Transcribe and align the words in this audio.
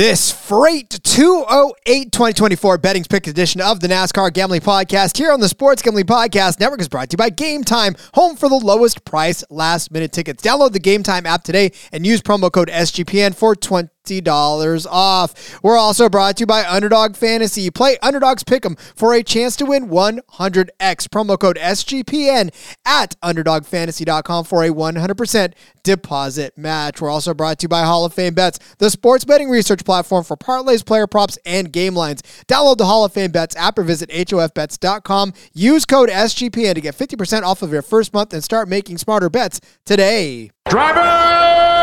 This 0.00 0.32
Freight 0.32 0.98
208 1.04 2.10
2024 2.10 2.78
Betting's 2.78 3.06
Pick 3.06 3.26
edition 3.26 3.60
of 3.60 3.80
the 3.80 3.88
NASCAR 3.88 4.32
Gambling 4.32 4.62
Podcast 4.62 5.18
here 5.18 5.30
on 5.30 5.40
the 5.40 5.48
Sports 5.50 5.82
Gambling 5.82 6.06
Podcast 6.06 6.58
Network 6.58 6.80
is 6.80 6.88
brought 6.88 7.10
to 7.10 7.14
you 7.14 7.18
by 7.18 7.28
Game 7.28 7.62
Time, 7.64 7.94
home 8.14 8.34
for 8.34 8.48
the 8.48 8.54
lowest 8.54 9.04
price 9.04 9.44
last 9.50 9.92
minute 9.92 10.10
tickets. 10.10 10.42
Download 10.42 10.72
the 10.72 10.78
Game 10.78 11.02
Time 11.02 11.26
app 11.26 11.42
today 11.42 11.72
and 11.92 12.06
use 12.06 12.22
promo 12.22 12.50
code 12.50 12.68
SGPN 12.68 13.34
for 13.34 13.54
20 13.54 13.90
$50 14.04 14.86
off. 14.90 15.62
We're 15.62 15.76
also 15.76 16.08
brought 16.08 16.36
to 16.36 16.42
you 16.42 16.46
by 16.46 16.64
Underdog 16.64 17.16
Fantasy. 17.16 17.70
Play 17.70 17.98
Underdogs 18.02 18.44
Pick'em 18.44 18.78
for 18.96 19.14
a 19.14 19.22
chance 19.22 19.56
to 19.56 19.66
win 19.66 19.88
100x. 19.88 20.70
Promo 20.80 21.38
code 21.38 21.56
SGPN 21.56 22.50
at 22.84 23.20
UnderdogFantasy.com 23.22 24.44
for 24.44 24.64
a 24.64 24.70
100% 24.70 25.52
deposit 25.82 26.56
match. 26.56 27.00
We're 27.00 27.10
also 27.10 27.34
brought 27.34 27.58
to 27.60 27.64
you 27.64 27.68
by 27.68 27.82
Hall 27.82 28.04
of 28.04 28.14
Fame 28.14 28.34
Bets, 28.34 28.58
the 28.78 28.90
sports 28.90 29.24
betting 29.24 29.48
research 29.48 29.84
platform 29.84 30.24
for 30.24 30.36
parlays, 30.36 30.84
player 30.84 31.06
props, 31.06 31.38
and 31.44 31.72
game 31.72 31.94
lines. 31.94 32.22
Download 32.46 32.76
the 32.76 32.86
Hall 32.86 33.04
of 33.04 33.12
Fame 33.12 33.30
Bets 33.30 33.56
app 33.56 33.78
or 33.78 33.82
visit 33.82 34.10
HOFBets.com. 34.10 35.32
Use 35.52 35.84
code 35.84 36.08
SGPN 36.08 36.74
to 36.74 36.80
get 36.80 36.96
50% 36.96 37.42
off 37.42 37.62
of 37.62 37.72
your 37.72 37.82
first 37.82 38.12
month 38.12 38.32
and 38.32 38.42
start 38.44 38.68
making 38.68 38.98
smarter 38.98 39.30
bets 39.30 39.60
today. 39.84 40.50
Driver! 40.68 41.79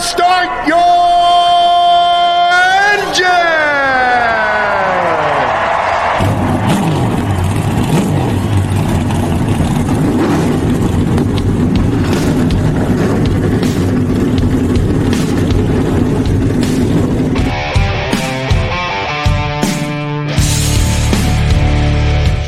Start 0.00 0.68
your 0.68 0.78
engine! 2.98 3.24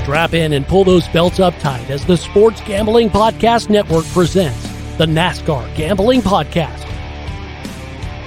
Strap 0.04 0.34
in 0.34 0.52
and 0.52 0.66
pull 0.66 0.84
those 0.84 1.06
belts 1.08 1.40
up 1.40 1.56
tight 1.58 1.88
as 1.90 2.04
the 2.04 2.16
Sports 2.16 2.60
Gambling 2.62 3.10
Podcast 3.10 3.70
Network 3.70 4.04
presents 4.06 4.68
the 4.98 5.06
NASCAR 5.06 5.74
Gambling 5.74 6.20
Podcast. 6.20 6.86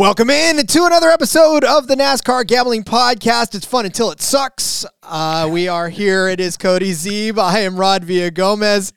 Welcome 0.00 0.30
in 0.30 0.66
to 0.66 0.84
another 0.86 1.10
episode 1.10 1.62
of 1.62 1.86
the 1.86 1.94
NASCAR 1.94 2.46
Gambling 2.46 2.84
Podcast. 2.84 3.54
It's 3.54 3.66
fun 3.66 3.84
until 3.84 4.10
it 4.10 4.22
sucks. 4.22 4.86
Uh, 5.02 5.46
we 5.52 5.68
are 5.68 5.90
here. 5.90 6.26
It 6.26 6.40
is 6.40 6.56
Cody 6.56 6.92
Zeeb. 6.92 7.38
I 7.38 7.58
am 7.58 7.76
Rod 7.76 8.04
Villagomez, 8.04 8.94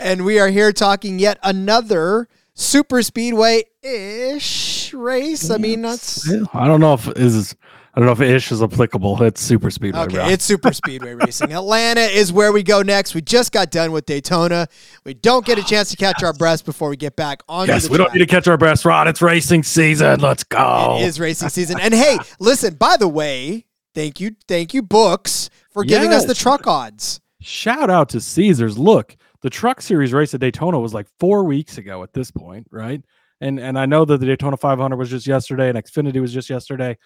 and 0.00 0.24
we 0.24 0.40
are 0.40 0.48
here 0.48 0.72
talking 0.72 1.18
yet 1.18 1.38
another 1.42 2.28
super 2.54 3.02
speedway 3.02 3.64
ish 3.82 4.94
race. 4.94 5.50
I 5.50 5.58
mean, 5.58 5.82
that's. 5.82 6.26
I 6.54 6.66
don't 6.66 6.80
know 6.80 6.94
if 6.94 7.08
is 7.08 7.54
I 7.98 8.00
don't 8.00 8.06
know 8.06 8.24
if 8.24 8.30
ish 8.30 8.52
is 8.52 8.62
applicable. 8.62 9.20
It's 9.24 9.40
super 9.40 9.72
speedway. 9.72 10.02
Okay, 10.02 10.32
it's 10.32 10.44
super 10.44 10.72
speedway 10.72 11.14
racing. 11.14 11.52
Atlanta 11.52 12.02
is 12.02 12.32
where 12.32 12.52
we 12.52 12.62
go 12.62 12.80
next. 12.80 13.12
We 13.12 13.22
just 13.22 13.50
got 13.50 13.72
done 13.72 13.90
with 13.90 14.06
Daytona. 14.06 14.68
We 15.02 15.14
don't 15.14 15.44
get 15.44 15.58
a 15.58 15.64
chance 15.64 15.90
to 15.90 15.96
catch 15.96 16.22
our 16.22 16.32
breath 16.32 16.64
before 16.64 16.90
we 16.90 16.96
get 16.96 17.16
back 17.16 17.42
on. 17.48 17.66
Yes, 17.66 17.90
we 17.90 17.96
track. 17.96 18.06
don't 18.06 18.14
need 18.14 18.20
to 18.20 18.30
catch 18.30 18.46
our 18.46 18.56
breath, 18.56 18.84
Rod. 18.84 19.08
It's 19.08 19.20
racing 19.20 19.64
season. 19.64 20.20
Let's 20.20 20.44
go. 20.44 20.98
It 21.00 21.06
is 21.06 21.18
racing 21.18 21.48
season. 21.48 21.80
And 21.80 21.92
hey, 21.92 22.18
listen. 22.38 22.74
By 22.74 22.96
the 22.96 23.08
way, 23.08 23.66
thank 23.96 24.20
you, 24.20 24.36
thank 24.46 24.74
you, 24.74 24.82
books, 24.82 25.50
for 25.72 25.82
giving 25.82 26.12
yes. 26.12 26.22
us 26.22 26.28
the 26.28 26.34
truck 26.34 26.68
odds. 26.68 27.20
Shout 27.40 27.90
out 27.90 28.10
to 28.10 28.20
Caesars. 28.20 28.78
Look, 28.78 29.16
the 29.42 29.50
Truck 29.50 29.80
Series 29.80 30.12
race 30.12 30.32
at 30.34 30.40
Daytona 30.40 30.78
was 30.78 30.94
like 30.94 31.08
four 31.18 31.42
weeks 31.42 31.78
ago 31.78 32.04
at 32.04 32.12
this 32.12 32.30
point, 32.30 32.68
right? 32.70 33.02
And 33.40 33.58
and 33.58 33.76
I 33.76 33.86
know 33.86 34.04
that 34.04 34.18
the 34.18 34.26
Daytona 34.26 34.56
500 34.56 34.94
was 34.94 35.10
just 35.10 35.26
yesterday, 35.26 35.68
and 35.68 35.76
Xfinity 35.76 36.20
was 36.20 36.32
just 36.32 36.48
yesterday 36.48 36.96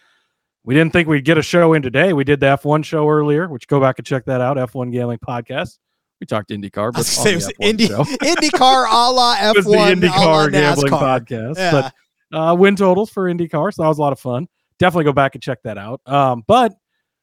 we 0.64 0.74
didn't 0.74 0.92
think 0.92 1.08
we'd 1.08 1.24
get 1.24 1.38
a 1.38 1.42
show 1.42 1.72
in 1.72 1.82
today. 1.82 2.12
We 2.12 2.24
did 2.24 2.40
the 2.40 2.46
F1 2.46 2.84
show 2.84 3.08
earlier, 3.08 3.48
which 3.48 3.66
go 3.66 3.80
back 3.80 3.98
and 3.98 4.06
check 4.06 4.24
that 4.26 4.40
out. 4.40 4.56
F1 4.56 4.92
Gambling 4.92 5.18
Podcast. 5.18 5.78
We 6.20 6.26
talked 6.26 6.50
IndyCar, 6.50 6.92
but 6.92 7.00
it 7.26 7.34
was 7.34 7.52
Indy, 7.58 7.88
IndyCar 7.88 8.86
a 8.88 9.10
la 9.10 9.36
F1 9.36 9.50
it 9.50 9.56
was 9.56 9.64
the 9.64 9.72
IndyCar 9.72 10.52
Gambling 10.52 10.92
Podcast. 10.92 11.56
Yeah. 11.56 11.90
But 12.30 12.36
uh, 12.36 12.54
win 12.54 12.76
totals 12.76 13.10
for 13.10 13.24
IndyCar, 13.24 13.74
so 13.74 13.82
that 13.82 13.88
was 13.88 13.98
a 13.98 14.00
lot 14.00 14.12
of 14.12 14.20
fun. 14.20 14.46
Definitely 14.78 15.04
go 15.04 15.12
back 15.12 15.34
and 15.34 15.42
check 15.42 15.62
that 15.64 15.78
out. 15.78 16.00
Um, 16.06 16.44
but 16.46 16.72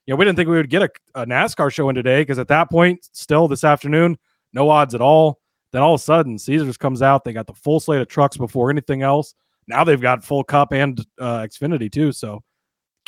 you 0.05 0.13
know, 0.13 0.17
we 0.17 0.25
didn't 0.25 0.35
think 0.35 0.49
we 0.49 0.57
would 0.57 0.69
get 0.69 0.81
a, 0.81 0.89
a 1.15 1.25
NASCAR 1.25 1.71
show 1.71 1.87
in 1.87 1.95
today 1.95 2.21
because 2.21 2.39
at 2.39 2.49
that 2.49 2.69
point, 2.69 3.07
still 3.13 3.47
this 3.47 3.63
afternoon, 3.63 4.17
no 4.51 4.69
odds 4.69 4.95
at 4.95 5.01
all. 5.01 5.39
Then 5.71 5.81
all 5.81 5.93
of 5.93 6.01
a 6.01 6.03
sudden, 6.03 6.37
Caesars 6.37 6.77
comes 6.77 7.01
out. 7.01 7.23
They 7.23 7.31
got 7.31 7.47
the 7.47 7.53
full 7.53 7.79
slate 7.79 8.01
of 8.01 8.07
trucks 8.07 8.35
before 8.35 8.69
anything 8.69 9.01
else. 9.01 9.33
Now 9.67 9.83
they've 9.83 10.01
got 10.01 10.23
full 10.23 10.43
Cup 10.43 10.73
and 10.73 10.99
uh, 11.19 11.43
Xfinity 11.43 11.91
too. 11.91 12.11
So 12.11 12.41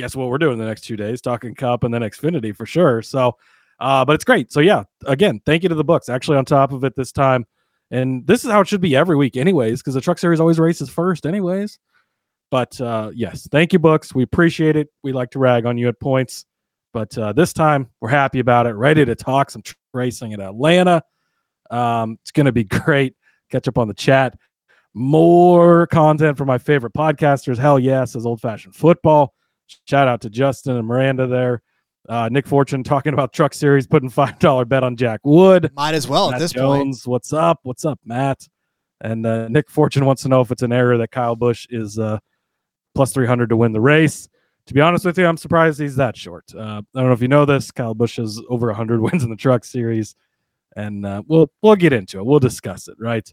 guess 0.02 0.16
what 0.16 0.30
we're 0.30 0.40
doing 0.40 0.58
the 0.58 0.66
next 0.66 0.82
two 0.82 0.96
days? 0.98 1.22
Talking 1.22 1.54
Cup 1.54 1.84
and 1.84 1.94
then 1.94 2.02
Xfinity 2.02 2.56
for 2.56 2.66
sure. 2.66 3.04
So, 3.04 3.38
uh, 3.80 4.04
but 4.04 4.14
it's 4.14 4.24
great. 4.24 4.52
So 4.52 4.60
yeah, 4.60 4.84
again, 5.06 5.42
thank 5.46 5.62
you 5.62 5.70
to 5.70 5.76
the 5.76 5.84
books. 5.84 6.10
Actually, 6.10 6.38
on 6.38 6.46
top 6.46 6.72
of 6.72 6.84
it 6.84 6.96
this 6.96 7.12
time, 7.12 7.46
and 7.92 8.26
this 8.26 8.44
is 8.44 8.50
how 8.50 8.62
it 8.62 8.68
should 8.68 8.82
be 8.82 8.96
every 8.96 9.16
week, 9.16 9.38
anyways, 9.38 9.82
because 9.82 9.94
the 9.94 10.02
Truck 10.02 10.18
Series 10.18 10.40
always 10.40 10.60
races 10.60 10.90
first, 10.90 11.26
anyways. 11.26 11.78
But 12.50 12.82
uh, 12.82 13.12
yes, 13.14 13.48
thank 13.52 13.74
you, 13.74 13.80
books. 13.80 14.16
We 14.16 14.24
appreciate 14.24 14.76
it. 14.76 14.90
We 15.04 15.14
like 15.14 15.30
to 15.32 15.40
rag 15.40 15.66
on 15.66 15.78
you 15.78 15.88
at 15.88 16.00
points, 16.00 16.46
but 16.94 17.16
uh, 17.18 17.34
this 17.34 17.54
time 17.54 17.88
we're 18.00 18.10
happy 18.10 18.40
about 18.40 18.66
it. 18.66 18.74
Ready 18.74 19.06
to 19.06 19.14
talk 19.14 19.52
some 19.52 19.62
racing 19.94 20.32
in 20.32 20.42
Atlanta. 20.42 21.04
Um, 21.70 22.18
it's 22.24 22.32
going 22.32 22.48
to 22.48 22.52
be 22.52 22.64
great. 22.86 23.16
Catch 23.52 23.68
up 23.68 23.78
on 23.78 23.88
the 23.88 23.94
chat. 23.94 24.36
More 24.94 25.86
content 25.88 26.38
from 26.38 26.48
my 26.48 26.58
favorite 26.58 26.94
podcasters. 26.94 27.58
Hell 27.58 27.78
yes, 27.80 28.16
as 28.16 28.26
old 28.26 28.42
fashioned 28.42 28.76
football. 28.76 29.36
Shout 29.86 30.08
out 30.08 30.22
to 30.22 30.30
Justin 30.30 30.78
and 30.78 30.88
Miranda 30.88 31.28
there. 31.28 31.62
Uh, 32.10 32.30
Nick 32.32 32.48
Fortune 32.48 32.84
talking 32.84 33.14
about 33.14 33.32
Truck 33.32 33.54
Series, 33.54 33.88
putting 33.88 34.10
five 34.10 34.40
dollar 34.40 34.66
bet 34.66 34.84
on 34.84 34.96
Jack 34.96 35.22
Wood. 35.24 35.72
Might 35.76 35.94
as 35.94 36.08
well 36.08 36.32
Matt 36.32 36.38
at 36.38 36.40
this 36.40 36.52
Jones, 36.52 37.04
point. 37.04 37.12
What's 37.12 37.34
up? 37.34 37.60
What's 37.64 37.86
up, 37.86 38.00
Matt? 38.04 38.48
And 39.02 39.26
uh, 39.26 39.48
Nick 39.48 39.70
Fortune 39.70 40.06
wants 40.06 40.22
to 40.24 40.30
know 40.30 40.42
if 40.42 40.52
it's 40.52 40.62
an 40.64 40.72
error 40.72 40.98
that 40.98 41.12
Kyle 41.12 41.36
Busch 41.36 41.68
is 41.70 41.98
uh, 41.98 42.20
plus 42.96 43.14
three 43.14 43.28
hundred 43.28 43.50
to 43.50 43.58
win 43.58 43.72
the 43.72 43.82
race. 43.82 44.28
To 44.68 44.74
be 44.74 44.82
honest 44.82 45.06
with 45.06 45.18
you, 45.18 45.26
I'm 45.26 45.38
surprised 45.38 45.80
he's 45.80 45.96
that 45.96 46.16
short. 46.16 46.46
Uh, 46.56 46.82
I 46.96 47.00
don't 47.00 47.08
know 47.08 47.14
if 47.14 47.22
you 47.22 47.28
know 47.28 47.46
this. 47.46 47.72
Kyle 47.72 47.94
Busch 47.94 48.18
has 48.18 48.42
over 48.50 48.72
hundred 48.74 49.02
wins 49.12 49.24
in 49.24 49.30
the 49.30 49.36
Truck 49.36 49.64
Series, 49.64 50.16
and 50.76 51.06
uh, 51.06 51.22
we'll 51.28 51.52
we'll 51.62 51.76
get 51.76 51.94
into 51.94 52.20
it. 52.20 52.26
We'll 52.26 52.40
discuss 52.40 52.88
it, 52.88 52.96
right? 53.00 53.32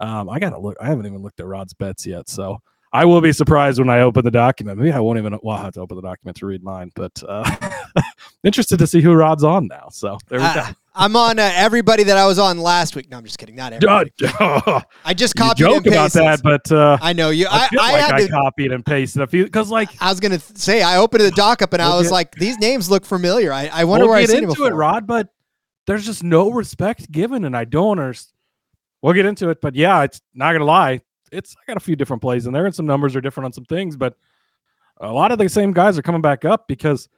Um, 0.00 0.28
I 0.28 0.38
gotta 0.38 0.58
look. 0.58 0.76
I 0.80 0.86
haven't 0.86 1.06
even 1.06 1.22
looked 1.22 1.40
at 1.40 1.46
Rod's 1.46 1.74
bets 1.74 2.06
yet, 2.06 2.28
so 2.28 2.58
I 2.96 3.04
will 3.04 3.20
be 3.20 3.30
surprised 3.30 3.78
when 3.78 3.90
I 3.90 4.00
open 4.00 4.24
the 4.24 4.30
document. 4.30 4.78
Maybe 4.78 4.90
I 4.90 5.00
won't 5.00 5.18
even. 5.18 5.38
Well, 5.42 5.58
I 5.58 5.64
have 5.64 5.74
to 5.74 5.80
open 5.80 5.96
the 5.96 6.02
document 6.02 6.38
to 6.38 6.46
read 6.46 6.62
mine, 6.62 6.90
but 6.94 7.22
uh, 7.28 7.74
interested 8.42 8.78
to 8.78 8.86
see 8.86 9.02
who 9.02 9.12
Rod's 9.12 9.44
on 9.44 9.66
now. 9.66 9.88
So 9.90 10.16
there 10.28 10.38
we 10.38 10.46
uh, 10.46 10.54
go. 10.54 10.74
I'm 10.94 11.14
on 11.14 11.38
uh, 11.38 11.52
everybody 11.56 12.04
that 12.04 12.16
I 12.16 12.26
was 12.26 12.38
on 12.38 12.56
last 12.56 12.96
week. 12.96 13.10
No, 13.10 13.18
I'm 13.18 13.24
just 13.24 13.38
kidding. 13.38 13.54
Not 13.54 13.74
everybody. 13.74 14.12
I 15.04 15.12
just 15.12 15.36
copied 15.36 15.60
you 15.60 15.66
joke 15.66 15.84
and 15.84 15.94
pasted. 15.94 16.22
about 16.22 16.42
that, 16.42 16.62
but 16.68 16.72
uh, 16.74 16.96
I 17.02 17.12
know 17.12 17.28
you. 17.28 17.48
I, 17.50 17.64
I, 17.64 17.68
I 17.78 17.92
like 17.92 18.00
had 18.00 18.14
I 18.14 18.20
to, 18.22 18.28
copied 18.28 18.72
and 18.72 18.86
pasted 18.86 19.20
a 19.20 19.26
few 19.26 19.44
because, 19.44 19.70
like, 19.70 19.90
I 20.00 20.08
was 20.08 20.18
gonna 20.18 20.40
say, 20.40 20.80
I 20.80 20.96
opened 20.96 21.22
the 21.22 21.32
doc 21.32 21.60
up 21.60 21.74
and 21.74 21.82
we'll 21.82 21.92
I 21.92 21.96
was 21.98 22.06
get, 22.06 22.14
like, 22.14 22.34
these 22.36 22.56
names 22.56 22.88
look 22.88 23.04
familiar. 23.04 23.52
I, 23.52 23.66
I 23.70 23.84
wonder 23.84 24.06
we'll 24.06 24.14
where 24.14 24.22
I 24.22 24.24
seen 24.24 24.44
into 24.44 24.64
it, 24.64 24.72
Rod. 24.72 25.06
But 25.06 25.28
there's 25.86 26.06
just 26.06 26.24
no 26.24 26.50
respect 26.50 27.12
given, 27.12 27.44
and 27.44 27.54
I 27.54 27.66
don't 27.66 27.98
understand. 27.98 28.32
We'll 29.02 29.12
get 29.12 29.26
into 29.26 29.50
it, 29.50 29.60
but 29.60 29.74
yeah, 29.74 30.02
it's 30.02 30.22
not 30.32 30.54
gonna 30.54 30.64
lie 30.64 31.02
it's 31.32 31.56
I 31.56 31.64
got 31.66 31.76
a 31.76 31.80
few 31.80 31.96
different 31.96 32.22
plays 32.22 32.46
in 32.46 32.52
there, 32.52 32.66
and 32.66 32.74
some 32.74 32.86
numbers 32.86 33.16
are 33.16 33.20
different 33.20 33.46
on 33.46 33.52
some 33.52 33.64
things, 33.64 33.96
but 33.96 34.16
a 34.98 35.12
lot 35.12 35.32
of 35.32 35.38
the 35.38 35.48
same 35.48 35.72
guys 35.72 35.98
are 35.98 36.02
coming 36.02 36.22
back 36.22 36.44
up 36.44 36.66
because 36.68 37.08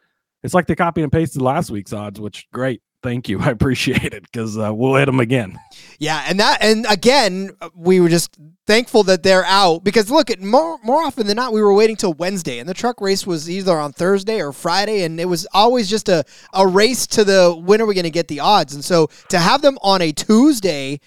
it's 0.42 0.54
like 0.54 0.66
they 0.66 0.74
copied 0.74 1.02
and 1.02 1.12
pasted 1.12 1.42
last 1.42 1.70
week's 1.70 1.92
odds, 1.92 2.20
which 2.20 2.48
great. 2.52 2.82
Thank 3.00 3.28
you. 3.28 3.40
I 3.40 3.50
appreciate 3.50 4.12
it 4.12 4.24
because 4.24 4.58
uh, 4.58 4.72
we'll 4.74 4.96
hit 4.96 5.06
them 5.06 5.20
again. 5.20 5.58
Yeah, 5.98 6.24
and 6.26 6.40
that 6.40 6.58
and 6.60 6.86
again, 6.88 7.50
we 7.74 8.00
were 8.00 8.08
just 8.08 8.36
thankful 8.66 9.04
that 9.04 9.22
they're 9.22 9.44
out 9.44 9.84
because 9.84 10.10
look, 10.10 10.30
at 10.30 10.40
more 10.40 10.78
more 10.82 11.02
often 11.02 11.26
than 11.26 11.36
not, 11.36 11.52
we 11.52 11.62
were 11.62 11.74
waiting 11.74 11.96
till 11.96 12.14
Wednesday, 12.14 12.58
and 12.58 12.68
the 12.68 12.74
truck 12.74 13.00
race 13.00 13.26
was 13.26 13.48
either 13.48 13.78
on 13.78 13.92
Thursday 13.92 14.40
or 14.40 14.52
Friday, 14.52 15.02
and 15.02 15.20
it 15.20 15.26
was 15.26 15.46
always 15.52 15.88
just 15.88 16.08
a 16.08 16.24
a 16.52 16.66
race 16.66 17.06
to 17.08 17.24
the 17.24 17.54
when 17.54 17.80
are 17.80 17.86
we 17.86 17.94
going 17.94 18.04
to 18.04 18.10
get 18.10 18.28
the 18.28 18.40
odds, 18.40 18.74
and 18.74 18.84
so 18.84 19.08
to 19.28 19.38
have 19.38 19.62
them 19.62 19.78
on 19.82 20.02
a 20.02 20.12
Tuesday 20.12 21.00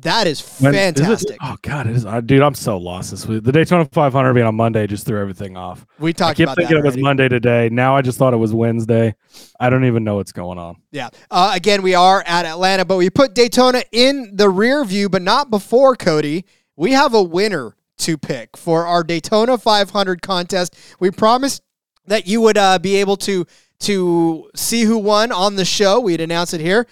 That 0.00 0.26
is 0.26 0.40
fantastic. 0.40 1.30
Is 1.30 1.36
oh 1.40 1.56
God, 1.62 1.86
it 1.86 1.96
is, 1.96 2.04
uh, 2.04 2.20
dude. 2.20 2.42
I'm 2.42 2.54
so 2.54 2.76
lost 2.76 3.10
this 3.12 3.26
week. 3.26 3.44
The 3.44 3.52
Daytona 3.52 3.84
500 3.84 4.34
being 4.34 4.46
on 4.46 4.54
Monday 4.54 4.86
just 4.86 5.06
threw 5.06 5.20
everything 5.20 5.56
off. 5.56 5.86
We 5.98 6.12
talked. 6.12 6.40
I 6.40 6.44
kept 6.44 6.56
thinking 6.56 6.78
it 6.78 6.84
was 6.84 6.96
Monday 6.96 7.28
today. 7.28 7.68
Now 7.70 7.96
I 7.96 8.02
just 8.02 8.18
thought 8.18 8.34
it 8.34 8.38
was 8.38 8.52
Wednesday. 8.52 9.14
I 9.58 9.70
don't 9.70 9.84
even 9.84 10.04
know 10.04 10.16
what's 10.16 10.32
going 10.32 10.58
on. 10.58 10.76
Yeah. 10.90 11.10
Uh, 11.30 11.52
again, 11.54 11.82
we 11.82 11.94
are 11.94 12.22
at 12.26 12.44
Atlanta, 12.44 12.84
but 12.84 12.96
we 12.96 13.08
put 13.08 13.34
Daytona 13.34 13.82
in 13.92 14.32
the 14.34 14.50
rear 14.50 14.84
view, 14.84 15.08
but 15.08 15.22
not 15.22 15.48
before 15.48 15.94
Cody. 15.96 16.44
We 16.76 16.92
have 16.92 17.14
a 17.14 17.22
winner 17.22 17.76
to 17.98 18.18
pick 18.18 18.56
for 18.56 18.86
our 18.86 19.02
Daytona 19.02 19.58
500 19.58 20.22
contest. 20.22 20.76
We 21.00 21.10
promised 21.10 21.62
that 22.06 22.26
you 22.26 22.40
would 22.40 22.58
uh, 22.58 22.78
be 22.78 22.96
able 22.96 23.16
to 23.18 23.46
to 23.80 24.50
see 24.56 24.82
who 24.82 24.98
won 24.98 25.30
on 25.30 25.54
the 25.54 25.64
show. 25.64 26.00
We'd 26.00 26.20
announce 26.20 26.52
it 26.52 26.60
here. 26.60 26.86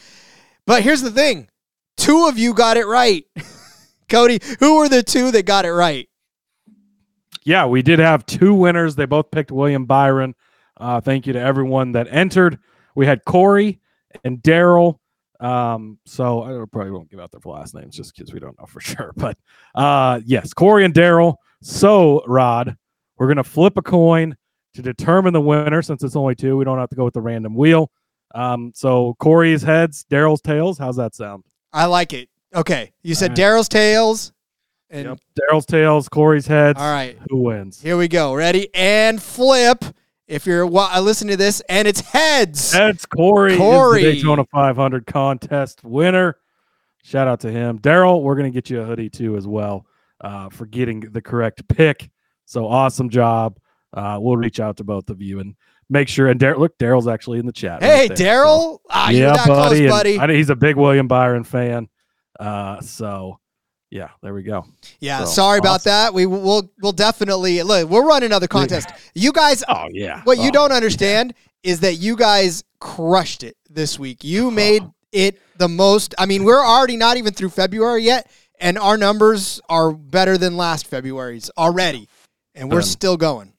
But 0.67 0.83
here's 0.83 1.03
the 1.03 1.11
thing 1.11 1.49
two 1.97 2.27
of 2.27 2.39
you 2.39 2.55
got 2.55 2.77
it 2.77 2.87
right. 2.87 3.25
Cody, 4.09 4.41
who 4.61 4.77
were 4.79 4.89
the 4.89 5.03
two 5.03 5.31
that 5.33 5.47
got 5.47 5.65
it 5.65 5.73
right? 5.73 6.09
Yeah, 7.45 7.67
we 7.67 7.83
did 7.83 7.99
have 7.99 8.27
two 8.27 8.55
winners. 8.55 8.97
They 8.97 9.07
both 9.07 9.31
picked 9.31 9.51
William 9.53 9.85
Byron. 9.85 10.35
Uh, 10.77 11.01
thank 11.01 11.27
you 11.27 11.33
to 11.33 11.41
everyone 11.41 11.93
that 11.93 12.09
entered. 12.11 12.59
We 12.95 13.07
had 13.07 13.25
Corey 13.25 13.81
and 14.25 14.43
Daryl. 14.43 14.99
Um, 15.39 15.99
so 16.07 16.43
I 16.43 16.65
probably 16.73 16.93
won't 16.93 17.11
give 17.11 17.21
out 17.21 17.31
their 17.31 17.41
last 17.45 17.75
names 17.75 17.97
just 17.97 18.15
because 18.17 18.33
we 18.33 18.41
don't 18.41 18.59
know 18.59 18.67
for 18.67 18.81
sure. 18.83 19.13
But 19.17 19.39
uh, 19.75 20.21
yes, 20.25 20.53
Corey 20.53 20.85
and 20.85 20.95
Daryl. 20.95 21.37
So, 21.63 22.23
Rod, 22.27 22.77
we're 23.19 23.27
going 23.27 23.37
to 23.37 23.45
flip 23.45 23.77
a 23.77 23.83
coin 23.83 24.37
to 24.75 24.83
determine 24.83 25.33
the 25.33 25.41
winner 25.41 25.83
since 25.83 26.03
it's 26.03 26.17
only 26.17 26.35
two. 26.35 26.57
We 26.57 26.65
don't 26.65 26.79
have 26.79 26.91
to 26.91 26.97
go 26.97 27.05
with 27.05 27.15
the 27.15 27.21
random 27.21 27.55
wheel. 27.55 27.91
Um, 28.35 28.73
so 28.75 29.15
Corey's 29.19 29.63
heads, 29.63 30.05
Daryl's 30.11 30.43
tails. 30.43 30.79
How's 30.79 30.97
that 30.97 31.15
sound? 31.15 31.45
I 31.73 31.87
like 31.87 32.13
it. 32.13 32.29
Okay. 32.55 32.93
You 33.03 33.15
said 33.15 33.31
right. 33.31 33.39
Daryl's 33.39 33.69
tails. 33.69 34.33
And 34.89 35.07
yep. 35.07 35.19
Daryl's 35.39 35.67
tails, 35.67 36.09
Corey's 36.09 36.47
heads. 36.47 36.81
All 36.81 36.93
right. 36.93 37.19
Who 37.29 37.43
wins? 37.43 37.83
Here 37.83 37.97
we 37.97 38.09
go. 38.09 38.35
Ready? 38.35 38.69
And 38.75 39.21
flip. 39.21 39.85
If 40.29 40.47
you're 40.47 40.67
well, 40.67 41.03
listening 41.03 41.33
to 41.33 41.37
this, 41.37 41.61
and 41.69 41.87
it's 41.87 42.01
heads. 42.01 42.73
Heads. 42.73 43.07
Corey, 43.07 43.57
Corey. 43.57 44.01
is 44.01 44.07
the 44.07 44.13
Daytona 44.15 44.45
500 44.53 45.07
contest 45.07 45.85
winner. 45.85 46.37
Shout 47.05 47.29
out 47.29 47.41
to 47.41 47.51
him. 47.51 47.79
Daryl, 47.79 48.23
we're 48.23 48.35
going 48.35 48.51
to 48.51 48.55
get 48.55 48.69
you 48.69 48.81
a 48.81 48.85
hoodie 48.85 49.11
too 49.11 49.37
as 49.37 49.47
well 49.47 49.87
uh, 50.21 50.49
for 50.49 50.67
getting 50.67 51.01
the 51.01 51.23
correct 51.23 51.67
pick. 51.69 52.11
So 52.45 52.67
awesome 52.67 53.09
job 53.09 53.59
uh, 53.97 54.19
we'll 54.21 54.37
reach 54.37 54.61
out 54.61 54.77
to 54.77 54.85
both 54.85 55.11
of 55.11 55.23
you 55.23 55.41
and 55.41 55.57
make 55.89 56.09
sure. 56.09 56.29
And 56.29 56.39
Dar- 56.39 56.59
look, 56.59 56.79
Daryl's 56.79 57.09
actually 57.09 57.39
in 57.39 57.47
the 57.47 57.53
chat. 57.53 57.83
Hey, 57.83 58.09
right 58.09 58.11
Daryl. 58.11 58.75
So, 58.75 58.81
ah, 58.91 59.11
yeah, 59.11 59.47
buddy. 59.47 59.87
Close, 59.87 59.91
buddy. 59.91 60.19
I, 60.19 60.33
he's 60.35 60.51
a 60.51 60.57
big 60.57 60.77
William 60.77 61.09
Byron 61.09 61.45
fan. 61.45 61.89
Uh, 62.39 62.81
so 62.81 63.39
yeah, 63.91 64.11
there 64.23 64.35
we 64.35 64.43
go. 64.43 64.67
Yeah, 65.01 65.21
so, 65.21 65.27
sorry 65.27 65.59
awesome. 65.61 65.67
about 65.67 65.85
that. 65.85 66.15
We 66.15 66.27
will 66.27 66.71
we'll 66.83 66.93
definitely 66.93 67.63
look. 67.63 67.89
We'll 67.89 68.05
run 68.05 68.23
another 68.23 68.49
contest. 68.49 68.89
You 69.15 69.33
guys. 69.33 69.63
Oh 69.69 69.89
yeah. 69.91 70.23
What 70.25 70.39
oh, 70.39 70.45
you 70.45 70.51
don't 70.51 70.73
understand 70.73 71.35
yeah. 71.63 71.71
is 71.71 71.81
that 71.81 71.95
you 71.95 72.17
guys 72.17 72.65
crushed 72.81 73.43
it 73.43 73.57
this 73.71 73.99
week. 73.99 74.25
You 74.25 74.51
made 74.51 74.83
oh. 74.83 74.95
it 75.13 75.41
the 75.59 75.69
most. 75.69 76.15
I 76.19 76.27
mean, 76.27 76.45
we're 76.45 76.65
already 76.65 76.97
not 76.97 77.17
even 77.17 77.33
through 77.33 77.51
February 77.51 78.03
yet, 78.03 78.31
and 78.59 78.79
our 78.79 78.97
numbers 78.97 79.61
are 79.69 79.93
better 79.93 80.37
than 80.37 80.57
last 80.57 80.87
February's 80.87 81.51
already, 81.57 82.09
and 82.55 82.71
we're 82.71 82.83
still 82.83 83.17
going 83.17 83.53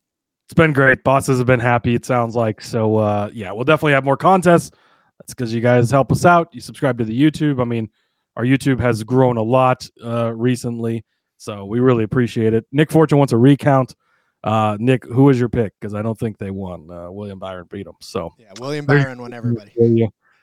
it's 0.47 0.53
been 0.53 0.71
great. 0.71 1.03
Bosses 1.03 1.39
have 1.39 1.47
been 1.47 1.59
happy. 1.59 1.93
It 1.93 2.05
sounds 2.05 2.33
like 2.33 2.61
so. 2.61 2.95
Uh, 2.95 3.29
yeah, 3.33 3.51
we'll 3.51 3.65
definitely 3.65 3.91
have 3.91 4.05
more 4.05 4.15
contests. 4.15 4.71
That's 5.19 5.33
because 5.33 5.53
you 5.53 5.59
guys 5.59 5.91
help 5.91 6.09
us 6.09 6.23
out. 6.23 6.47
You 6.53 6.61
subscribe 6.61 6.97
to 6.99 7.03
the 7.03 7.19
YouTube. 7.19 7.61
I 7.61 7.65
mean, 7.65 7.89
our 8.37 8.45
YouTube 8.45 8.79
has 8.79 9.03
grown 9.03 9.35
a 9.35 9.43
lot 9.43 9.89
uh, 10.01 10.33
recently, 10.33 11.03
so 11.35 11.65
we 11.65 11.81
really 11.81 12.05
appreciate 12.05 12.53
it. 12.53 12.65
Nick 12.71 12.91
Fortune 12.93 13.17
wants 13.17 13.33
a 13.33 13.37
recount. 13.37 13.93
Uh, 14.41 14.77
Nick, 14.79 15.03
who 15.03 15.25
was 15.25 15.37
your 15.37 15.49
pick? 15.49 15.73
Because 15.81 15.93
I 15.93 16.01
don't 16.01 16.17
think 16.17 16.37
they 16.37 16.51
won. 16.51 16.89
Uh, 16.89 17.11
William 17.11 17.39
Byron 17.39 17.67
beat 17.69 17.83
them. 17.83 17.95
So 17.99 18.33
yeah, 18.39 18.53
William 18.57 18.85
Byron 18.85 19.21
won 19.21 19.33
everybody. 19.33 19.73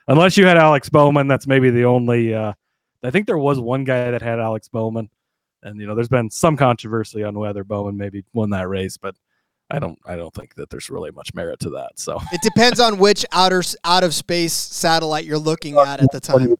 Unless 0.07 0.37
you 0.37 0.45
had 0.45 0.57
Alex 0.57 0.87
Bowman, 0.87 1.27
that's 1.27 1.47
maybe 1.47 1.71
the 1.71 1.85
only. 1.85 2.31
Uh, 2.31 2.53
I 3.03 3.09
think 3.09 3.25
there 3.25 3.39
was 3.39 3.59
one 3.59 3.85
guy 3.85 4.11
that 4.11 4.21
had 4.21 4.39
Alex 4.39 4.67
Bowman, 4.67 5.09
and 5.63 5.81
you 5.81 5.87
know, 5.87 5.95
there's 5.95 6.09
been 6.09 6.29
some 6.29 6.55
controversy 6.57 7.23
on 7.23 7.39
whether 7.39 7.63
Bowman 7.63 7.97
maybe 7.97 8.23
won 8.33 8.51
that 8.51 8.69
race, 8.69 8.97
but 8.97 9.15
I 9.71 9.79
don't 9.79 9.97
I 10.05 10.15
don't 10.15 10.33
think 10.33 10.53
that 10.55 10.69
there's 10.69 10.91
really 10.91 11.09
much 11.09 11.33
merit 11.33 11.59
to 11.61 11.71
that. 11.71 11.99
So 11.99 12.19
it 12.31 12.41
depends 12.41 12.79
on 12.79 12.99
which 12.99 13.25
outer 13.31 13.63
out 13.83 14.03
of 14.03 14.13
space 14.13 14.53
satellite 14.53 15.25
you're 15.25 15.39
looking 15.39 15.75
at 15.77 15.99
at 16.01 16.11
the 16.11 16.19
time. 16.19 16.55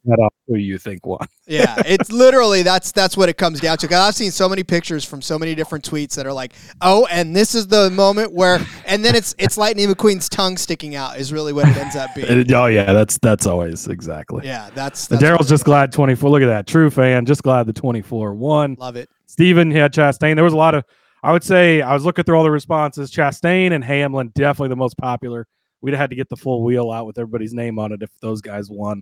Who 0.48 0.56
you 0.56 0.80
think 0.80 1.06
won? 1.06 1.28
yeah, 1.46 1.76
it's 1.86 2.12
literally 2.12 2.64
that's 2.64 2.92
that's 2.92 3.16
what 3.16 3.30
it 3.30 3.38
comes 3.38 3.60
down 3.60 3.78
to. 3.78 3.88
Cause 3.88 4.00
I've 4.00 4.16
seen 4.16 4.32
so 4.32 4.50
many 4.50 4.64
pictures 4.64 5.06
from 5.06 5.22
so 5.22 5.38
many 5.38 5.54
different 5.54 5.88
tweets 5.88 6.16
that 6.16 6.26
are 6.26 6.34
like, 6.34 6.54
oh, 6.82 7.06
and 7.12 7.36
this 7.36 7.54
is 7.54 7.68
the 7.68 7.92
moment 7.92 8.34
where, 8.34 8.60
and 8.88 9.06
then 9.06 9.16
it's 9.16 9.36
it's 9.38 9.56
Lightning 9.56 9.88
McQueen's 9.88 10.28
tongue 10.28 10.58
sticking 10.58 10.96
out 10.96 11.20
is 11.20 11.32
really 11.32 11.54
what 11.54 11.68
it 11.68 11.78
ends 11.78 11.96
up 11.96 12.10
being. 12.16 12.54
oh 12.54 12.66
yeah, 12.66 12.92
that's 12.92 13.20
that's 13.20 13.46
always 13.46 13.88
exactly. 13.88 14.48
Yeah, 14.48 14.72
that's. 14.74 15.06
that's 15.06 15.22
Daryl's 15.22 15.50
just 15.50 15.64
glad 15.64 15.92
24. 15.92 16.30
Look 16.30 16.42
at 16.42 16.48
that, 16.48 16.66
true 16.66 16.90
fan. 16.90 17.28
Just 17.28 17.44
glad 17.44 17.68
the 17.68 17.74
24 17.74 18.34
won. 18.34 18.76
Love 18.80 18.96
it. 18.96 19.10
Steven 19.28 19.70
had 19.70 19.94
Chastain. 19.94 20.34
There 20.34 20.44
was 20.44 20.54
a 20.54 20.58
lot 20.58 20.74
of 20.74 20.86
I 21.26 21.32
would 21.32 21.44
say 21.44 21.82
I 21.82 21.92
was 21.96 22.06
looking 22.06 22.24
through 22.24 22.38
all 22.38 22.44
the 22.44 22.52
responses. 22.52 23.10
Chastain 23.10 23.72
and 23.74 23.84
Hamlin 23.84 24.32
definitely 24.36 24.70
the 24.70 24.76
most 24.76 24.96
popular. 24.96 25.48
We'd 25.82 25.94
have 25.94 26.00
had 26.00 26.10
to 26.12 26.16
get 26.16 26.30
the 26.30 26.38
full 26.38 26.62
wheel 26.64 26.92
out 26.92 27.08
with 27.08 27.18
everybody's 27.18 27.52
name 27.52 27.80
on 27.80 27.92
it 27.92 28.04
if 28.04 28.12
those 28.22 28.42
guys 28.42 28.70
won, 28.70 29.02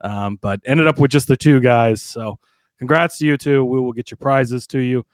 um, 0.00 0.38
but 0.40 0.60
ended 0.64 0.86
up 0.86 0.98
with 0.98 1.10
just 1.10 1.28
the 1.28 1.36
two 1.36 1.60
guys. 1.60 2.00
So 2.00 2.38
congrats 2.78 3.18
to 3.18 3.26
you 3.26 3.36
two. 3.36 3.66
We 3.66 3.80
will 3.80 3.92
get 3.92 4.10
your 4.10 4.16
prizes 4.16 4.66
to 4.68 4.78
you. 4.78 5.04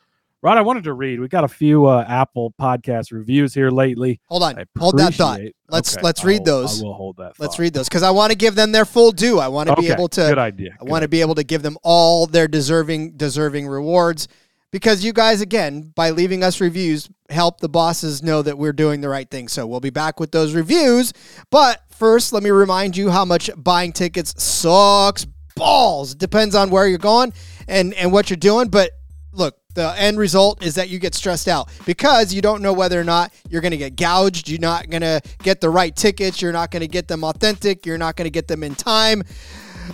Rod, 0.43 0.57
I 0.57 0.61
wanted 0.61 0.85
to 0.85 0.93
read. 0.93 1.19
We 1.19 1.27
got 1.27 1.43
a 1.43 1.49
few 1.49 1.87
uh, 1.87 2.05
Apple 2.07 2.55
podcast 2.61 3.11
reviews 3.11 3.53
here 3.53 3.71
lately. 3.73 4.21
Hold 4.29 4.45
on, 4.45 4.65
hold 4.79 4.97
that 4.99 5.15
thought. 5.15 5.41
Let's 5.69 5.97
okay. 5.97 6.03
let's 6.05 6.23
read 6.23 6.41
I'll, 6.41 6.63
those. 6.63 6.81
I 6.81 6.85
will 6.85 6.95
hold 6.95 7.17
that. 7.17 7.33
Let's 7.41 7.59
read 7.59 7.75
those 7.75 7.89
because 7.89 8.05
I 8.05 8.13
want 8.13 8.31
to 8.31 8.39
give 8.39 8.55
them 8.55 8.71
their 8.71 8.85
full 8.85 9.11
due. 9.11 9.41
I 9.41 9.49
want 9.49 9.69
to 9.69 9.73
okay. 9.73 9.89
be 9.89 9.89
able 9.93 10.07
to. 10.09 10.21
Good 10.21 10.39
idea. 10.39 10.77
I 10.81 10.85
want 10.85 11.03
to 11.03 11.09
be 11.09 11.21
able 11.21 11.35
to 11.35 11.43
give 11.43 11.63
them 11.63 11.77
all 11.83 12.27
their 12.29 12.47
deserving 12.47 13.17
deserving 13.17 13.67
rewards 13.67 14.29
because 14.75 15.05
you 15.05 15.13
guys 15.13 15.41
again 15.41 15.93
by 15.95 16.11
leaving 16.11 16.43
us 16.43 16.61
reviews 16.61 17.09
help 17.31 17.61
the 17.61 17.69
bosses 17.69 18.25
know 18.25 18.43
that 18.43 18.59
we're 18.59 18.73
doing 18.73 19.01
the 19.01 19.09
right 19.09 19.31
thing. 19.31 19.47
So 19.47 19.69
we'll 19.69 19.79
be 19.79 19.91
back 19.91 20.19
with 20.19 20.33
those 20.33 20.53
reviews. 20.53 21.13
But 21.49 21.81
first 21.91 22.33
let 22.33 22.43
me 22.43 22.51
remind 22.51 22.97
you 22.97 23.09
how 23.09 23.25
much 23.25 23.49
buying 23.57 23.93
tickets 23.93 24.35
sucks 24.43 25.29
balls. 25.55 26.17
Depends 26.17 26.57
on 26.57 26.71
where 26.71 26.89
you're 26.89 26.99
going 26.99 27.33
and 27.69 27.95
and 27.95 28.11
what 28.11 28.31
you're 28.31 28.37
doing. 28.37 28.67
But 28.67 28.91
look 29.33 29.57
the 29.77 29.95
end 29.97 30.19
result 30.19 30.65
is 30.65 30.75
that 30.75 30.89
you 30.89 30.99
get 30.99 31.15
stressed 31.15 31.47
out 31.47 31.69
because 31.87 32.35
you 32.35 32.43
don't 32.43 32.61
know 32.61 32.73
whether 32.73 33.01
or 33.01 33.05
not 33.05 33.33
you're 33.49 33.61
going 33.61 33.71
to 33.71 33.77
get 33.77 33.95
gouged. 33.95 34.49
You're 34.49 34.59
not 34.59 34.91
going 34.91 35.03
to 35.03 35.21
get 35.45 35.61
the 35.61 35.71
right 35.71 35.95
tickets. 35.95 36.43
You're 36.43 36.53
not 36.53 36.73
going 36.73 36.81
to 36.83 36.89
get 36.89 37.07
them 37.07 37.23
authentic. 37.23 37.87
You're 37.87 37.99
not 37.99 38.17
going 38.17 38.27
to 38.27 38.31
get 38.31 38.49
them 38.49 38.65
in 38.65 38.75
time 38.75 39.23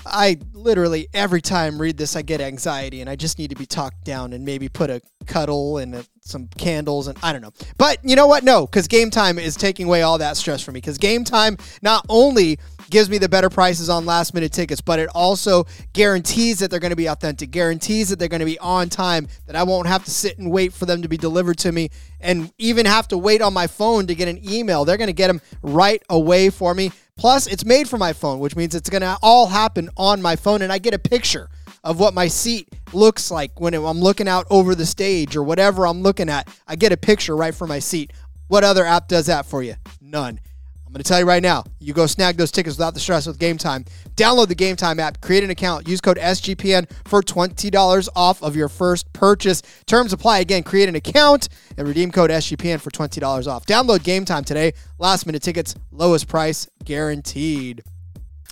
I 0.06 0.38
literally 0.52 1.08
every 1.14 1.40
time 1.40 1.80
read 1.80 1.96
this, 1.96 2.16
I 2.16 2.22
get 2.22 2.40
anxiety, 2.40 3.00
and 3.00 3.10
I 3.10 3.16
just 3.16 3.38
need 3.38 3.50
to 3.50 3.56
be 3.56 3.66
talked 3.66 4.04
down 4.04 4.32
and 4.32 4.44
maybe 4.44 4.68
put 4.68 4.90
a 4.90 5.00
cuddle 5.26 5.78
and 5.78 5.94
a, 5.94 6.04
some 6.22 6.48
candles 6.58 7.08
and 7.08 7.18
I 7.22 7.32
don't 7.32 7.42
know. 7.42 7.52
But 7.78 7.98
you 8.02 8.16
know 8.16 8.26
what? 8.26 8.44
No, 8.44 8.66
because 8.66 8.88
game 8.88 9.10
time 9.10 9.38
is 9.38 9.56
taking 9.56 9.86
away 9.86 10.02
all 10.02 10.18
that 10.18 10.36
stress 10.36 10.62
for 10.62 10.72
me. 10.72 10.80
Because 10.80 10.98
game 10.98 11.24
time 11.24 11.56
not 11.82 12.04
only 12.08 12.58
gives 12.90 13.08
me 13.08 13.18
the 13.18 13.28
better 13.28 13.48
prices 13.48 13.88
on 13.88 14.04
last 14.04 14.34
minute 14.34 14.52
tickets, 14.52 14.80
but 14.80 14.98
it 14.98 15.08
also 15.14 15.64
guarantees 15.92 16.58
that 16.58 16.70
they're 16.70 16.80
going 16.80 16.90
to 16.90 16.96
be 16.96 17.06
authentic, 17.06 17.50
guarantees 17.50 18.08
that 18.08 18.18
they're 18.18 18.28
going 18.28 18.40
to 18.40 18.46
be 18.46 18.58
on 18.58 18.88
time, 18.88 19.28
that 19.46 19.56
I 19.56 19.62
won't 19.62 19.86
have 19.86 20.04
to 20.04 20.10
sit 20.10 20.38
and 20.38 20.50
wait 20.50 20.72
for 20.72 20.86
them 20.86 21.02
to 21.02 21.08
be 21.08 21.16
delivered 21.16 21.58
to 21.58 21.72
me 21.72 21.90
and 22.20 22.52
even 22.58 22.86
have 22.86 23.08
to 23.08 23.18
wait 23.18 23.42
on 23.42 23.54
my 23.54 23.66
phone 23.66 24.06
to 24.08 24.14
get 24.14 24.28
an 24.28 24.40
email. 24.48 24.84
They're 24.84 24.96
going 24.96 25.06
to 25.06 25.12
get 25.12 25.28
them 25.28 25.40
right 25.62 26.02
away 26.10 26.50
for 26.50 26.74
me. 26.74 26.90
Plus, 27.20 27.46
it's 27.46 27.66
made 27.66 27.86
for 27.86 27.98
my 27.98 28.14
phone, 28.14 28.38
which 28.38 28.56
means 28.56 28.74
it's 28.74 28.88
going 28.88 29.02
to 29.02 29.18
all 29.20 29.46
happen 29.46 29.90
on 29.98 30.22
my 30.22 30.36
phone, 30.36 30.62
and 30.62 30.72
I 30.72 30.78
get 30.78 30.94
a 30.94 30.98
picture 30.98 31.50
of 31.84 32.00
what 32.00 32.14
my 32.14 32.26
seat 32.26 32.66
looks 32.94 33.30
like 33.30 33.60
when 33.60 33.74
I'm 33.74 34.00
looking 34.00 34.26
out 34.26 34.46
over 34.48 34.74
the 34.74 34.86
stage 34.86 35.36
or 35.36 35.42
whatever 35.42 35.86
I'm 35.86 36.00
looking 36.00 36.30
at. 36.30 36.48
I 36.66 36.76
get 36.76 36.92
a 36.92 36.96
picture 36.96 37.36
right 37.36 37.54
from 37.54 37.68
my 37.68 37.78
seat. 37.78 38.14
What 38.48 38.64
other 38.64 38.86
app 38.86 39.06
does 39.06 39.26
that 39.26 39.44
for 39.44 39.62
you? 39.62 39.74
None. 40.00 40.40
I'm 40.90 40.94
going 40.94 41.04
to 41.04 41.08
tell 41.08 41.20
you 41.20 41.24
right 41.24 41.40
now, 41.40 41.62
you 41.78 41.94
go 41.94 42.06
snag 42.06 42.36
those 42.36 42.50
tickets 42.50 42.76
without 42.76 42.94
the 42.94 42.98
stress 42.98 43.24
with 43.24 43.38
Game 43.38 43.56
Time. 43.56 43.84
Download 44.16 44.48
the 44.48 44.56
Game 44.56 44.74
Time 44.74 44.98
app, 44.98 45.20
create 45.20 45.44
an 45.44 45.50
account, 45.50 45.86
use 45.86 46.00
code 46.00 46.16
SGPN 46.16 46.90
for 47.06 47.22
$20 47.22 48.08
off 48.16 48.42
of 48.42 48.56
your 48.56 48.68
first 48.68 49.12
purchase. 49.12 49.62
Terms 49.86 50.12
apply 50.12 50.40
again, 50.40 50.64
create 50.64 50.88
an 50.88 50.96
account 50.96 51.48
and 51.78 51.86
redeem 51.86 52.10
code 52.10 52.30
SGPN 52.30 52.80
for 52.80 52.90
$20 52.90 53.46
off. 53.46 53.66
Download 53.66 54.02
Game 54.02 54.24
Time 54.24 54.42
today. 54.42 54.72
Last 54.98 55.26
minute 55.26 55.44
tickets, 55.44 55.76
lowest 55.92 56.26
price 56.26 56.68
guaranteed. 56.84 57.84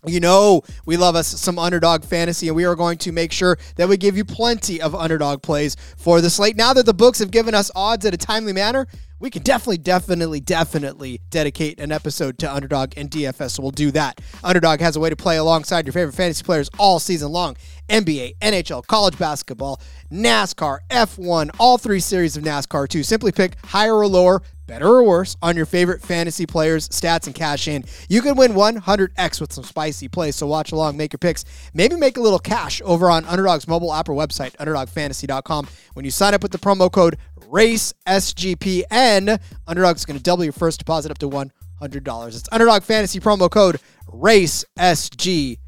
You 0.07 0.21
know, 0.21 0.63
we 0.87 0.97
love 0.97 1.17
us 1.17 1.27
some 1.27 1.59
underdog 1.59 2.05
fantasy, 2.05 2.47
and 2.47 2.55
we 2.55 2.65
are 2.65 2.77
going 2.77 2.99
to 2.99 3.11
make 3.11 3.33
sure 3.33 3.59
that 3.75 3.89
we 3.89 3.97
give 3.97 4.17
you 4.17 4.25
plenty 4.25 4.81
of 4.81 4.95
underdog 4.95 5.43
plays 5.43 5.77
for 5.97 6.21
the 6.21 6.31
slate. 6.31 6.57
Now 6.57 6.73
that 6.75 6.87
the 6.87 6.95
books 6.95 7.19
have 7.19 7.33
given 7.33 7.53
us 7.53 7.69
odds 7.75 8.07
at 8.07 8.15
a 8.15 8.17
timely 8.17 8.53
manner, 8.53 8.87
we 9.19 9.29
can 9.29 9.43
definitely, 9.43 9.79
definitely, 9.79 10.39
definitely 10.39 11.21
dedicate 11.31 11.81
an 11.81 11.91
episode 11.91 12.39
to 12.39 12.53
Underdog 12.53 12.93
and 12.97 13.11
DFS. 13.11 13.51
So 13.53 13.63
we'll 13.63 13.73
do 13.73 13.91
that. 13.91 14.21
Underdog 14.45 14.79
has 14.79 14.95
a 14.95 15.01
way 15.01 15.11
to 15.11 15.17
play 15.17 15.37
alongside 15.37 15.85
your 15.85 15.93
favorite 15.93 16.15
fantasy 16.15 16.45
players 16.45 16.71
all 16.79 17.01
season 17.01 17.33
long 17.33 17.57
NBA, 17.89 18.39
NHL, 18.39 18.87
college 18.87 19.19
basketball, 19.19 19.81
NASCAR, 20.13 20.79
F1, 20.91 21.51
all 21.59 21.77
three 21.77 21.99
series 22.01 22.37
of 22.37 22.45
NASCAR, 22.45 22.89
too. 22.89 23.03
Simply 23.03 23.33
pick 23.33 23.57
higher 23.65 23.97
or 23.97 24.07
lower, 24.07 24.43
better 24.69 24.87
or 24.87 25.03
worse, 25.03 25.37
on 25.43 25.57
your 25.57 25.67
favorite 25.67 26.01
fantasy 26.01 26.47
players' 26.47 26.89
stats 26.91 27.27
and 27.27 27.35
cash 27.35 27.67
in. 27.67 27.85
You 28.09 28.23
can 28.23 28.37
win 28.37 28.53
100x 28.53 29.41
with 29.41 29.53
some 29.53 29.65
spicy 29.65 30.07
plays. 30.07 30.37
So 30.37 30.47
watch 30.47 30.71
along, 30.71 30.97
make 30.97 31.13
your 31.13 31.19
picks. 31.19 31.45
Maybe 31.75 31.97
make 31.97 32.17
a 32.17 32.21
little 32.21 32.39
cash 32.39 32.81
over 32.85 33.11
on 33.11 33.25
Underdog's 33.25 33.67
mobile 33.67 33.93
app 33.93 34.09
or 34.09 34.13
website, 34.13 34.55
underdogfantasy.com. 34.59 35.67
When 35.95 36.05
you 36.05 36.13
sign 36.13 36.35
up 36.35 36.43
with 36.45 36.53
the 36.53 36.59
promo 36.59 36.93
code 36.93 37.17
Race 37.49 37.93
SGPN. 38.07 39.41
Underdog's 39.67 40.05
going 40.05 40.19
to 40.19 40.23
double 40.23 40.45
your 40.45 40.53
first 40.53 40.79
deposit 40.79 41.11
up 41.11 41.19
to 41.19 41.29
$100. 41.29 42.27
It's 42.29 42.49
Underdog 42.53 42.83
Fantasy 42.83 43.21
promo 43.21 43.51
code 43.51 43.81
Race 44.07 44.65
SGPN. 44.79 45.59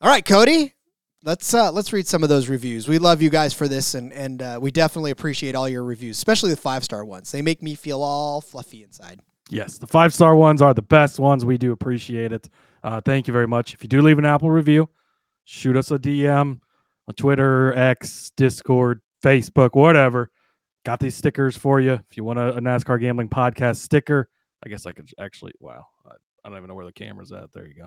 All 0.00 0.08
right, 0.08 0.24
Cody. 0.24 0.74
Let's 1.24 1.54
uh, 1.54 1.70
let's 1.70 1.92
read 1.92 2.08
some 2.08 2.24
of 2.24 2.28
those 2.28 2.48
reviews. 2.48 2.88
We 2.88 2.98
love 2.98 3.22
you 3.22 3.30
guys 3.30 3.54
for 3.54 3.68
this, 3.68 3.94
and 3.94 4.12
and 4.12 4.42
uh, 4.42 4.58
we 4.60 4.72
definitely 4.72 5.12
appreciate 5.12 5.54
all 5.54 5.68
your 5.68 5.84
reviews, 5.84 6.16
especially 6.16 6.50
the 6.50 6.56
five 6.56 6.82
star 6.82 7.04
ones. 7.04 7.30
They 7.30 7.42
make 7.42 7.62
me 7.62 7.76
feel 7.76 8.02
all 8.02 8.40
fluffy 8.40 8.82
inside. 8.82 9.20
Yes, 9.48 9.78
the 9.78 9.86
five 9.86 10.12
star 10.12 10.34
ones 10.34 10.60
are 10.60 10.74
the 10.74 10.82
best 10.82 11.20
ones. 11.20 11.44
We 11.44 11.58
do 11.58 11.70
appreciate 11.70 12.32
it. 12.32 12.48
Uh, 12.82 13.00
thank 13.00 13.28
you 13.28 13.32
very 13.32 13.46
much. 13.46 13.72
If 13.72 13.84
you 13.84 13.88
do 13.88 14.02
leave 14.02 14.18
an 14.18 14.24
Apple 14.24 14.50
review, 14.50 14.88
shoot 15.44 15.76
us 15.76 15.92
a 15.92 15.98
DM 15.98 16.60
on 17.06 17.14
Twitter, 17.14 17.72
X, 17.74 18.32
Discord, 18.36 19.00
Facebook, 19.22 19.74
whatever. 19.74 20.30
Got 20.84 20.98
these 20.98 21.14
stickers 21.14 21.56
for 21.56 21.80
you. 21.80 21.92
If 21.92 22.16
you 22.16 22.24
want 22.24 22.40
a, 22.40 22.56
a 22.56 22.60
NASCAR 22.60 23.00
gambling 23.00 23.28
podcast 23.28 23.76
sticker, 23.76 24.28
I 24.66 24.68
guess 24.68 24.86
I 24.86 24.92
could 24.92 25.08
actually. 25.20 25.52
Wow, 25.60 25.86
I, 26.04 26.14
I 26.44 26.48
don't 26.48 26.58
even 26.58 26.68
know 26.68 26.74
where 26.74 26.86
the 26.86 26.92
camera's 26.92 27.30
at. 27.30 27.52
There 27.52 27.68
you 27.68 27.74
go. 27.74 27.86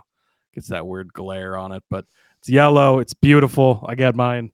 Gets 0.55 0.69
that 0.69 0.87
weird 0.87 1.11
glare 1.13 1.57
on 1.57 1.73
it, 1.73 1.83
but 1.89 2.05
it's 2.39 2.49
yellow. 2.49 2.99
It's 2.99 3.13
beautiful. 3.13 3.85
I 3.87 3.95
got 3.95 4.15
mine 4.15 4.51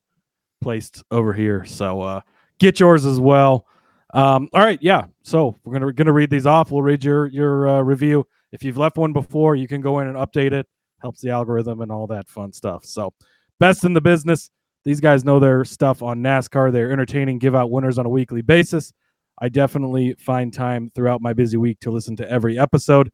placed 0.61 1.03
over 1.11 1.31
here, 1.31 1.63
so 1.65 2.01
uh, 2.01 2.21
get 2.59 2.79
yours 2.79 3.05
as 3.05 3.19
well. 3.19 3.67
Um, 4.13 4.49
all 4.53 4.63
right, 4.63 4.79
yeah. 4.81 5.05
So 5.23 5.59
we're 5.63 5.73
gonna 5.73 5.93
gonna 5.93 6.11
read 6.11 6.29
these 6.29 6.47
off. 6.47 6.71
We'll 6.71 6.81
read 6.81 7.03
your 7.03 7.27
your 7.27 7.67
uh, 7.67 7.81
review. 7.81 8.25
If 8.51 8.63
you've 8.63 8.77
left 8.77 8.97
one 8.97 9.13
before, 9.13 9.55
you 9.55 9.67
can 9.67 9.79
go 9.79 9.99
in 9.99 10.07
and 10.07 10.17
update 10.17 10.51
it. 10.53 10.67
Helps 11.01 11.21
the 11.21 11.29
algorithm 11.29 11.81
and 11.81 11.91
all 11.91 12.07
that 12.07 12.27
fun 12.27 12.51
stuff. 12.51 12.83
So 12.85 13.13
best 13.59 13.85
in 13.85 13.93
the 13.93 14.01
business. 14.01 14.49
These 14.83 14.99
guys 14.99 15.23
know 15.23 15.39
their 15.39 15.63
stuff 15.63 16.01
on 16.01 16.21
NASCAR. 16.21 16.71
They're 16.71 16.91
entertaining, 16.91 17.37
give 17.37 17.55
out 17.55 17.69
winners 17.69 17.99
on 17.99 18.05
a 18.07 18.09
weekly 18.09 18.41
basis. 18.41 18.91
I 19.39 19.49
definitely 19.49 20.15
find 20.15 20.51
time 20.53 20.91
throughout 20.95 21.21
my 21.21 21.33
busy 21.33 21.57
week 21.57 21.79
to 21.81 21.91
listen 21.91 22.15
to 22.17 22.29
every 22.29 22.57
episode 22.57 23.11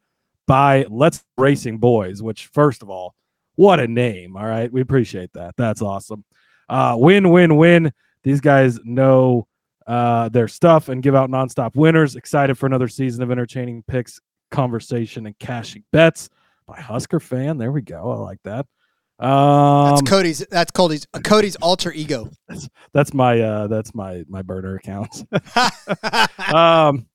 by 0.48 0.86
Let's 0.88 1.22
Racing 1.36 1.78
Boys, 1.78 2.20
which, 2.20 2.46
first 2.46 2.82
of 2.82 2.90
all, 2.90 3.14
what 3.54 3.78
a 3.78 3.86
name. 3.86 4.36
All 4.36 4.46
right. 4.46 4.72
We 4.72 4.80
appreciate 4.80 5.32
that. 5.34 5.54
That's 5.56 5.82
awesome. 5.82 6.24
Uh, 6.68 6.96
win, 6.98 7.30
win, 7.30 7.56
win. 7.56 7.92
These 8.24 8.40
guys 8.40 8.80
know 8.82 9.46
uh, 9.86 10.28
their 10.30 10.48
stuff 10.48 10.88
and 10.88 11.02
give 11.02 11.14
out 11.14 11.30
nonstop 11.30 11.76
winners. 11.76 12.16
Excited 12.16 12.56
for 12.56 12.66
another 12.66 12.88
season 12.88 13.22
of 13.22 13.30
entertaining 13.30 13.84
picks, 13.86 14.20
conversation, 14.50 15.26
and 15.26 15.38
cashing 15.38 15.84
bets 15.92 16.30
by 16.66 16.80
Husker 16.80 17.20
fan. 17.20 17.58
There 17.58 17.70
we 17.70 17.82
go. 17.82 18.10
I 18.10 18.16
like 18.16 18.40
that. 18.44 18.66
Um, 19.18 19.90
that's 19.90 20.02
Cody's. 20.02 20.46
That's 20.50 20.70
Cody's. 20.70 21.06
Uh, 21.12 21.20
Cody's 21.20 21.56
alter 21.56 21.92
ego. 21.92 22.30
That's, 22.48 22.68
that's 22.92 23.12
my. 23.12 23.40
Uh, 23.40 23.66
that's 23.66 23.92
my 23.92 24.24
my 24.28 24.42
burner 24.42 24.76
account. 24.76 25.24
um, 26.54 27.08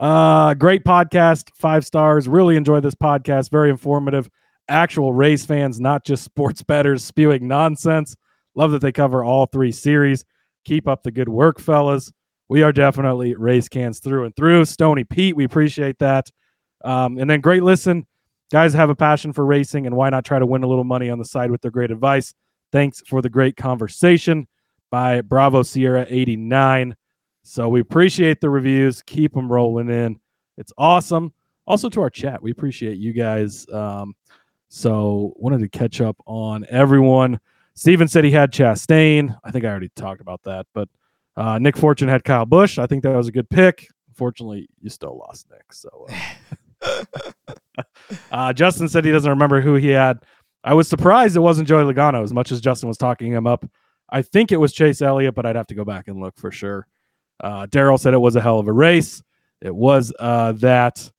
uh, 0.00 0.54
great 0.54 0.84
podcast. 0.84 1.50
Five 1.54 1.84
stars. 1.84 2.28
Really 2.28 2.56
enjoy 2.56 2.80
this 2.80 2.94
podcast. 2.94 3.50
Very 3.50 3.70
informative. 3.70 4.28
Actual 4.68 5.12
race 5.12 5.46
fans, 5.46 5.80
not 5.80 6.04
just 6.04 6.24
sports 6.24 6.62
betters 6.62 7.04
spewing 7.04 7.48
nonsense. 7.48 8.14
Love 8.54 8.72
that 8.72 8.80
they 8.80 8.92
cover 8.92 9.24
all 9.24 9.46
three 9.46 9.72
series. 9.72 10.24
Keep 10.64 10.88
up 10.88 11.02
the 11.02 11.10
good 11.10 11.28
work, 11.28 11.58
fellas. 11.58 12.12
We 12.48 12.62
are 12.62 12.72
definitely 12.72 13.34
race 13.34 13.68
cans 13.68 14.00
through 14.00 14.24
and 14.24 14.36
through. 14.36 14.64
Stony 14.64 15.04
Pete, 15.04 15.36
we 15.36 15.44
appreciate 15.44 15.98
that. 15.98 16.30
Um, 16.84 17.18
and 17.18 17.28
then 17.28 17.40
great 17.40 17.62
listen 17.62 18.06
Guys 18.50 18.72
have 18.72 18.88
a 18.88 18.94
passion 18.94 19.34
for 19.34 19.44
racing, 19.44 19.84
and 19.86 19.94
why 19.94 20.08
not 20.08 20.24
try 20.24 20.38
to 20.38 20.46
win 20.46 20.62
a 20.62 20.66
little 20.66 20.84
money 20.84 21.10
on 21.10 21.18
the 21.18 21.24
side 21.24 21.50
with 21.50 21.60
their 21.60 21.70
great 21.70 21.90
advice? 21.90 22.32
Thanks 22.72 23.02
for 23.06 23.20
the 23.20 23.28
great 23.28 23.56
conversation 23.56 24.48
by 24.90 25.20
Bravo 25.20 25.62
Sierra 25.62 26.06
89. 26.08 26.96
So 27.42 27.68
we 27.68 27.80
appreciate 27.80 28.40
the 28.40 28.50
reviews. 28.50 29.02
Keep 29.02 29.34
them 29.34 29.50
rolling 29.50 29.88
in. 29.88 30.20
It's 30.56 30.72
awesome. 30.76 31.32
Also 31.66 31.88
to 31.88 32.00
our 32.00 32.10
chat, 32.10 32.42
we 32.42 32.50
appreciate 32.50 32.98
you 32.98 33.12
guys. 33.12 33.68
Um, 33.70 34.14
so 34.68 35.32
wanted 35.36 35.60
to 35.60 35.68
catch 35.68 36.00
up 36.00 36.16
on 36.26 36.66
everyone. 36.68 37.40
Steven 37.74 38.08
said 38.08 38.24
he 38.24 38.30
had 38.30 38.52
Chastain. 38.52 39.36
I 39.44 39.50
think 39.50 39.64
I 39.64 39.68
already 39.68 39.90
talked 39.94 40.20
about 40.20 40.42
that, 40.42 40.66
but 40.74 40.88
uh, 41.36 41.58
Nick 41.58 41.76
Fortune 41.76 42.08
had 42.08 42.24
Kyle 42.24 42.44
Busch. 42.44 42.78
I 42.78 42.86
think 42.86 43.02
that 43.04 43.14
was 43.14 43.28
a 43.28 43.32
good 43.32 43.48
pick. 43.48 43.88
Unfortunately, 44.08 44.68
you 44.80 44.90
still 44.90 45.16
lost 45.16 45.46
Nick. 45.50 45.72
So 45.72 46.08
uh, 46.82 47.04
uh, 48.32 48.52
Justin 48.52 48.88
said 48.88 49.04
he 49.04 49.12
doesn't 49.12 49.30
remember 49.30 49.60
who 49.60 49.74
he 49.76 49.88
had. 49.88 50.18
I 50.64 50.74
was 50.74 50.88
surprised 50.88 51.36
it 51.36 51.40
wasn't 51.40 51.68
Joey 51.68 51.84
Logano 51.84 52.22
as 52.22 52.32
much 52.32 52.50
as 52.50 52.60
Justin 52.60 52.88
was 52.88 52.98
talking 52.98 53.32
him 53.32 53.46
up. 53.46 53.64
I 54.10 54.22
think 54.22 54.50
it 54.50 54.56
was 54.56 54.72
Chase 54.72 55.00
Elliott, 55.00 55.34
but 55.34 55.46
I'd 55.46 55.56
have 55.56 55.68
to 55.68 55.74
go 55.74 55.84
back 55.84 56.08
and 56.08 56.18
look 56.18 56.36
for 56.36 56.50
sure. 56.50 56.86
Uh, 57.40 57.66
Daryl 57.66 57.98
said 57.98 58.14
it 58.14 58.18
was 58.18 58.36
a 58.36 58.40
hell 58.40 58.58
of 58.58 58.68
a 58.68 58.72
race. 58.72 59.22
It 59.60 59.74
was 59.74 60.12
uh, 60.18 60.52
that. 60.52 61.10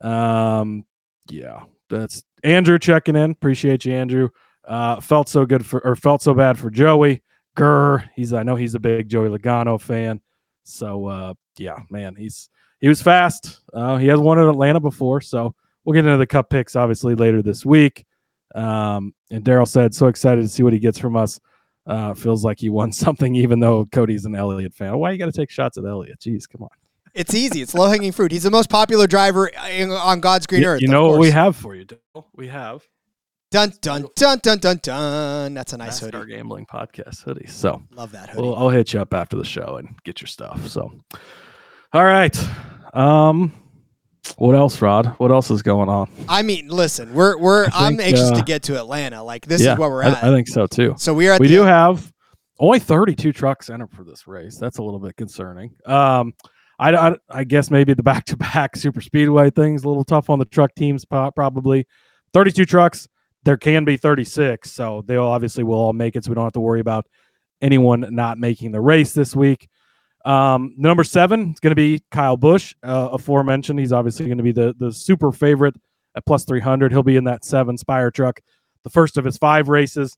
Um, 0.00 0.84
yeah, 1.28 1.64
that's 1.88 2.22
Andrew 2.42 2.78
checking 2.78 3.16
in. 3.16 3.30
Appreciate 3.32 3.84
you, 3.84 3.94
Andrew. 3.94 4.30
Uh, 4.66 5.00
felt 5.00 5.28
so 5.28 5.44
good 5.46 5.64
for 5.64 5.84
or 5.84 5.96
felt 5.96 6.22
so 6.22 6.34
bad 6.34 6.58
for 6.58 6.70
Joey. 6.70 7.22
Gurr. 7.56 8.04
He's 8.14 8.32
I 8.32 8.42
know 8.42 8.56
he's 8.56 8.74
a 8.74 8.80
big 8.80 9.08
Joey 9.08 9.28
Logano 9.28 9.80
fan. 9.80 10.20
So 10.64 11.06
uh, 11.06 11.34
yeah, 11.58 11.78
man, 11.90 12.14
he's 12.16 12.48
he 12.80 12.88
was 12.88 13.02
fast. 13.02 13.60
Uh, 13.72 13.96
he 13.96 14.06
has 14.08 14.20
won 14.20 14.38
at 14.38 14.48
Atlanta 14.48 14.80
before, 14.80 15.20
so 15.20 15.54
we'll 15.84 15.94
get 15.94 16.06
into 16.06 16.18
the 16.18 16.26
cup 16.26 16.50
picks 16.50 16.76
obviously 16.76 17.14
later 17.14 17.42
this 17.42 17.64
week. 17.64 18.06
Um, 18.54 19.14
and 19.30 19.44
Daryl 19.44 19.68
said, 19.68 19.94
so 19.94 20.06
excited 20.06 20.42
to 20.42 20.48
see 20.48 20.62
what 20.62 20.72
he 20.72 20.78
gets 20.78 20.98
from 20.98 21.16
us. 21.16 21.38
Uh, 21.86 22.14
feels 22.14 22.44
like 22.44 22.58
he 22.58 22.68
won 22.68 22.92
something, 23.04 23.34
even 23.34 23.60
though 23.60 23.86
Cody's 23.86 24.24
an 24.24 24.34
Elliott 24.34 24.74
fan. 24.74 24.96
Why 24.98 25.12
you 25.12 25.18
got 25.18 25.26
to 25.26 25.32
take 25.32 25.50
shots 25.50 25.78
at 25.78 25.84
Elliott? 25.84 26.20
Jeez, 26.20 26.48
come 26.48 26.62
on. 26.62 26.70
It's 27.14 27.34
easy. 27.34 27.60
It's 27.60 27.74
low 27.74 27.88
hanging 27.88 28.12
fruit. 28.12 28.30
He's 28.30 28.44
the 28.44 28.50
most 28.50 28.70
popular 28.70 29.06
driver 29.06 29.50
on 29.56 30.20
God's 30.20 30.46
green 30.46 30.62
you, 30.62 30.68
earth. 30.68 30.80
You 30.80 30.88
know 30.88 31.08
what 31.08 31.18
we 31.18 31.30
have 31.30 31.56
for 31.56 31.74
you, 31.74 31.84
Daryl? 31.84 32.26
We 32.34 32.46
have. 32.48 32.86
Dun 33.50 33.72
dun 33.80 34.06
dun 34.14 34.38
dun 34.40 34.58
dun 34.58 34.78
dun. 34.80 35.54
That's 35.54 35.72
a 35.72 35.76
nice 35.76 35.98
That's 35.98 36.00
hoodie. 36.00 36.18
Our 36.18 36.24
gambling 36.24 36.66
podcast 36.66 37.24
hoodie. 37.24 37.48
So 37.48 37.82
love 37.90 38.12
that 38.12 38.28
hoodie. 38.28 38.46
Well, 38.46 38.54
I'll 38.54 38.68
hit 38.68 38.92
you 38.92 39.00
up 39.00 39.12
after 39.12 39.36
the 39.36 39.44
show 39.44 39.76
and 39.76 40.00
get 40.04 40.20
your 40.20 40.28
stuff. 40.28 40.68
So, 40.68 40.92
all 41.92 42.04
right. 42.04 42.38
Um, 42.94 43.52
what 44.36 44.54
else, 44.54 44.80
Rod? 44.80 45.06
What 45.18 45.30
else 45.30 45.50
is 45.50 45.62
going 45.62 45.88
on? 45.88 46.10
I 46.28 46.42
mean, 46.42 46.68
listen, 46.68 47.12
we're 47.14 47.38
we're 47.38 47.64
think, 47.64 47.76
I'm 47.76 48.00
anxious 48.00 48.30
uh, 48.30 48.36
to 48.36 48.42
get 48.42 48.62
to 48.64 48.78
Atlanta. 48.78 49.22
Like 49.22 49.46
this 49.46 49.62
yeah, 49.62 49.72
is 49.72 49.78
where 49.78 49.90
we're 49.90 50.02
at. 50.02 50.22
I, 50.22 50.28
I, 50.28 50.32
think 50.32 50.48
so 50.48 50.66
too. 50.66 50.94
So 50.98 51.14
we 51.14 51.28
are. 51.28 51.38
we 51.38 51.48
do 51.48 51.62
have 51.62 52.12
only 52.58 52.78
32 52.78 53.32
trucks 53.32 53.70
entered 53.70 53.90
for 53.90 54.04
this 54.04 54.26
race. 54.26 54.56
That's 54.58 54.78
a 54.78 54.82
little 54.82 55.00
bit 55.00 55.16
concerning. 55.16 55.74
Um, 55.86 56.34
I, 56.78 56.94
I, 56.94 57.16
I 57.28 57.44
guess 57.44 57.70
maybe 57.70 57.94
the 57.94 58.02
back 58.02 58.24
to 58.26 58.36
back 58.36 58.76
super 58.76 59.00
speedway 59.00 59.50
thing's 59.50 59.84
a 59.84 59.88
little 59.88 60.04
tough 60.04 60.30
on 60.30 60.38
the 60.38 60.44
truck 60.44 60.74
teams. 60.74 61.04
Probably 61.04 61.86
32 62.32 62.64
trucks. 62.66 63.08
There 63.44 63.56
can 63.56 63.86
be 63.86 63.96
36, 63.96 64.70
so 64.70 65.02
they 65.06 65.16
obviously 65.16 65.64
will 65.64 65.78
all 65.78 65.94
make 65.94 66.14
it. 66.14 66.24
So 66.24 66.30
we 66.30 66.34
don't 66.34 66.44
have 66.44 66.52
to 66.52 66.60
worry 66.60 66.80
about 66.80 67.06
anyone 67.62 68.06
not 68.10 68.38
making 68.38 68.72
the 68.72 68.80
race 68.80 69.12
this 69.12 69.34
week. 69.34 69.68
Um, 70.24 70.74
number 70.76 71.04
seven 71.04 71.52
is 71.52 71.60
going 71.60 71.70
to 71.70 71.76
be 71.76 72.02
Kyle 72.10 72.36
Busch, 72.36 72.74
uh, 72.82 73.10
aforementioned. 73.12 73.78
He's 73.78 73.92
obviously 73.92 74.26
going 74.26 74.38
to 74.38 74.44
be 74.44 74.52
the 74.52 74.74
the 74.78 74.92
super 74.92 75.32
favorite 75.32 75.74
at 76.14 76.26
plus 76.26 76.44
300. 76.44 76.92
He'll 76.92 77.02
be 77.02 77.16
in 77.16 77.24
that 77.24 77.44
seven 77.44 77.78
Spire 77.78 78.10
truck, 78.10 78.40
the 78.84 78.90
first 78.90 79.16
of 79.16 79.24
his 79.24 79.38
five 79.38 79.68
races. 79.68 80.16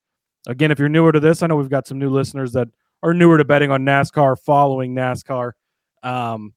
Again, 0.49 0.71
if 0.73 0.78
you're 0.78 0.88
newer 0.88 1.12
to 1.12 1.21
this, 1.21 1.42
I 1.42 1.47
know 1.47 1.56
we've 1.56 1.68
got 1.68 1.87
some 1.87 1.99
new 1.99 2.11
listeners 2.11 2.52
that 2.52 2.68
are 3.02 3.14
newer 3.14 3.38
to 3.38 3.44
betting 3.44 3.71
on 3.71 3.85
NASCAR, 3.85 4.38
following 4.38 4.94
NASCAR. 4.94 5.52
Um, 6.02 6.54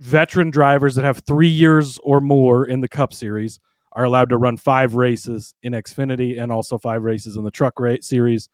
veteran 0.00 0.50
drivers 0.50 0.94
that 0.94 1.04
have 1.04 1.22
three 1.26 1.48
years 1.48 1.98
or 2.02 2.20
more 2.20 2.66
in 2.66 2.80
the 2.80 2.88
Cup 2.88 3.12
Series 3.12 3.60
are 3.92 4.04
allowed 4.04 4.30
to 4.30 4.38
run 4.38 4.56
five 4.56 4.94
races 4.94 5.54
in 5.62 5.72
Xfinity 5.72 6.40
and 6.40 6.50
also 6.50 6.78
five 6.78 7.02
races 7.02 7.36
in 7.36 7.44
the 7.44 7.50
Truck 7.50 7.78
Series. 8.00 8.48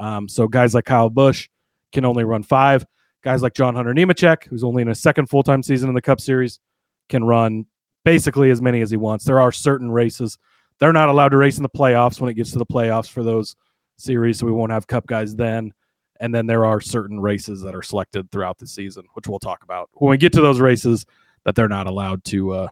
Um, 0.00 0.28
so 0.28 0.48
guys 0.48 0.74
like 0.74 0.84
Kyle 0.84 1.10
Busch 1.10 1.48
can 1.92 2.04
only 2.04 2.24
run 2.24 2.42
five. 2.42 2.86
Guys 3.22 3.42
like 3.42 3.54
John 3.54 3.74
Hunter 3.74 3.92
Nemechek, 3.92 4.44
who's 4.44 4.62
only 4.62 4.82
in 4.82 4.88
a 4.88 4.94
second 4.94 5.28
full 5.28 5.42
time 5.42 5.62
season 5.62 5.88
in 5.88 5.94
the 5.94 6.02
Cup 6.02 6.20
Series, 6.20 6.60
can 7.08 7.24
run 7.24 7.66
basically 8.04 8.50
as 8.50 8.62
many 8.62 8.80
as 8.82 8.90
he 8.90 8.96
wants. 8.96 9.24
There 9.24 9.40
are 9.40 9.52
certain 9.52 9.90
races 9.90 10.38
they're 10.78 10.92
not 10.92 11.08
allowed 11.08 11.30
to 11.30 11.36
race 11.36 11.56
in 11.56 11.62
the 11.62 11.68
playoffs 11.68 12.20
when 12.20 12.30
it 12.30 12.34
gets 12.34 12.52
to 12.52 12.58
the 12.58 12.66
playoffs 12.66 13.08
for 13.08 13.22
those 13.22 13.56
series, 13.96 14.38
so 14.38 14.46
we 14.46 14.52
won't 14.52 14.72
have 14.72 14.86
Cup 14.86 15.06
guys 15.06 15.34
then. 15.34 15.72
And 16.20 16.34
then 16.34 16.46
there 16.46 16.64
are 16.64 16.80
certain 16.80 17.20
races 17.20 17.60
that 17.62 17.74
are 17.74 17.82
selected 17.82 18.30
throughout 18.30 18.58
the 18.58 18.66
season, 18.66 19.04
which 19.14 19.26
we'll 19.28 19.38
talk 19.38 19.62
about 19.62 19.90
when 19.94 20.10
we 20.10 20.16
get 20.16 20.32
to 20.32 20.40
those 20.40 20.60
races 20.60 21.04
that 21.44 21.54
they're 21.54 21.68
not 21.68 21.86
allowed 21.86 22.24
to 22.24 22.52
uh, 22.52 22.68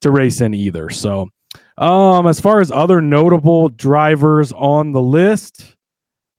to 0.00 0.10
race 0.10 0.40
in 0.40 0.54
either. 0.54 0.90
So, 0.90 1.28
um, 1.78 2.26
as 2.26 2.40
far 2.40 2.60
as 2.60 2.70
other 2.70 3.00
notable 3.00 3.68
drivers 3.68 4.52
on 4.52 4.92
the 4.92 5.02
list, 5.02 5.73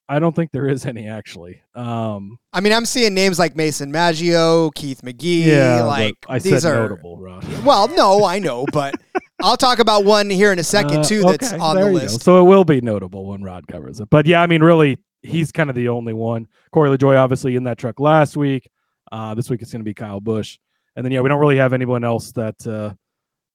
I 0.07 0.19
don't 0.19 0.35
think 0.35 0.51
there 0.51 0.67
is 0.67 0.85
any 0.85 1.07
actually. 1.07 1.61
Um, 1.73 2.37
I 2.53 2.59
mean, 2.61 2.73
I'm 2.73 2.85
seeing 2.85 3.13
names 3.15 3.39
like 3.39 3.55
Mason 3.55 3.91
Maggio, 3.91 4.69
Keith 4.71 5.01
McGee. 5.01 5.45
Yeah, 5.45 5.83
like 5.83 6.15
I 6.29 6.37
these 6.39 6.61
said 6.61 6.71
are 6.71 6.81
notable, 6.87 7.17
Rod. 7.17 7.43
Well, 7.63 7.87
no, 7.87 8.23
I 8.23 8.37
know, 8.39 8.65
but 8.71 8.93
I'll 9.41 9.57
talk 9.57 9.79
about 9.79 10.05
one 10.05 10.29
here 10.29 10.51
in 10.51 10.59
a 10.59 10.63
second 10.63 10.99
Uh, 10.99 11.03
too. 11.03 11.21
That's 11.23 11.53
on 11.53 11.75
the 11.75 11.81
you 11.81 11.87
go. 11.87 11.93
list. 11.93 12.21
So 12.21 12.39
it 12.39 12.43
will 12.43 12.63
be 12.65 12.81
notable 12.81 13.25
when 13.25 13.41
Rod 13.41 13.67
covers 13.67 13.99
it. 13.99 14.09
But 14.11 14.27
yeah, 14.27 14.41
I 14.43 14.47
mean, 14.47 14.61
really, 14.61 14.97
he's 15.23 15.51
kind 15.51 15.69
of 15.71 15.75
the 15.75 15.89
only 15.89 16.13
one. 16.13 16.47
Corey 16.71 16.95
LaJoie, 16.95 17.17
obviously, 17.17 17.55
in 17.55 17.63
that 17.63 17.77
truck 17.79 17.99
last 17.99 18.37
week. 18.37 18.69
Uh, 19.11 19.33
this 19.33 19.49
week 19.49 19.61
it's 19.63 19.71
going 19.71 19.79
to 19.81 19.85
be 19.85 19.93
Kyle 19.93 20.19
Busch, 20.19 20.57
and 20.95 21.03
then 21.03 21.11
yeah, 21.11 21.21
we 21.21 21.29
don't 21.29 21.39
really 21.39 21.57
have 21.57 21.73
anyone 21.73 22.03
else 22.03 22.31
that 22.33 22.67
uh, 22.67 22.93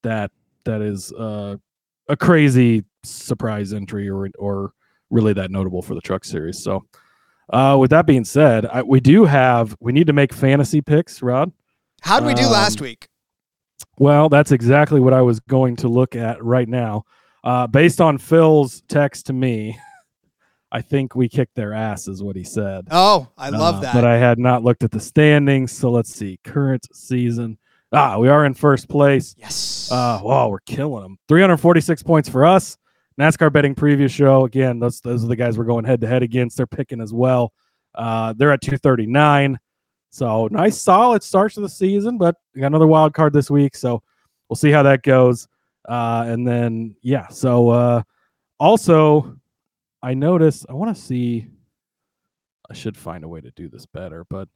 that 0.03 0.31
that 0.65 0.81
is 0.81 1.13
uh, 1.13 1.55
a 2.09 2.17
crazy 2.17 2.83
surprise 3.03 3.71
entry 3.73 4.09
or 4.09 4.29
or 4.37 4.73
really 5.11 5.33
that 5.33 5.51
notable 5.51 5.81
for 5.81 5.93
the 5.93 6.01
truck 6.01 6.25
series. 6.25 6.63
So. 6.63 6.85
Uh, 7.51 7.75
with 7.77 7.89
that 7.89 8.05
being 8.05 8.23
said, 8.23 8.65
I, 8.65 8.81
we 8.81 9.01
do 9.01 9.25
have 9.25 9.75
we 9.81 9.91
need 9.91 10.07
to 10.07 10.13
make 10.13 10.31
fantasy 10.31 10.79
picks, 10.79 11.21
Rod. 11.21 11.51
How 12.01 12.17
did 12.21 12.27
we 12.27 12.33
do 12.33 12.47
last 12.47 12.79
um, 12.79 12.85
week? 12.85 13.09
Well, 13.97 14.29
that's 14.29 14.53
exactly 14.53 15.01
what 15.01 15.13
I 15.13 15.21
was 15.21 15.41
going 15.41 15.75
to 15.77 15.89
look 15.89 16.15
at 16.15 16.41
right 16.41 16.69
now. 16.69 17.03
Uh, 17.43 17.67
based 17.67 17.99
on 17.99 18.17
Phil's 18.17 18.83
text 18.87 19.25
to 19.25 19.33
me, 19.33 19.77
I 20.71 20.81
think 20.81 21.13
we 21.13 21.27
kicked 21.27 21.55
their 21.55 21.73
ass, 21.73 22.07
is 22.07 22.23
what 22.23 22.37
he 22.37 22.45
said. 22.45 22.87
Oh, 22.89 23.27
I 23.37 23.49
love 23.49 23.75
Uh, 23.75 23.79
that. 23.81 23.93
But 23.95 24.05
I 24.05 24.17
had 24.17 24.39
not 24.39 24.63
looked 24.63 24.83
at 24.85 24.91
the 24.91 25.01
standings. 25.01 25.73
So 25.73 25.91
let's 25.91 26.13
see. 26.15 26.39
Current 26.45 26.87
season. 26.95 27.57
Ah, 27.91 28.17
we 28.17 28.29
are 28.29 28.45
in 28.45 28.53
first 28.53 28.87
place. 28.87 29.35
yes. 29.37 29.89
Uh, 29.91 30.21
wow, 30.23 30.47
we're 30.47 30.59
killing 30.61 31.03
them. 31.03 31.17
346 31.27 32.01
points 32.03 32.29
for 32.29 32.45
us. 32.45 32.77
NASCAR 33.21 33.53
betting 33.53 33.75
preview 33.75 34.09
show. 34.09 34.45
Again, 34.45 34.79
those, 34.79 34.99
those 35.01 35.23
are 35.23 35.27
the 35.27 35.35
guys 35.35 35.57
we're 35.57 35.63
going 35.63 35.85
head 35.85 36.01
to 36.01 36.07
head 36.07 36.23
against. 36.23 36.57
They're 36.57 36.65
picking 36.65 36.99
as 36.99 37.13
well. 37.13 37.53
Uh, 37.93 38.33
they're 38.33 38.51
at 38.51 38.61
239. 38.61 39.59
So 40.09 40.47
nice, 40.51 40.81
solid 40.81 41.21
start 41.21 41.53
to 41.53 41.61
the 41.61 41.69
season, 41.69 42.17
but 42.17 42.35
got 42.57 42.67
another 42.67 42.87
wild 42.87 43.13
card 43.13 43.31
this 43.31 43.51
week. 43.51 43.75
So 43.75 44.01
we'll 44.49 44.57
see 44.57 44.71
how 44.71 44.83
that 44.83 45.03
goes. 45.03 45.47
Uh, 45.87 46.25
and 46.27 46.47
then, 46.47 46.95
yeah. 47.01 47.27
So 47.27 47.69
uh, 47.69 48.01
also, 48.59 49.37
I 50.01 50.15
noticed, 50.15 50.65
I 50.67 50.73
want 50.73 50.95
to 50.95 51.01
see, 51.01 51.47
I 52.69 52.73
should 52.73 52.97
find 52.97 53.23
a 53.23 53.27
way 53.27 53.39
to 53.41 53.51
do 53.51 53.69
this 53.69 53.85
better, 53.85 54.25
but 54.29 54.49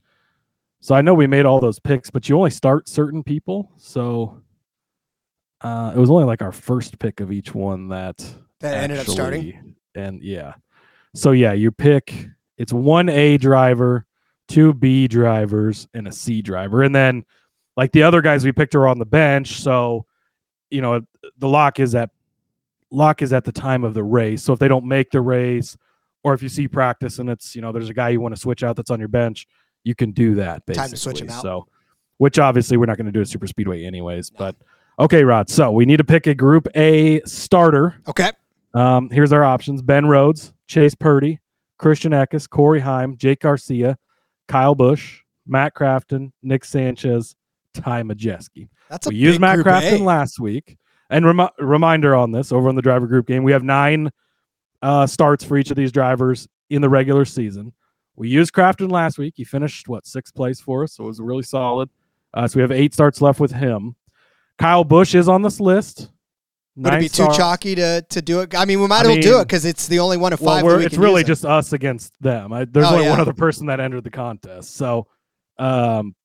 so 0.82 0.96
I 0.96 1.02
know 1.02 1.14
we 1.14 1.28
made 1.28 1.46
all 1.46 1.60
those 1.60 1.80
picks, 1.80 2.10
but 2.10 2.28
you 2.28 2.38
only 2.38 2.50
start 2.50 2.90
certain 2.90 3.24
people. 3.24 3.72
So 3.78 4.42
uh, 5.62 5.94
it 5.96 6.00
was 6.00 6.10
only 6.10 6.26
like 6.26 6.42
our 6.42 6.52
first 6.52 7.00
pick 7.00 7.20
of 7.20 7.32
each 7.32 7.54
one 7.56 7.90
that 7.90 8.24
That 8.62 8.76
ended 8.76 9.00
up 9.00 9.08
starting? 9.08 9.76
And 9.96 10.22
yeah, 10.22 10.54
so 11.14 11.32
yeah, 11.32 11.54
you 11.54 11.72
pick 11.72 12.28
it's 12.58 12.74
one 12.74 13.10
A 13.10 13.38
driver, 13.38 14.06
two 14.48 14.74
B 14.74 15.08
drivers, 15.08 15.88
and 15.94 16.08
a 16.08 16.12
C 16.12 16.42
driver, 16.42 16.84
and 16.84 16.96
then 16.96 17.26
like 17.78 17.92
the 17.92 18.04
other 18.04 18.22
guys 18.22 18.46
we 18.46 18.52
picked 18.52 18.76
are 18.76 18.88
on 18.88 19.00
the 19.00 19.06
bench. 19.06 19.62
So 19.62 20.06
you 20.70 20.82
know 20.82 21.02
the 21.38 21.48
lock 21.48 21.80
is 21.80 21.96
at 21.96 22.10
lock 22.92 23.22
is 23.22 23.34
at 23.34 23.44
the 23.44 23.52
time 23.52 23.84
of 23.84 23.94
the 23.94 24.04
race. 24.04 24.44
So 24.44 24.54
if 24.54 24.60
they 24.60 24.68
don't 24.68 24.86
make 24.86 25.12
the 25.12 25.22
race, 25.22 25.78
or 26.24 26.34
if 26.34 26.42
you 26.42 26.50
see 26.50 26.68
practice 26.68 27.20
and 27.20 27.30
it's 27.30 27.56
you 27.56 27.62
know 27.62 27.72
there's 27.72 27.90
a 27.90 27.94
guy 27.94 28.10
you 28.10 28.22
want 28.22 28.36
to 28.36 28.42
switch 28.42 28.64
out 28.64 28.76
that's 28.76 28.92
on 28.92 29.00
your 29.00 29.10
bench, 29.10 29.48
you 29.84 29.96
can 29.96 30.12
do 30.12 30.36
that. 30.36 30.66
Basically. 30.66 30.84
Time 30.84 30.92
to 30.92 30.98
switch 30.98 31.22
him 31.22 31.30
out. 31.30 31.42
So, 31.42 31.68
which 32.18 32.40
obviously 32.40 32.78
we're 32.78 32.86
not 32.86 32.98
going 32.98 33.06
to 33.06 33.12
do 33.12 33.22
a 33.22 33.26
super 33.26 33.48
speedway 33.48 33.86
anyways. 33.86 34.30
But 34.30 34.56
okay, 35.00 35.24
Rod. 35.24 35.50
So 35.50 35.72
we 35.72 35.86
need 35.86 35.98
to 35.98 36.04
pick 36.04 36.28
a 36.28 36.36
Group 36.36 36.68
A 36.76 37.22
starter. 37.26 37.96
okay. 38.08 38.32
Um, 38.76 39.10
here's 39.10 39.34
our 39.34 39.44
options: 39.44 39.82
Ben 39.82 40.06
Rhodes, 40.06 40.54
Chase 40.68 40.94
Purdy, 40.94 41.40
Christian 41.80 42.12
Eckes, 42.12 42.48
Corey 42.48 42.80
Heim, 42.80 43.18
Jake 43.18 43.40
Garcia, 43.40 43.98
Kyle 44.48 44.76
Busch, 44.76 45.22
Matt 45.48 45.74
Crafton, 45.74 46.32
Nick 46.44 46.66
Sanchez, 46.66 47.36
Ty 47.74 48.04
Majeski. 48.04 48.70
That's 48.90 49.08
a 49.08 49.10
We 49.10 49.16
used 49.16 49.40
Matt 49.40 49.60
Crafton 49.60 50.02
A. 50.02 50.04
last 50.04 50.40
week. 50.40 50.78
And 51.10 51.26
remi- 51.26 51.50
reminder 51.60 52.16
on 52.16 52.32
this 52.32 52.52
over 52.52 52.68
on 52.68 52.76
the 52.76 52.82
driver 52.82 53.08
group 53.08 53.28
game, 53.28 53.44
we 53.44 53.52
have 53.52 53.64
nine 53.64 54.12
uh, 54.82 55.06
starts 55.06 55.44
for 55.44 55.58
each 55.58 55.70
of 55.70 55.78
these 55.78 55.92
drivers 55.92 56.48
in 56.70 56.82
the 56.82 56.90
regular 56.90 57.26
season. 57.26 57.74
We 58.16 58.30
used 58.30 58.54
Crafton 58.54 58.92
last 58.92 59.18
week. 59.18 59.36
He 59.38 59.44
finished 59.44 59.88
what 59.88 60.08
sixth 60.08 60.34
place 60.34 60.60
for 60.60 60.84
us, 60.84 60.94
so 60.94 61.04
it 61.04 61.08
was 61.08 61.20
really 61.20 61.44
solid. 61.44 61.90
Uh, 62.34 62.48
so 62.48 62.58
we 62.58 62.62
have 62.62 62.72
eight 62.72 62.94
starts 62.94 63.22
left 63.22 63.40
with 63.40 63.52
him. 63.52 63.96
Kyle 64.58 64.84
Busch 64.84 65.16
is 65.16 65.30
on 65.30 65.42
this 65.42 65.60
list. 65.60 66.10
Would 66.78 66.88
it 66.88 66.92
Nine 66.92 67.00
be 67.02 67.10
too 67.10 67.28
chalky 67.34 67.76
to, 67.76 68.02
to 68.10 68.22
do 68.22 68.42
it? 68.42 68.54
I 68.54 68.66
mean, 68.66 68.82
we 68.82 68.88
might 68.88 69.02
as 69.02 69.08
well 69.08 69.22
do 69.22 69.40
it 69.40 69.46
because 69.48 69.64
it's 69.64 69.88
the 69.88 70.00
only 70.00 70.18
one 70.18 70.34
of 70.34 70.42
Well, 70.42 70.56
five. 70.56 70.64
we're- 70.66 70.80
we 70.80 70.86
it's 70.86 70.98
really 70.98 71.22
use 71.22 71.28
it. 71.30 71.32
just 71.32 71.46
us 71.46 71.72
against 71.74 72.12
them. 72.22 72.52
I, 72.52 72.66
there's 72.66 72.86
Oh, 72.86 72.94
only 72.96 73.06
yeah. 73.06 73.12
one 73.12 73.20
other 73.22 73.34
person 73.34 73.68
that 73.68 73.80
entered 73.80 74.04
the 74.04 74.10
contest. 74.12 74.76
So, 74.76 75.08
um, 75.58 76.16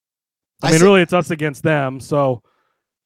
I, 0.62 0.68
I 0.68 0.70
mean, 0.72 0.80
see- 0.80 0.84
really, 0.86 1.02
it's 1.02 1.12
us 1.12 1.30
against 1.30 1.62
them. 1.62 2.00
So, 2.00 2.42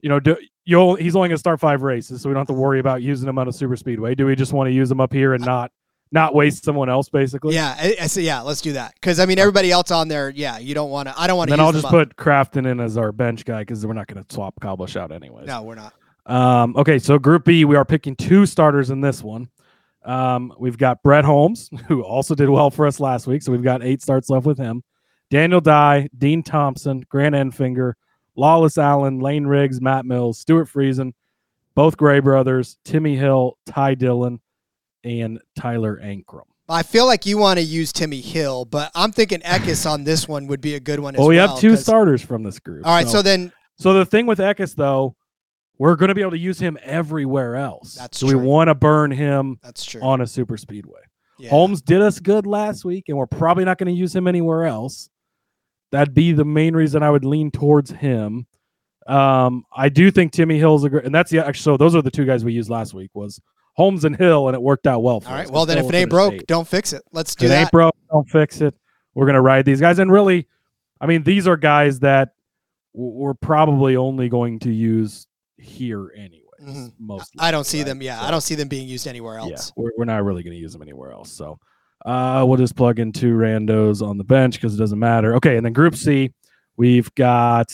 you 0.00 0.08
know, 0.08 0.20
do, 0.20 0.36
you'll 0.64 0.94
he's 0.94 1.14
only 1.16 1.28
going 1.28 1.34
to 1.36 1.38
start 1.40 1.60
five 1.60 1.82
races, 1.82 2.22
so 2.22 2.28
we 2.30 2.32
don't 2.34 2.40
have 2.40 2.46
to 2.48 2.60
worry 2.60 2.80
about 2.80 3.02
using 3.02 3.28
him 3.28 3.38
on 3.38 3.46
a 3.48 3.52
super 3.52 3.76
speedway. 3.76 4.14
Do 4.14 4.24
we 4.26 4.34
just 4.36 4.52
want 4.54 4.68
to 4.68 4.72
use 4.72 4.90
him 4.90 5.00
up 5.00 5.12
here 5.12 5.34
and 5.34 5.44
not 5.44 5.70
not 6.12 6.34
waste 6.34 6.64
someone 6.64 6.88
else, 6.88 7.08
basically? 7.10 7.54
Yeah, 7.54 7.74
I, 7.78 7.96
I 8.00 8.08
yeah. 8.20 8.40
Let's 8.40 8.60
do 8.62 8.72
that 8.72 8.94
because 8.94 9.20
I 9.20 9.26
mean 9.26 9.38
everybody 9.38 9.70
else 9.70 9.90
on 9.90 10.08
there. 10.08 10.30
Yeah, 10.30 10.58
you 10.58 10.74
don't 10.74 10.90
want 10.90 11.08
to. 11.08 11.18
I 11.20 11.26
don't 11.26 11.36
want 11.36 11.48
to. 11.48 11.52
then 11.52 11.60
I'll 11.60 11.72
just 11.72 11.86
put 11.86 12.16
Crafton 12.16 12.66
in 12.70 12.80
as 12.80 12.96
our 12.96 13.12
bench 13.12 13.44
guy 13.44 13.60
because 13.60 13.84
we're 13.86 13.92
not 13.92 14.06
going 14.06 14.24
to 14.24 14.34
swap 14.34 14.54
Busch 14.60 14.96
out 14.96 15.12
anyways. 15.12 15.46
No, 15.46 15.62
we're 15.62 15.74
not. 15.74 15.92
Um, 16.26 16.74
okay, 16.76 16.98
so 16.98 17.18
Group 17.18 17.44
B, 17.44 17.64
we 17.64 17.76
are 17.76 17.84
picking 17.84 18.16
two 18.16 18.46
starters 18.46 18.90
in 18.90 19.00
this 19.00 19.22
one. 19.22 19.48
Um, 20.04 20.52
we've 20.58 20.78
got 20.78 21.02
Brett 21.02 21.24
Holmes, 21.24 21.70
who 21.88 22.02
also 22.02 22.34
did 22.34 22.48
well 22.48 22.70
for 22.70 22.86
us 22.86 23.00
last 23.00 23.26
week, 23.26 23.42
so 23.42 23.52
we've 23.52 23.62
got 23.62 23.82
eight 23.82 24.02
starts 24.02 24.28
left 24.30 24.46
with 24.46 24.58
him. 24.58 24.82
Daniel 25.30 25.60
Dye, 25.60 26.08
Dean 26.16 26.42
Thompson, 26.42 27.04
Grant 27.08 27.34
Enfinger, 27.34 27.94
Lawless 28.36 28.78
Alan, 28.78 29.20
Layne 29.20 29.46
Riggs, 29.46 29.80
Matt 29.80 30.04
Mills, 30.04 30.38
Stewart 30.38 30.68
Friesen, 30.68 31.12
both 31.74 31.96
Gray 31.96 32.20
brothers, 32.20 32.78
Timmy 32.84 33.16
Hill, 33.16 33.58
Ty 33.66 33.94
Dillon, 33.94 34.40
and 35.02 35.40
Tyler 35.56 36.00
Ankrum. 36.02 36.42
I 36.68 36.82
feel 36.82 37.04
like 37.06 37.26
you 37.26 37.36
want 37.36 37.58
to 37.58 37.64
use 37.64 37.92
Timmy 37.92 38.20
Hill, 38.20 38.64
but 38.64 38.90
I'm 38.94 39.12
thinking 39.12 39.40
Eckes 39.40 39.90
on 39.90 40.04
this 40.04 40.26
one 40.28 40.46
would 40.46 40.60
be 40.62 40.76
a 40.76 40.80
good 40.80 40.98
one 41.00 41.14
as 41.14 41.18
Well, 41.18 41.28
we 41.28 41.36
well. 41.36 41.48
have 41.48 41.58
two 41.58 41.70
'cause- 41.70 41.82
starters 41.82 42.22
from 42.22 42.42
this 42.42 42.58
group. 42.58 42.86
All 42.86 42.94
right, 42.94 43.08
so 43.08 43.20
then 43.22 43.52
So 43.78 43.92
the 43.92 44.06
thing 44.06 44.24
with 44.26 44.38
Eckes, 44.38 44.74
though, 44.74 45.14
we're 45.78 45.96
going 45.96 46.08
to 46.08 46.14
be 46.14 46.20
able 46.20 46.30
to 46.32 46.38
use 46.38 46.58
him 46.58 46.78
everywhere 46.82 47.56
else. 47.56 47.94
That's 47.94 48.18
so 48.18 48.28
true. 48.28 48.38
we 48.38 48.46
want 48.46 48.68
to 48.68 48.74
burn 48.74 49.10
him 49.10 49.58
that's 49.62 49.84
true. 49.84 50.00
on 50.02 50.20
a 50.20 50.26
super 50.26 50.56
speedway. 50.56 51.00
Yeah. 51.38 51.50
Holmes 51.50 51.82
did 51.82 52.00
us 52.00 52.20
good 52.20 52.46
last 52.46 52.84
week, 52.84 53.04
and 53.08 53.18
we're 53.18 53.26
probably 53.26 53.64
not 53.64 53.78
going 53.78 53.92
to 53.92 53.98
use 53.98 54.14
him 54.14 54.28
anywhere 54.28 54.66
else. 54.66 55.10
That'd 55.90 56.14
be 56.14 56.32
the 56.32 56.44
main 56.44 56.74
reason 56.74 57.02
I 57.02 57.10
would 57.10 57.24
lean 57.24 57.50
towards 57.50 57.90
him. 57.90 58.46
Um, 59.06 59.64
I 59.74 59.88
do 59.88 60.10
think 60.10 60.32
Timmy 60.32 60.58
Hill's 60.58 60.84
a 60.84 60.88
great, 60.90 61.04
and 61.04 61.14
that's 61.14 61.30
the 61.30 61.40
actually. 61.40 61.62
So 61.62 61.76
those 61.76 61.94
are 61.94 62.02
the 62.02 62.10
two 62.10 62.24
guys 62.24 62.44
we 62.44 62.52
used 62.52 62.70
last 62.70 62.94
week 62.94 63.10
was 63.14 63.40
Holmes 63.74 64.04
and 64.04 64.16
Hill, 64.16 64.48
and 64.48 64.54
it 64.54 64.62
worked 64.62 64.86
out 64.86 65.02
well. 65.02 65.20
For 65.20 65.28
All 65.28 65.34
us, 65.36 65.50
Well, 65.50 65.66
then 65.66 65.78
if 65.78 65.86
it 65.86 65.94
ain't 65.94 66.08
broke, 66.10 66.34
eighth. 66.34 66.46
don't 66.46 66.66
fix 66.66 66.92
it. 66.92 67.02
Let's 67.12 67.34
do 67.34 67.46
If 67.46 67.50
do 67.50 67.54
it 67.54 67.58
ain't 67.60 67.70
broke, 67.70 67.96
don't 68.10 68.28
fix 68.28 68.60
it. 68.60 68.74
We're 69.14 69.26
gonna 69.26 69.42
ride 69.42 69.64
these 69.66 69.80
guys, 69.80 69.98
and 69.98 70.10
really, 70.10 70.48
I 71.00 71.06
mean, 71.06 71.22
these 71.22 71.46
are 71.46 71.56
guys 71.56 72.00
that 72.00 72.30
we're 72.94 73.34
probably 73.34 73.96
only 73.96 74.28
going 74.28 74.60
to 74.60 74.72
use 74.72 75.26
here 75.64 76.12
anyways. 76.16 76.40
Mhm. 76.62 76.92
Most, 76.98 77.32
I 77.38 77.50
don't 77.50 77.64
see 77.66 77.78
right? 77.78 77.86
them. 77.86 78.02
Yeah, 78.02 78.20
So- 78.20 78.26
I 78.26 78.30
don't 78.30 78.40
see 78.40 78.54
them 78.54 78.68
being 78.68 78.86
used 78.88 79.06
anywhere 79.08 79.34
yeah, 79.40 79.52
else. 79.54 79.72
we're, 79.76 79.90
we're 79.98 80.04
not 80.04 80.24
really 80.24 80.42
going 80.42 80.54
to 80.54 80.60
use 80.60 80.72
them 80.72 80.82
anywhere 80.82 81.10
else. 81.12 81.32
So 81.32 81.58
uh, 82.06 82.44
we'll 82.46 82.58
just 82.58 82.76
plug 82.76 82.98
in 82.98 83.12
two 83.12 83.34
randos 83.34 84.06
on 84.06 84.18
the 84.18 84.24
bench 84.24 84.54
because 84.54 84.74
it 84.74 84.78
doesn't 84.78 84.98
matter. 84.98 85.34
Okay, 85.36 85.56
and 85.56 85.64
then 85.66 85.72
Group 85.72 85.96
C, 85.96 86.32
we've 86.76 87.12
got 87.14 87.72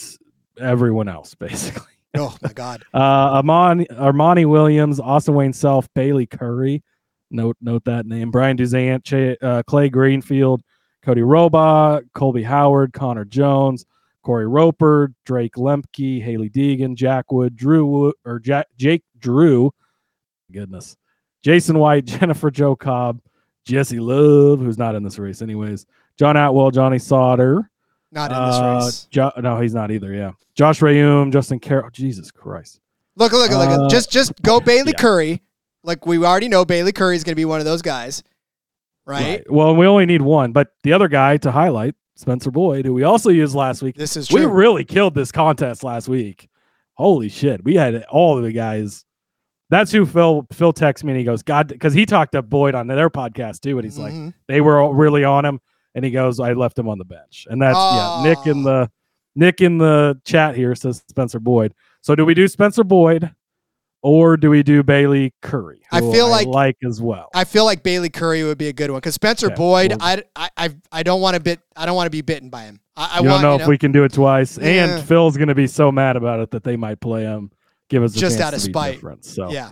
everyone 0.59 1.07
else 1.07 1.35
basically. 1.39 1.87
Oh 2.15 2.35
my 2.41 2.51
God. 2.53 2.83
Uh, 2.93 3.39
Amani, 3.39 3.85
Armani 3.85 4.45
Williams, 4.45 4.99
Austin 4.99 5.33
Wayne 5.35 5.53
Self, 5.53 5.87
Bayley 5.93 6.27
Currey. 6.27 6.81
Note 7.29 7.55
note 7.61 7.85
that 7.85 8.05
name. 8.05 8.31
Bryan 8.31 8.57
Dauzat, 8.57 9.03
Ch- 9.05 9.41
uh, 9.41 9.63
Clay 9.63 9.87
Greenfield, 9.89 10.61
Cody 11.03 11.21
Roba, 11.21 12.01
Colby 12.13 12.43
Howard, 12.43 12.91
Connor 12.91 13.23
Jones, 13.25 13.85
Corey 14.21 14.47
Roper, 14.47 15.13
Drake 15.25 15.55
Lemke, 15.55 16.23
Hailie 16.23 16.49
Deegan, 16.49 16.95
Jack 16.95 17.31
Wood, 17.31 17.55
Drew 17.55 18.13
or 18.25 18.39
Jack, 18.39 18.67
Jake 18.77 19.03
Drew. 19.19 19.71
Goodness. 20.51 20.97
Jason 21.43 21.79
White, 21.79 22.05
Jennifer 22.05 22.51
Jo 22.51 22.75
Cobb, 22.75 23.19
Jesse 23.65 23.99
Love, 23.99 24.59
who's 24.59 24.77
not 24.77 24.95
in 24.95 25.03
this 25.03 25.17
race 25.19 25.41
anyways. 25.41 25.85
John 26.17 26.37
Atwell, 26.37 26.71
Johnny 26.71 26.99
Sauter. 26.99 27.69
Not 28.11 28.31
in 28.31 28.37
this 28.37 28.55
uh, 28.55 28.81
race. 28.83 29.07
Jo- 29.09 29.31
no, 29.41 29.59
he's 29.59 29.73
not 29.73 29.91
either. 29.91 30.13
Yeah. 30.13 30.31
Josh 30.53 30.79
Reaume, 30.81 31.31
Justin 31.31 31.59
Carroll. 31.59 31.89
Jesus 31.91 32.29
Christ. 32.29 32.79
Look, 33.15 33.31
look, 33.31 33.51
look. 33.51 33.69
Uh, 33.69 33.89
just 33.89 34.11
just 34.11 34.39
go 34.41 34.59
Bayley 34.59 34.93
yeah. 34.97 35.03
Currey. 35.03 35.41
Like 35.83 36.05
we 36.05 36.23
already 36.23 36.49
know 36.49 36.65
Bayley 36.65 36.91
Currey 36.93 37.15
is 37.15 37.23
going 37.23 37.31
to 37.31 37.35
be 37.35 37.45
one 37.45 37.59
of 37.59 37.65
those 37.65 37.81
guys. 37.81 38.23
Right? 39.05 39.21
right? 39.21 39.51
Well, 39.51 39.75
we 39.75 39.87
only 39.87 40.05
need 40.05 40.21
one, 40.21 40.51
but 40.51 40.69
the 40.83 40.93
other 40.93 41.07
guy 41.07 41.37
to 41.37 41.51
highlight, 41.51 41.95
Spencer 42.15 42.51
Boyd, 42.51 42.85
who 42.85 42.93
we 42.93 43.03
also 43.03 43.29
used 43.29 43.55
last 43.55 43.81
week. 43.81 43.95
This 43.95 44.15
is 44.17 44.27
true. 44.27 44.41
We 44.41 44.45
really 44.45 44.85
killed 44.85 45.15
this 45.15 45.31
contest 45.31 45.83
last 45.83 46.07
week. 46.07 46.49
Holy 46.93 47.29
shit. 47.29 47.63
We 47.63 47.75
had 47.75 48.03
all 48.05 48.37
of 48.37 48.43
the 48.43 48.51
guys. 48.51 49.05
That's 49.69 49.91
who 49.91 50.05
Phil 50.05 50.45
Phil 50.51 50.73
texts 50.73 51.03
me 51.03 51.13
and 51.13 51.19
he 51.19 51.23
goes, 51.25 51.43
God, 51.43 51.67
because 51.67 51.93
he 51.93 52.05
talked 52.05 52.33
to 52.33 52.41
Boyd 52.41 52.75
on 52.75 52.87
their 52.87 53.09
podcast 53.09 53.61
too. 53.61 53.77
And 53.77 53.85
he's 53.85 53.97
mm-hmm. 53.97 54.25
like, 54.25 54.33
they 54.47 54.61
were 54.61 54.93
really 54.93 55.23
on 55.23 55.45
him. 55.45 55.59
And 55.95 56.05
he 56.05 56.11
goes, 56.11 56.39
I 56.39 56.53
left 56.53 56.77
him 56.77 56.87
on 56.87 56.97
the 56.97 57.05
bench. 57.05 57.47
And 57.49 57.61
that's 57.61 57.77
oh. 57.77 58.23
yeah, 58.23 58.29
Nick 58.29 58.45
in 58.47 58.63
the 58.63 58.91
Nick 59.35 59.61
in 59.61 59.77
the 59.77 60.19
chat 60.25 60.55
here 60.55 60.75
says 60.75 61.03
Spencer 61.07 61.39
Boyd. 61.39 61.73
So 62.01 62.15
do 62.15 62.25
we 62.25 62.33
do 62.33 62.47
Spencer 62.47 62.83
Boyd 62.83 63.33
or 64.01 64.37
do 64.37 64.49
we 64.49 64.63
do 64.63 64.83
Bayley 64.83 65.33
Currey? 65.41 65.79
I 65.91 66.01
feel 66.01 66.29
like 66.29 66.47
like 66.47 66.77
as 66.83 67.01
well. 67.01 67.29
I 67.33 67.43
feel 67.43 67.65
like 67.65 67.83
Bayley 67.83 68.09
Currey 68.09 68.45
would 68.45 68.57
be 68.57 68.67
a 68.67 68.73
good 68.73 68.91
one 68.91 68.99
because 68.99 69.15
Spencer 69.15 69.47
okay. 69.47 69.55
Boyd, 69.55 69.91
well, 69.99 70.21
I, 70.35 70.49
I 70.57 70.69
I 70.91 71.03
don't 71.03 71.21
want 71.21 71.35
to 71.35 71.41
bit. 71.41 71.59
I 71.75 71.85
don't 71.85 71.95
want 71.95 72.07
to 72.07 72.11
be 72.11 72.21
bitten 72.21 72.49
by 72.49 72.63
him. 72.63 72.79
I, 72.95 73.17
I 73.17 73.19
you 73.21 73.29
want, 73.29 73.41
don't 73.41 73.41
know, 73.41 73.51
you 73.53 73.57
know, 73.59 73.63
if 73.63 73.67
we 73.67 73.77
can 73.77 73.91
do 73.91 74.03
it 74.03 74.13
twice. 74.13 74.57
Yeah. 74.57 74.97
And 74.97 75.07
Phil's 75.07 75.37
going 75.37 75.49
to 75.49 75.55
be 75.55 75.67
so 75.67 75.91
mad 75.91 76.15
about 76.15 76.39
it 76.39 76.51
that 76.51 76.63
they 76.63 76.75
might 76.75 76.99
play 76.99 77.23
him. 77.23 77.51
Give 77.89 78.03
us 78.03 78.13
just 78.13 78.39
out 78.39 78.53
of 78.53 78.61
spite. 78.61 79.01
So 79.21 79.51
yeah. 79.51 79.71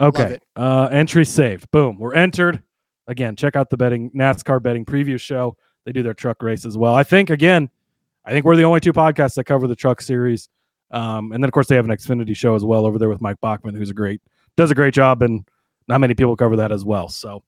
Okay. 0.00 0.38
Uh, 0.56 0.88
entry 0.90 1.24
saved. 1.24 1.70
Boom. 1.70 1.98
We're 1.98 2.14
entered. 2.14 2.62
Again, 3.06 3.36
check 3.36 3.56
out 3.56 3.70
the 3.70 3.76
betting 3.76 4.10
NASCAR 4.10 4.62
betting 4.62 4.84
preview 4.84 5.20
show. 5.20 5.56
They 5.84 5.92
do 5.92 6.02
their 6.02 6.14
truck 6.14 6.42
race 6.42 6.64
as 6.64 6.76
well. 6.78 6.94
I 6.94 7.04
think 7.04 7.30
again, 7.30 7.70
I 8.24 8.30
think 8.30 8.44
we're 8.44 8.56
the 8.56 8.64
only 8.64 8.80
two 8.80 8.92
podcasts 8.92 9.34
that 9.34 9.44
cover 9.44 9.66
the 9.66 9.76
truck 9.76 10.00
series. 10.00 10.48
Um, 10.94 11.32
and 11.32 11.42
then 11.42 11.48
of 11.48 11.52
course 11.52 11.66
they 11.66 11.76
have 11.76 11.84
an 11.84 11.90
Xfinity 11.90 12.36
show 12.36 12.54
as 12.54 12.64
well 12.64 12.86
over 12.86 12.98
there 12.98 13.08
with 13.08 13.20
Mike 13.20 13.40
Bachman, 13.40 13.74
who's 13.74 13.90
a 13.90 13.94
great 13.94 14.22
does 14.56 14.70
a 14.70 14.74
great 14.74 14.94
job, 14.94 15.22
and 15.22 15.46
not 15.88 16.00
many 16.00 16.14
people 16.14 16.36
cover 16.36 16.56
that 16.56 16.72
as 16.72 16.84
well. 16.84 17.08
So 17.08 17.42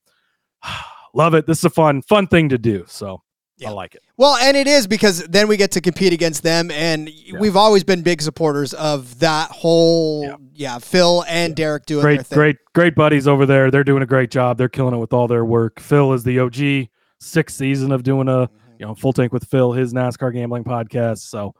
love 1.15 1.35
it. 1.35 1.47
This 1.47 1.59
is 1.59 1.65
a 1.65 1.71
fun 1.71 2.03
fun 2.03 2.27
thing 2.27 2.49
to 2.49 2.59
do. 2.59 2.85
So 2.89 3.23
yeah. 3.59 3.71
I 3.71 3.73
like 3.73 3.95
it. 3.95 4.03
Well, 4.19 4.37
and 4.37 4.57
it 4.57 4.67
is 4.67 4.87
because 4.87 5.25
then 5.29 5.49
we 5.49 5.57
get 5.57 5.71
to 5.73 5.81
compete 5.81 6.13
against 6.13 6.43
them, 6.43 6.71
and 6.71 7.09
yeah. 7.09 7.39
we've 7.39 7.57
always 7.57 7.85
been 7.85 8.03
big 8.03 8.21
supporters 8.21 8.75
of 8.75 9.19
that 9.21 9.51
whole. 9.51 10.25
Yeah, 10.25 10.37
yeah 10.55 10.79
Phil 10.79 11.25
and 11.29 11.55
Derek 11.55 11.87
doing 11.87 12.03
great, 12.03 12.29
great, 12.31 12.57
great 12.75 12.95
buddies 12.95 13.27
over 13.27 13.47
there. 13.47 13.71
They're 13.71 13.85
doing 13.85 14.03
a 14.03 14.07
great 14.07 14.31
job. 14.31 14.59
They're 14.59 14.69
killing 14.69 14.95
it 14.95 14.99
with 14.99 15.13
all 15.13 15.29
their 15.29 15.45
work. 15.45 15.81
Phil 15.81 16.13
is 16.13 16.25
the 16.25 16.41
OG, 16.41 16.89
sixth 17.21 17.57
season 17.57 17.93
of 17.93 18.03
doing 18.03 18.29
a 18.29 18.49
mm-hmm. 18.49 18.57
you 18.79 18.87
know 18.87 18.95
full 18.95 19.13
tank 19.13 19.33
with 19.33 19.45
Phil, 19.45 19.73
his 19.73 19.95
NASCAR 19.95 20.35
gambling 20.35 20.65
podcast. 20.65 21.19
So 21.19 21.55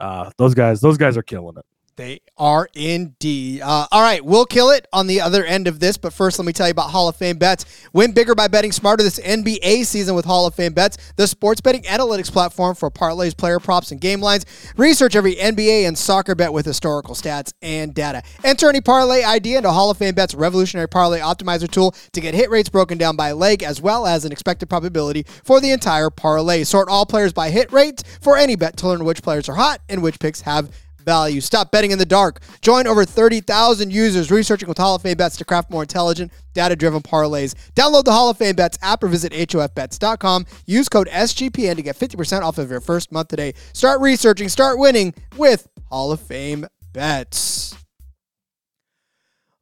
uh, 0.00 0.30
those 0.38 0.54
guys, 0.54 0.80
those 0.80 0.96
guys 0.96 1.16
are 1.16 1.22
killing 1.22 1.56
it. 1.58 1.64
They 1.98 2.20
are 2.36 2.68
indeed. 2.74 3.60
Uh, 3.60 3.88
all 3.90 4.02
right, 4.02 4.24
we'll 4.24 4.46
kill 4.46 4.70
it 4.70 4.86
on 4.92 5.08
the 5.08 5.20
other 5.20 5.44
end 5.44 5.66
of 5.66 5.80
this. 5.80 5.98
But 5.98 6.12
first, 6.12 6.38
let 6.38 6.46
me 6.46 6.52
tell 6.52 6.68
you 6.68 6.70
about 6.70 6.90
Hall 6.90 7.08
of 7.08 7.16
Fame 7.16 7.38
bets. 7.38 7.64
Win 7.92 8.12
bigger 8.12 8.36
by 8.36 8.46
betting 8.46 8.70
smarter 8.70 9.02
this 9.02 9.18
NBA 9.18 9.84
season 9.84 10.14
with 10.14 10.24
Hall 10.24 10.46
of 10.46 10.54
Fame 10.54 10.74
bets, 10.74 10.96
the 11.16 11.26
sports 11.26 11.60
betting 11.60 11.82
analytics 11.82 12.30
platform 12.30 12.76
for 12.76 12.88
parlays, 12.88 13.36
player 13.36 13.58
props, 13.58 13.90
and 13.90 14.00
game 14.00 14.20
lines. 14.20 14.46
Research 14.76 15.16
every 15.16 15.34
NBA 15.34 15.88
and 15.88 15.98
soccer 15.98 16.36
bet 16.36 16.52
with 16.52 16.64
historical 16.64 17.16
stats 17.16 17.52
and 17.62 17.92
data. 17.92 18.22
Enter 18.44 18.68
any 18.68 18.80
parlay 18.80 19.24
idea 19.24 19.56
into 19.56 19.72
Hall 19.72 19.90
of 19.90 19.96
Fame 19.96 20.14
bets 20.14 20.36
revolutionary 20.36 20.88
parlay 20.88 21.18
optimizer 21.18 21.68
tool 21.68 21.96
to 22.12 22.20
get 22.20 22.32
hit 22.32 22.48
rates 22.48 22.68
broken 22.68 22.96
down 22.96 23.16
by 23.16 23.32
leg 23.32 23.64
as 23.64 23.82
well 23.82 24.06
as 24.06 24.24
an 24.24 24.30
expected 24.30 24.70
probability 24.70 25.26
for 25.42 25.60
the 25.60 25.72
entire 25.72 26.10
parlay. 26.10 26.62
Sort 26.62 26.88
all 26.88 27.06
players 27.06 27.32
by 27.32 27.50
hit 27.50 27.72
rates 27.72 28.04
for 28.20 28.36
any 28.36 28.54
bet 28.54 28.76
to 28.76 28.86
learn 28.86 29.04
which 29.04 29.20
players 29.20 29.48
are 29.48 29.56
hot 29.56 29.80
and 29.88 30.00
which 30.00 30.20
picks 30.20 30.42
have 30.42 30.70
value. 31.08 31.40
Stop 31.40 31.72
betting 31.72 31.90
in 31.90 31.98
the 31.98 32.04
dark. 32.04 32.40
Join 32.60 32.86
over 32.86 33.06
30,000 33.06 33.90
users 33.90 34.30
researching 34.30 34.68
with 34.68 34.76
Hall 34.76 34.94
of 34.94 35.00
Fame 35.00 35.16
bets 35.16 35.38
to 35.38 35.44
craft 35.46 35.70
more 35.70 35.82
intelligent, 35.82 36.30
data 36.52 36.76
driven 36.76 37.00
parlays. 37.00 37.54
Download 37.74 38.04
the 38.04 38.12
Hall 38.12 38.28
of 38.28 38.36
Fame 38.36 38.54
bets 38.54 38.78
app 38.82 39.02
or 39.02 39.08
visit 39.08 39.32
HOFBets.com. 39.32 40.44
Use 40.66 40.88
code 40.90 41.08
SGPN 41.08 41.76
to 41.76 41.82
get 41.82 41.96
50% 41.96 42.42
off 42.42 42.58
of 42.58 42.70
your 42.70 42.82
first 42.82 43.10
month 43.10 43.28
today. 43.28 43.54
Start 43.72 44.02
researching, 44.02 44.50
start 44.50 44.78
winning 44.78 45.14
with 45.38 45.66
Hall 45.86 46.12
of 46.12 46.20
Fame 46.20 46.66
bets. 46.92 47.74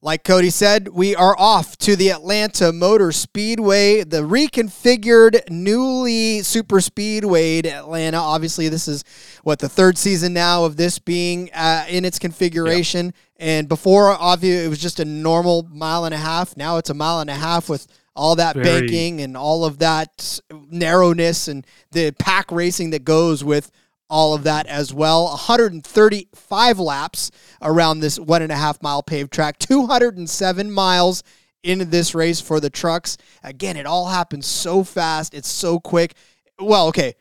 Like 0.06 0.22
Cody 0.22 0.50
said, 0.50 0.86
we 0.90 1.16
are 1.16 1.34
off 1.36 1.76
to 1.78 1.96
the 1.96 2.10
Atlanta 2.12 2.72
Motor 2.72 3.10
Speedway, 3.10 4.04
the 4.04 4.18
reconfigured, 4.18 5.50
newly 5.50 6.42
super 6.42 6.80
speedway 6.80 7.58
Atlanta. 7.58 8.18
Obviously, 8.18 8.68
this 8.68 8.86
is 8.86 9.02
what 9.42 9.58
the 9.58 9.68
third 9.68 9.98
season 9.98 10.32
now 10.32 10.64
of 10.64 10.76
this 10.76 11.00
being 11.00 11.50
uh, 11.52 11.86
in 11.88 12.04
its 12.04 12.20
configuration. 12.20 13.06
Yep. 13.06 13.14
And 13.40 13.68
before, 13.68 14.10
obviously, 14.10 14.64
it 14.64 14.68
was 14.68 14.78
just 14.78 15.00
a 15.00 15.04
normal 15.04 15.64
mile 15.72 16.04
and 16.04 16.14
a 16.14 16.18
half. 16.18 16.56
Now 16.56 16.76
it's 16.76 16.88
a 16.90 16.94
mile 16.94 17.18
and 17.18 17.28
a 17.28 17.34
half 17.34 17.68
with 17.68 17.88
all 18.14 18.36
that 18.36 18.54
Very... 18.54 18.82
banking 18.82 19.22
and 19.22 19.36
all 19.36 19.64
of 19.64 19.80
that 19.80 20.38
narrowness 20.70 21.48
and 21.48 21.66
the 21.90 22.12
pack 22.12 22.52
racing 22.52 22.90
that 22.90 23.04
goes 23.04 23.42
with 23.42 23.72
all 24.08 24.34
of 24.34 24.44
that 24.44 24.66
as 24.66 24.92
well. 24.92 25.26
135 25.26 26.78
laps 26.78 27.30
around 27.62 28.00
this 28.00 28.18
one 28.18 28.42
and 28.42 28.52
a 28.52 28.56
half 28.56 28.82
mile 28.82 29.02
paved 29.02 29.32
track, 29.32 29.58
207 29.58 30.70
miles 30.70 31.22
in 31.62 31.90
this 31.90 32.14
race 32.14 32.40
for 32.40 32.60
the 32.60 32.70
trucks. 32.70 33.16
Again, 33.42 33.76
it 33.76 33.86
all 33.86 34.06
happens 34.06 34.46
so 34.46 34.84
fast. 34.84 35.34
It's 35.34 35.48
so 35.48 35.80
quick. 35.80 36.14
Well, 36.58 36.88
okay. 36.88 37.14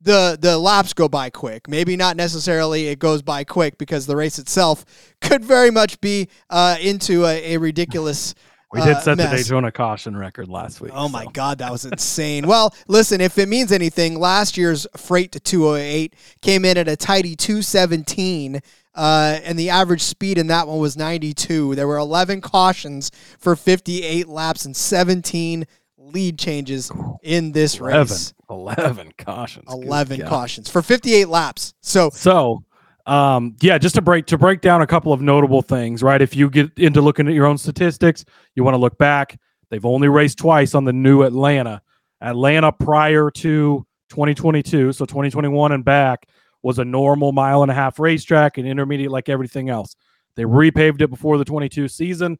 The, 0.00 0.36
the 0.40 0.58
laps 0.58 0.94
go 0.94 1.08
by 1.08 1.30
quick. 1.30 1.68
Maybe 1.68 1.94
not 1.94 2.16
necessarily 2.16 2.88
it 2.88 2.98
goes 2.98 3.22
by 3.22 3.44
quick 3.44 3.78
because 3.78 4.06
the 4.06 4.16
race 4.16 4.40
itself 4.40 4.84
could 5.20 5.44
very 5.44 5.70
much 5.70 6.00
be 6.00 6.28
uh, 6.50 6.76
into 6.80 7.24
a, 7.24 7.54
a 7.54 7.58
ridiculous 7.58 8.34
we 8.72 8.80
did 8.80 8.96
uh, 8.96 9.00
set 9.00 9.20
uh, 9.20 9.28
the 9.28 9.36
Daytona 9.36 9.70
caution 9.70 10.16
record 10.16 10.48
last 10.48 10.80
week. 10.80 10.92
Oh 10.94 11.06
so. 11.06 11.12
my 11.12 11.26
God, 11.26 11.58
that 11.58 11.70
was 11.70 11.84
insane. 11.84 12.46
well, 12.46 12.74
listen, 12.88 13.20
if 13.20 13.38
it 13.38 13.48
means 13.48 13.70
anything, 13.70 14.18
last 14.18 14.56
year's 14.56 14.86
freight 14.96 15.32
to 15.32 15.40
208 15.40 16.14
came 16.40 16.64
in 16.64 16.78
at 16.78 16.88
a 16.88 16.96
tidy 16.96 17.36
217. 17.36 18.60
Uh, 18.94 19.40
and 19.44 19.58
the 19.58 19.70
average 19.70 20.02
speed 20.02 20.36
in 20.36 20.48
that 20.48 20.68
one 20.68 20.78
was 20.78 20.96
92. 20.96 21.74
There 21.74 21.88
were 21.88 21.96
11 21.96 22.42
cautions 22.42 23.10
for 23.38 23.56
58 23.56 24.28
laps 24.28 24.66
and 24.66 24.76
17 24.76 25.66
lead 25.96 26.38
changes 26.38 26.90
in 27.22 27.52
this 27.52 27.78
11, 27.78 28.00
race. 28.00 28.34
11 28.50 29.12
cautions. 29.16 29.64
11 29.72 30.26
cautions 30.26 30.68
for 30.68 30.82
58 30.82 31.28
laps. 31.28 31.72
So, 31.80 32.10
so 32.10 32.64
um, 33.06 33.56
yeah, 33.60 33.78
just 33.78 33.94
to 33.96 34.02
break 34.02 34.26
to 34.26 34.38
break 34.38 34.60
down 34.60 34.82
a 34.82 34.86
couple 34.86 35.12
of 35.12 35.20
notable 35.20 35.62
things, 35.62 36.02
right? 36.02 36.20
If 36.20 36.36
you 36.36 36.48
get 36.48 36.70
into 36.78 37.00
looking 37.00 37.26
at 37.28 37.34
your 37.34 37.46
own 37.46 37.58
statistics, 37.58 38.24
you 38.54 38.64
want 38.64 38.74
to 38.74 38.78
look 38.78 38.96
back. 38.98 39.40
They've 39.70 39.84
only 39.84 40.08
raced 40.08 40.38
twice 40.38 40.74
on 40.74 40.84
the 40.84 40.92
new 40.92 41.22
Atlanta. 41.22 41.82
Atlanta 42.20 42.70
prior 42.70 43.30
to 43.30 43.86
2022, 44.10 44.92
so 44.92 45.04
2021 45.04 45.72
and 45.72 45.84
back 45.84 46.28
was 46.62 46.78
a 46.78 46.84
normal 46.84 47.32
mile 47.32 47.62
and 47.62 47.70
a 47.70 47.74
half 47.74 47.98
racetrack 47.98 48.58
and 48.58 48.68
intermediate 48.68 49.10
like 49.10 49.28
everything 49.28 49.68
else. 49.68 49.96
They 50.36 50.44
repaved 50.44 51.00
it 51.00 51.08
before 51.08 51.38
the 51.38 51.44
22 51.44 51.88
season, 51.88 52.38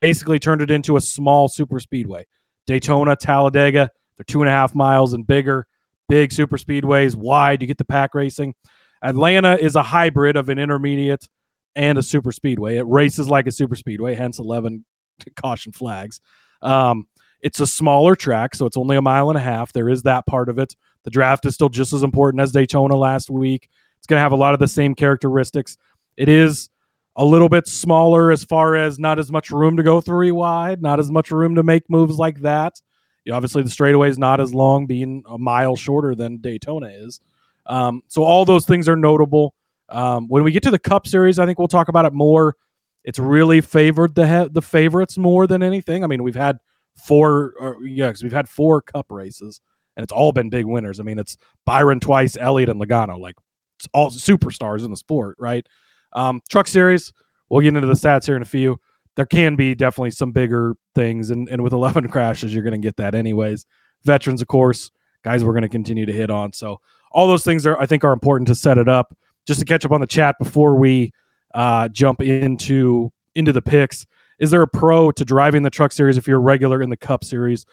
basically 0.00 0.38
turned 0.38 0.62
it 0.62 0.70
into 0.70 0.96
a 0.96 1.00
small 1.00 1.48
super 1.48 1.78
speedway. 1.78 2.26
Daytona, 2.66 3.16
Talladega, 3.16 3.90
they're 4.16 4.24
two 4.24 4.40
and 4.40 4.48
a 4.48 4.52
half 4.52 4.74
miles 4.74 5.12
and 5.12 5.26
bigger, 5.26 5.66
big 6.08 6.32
super 6.32 6.56
speedways, 6.56 7.14
wide. 7.14 7.60
You 7.60 7.68
get 7.68 7.78
the 7.78 7.84
pack 7.84 8.14
racing. 8.14 8.54
Atlanta 9.02 9.56
is 9.56 9.76
a 9.76 9.82
hybrid 9.82 10.36
of 10.36 10.48
an 10.48 10.58
intermediate 10.58 11.28
and 11.76 11.98
a 11.98 12.02
super 12.02 12.32
speedway. 12.32 12.76
It 12.76 12.86
races 12.86 13.28
like 13.28 13.46
a 13.46 13.52
super 13.52 13.76
speedway, 13.76 14.14
hence 14.14 14.38
11 14.38 14.84
caution 15.36 15.72
flags. 15.72 16.20
Um, 16.62 17.06
it's 17.40 17.60
a 17.60 17.66
smaller 17.66 18.14
track, 18.14 18.54
so 18.54 18.66
it's 18.66 18.76
only 18.76 18.96
a 18.96 19.02
mile 19.02 19.30
and 19.30 19.38
a 19.38 19.42
half. 19.42 19.72
There 19.72 19.88
is 19.88 20.02
that 20.02 20.26
part 20.26 20.48
of 20.48 20.58
it. 20.58 20.76
The 21.04 21.10
draft 21.10 21.46
is 21.46 21.54
still 21.54 21.70
just 21.70 21.92
as 21.92 22.02
important 22.02 22.42
as 22.42 22.52
Daytona 22.52 22.96
last 22.96 23.30
week. 23.30 23.70
It's 23.98 24.06
going 24.06 24.18
to 24.18 24.22
have 24.22 24.32
a 24.32 24.36
lot 24.36 24.52
of 24.52 24.60
the 24.60 24.68
same 24.68 24.94
characteristics. 24.94 25.78
It 26.16 26.28
is 26.28 26.68
a 27.16 27.24
little 27.24 27.48
bit 27.48 27.66
smaller 27.66 28.30
as 28.30 28.44
far 28.44 28.76
as 28.76 28.98
not 28.98 29.18
as 29.18 29.32
much 29.32 29.50
room 29.50 29.76
to 29.78 29.82
go 29.82 30.00
three 30.00 30.32
wide, 30.32 30.82
not 30.82 31.00
as 31.00 31.10
much 31.10 31.30
room 31.30 31.54
to 31.54 31.62
make 31.62 31.88
moves 31.88 32.18
like 32.18 32.40
that. 32.40 32.80
You 33.24 33.32
know, 33.32 33.36
obviously, 33.36 33.62
the 33.62 33.70
straightaway 33.70 34.08
is 34.10 34.18
not 34.18 34.40
as 34.40 34.54
long, 34.54 34.86
being 34.86 35.22
a 35.26 35.38
mile 35.38 35.76
shorter 35.76 36.14
than 36.14 36.38
Daytona 36.38 36.88
is. 36.88 37.20
Um, 37.66 38.02
so 38.08 38.24
all 38.24 38.44
those 38.44 38.66
things 38.66 38.88
are 38.88 38.96
notable. 38.96 39.54
Um, 39.88 40.28
when 40.28 40.44
we 40.44 40.52
get 40.52 40.62
to 40.64 40.70
the 40.70 40.78
Cup 40.78 41.06
Series, 41.06 41.38
I 41.38 41.46
think 41.46 41.58
we'll 41.58 41.68
talk 41.68 41.88
about 41.88 42.04
it 42.04 42.12
more. 42.12 42.56
It's 43.04 43.18
really 43.18 43.60
favored 43.60 44.14
the 44.14 44.26
he- 44.26 44.48
the 44.48 44.62
favorites 44.62 45.16
more 45.18 45.46
than 45.46 45.62
anything. 45.62 46.04
I 46.04 46.06
mean, 46.06 46.22
we've 46.22 46.34
had 46.34 46.58
four, 47.04 47.54
or, 47.58 47.84
yeah, 47.84 48.08
because 48.08 48.22
we've 48.22 48.32
had 48.32 48.48
four 48.48 48.82
Cup 48.82 49.06
races, 49.10 49.60
and 49.96 50.04
it's 50.04 50.12
all 50.12 50.32
been 50.32 50.50
big 50.50 50.66
winners. 50.66 51.00
I 51.00 51.02
mean, 51.02 51.18
it's 51.18 51.36
Byron 51.64 52.00
twice, 52.00 52.36
Elliott 52.36 52.68
and 52.68 52.80
Logano, 52.80 53.18
like 53.18 53.36
it's 53.78 53.88
all 53.94 54.10
superstars 54.10 54.84
in 54.84 54.90
the 54.90 54.96
sport, 54.96 55.36
right? 55.38 55.66
Um, 56.12 56.42
truck 56.50 56.66
Series, 56.68 57.12
we'll 57.48 57.62
get 57.62 57.74
into 57.74 57.86
the 57.86 57.94
stats 57.94 58.26
here 58.26 58.36
in 58.36 58.42
a 58.42 58.46
few. 58.46 58.78
There 59.16 59.26
can 59.26 59.56
be 59.56 59.74
definitely 59.74 60.10
some 60.12 60.32
bigger 60.32 60.74
things, 60.94 61.30
and, 61.30 61.48
and 61.48 61.62
with 61.62 61.72
11 61.74 62.08
crashes, 62.08 62.52
you're 62.52 62.62
going 62.62 62.80
to 62.80 62.86
get 62.86 62.96
that 62.96 63.14
anyways. 63.14 63.66
Veterans, 64.04 64.42
of 64.42 64.48
course, 64.48 64.90
guys, 65.24 65.42
we're 65.42 65.52
going 65.52 65.62
to 65.62 65.68
continue 65.68 66.06
to 66.06 66.12
hit 66.12 66.30
on. 66.30 66.52
So 66.52 66.80
all 67.10 67.28
those 67.28 67.44
things 67.44 67.66
are 67.66 67.78
I 67.78 67.86
think 67.86 68.04
are 68.04 68.12
important 68.12 68.48
to 68.48 68.54
set 68.54 68.78
it 68.78 68.88
up. 68.88 69.16
Just 69.46 69.60
to 69.60 69.66
catch 69.66 69.84
up 69.84 69.92
on 69.92 70.00
the 70.00 70.06
chat 70.06 70.36
before 70.38 70.76
we 70.76 71.12
uh, 71.54 71.88
jump 71.88 72.20
into 72.20 73.10
into 73.34 73.52
the 73.52 73.62
picks. 73.62 74.06
Is 74.38 74.50
there 74.50 74.62
a 74.62 74.68
pro 74.68 75.10
to 75.12 75.24
driving 75.24 75.62
the 75.62 75.70
truck 75.70 75.92
series 75.92 76.16
if 76.16 76.26
you're 76.26 76.38
a 76.38 76.40
regular 76.40 76.82
in 76.82 76.90
the 76.90 76.96
Cup 76.96 77.24
series? 77.24 77.66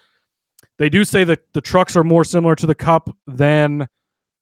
They 0.78 0.90
do 0.90 1.06
say 1.06 1.24
that 1.24 1.54
the 1.54 1.62
trucks 1.62 1.96
are 1.96 2.04
more 2.04 2.24
similar 2.24 2.56
to 2.56 2.66
the 2.66 2.76
Cup 2.76 3.10
than 3.26 3.88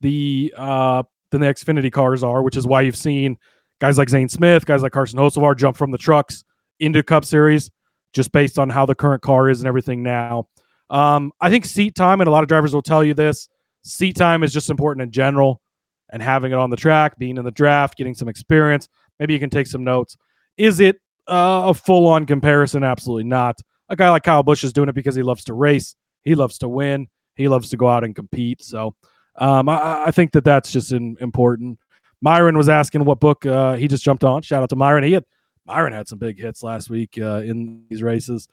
the 0.01 0.53
uh, 0.57 1.03
than 1.31 1.41
the 1.41 1.47
Xfinity 1.47 1.91
cars 1.91 2.23
are, 2.23 2.41
which 2.41 2.57
is 2.57 2.65
why 2.65 2.81
you've 2.81 2.95
seen 2.95 3.37
guys 3.79 3.97
like 3.97 4.09
Zane 4.09 4.29
Smith, 4.29 4.65
guys 4.65 4.81
like 4.81 4.91
Carson 4.91 5.19
Hocevar 5.19 5.55
jump 5.57 5.77
from 5.77 5.91
the 5.91 5.97
trucks 5.97 6.43
into 6.79 7.03
Cup 7.03 7.25
Series 7.25 7.71
just 8.13 8.31
based 8.31 8.57
on 8.57 8.69
how 8.69 8.85
the 8.85 8.95
current 8.95 9.21
car 9.21 9.49
is 9.49 9.59
and 9.59 9.67
everything 9.67 10.01
now. 10.01 10.47
Um, 10.89 11.31
I 11.41 11.49
think 11.49 11.65
seat 11.65 11.95
time, 11.95 12.21
and 12.21 12.27
a 12.27 12.31
lot 12.31 12.43
of 12.43 12.47
drivers 12.47 12.73
will 12.73 12.81
tell 12.81 13.03
you 13.03 13.13
this 13.13 13.49
seat 13.85 14.15
time 14.15 14.43
is 14.43 14.51
just 14.51 14.69
important 14.69 15.03
in 15.03 15.11
general 15.11 15.61
and 16.09 16.21
having 16.21 16.51
it 16.51 16.57
on 16.57 16.69
the 16.69 16.75
track, 16.75 17.17
being 17.17 17.37
in 17.37 17.45
the 17.45 17.51
draft, 17.51 17.97
getting 17.97 18.15
some 18.15 18.27
experience. 18.27 18.89
Maybe 19.19 19.33
you 19.33 19.39
can 19.39 19.49
take 19.49 19.67
some 19.67 19.83
notes. 19.83 20.17
Is 20.57 20.79
it 20.79 20.97
uh, 21.27 21.63
a 21.67 21.73
full 21.73 22.07
on 22.07 22.25
comparison? 22.25 22.83
Absolutely 22.83 23.23
not. 23.23 23.59
A 23.89 23.95
guy 23.95 24.09
like 24.09 24.23
Kyle 24.23 24.43
Busch 24.43 24.63
is 24.63 24.73
doing 24.73 24.89
it 24.89 24.95
because 24.95 25.15
he 25.15 25.23
loves 25.23 25.43
to 25.45 25.53
race, 25.53 25.95
he 26.23 26.35
loves 26.35 26.57
to 26.59 26.67
win, 26.67 27.07
he 27.35 27.47
loves 27.47 27.69
to 27.69 27.77
go 27.77 27.87
out 27.87 28.03
and 28.03 28.15
compete. 28.15 28.63
So 28.63 28.95
um, 29.37 29.69
I, 29.69 30.05
I, 30.05 30.11
think 30.11 30.31
that 30.31 30.43
that's 30.43 30.71
just 30.71 30.91
in, 30.91 31.17
important. 31.21 31.77
Myron 32.21 32.57
was 32.57 32.69
asking 32.69 33.05
what 33.05 33.19
book 33.19 33.45
uh, 33.45 33.75
he 33.75 33.87
just 33.87 34.03
jumped 34.03 34.23
on. 34.23 34.41
Shout 34.41 34.63
out 34.63 34.69
to 34.69 34.75
Myron. 34.75 35.03
He 35.03 35.11
had 35.11 35.25
Myron 35.65 35.93
had 35.93 36.07
some 36.07 36.19
big 36.19 36.39
hits 36.39 36.63
last 36.63 36.89
week 36.89 37.17
uh, 37.19 37.41
in 37.45 37.83
these 37.89 38.01
races. 38.01 38.47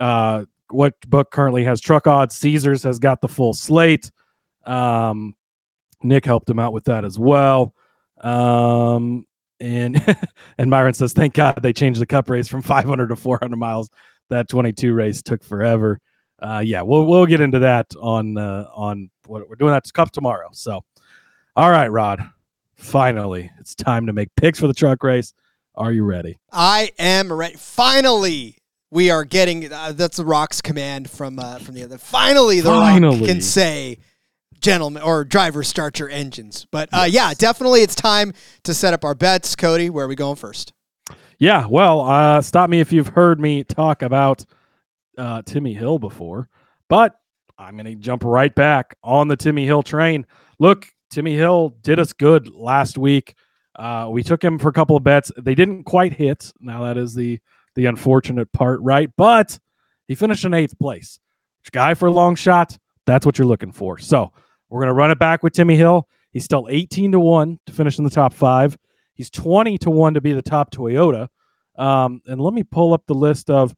Uh, 0.00 0.44
what 0.70 0.94
book 1.08 1.30
currently 1.30 1.64
has 1.64 1.80
truck 1.80 2.06
odds? 2.06 2.34
Caesars 2.36 2.82
has 2.82 2.98
got 2.98 3.20
the 3.20 3.28
full 3.28 3.54
slate. 3.54 4.10
Um, 4.66 5.34
Nick 6.02 6.24
helped 6.24 6.48
him 6.48 6.58
out 6.58 6.72
with 6.72 6.84
that 6.84 7.04
as 7.04 7.18
well. 7.18 7.74
Um, 8.20 9.26
and 9.60 10.16
and 10.58 10.70
Myron 10.70 10.94
says, 10.94 11.12
"Thank 11.12 11.34
God 11.34 11.58
they 11.62 11.72
changed 11.72 12.00
the 12.00 12.06
Cup 12.06 12.28
race 12.28 12.48
from 12.48 12.62
500 12.62 13.08
to 13.08 13.16
400 13.16 13.56
miles. 13.56 13.90
That 14.30 14.48
22 14.48 14.92
race 14.92 15.22
took 15.22 15.42
forever." 15.42 16.00
Uh, 16.40 16.62
yeah, 16.64 16.82
we'll 16.82 17.06
we'll 17.06 17.26
get 17.26 17.40
into 17.40 17.60
that 17.60 17.86
on 18.00 18.36
uh, 18.36 18.68
on 18.74 19.10
what 19.26 19.48
we're 19.48 19.56
doing. 19.56 19.72
That's 19.72 19.92
Cup 19.92 20.10
tomorrow. 20.10 20.48
So, 20.52 20.84
all 21.56 21.70
right, 21.70 21.88
Rod. 21.88 22.30
Finally, 22.76 23.50
it's 23.60 23.74
time 23.74 24.06
to 24.06 24.12
make 24.12 24.28
picks 24.36 24.58
for 24.60 24.66
the 24.66 24.74
truck 24.74 25.02
race. 25.02 25.32
Are 25.74 25.92
you 25.92 26.04
ready? 26.04 26.38
I 26.52 26.92
am 26.98 27.32
ready. 27.32 27.56
Finally, 27.56 28.58
we 28.90 29.10
are 29.10 29.24
getting. 29.24 29.72
Uh, 29.72 29.92
that's 29.92 30.18
the 30.18 30.24
Rock's 30.24 30.60
command 30.60 31.08
from 31.08 31.38
uh, 31.38 31.58
from 31.58 31.74
the 31.74 31.82
other. 31.84 31.98
Finally, 31.98 32.60
the 32.60 32.68
Finally. 32.70 33.18
Rock 33.20 33.28
can 33.28 33.40
say, 33.40 33.98
"Gentlemen," 34.64 35.02
or 35.02 35.24
"Driver, 35.24 35.62
start 35.62 35.98
your 35.98 36.08
engines." 36.08 36.66
But 36.70 36.88
uh, 36.92 37.02
yes. 37.02 37.12
yeah, 37.12 37.34
definitely, 37.34 37.82
it's 37.82 37.94
time 37.94 38.32
to 38.62 38.72
set 38.72 38.94
up 38.94 39.04
our 39.04 39.14
bets. 39.14 39.54
Cody, 39.54 39.90
where 39.90 40.06
are 40.06 40.08
we 40.08 40.16
going 40.16 40.36
first? 40.36 40.72
Yeah, 41.38 41.66
well, 41.66 42.00
uh, 42.00 42.40
stop 42.40 42.70
me 42.70 42.80
if 42.80 42.92
you've 42.92 43.08
heard 43.08 43.38
me 43.38 43.62
talk 43.64 44.02
about 44.02 44.44
uh, 45.18 45.42
Timmy 45.42 45.74
Hill 45.74 45.98
before, 45.98 46.48
but 46.88 47.14
I'm 47.58 47.76
going 47.76 47.84
to 47.84 47.94
jump 47.96 48.24
right 48.24 48.54
back 48.54 48.96
on 49.02 49.28
the 49.28 49.36
Timmy 49.36 49.66
Hill 49.66 49.82
train. 49.82 50.26
Look, 50.58 50.88
Timmy 51.10 51.34
Hill 51.34 51.76
did 51.82 52.00
us 52.00 52.12
good 52.12 52.48
last 52.48 52.96
week. 52.96 53.34
Uh, 53.76 54.08
we 54.10 54.22
took 54.22 54.42
him 54.42 54.58
for 54.58 54.68
a 54.68 54.72
couple 54.72 54.96
of 54.96 55.04
bets. 55.04 55.30
They 55.36 55.54
didn't 55.54 55.84
quite 55.84 56.14
hit. 56.14 56.52
Now 56.60 56.84
that 56.84 56.96
is 56.96 57.14
the 57.14 57.38
the 57.74 57.86
unfortunate 57.86 58.52
part, 58.52 58.80
right? 58.80 59.10
But 59.16 59.58
he 60.08 60.14
finished 60.14 60.44
in 60.44 60.54
eighth 60.54 60.78
place. 60.78 61.18
Guy 61.72 61.94
for 61.94 62.06
a 62.06 62.12
long 62.12 62.36
shot. 62.36 62.78
That's 63.06 63.26
what 63.26 63.38
you're 63.38 63.46
looking 63.46 63.72
for. 63.72 63.98
So 63.98 64.32
we're 64.74 64.80
gonna 64.80 64.92
run 64.92 65.12
it 65.12 65.20
back 65.20 65.44
with 65.44 65.52
Timmy 65.52 65.76
Hill. 65.76 66.08
He's 66.32 66.44
still 66.44 66.66
18 66.68 67.12
to 67.12 67.20
one 67.20 67.60
to 67.66 67.72
finish 67.72 67.98
in 67.98 68.02
the 68.02 68.10
top 68.10 68.34
five. 68.34 68.76
He's 69.14 69.30
20 69.30 69.78
to 69.78 69.90
one 69.90 70.14
to 70.14 70.20
be 70.20 70.32
the 70.32 70.42
top 70.42 70.72
Toyota. 70.72 71.28
Um, 71.76 72.20
and 72.26 72.40
let 72.40 72.54
me 72.54 72.64
pull 72.64 72.92
up 72.92 73.04
the 73.06 73.14
list 73.14 73.50
of 73.50 73.72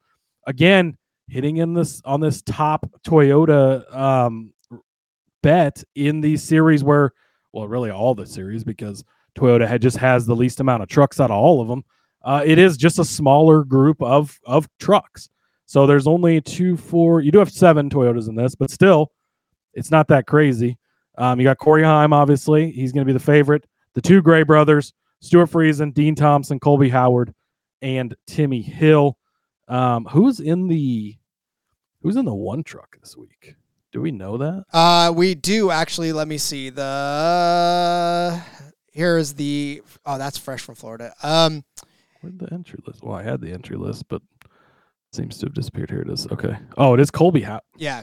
again 0.46 0.96
hitting 1.28 1.58
in 1.58 1.74
this 1.74 2.00
on 2.06 2.20
this 2.20 2.40
top 2.40 2.90
Toyota 3.06 3.94
um, 3.94 4.54
bet 5.42 5.84
in 5.94 6.22
these 6.22 6.42
series 6.42 6.82
where 6.82 7.12
well 7.52 7.68
really 7.68 7.90
all 7.90 8.14
the 8.14 8.24
series 8.24 8.64
because 8.64 9.04
Toyota 9.36 9.68
had 9.68 9.82
just 9.82 9.98
has 9.98 10.24
the 10.24 10.34
least 10.34 10.60
amount 10.60 10.82
of 10.82 10.88
trucks 10.88 11.20
out 11.20 11.30
of 11.30 11.36
all 11.36 11.60
of 11.60 11.68
them. 11.68 11.84
Uh, 12.24 12.42
it 12.42 12.56
is 12.56 12.78
just 12.78 12.98
a 12.98 13.04
smaller 13.04 13.64
group 13.64 14.00
of 14.00 14.40
of 14.46 14.66
trucks. 14.80 15.28
So 15.66 15.86
there's 15.86 16.06
only 16.06 16.40
two, 16.40 16.78
four. 16.78 17.20
You 17.20 17.32
do 17.32 17.38
have 17.38 17.52
seven 17.52 17.90
Toyotas 17.90 18.30
in 18.30 18.34
this, 18.34 18.54
but 18.54 18.70
still, 18.70 19.12
it's 19.74 19.90
not 19.90 20.08
that 20.08 20.26
crazy. 20.26 20.78
Um, 21.18 21.40
you 21.40 21.44
got 21.44 21.58
Corey 21.58 21.82
Heim, 21.82 22.12
obviously. 22.12 22.70
He's 22.70 22.92
going 22.92 23.06
to 23.06 23.12
be 23.12 23.16
the 23.16 23.24
favorite. 23.24 23.64
The 23.94 24.02
two 24.02 24.20
Gray 24.22 24.42
brothers, 24.42 24.92
Stewart 25.20 25.50
Friesen, 25.50 25.94
Dean 25.94 26.14
Thompson, 26.14 26.60
Colby 26.60 26.88
Howard, 26.90 27.34
and 27.82 28.14
Timmy 28.26 28.62
Hill. 28.62 29.16
Um, 29.68 30.04
who's 30.04 30.40
in 30.40 30.68
the 30.68 31.16
who's 32.02 32.16
in 32.16 32.24
the 32.24 32.34
one 32.34 32.62
truck 32.62 32.96
this 33.00 33.16
week? 33.16 33.54
Do 33.92 34.00
we 34.00 34.10
know 34.10 34.36
that? 34.36 34.64
Uh, 34.72 35.12
we 35.14 35.34
do 35.34 35.70
actually. 35.70 36.12
Let 36.12 36.28
me 36.28 36.38
see. 36.38 36.70
The 36.70 38.42
here's 38.92 39.32
the 39.34 39.82
oh, 40.04 40.18
that's 40.18 40.38
fresh 40.38 40.60
from 40.60 40.74
Florida. 40.74 41.14
Um, 41.22 41.64
where'd 42.20 42.38
the 42.38 42.52
entry 42.52 42.78
list? 42.86 43.02
Well, 43.02 43.16
I 43.16 43.22
had 43.22 43.40
the 43.40 43.50
entry 43.52 43.76
list, 43.76 44.04
but 44.08 44.20
seems 45.12 45.38
to 45.38 45.46
have 45.46 45.54
disappeared. 45.54 45.90
Here 45.90 46.02
it 46.02 46.10
is. 46.10 46.26
Okay. 46.30 46.56
Oh, 46.76 46.94
it 46.94 47.00
is 47.00 47.10
Colby. 47.10 47.40
How? 47.40 47.60
yeah, 47.76 48.02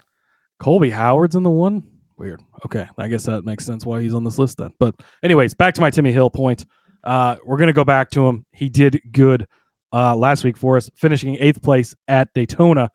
Colby 0.60 0.90
Howard's 0.90 1.36
in 1.36 1.44
the 1.44 1.50
one. 1.50 1.84
Weird. 2.18 2.42
Okay, 2.66 2.88
I 2.98 3.08
guess 3.08 3.24
that 3.26 3.44
makes 3.44 3.66
sense 3.66 3.86
why 3.86 4.02
he's 4.02 4.14
on 4.14 4.24
this 4.24 4.38
list 4.38 4.58
then. 4.58 4.72
But 4.80 4.96
anyways, 5.24 5.54
back 5.54 5.74
to 5.76 5.82
my 5.82 5.90
Timmy 5.90 6.12
Hill 6.12 6.30
point. 6.30 6.66
Uh, 7.04 7.38
we're 7.44 7.58
gonna 7.58 7.74
go 7.74 7.84
back 7.84 8.10
to 8.12 8.28
him. 8.28 8.46
He 8.52 8.70
did 8.70 9.02
good 9.12 9.48
uh, 9.92 10.16
last 10.16 10.44
week 10.44 10.58
for 10.58 10.78
us, 10.78 10.90
finishing 10.96 11.38
eighth 11.40 11.62
place 11.62 11.96
at 12.08 12.34
Daytona. 12.34 12.90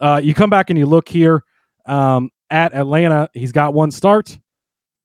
Uh, 0.00 0.20
you 0.22 0.34
come 0.34 0.50
back 0.50 0.70
and 0.70 0.78
you 0.78 0.86
look 0.86 1.08
here 1.08 1.42
um, 1.86 2.30
at 2.50 2.74
Atlanta. 2.74 3.28
He's 3.32 3.52
got 3.52 3.74
one 3.74 3.90
start, 3.90 4.38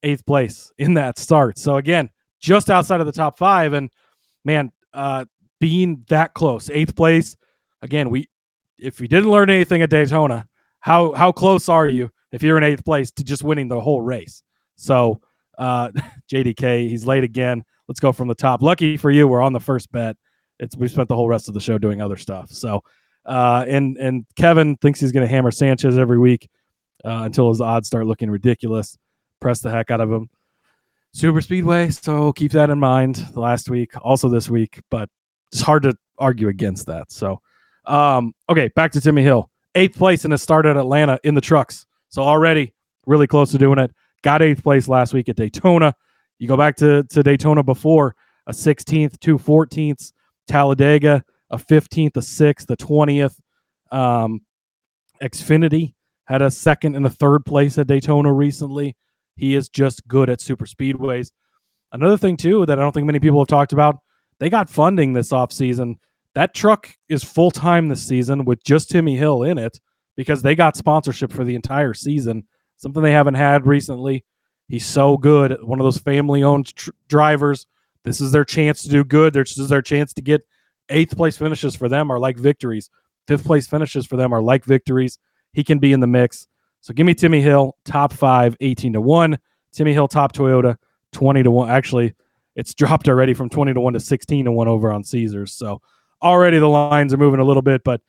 eighth 0.04 0.26
place 0.26 0.72
in 0.78 0.96
that 0.96 1.18
start. 1.20 1.58
So 1.58 1.78
again, 1.78 2.10
just 2.40 2.70
outside 2.70 3.00
of 3.00 3.06
the 3.06 3.14
top 3.14 3.38
five. 3.38 3.74
And 3.74 3.90
man, 4.44 4.72
uh, 4.94 5.26
being 5.60 6.04
that 6.10 6.34
close, 6.34 6.70
eighth 6.70 6.96
place. 6.96 7.38
Again, 7.82 8.10
we 8.10 8.28
if 8.78 9.00
we 9.00 9.08
didn't 9.08 9.30
learn 9.30 9.50
anything 9.50 9.82
at 9.82 9.90
Daytona, 9.90 10.48
how 10.80 11.14
how 11.14 11.32
close 11.32 11.70
are 11.70 11.88
you 11.88 12.12
if 12.32 12.44
you're 12.44 12.58
in 12.58 12.64
eighth 12.64 12.86
place 12.86 13.12
to 13.12 13.24
just 13.24 13.44
winning 13.44 13.68
the 13.68 13.80
whole 13.80 14.02
race? 14.02 14.44
So 14.76 15.22
uh, 15.58 15.90
JDK, 16.32 16.90
he's 16.90 17.06
late 17.06 17.24
again. 17.24 17.64
Let's 17.88 18.00
go 18.00 18.12
from 18.12 18.28
the 18.28 18.36
top. 18.36 18.62
Lucky 18.62 18.98
for 18.98 19.12
you, 19.12 19.28
we're 19.28 19.42
on 19.42 19.54
the 19.54 19.60
first 19.60 19.92
bet. 19.92 20.16
It's 20.60 20.76
we 20.76 20.88
spent 20.88 21.10
the 21.10 21.16
whole 21.16 21.28
rest 21.28 21.48
of 21.48 21.54
the 21.54 21.60
show 21.60 21.78
doing 21.78 22.02
other 22.02 22.18
stuff. 22.18 22.52
So 22.52 22.84
uh, 23.26 23.66
and 23.68 23.98
and 23.98 24.26
Kevin 24.36 24.78
thinks 24.78 25.00
he's 25.00 25.12
going 25.12 25.28
to 25.28 25.32
hammer 25.32 25.52
Sanchez 25.52 25.98
every 25.98 26.20
week 26.20 26.50
uh, 27.04 27.24
until 27.24 27.50
his 27.50 27.62
odds 27.62 27.88
start 27.88 28.06
looking 28.06 28.30
ridiculous. 28.30 28.98
Press 29.40 29.60
the 29.60 29.72
heck 29.72 29.92
out 29.92 30.02
of 30.02 30.12
him 30.12 30.30
super 31.14 31.42
speedway. 31.42 31.90
So 31.90 32.34
keep 32.34 32.52
that 32.54 32.70
in 32.70 32.80
mind 32.80 33.26
last 33.36 33.70
week, 33.70 33.92
also 34.02 34.30
this 34.30 34.50
week, 34.50 34.82
but 34.90 35.10
it's 35.52 35.62
hard 35.62 35.84
to 35.84 35.98
argue 36.18 36.48
against 36.48 36.86
that. 36.88 37.12
So, 37.12 37.42
um, 37.86 38.34
okay, 38.50 38.70
back 38.76 38.92
to 38.94 39.02
Timmy 39.02 39.24
Hill, 39.24 39.50
eighth 39.76 39.98
place 39.98 40.26
in 40.26 40.32
a 40.32 40.38
start 40.38 40.66
at 40.66 40.78
Atlanta 40.78 41.20
in 41.24 41.36
the 41.36 41.42
trucks. 41.42 41.86
So 42.12 42.22
already 42.22 42.74
really 43.06 43.28
close 43.28 43.52
to 43.52 43.58
doing 43.58 43.80
it. 43.80 43.92
Got 44.22 44.42
eighth 44.42 44.64
place 44.64 44.88
last 44.88 45.14
week 45.14 45.30
at 45.30 45.38
Daytona. 45.38 45.96
You 46.38 46.48
go 46.48 46.58
back 46.58 46.76
to, 46.78 47.04
to 47.04 47.24
Daytona 47.24 47.64
before 47.64 48.16
a 48.48 48.52
16th, 48.52 49.20
two 49.20 49.38
14ths, 49.38 50.12
Talladega, 50.48 51.24
a 51.50 51.58
15th, 51.58 52.18
a 52.18 52.20
6th, 52.20 52.70
a 52.70 52.78
20th. 52.78 53.36
Um, 53.92 54.42
Xfinity 55.22 55.94
had 56.26 56.42
a 56.42 56.52
second 56.52 56.96
and 56.96 57.06
a 57.06 57.10
third 57.10 57.46
place 57.46 57.78
at 57.78 57.88
Daytona 57.88 58.32
recently. 58.32 58.96
He 59.36 59.56
is 59.56 59.70
just 59.70 60.08
good 60.08 60.30
at 60.30 60.42
super 60.42 60.66
speedways. 60.66 61.32
Another 61.92 62.18
thing 62.18 62.38
too 62.38 62.66
that 62.66 62.78
I 62.78 62.82
don't 62.82 62.92
think 62.92 63.06
many 63.06 63.20
people 63.20 63.40
have 63.40 63.48
talked 63.48 63.74
about, 63.74 63.98
they 64.40 64.50
got 64.50 64.70
funding 64.70 65.14
this 65.14 65.32
offseason. 65.32 65.96
That 66.36 66.54
truck 66.54 66.94
is 67.10 67.24
full 67.24 67.52
time 67.52 67.90
this 67.90 68.04
season 68.04 68.46
with 68.46 68.64
just 68.64 68.90
Timmy 68.90 69.18
Hill 69.18 69.44
in 69.44 69.58
it 69.58 69.80
because 70.22 70.44
they 70.44 70.54
got 70.54 70.78
sponsorship 70.78 71.32
for 71.32 71.44
the 71.44 71.56
entire 71.56 71.96
season, 71.96 72.44
something 72.78 73.02
they 73.02 73.12
haven't 73.12 73.34
had 73.34 73.66
recently. 73.66 74.24
He's 74.68 74.86
so 74.86 75.18
good, 75.18 75.58
one 75.64 75.80
of 75.80 75.84
those 75.84 75.98
family 75.98 76.44
owned 76.44 76.76
tr- 76.76 76.92
drivers. 77.08 77.66
This 78.04 78.22
is 78.22 78.32
their 78.32 78.46
chance 78.46 78.84
to 78.84 78.90
do 78.90 79.04
good. 79.04 79.34
This 79.34 79.58
is 79.58 79.70
their 79.70 79.82
chance 79.82 80.14
to 80.14 80.22
get 80.22 80.46
eighth 80.90 81.18
place 81.18 81.38
finishes 81.38 81.76
for 81.76 81.90
them 81.90 82.12
are 82.12 82.20
like 82.20 82.38
victories. 82.38 82.92
Fifth 83.28 83.46
place 83.46 83.66
finishes 83.66 84.06
for 84.06 84.16
them 84.16 84.32
are 84.32 84.44
like 84.44 84.64
victories. 84.64 85.18
He 85.54 85.64
can 85.64 85.80
be 85.80 85.92
in 85.92 86.02
the 86.02 86.08
mix. 86.08 86.48
So 86.82 86.94
give 86.94 87.08
me 87.08 87.16
Timmy 87.16 87.42
Hill, 87.42 87.76
top 87.84 88.14
five, 88.14 88.56
18 88.62 88.94
to 88.94 89.02
1. 89.02 89.40
Timmy 89.74 89.94
Hill, 89.94 90.08
top 90.08 90.34
Toyota, 90.34 90.78
20 91.14 91.42
to 91.42 91.50
1. 91.50 91.68
Actually, 91.68 92.14
it's 92.56 92.76
dropped 92.76 93.10
already 93.10 93.34
from 93.34 93.50
20 93.50 93.74
to 93.74 93.82
1 93.82 93.94
to 93.94 94.00
16 94.00 94.46
to 94.46 94.52
1 94.52 94.68
over 94.68 94.92
on 94.92 95.04
Caesars. 95.04 95.52
So 95.54 95.82
already 96.22 96.60
the 96.60 96.68
lines 96.68 97.12
are 97.12 97.18
moving 97.18 97.40
a 97.40 97.44
little 97.44 97.64
bit, 97.64 97.84
but 97.84 98.02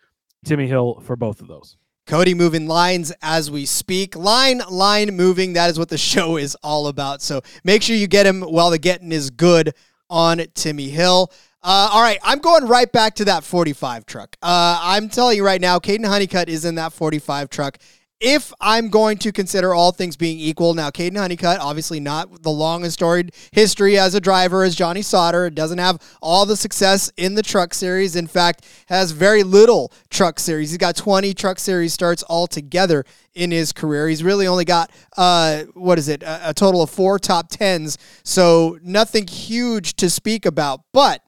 Timmy 0.45 0.67
Hill 0.67 1.01
for 1.07 1.17
both 1.17 1.41
of 1.41 1.49
those. 1.49 1.79
Cody 2.07 2.35
moving 2.35 2.67
lines 2.67 3.13
as 3.23 3.51
we 3.51 3.65
speak. 3.65 4.17
Line, 4.17 4.61
line 4.71 5.17
moving. 5.17 5.53
That 5.53 5.71
is 5.71 5.79
what 5.79 5.89
the 5.89 5.99
show 6.13 6.37
is 6.37 6.57
all 6.63 6.89
about. 6.89 7.23
So 7.23 7.43
make 7.65 7.83
sure 7.83 7.97
you 7.97 8.07
get 8.07 8.27
him 8.27 8.43
while 8.43 8.71
the 8.71 8.79
getting 8.79 9.13
is 9.13 9.31
good 9.31 9.75
on 10.11 10.43
Timmy 10.55 10.89
Hill. 10.89 11.33
Uh, 11.65 11.91
all 11.93 12.03
right, 12.03 12.19
I'm 12.25 12.41
going 12.41 12.67
right 12.67 12.91
back 12.91 13.15
to 13.17 13.25
that 13.27 13.45
45 13.45 14.05
truck. 14.05 14.37
Uh, 14.43 14.81
I'm 14.83 15.09
telling 15.09 15.37
you 15.37 15.45
right 15.45 15.61
now, 15.61 15.79
Caden 15.79 16.05
Honeycutt 16.05 16.49
is 16.49 16.65
in 16.65 16.75
that 16.75 16.93
45 16.93 17.51
truck 17.51 17.79
if 18.23 18.53
I'm 18.61 18.89
going 18.89 19.19
to 19.19 19.33
consider 19.33 19.75
all 19.75 19.91
things 19.91 20.17
being 20.17 20.39
equal, 20.39 20.75
now 20.75 20.91
Caden 20.91 21.17
Honeycutt, 21.17 21.59
obviously 21.59 21.99
not 21.99 22.43
the 22.43 22.51
long 22.51 22.85
and 22.85 22.93
storied 22.93 23.35
history 23.51 23.99
as 23.99 24.15
a 24.15 24.21
driver 24.21 24.63
as 24.63 24.77
Johnny 24.77 25.03
Sauter, 25.03 25.51
doesn't 25.51 25.79
have 25.79 26.01
all 26.23 26.47
the 26.47 26.57
success 26.57 27.11
in 27.17 27.35
the 27.35 27.43
truck 27.43 27.75
series. 27.75 28.15
In 28.15 28.29
fact, 28.29 28.65
has 28.87 29.11
very 29.11 29.43
little 29.43 29.93
truck 30.09 30.39
series. 30.39 30.71
He's 30.71 30.79
got 30.79 30.95
20 30.95 31.35
truck 31.35 31.59
series 31.59 31.93
starts 31.93 32.23
altogether 32.29 33.05
in 33.35 33.51
his 33.51 33.73
career. 33.73 34.09
He's 34.09 34.23
really 34.23 34.47
only 34.47 34.65
got 34.65 34.93
uh, 35.17 35.65
what 35.75 35.99
is 35.99 36.09
it, 36.09 36.23
a, 36.23 36.51
a 36.51 36.55
total 36.55 36.83
of 36.83 36.91
four 36.91 37.19
top 37.19 37.49
tens, 37.49 37.99
so 38.23 38.79
nothing 38.85 39.27
huge 39.27 39.95
to 39.95 40.09
speak 40.09 40.47
about. 40.47 40.83
But 40.93 41.23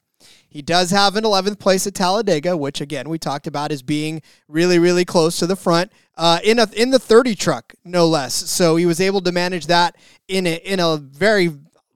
he 0.54 0.62
does 0.62 0.92
have 0.92 1.16
an 1.16 1.24
11th 1.24 1.58
place 1.58 1.84
at 1.84 1.96
Talladega, 1.96 2.56
which 2.56 2.80
again 2.80 3.08
we 3.08 3.18
talked 3.18 3.48
about 3.48 3.72
as 3.72 3.82
being 3.82 4.22
really, 4.46 4.78
really 4.78 5.04
close 5.04 5.36
to 5.38 5.48
the 5.48 5.56
front 5.56 5.90
uh, 6.16 6.38
in 6.44 6.60
a 6.60 6.68
in 6.76 6.90
the 6.90 6.98
30 7.00 7.34
truck, 7.34 7.74
no 7.84 8.06
less. 8.06 8.34
So 8.34 8.76
he 8.76 8.86
was 8.86 9.00
able 9.00 9.20
to 9.22 9.32
manage 9.32 9.66
that 9.66 9.96
in 10.28 10.46
a 10.46 10.54
in 10.54 10.78
a 10.78 10.96
very 10.96 11.50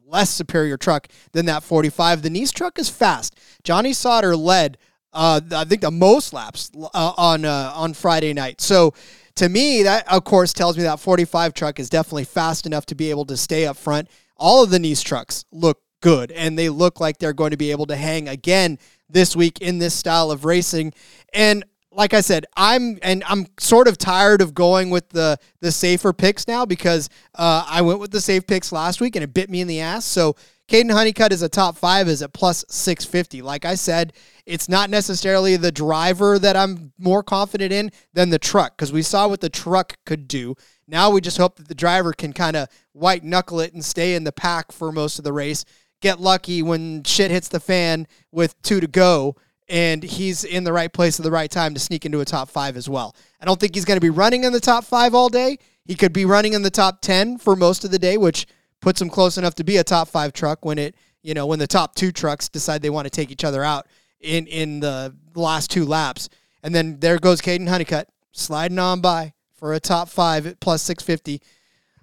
less 0.04 0.30
superior 0.30 0.76
truck 0.76 1.06
than 1.30 1.46
that 1.46 1.62
45. 1.62 2.22
The 2.22 2.30
Niece 2.30 2.50
truck 2.50 2.80
is 2.80 2.88
fast. 2.88 3.38
Johnny 3.62 3.92
Sauter 3.92 4.34
led, 4.34 4.76
uh, 5.12 5.40
I 5.52 5.64
think, 5.64 5.82
the 5.82 5.92
most 5.92 6.32
laps 6.32 6.72
uh, 6.74 7.12
on 7.16 7.44
uh, 7.44 7.70
on 7.76 7.94
Friday 7.94 8.32
night. 8.32 8.60
So 8.60 8.92
to 9.36 9.48
me, 9.48 9.84
that 9.84 10.12
of 10.12 10.24
course 10.24 10.52
tells 10.52 10.76
me 10.76 10.82
that 10.82 10.98
45 10.98 11.54
truck 11.54 11.78
is 11.78 11.88
definitely 11.88 12.24
fast 12.24 12.66
enough 12.66 12.86
to 12.86 12.96
be 12.96 13.10
able 13.10 13.24
to 13.26 13.36
stay 13.36 13.66
up 13.66 13.76
front. 13.76 14.08
All 14.36 14.64
of 14.64 14.70
the 14.70 14.80
Niece 14.80 15.02
trucks 15.02 15.44
look 15.52 15.80
good, 16.00 16.32
and 16.32 16.58
they 16.58 16.68
look 16.68 17.00
like 17.00 17.18
they're 17.18 17.32
going 17.32 17.50
to 17.50 17.56
be 17.56 17.70
able 17.70 17.86
to 17.86 17.96
hang 17.96 18.28
again 18.28 18.78
this 19.08 19.34
week 19.34 19.60
in 19.60 19.78
this 19.78 19.94
style 19.94 20.30
of 20.30 20.44
racing. 20.44 20.92
And 21.32 21.64
like 21.90 22.14
I 22.14 22.20
said, 22.20 22.46
I'm 22.56 22.98
and 23.02 23.24
I'm 23.26 23.46
sort 23.58 23.88
of 23.88 23.98
tired 23.98 24.40
of 24.40 24.54
going 24.54 24.90
with 24.90 25.08
the 25.10 25.38
the 25.60 25.72
safer 25.72 26.12
picks 26.12 26.46
now 26.46 26.64
because 26.64 27.08
uh, 27.34 27.66
I 27.68 27.82
went 27.82 27.98
with 27.98 28.12
the 28.12 28.20
safe 28.20 28.46
picks 28.46 28.70
last 28.70 29.00
week 29.00 29.16
and 29.16 29.24
it 29.24 29.34
bit 29.34 29.50
me 29.50 29.60
in 29.60 29.66
the 29.66 29.80
ass. 29.80 30.04
So 30.04 30.36
Caden 30.68 30.92
Honeycutt 30.92 31.32
is 31.32 31.42
a 31.42 31.48
top 31.48 31.76
five 31.76 32.06
is 32.06 32.22
at 32.22 32.32
plus 32.32 32.64
six 32.68 33.04
fifty. 33.04 33.42
Like 33.42 33.64
I 33.64 33.74
said, 33.74 34.12
it's 34.46 34.68
not 34.68 34.90
necessarily 34.90 35.56
the 35.56 35.72
driver 35.72 36.38
that 36.38 36.56
I'm 36.56 36.92
more 36.98 37.22
confident 37.22 37.72
in 37.72 37.90
than 38.12 38.30
the 38.30 38.38
truck 38.38 38.76
because 38.76 38.92
we 38.92 39.02
saw 39.02 39.26
what 39.26 39.40
the 39.40 39.50
truck 39.50 39.96
could 40.04 40.28
do. 40.28 40.54
Now 40.86 41.10
we 41.10 41.20
just 41.20 41.38
hope 41.38 41.56
that 41.56 41.68
the 41.68 41.74
driver 41.74 42.12
can 42.12 42.32
kind 42.32 42.54
of 42.54 42.68
white 42.92 43.24
knuckle 43.24 43.60
it 43.60 43.72
and 43.72 43.84
stay 43.84 44.14
in 44.14 44.24
the 44.24 44.32
pack 44.32 44.72
for 44.72 44.92
most 44.92 45.18
of 45.18 45.24
the 45.24 45.32
race 45.32 45.64
get 46.00 46.20
lucky 46.20 46.62
when 46.62 47.02
shit 47.04 47.30
hits 47.30 47.48
the 47.48 47.60
fan 47.60 48.06
with 48.30 48.60
two 48.62 48.80
to 48.80 48.86
go 48.86 49.36
and 49.68 50.02
he's 50.02 50.44
in 50.44 50.64
the 50.64 50.72
right 50.72 50.92
place 50.92 51.20
at 51.20 51.24
the 51.24 51.30
right 51.30 51.50
time 51.50 51.74
to 51.74 51.80
sneak 51.80 52.06
into 52.06 52.20
a 52.20 52.24
top 52.24 52.48
five 52.48 52.76
as 52.76 52.88
well. 52.88 53.14
I 53.40 53.44
don't 53.44 53.60
think 53.60 53.74
he's 53.74 53.84
going 53.84 53.96
to 53.96 54.04
be 54.04 54.10
running 54.10 54.44
in 54.44 54.52
the 54.52 54.60
top 54.60 54.84
five 54.84 55.14
all 55.14 55.28
day. 55.28 55.58
He 55.84 55.94
could 55.94 56.12
be 56.12 56.24
running 56.24 56.54
in 56.54 56.62
the 56.62 56.70
top 56.70 57.00
10 57.02 57.38
for 57.38 57.54
most 57.54 57.84
of 57.84 57.90
the 57.90 57.98
day, 57.98 58.16
which 58.16 58.46
puts 58.80 59.00
him 59.00 59.10
close 59.10 59.36
enough 59.36 59.54
to 59.56 59.64
be 59.64 59.76
a 59.76 59.84
top 59.84 60.08
five 60.08 60.32
truck 60.32 60.64
when 60.64 60.78
it, 60.78 60.94
you 61.22 61.34
know, 61.34 61.46
when 61.46 61.58
the 61.58 61.66
top 61.66 61.94
two 61.94 62.12
trucks 62.12 62.48
decide 62.48 62.80
they 62.80 62.90
want 62.90 63.06
to 63.06 63.10
take 63.10 63.30
each 63.30 63.44
other 63.44 63.62
out 63.62 63.86
in, 64.20 64.46
in 64.46 64.80
the 64.80 65.14
last 65.34 65.70
two 65.70 65.84
laps. 65.84 66.28
And 66.62 66.74
then 66.74 66.98
there 67.00 67.18
goes 67.18 67.40
Caden 67.40 67.68
Honeycutt 67.68 68.08
sliding 68.32 68.78
on 68.78 69.00
by 69.00 69.34
for 69.54 69.74
a 69.74 69.80
top 69.80 70.08
five 70.08 70.46
at 70.46 70.60
plus 70.60 70.82
650 70.82 71.42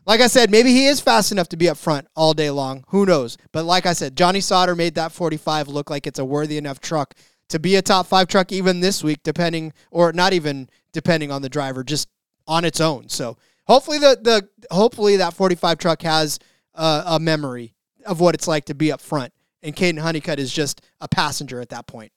like 0.05 0.21
I 0.21 0.27
said, 0.27 0.51
maybe 0.51 0.69
he 0.69 0.85
is 0.85 0.99
fast 0.99 1.31
enough 1.31 1.49
to 1.49 1.57
be 1.57 1.67
up 1.69 1.77
front 1.77 2.07
all 2.15 2.33
day 2.33 2.49
long. 2.49 2.83
Who 2.89 3.05
knows? 3.05 3.37
But 3.51 3.65
like 3.65 3.85
I 3.85 3.93
said, 3.93 4.15
Johnny 4.15 4.41
Sauter 4.41 4.75
made 4.75 4.95
that 4.95 5.11
45 5.11 5.67
look 5.67 5.89
like 5.89 6.05
it's 6.05 6.19
a 6.19 6.25
worthy 6.25 6.57
enough 6.57 6.79
truck 6.79 7.15
to 7.49 7.59
be 7.59 7.75
a 7.75 7.81
top 7.81 8.07
five 8.07 8.27
truck 8.27 8.51
even 8.51 8.79
this 8.79 9.03
week, 9.03 9.21
depending 9.23 9.73
or 9.91 10.13
not 10.13 10.33
even 10.33 10.69
depending 10.93 11.31
on 11.31 11.41
the 11.41 11.49
driver, 11.49 11.83
just 11.83 12.07
on 12.47 12.65
its 12.65 12.79
own. 12.79 13.09
So 13.09 13.37
hopefully 13.67 13.97
the 13.97 14.17
the 14.21 14.73
hopefully 14.73 15.17
that 15.17 15.33
45 15.33 15.77
truck 15.77 16.01
has 16.03 16.39
a 16.73 17.19
memory 17.19 17.73
of 18.05 18.19
what 18.19 18.35
it's 18.35 18.47
like 18.47 18.65
to 18.65 18.75
be 18.75 18.91
up 18.91 19.01
front, 19.01 19.33
and 19.63 19.75
Caden 19.75 19.99
Honeycutt 19.99 20.39
is 20.39 20.51
just 20.51 20.81
a 21.01 21.07
passenger 21.07 21.59
at 21.61 21.69
that 21.69 21.87
point. 21.87 22.11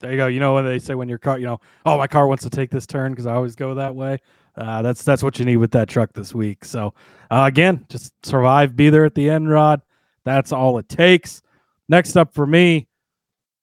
There 0.00 0.12
you 0.12 0.16
go. 0.16 0.28
You 0.28 0.38
know 0.38 0.54
when 0.54 0.64
they 0.64 0.78
say 0.78 0.94
when 0.94 1.08
your 1.08 1.18
car, 1.18 1.38
you 1.38 1.46
know, 1.46 1.60
oh 1.84 1.98
my 1.98 2.06
car 2.06 2.28
wants 2.28 2.44
to 2.44 2.50
take 2.50 2.70
this 2.70 2.86
turn 2.86 3.10
because 3.12 3.26
I 3.26 3.34
always 3.34 3.56
go 3.56 3.74
that 3.74 3.94
way. 3.96 4.18
Uh, 4.58 4.82
that's 4.82 5.04
that's 5.04 5.22
what 5.22 5.38
you 5.38 5.44
need 5.44 5.58
with 5.58 5.70
that 5.70 5.88
truck 5.88 6.12
this 6.12 6.34
week. 6.34 6.64
So 6.64 6.92
uh, 7.30 7.44
again, 7.46 7.84
just 7.88 8.12
survive, 8.26 8.74
be 8.74 8.90
there 8.90 9.04
at 9.04 9.14
the 9.14 9.30
end, 9.30 9.48
Rod. 9.48 9.80
That's 10.24 10.52
all 10.52 10.78
it 10.78 10.88
takes. 10.88 11.42
Next 11.88 12.16
up 12.16 12.34
for 12.34 12.46
me, 12.46 12.88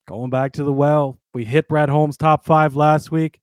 going 0.08 0.30
back 0.30 0.54
to 0.54 0.64
the 0.64 0.74
well. 0.74 1.20
We 1.34 1.44
hit 1.44 1.68
Brad 1.68 1.90
Holmes 1.90 2.16
top 2.16 2.46
five 2.46 2.76
last 2.76 3.12
week. 3.12 3.42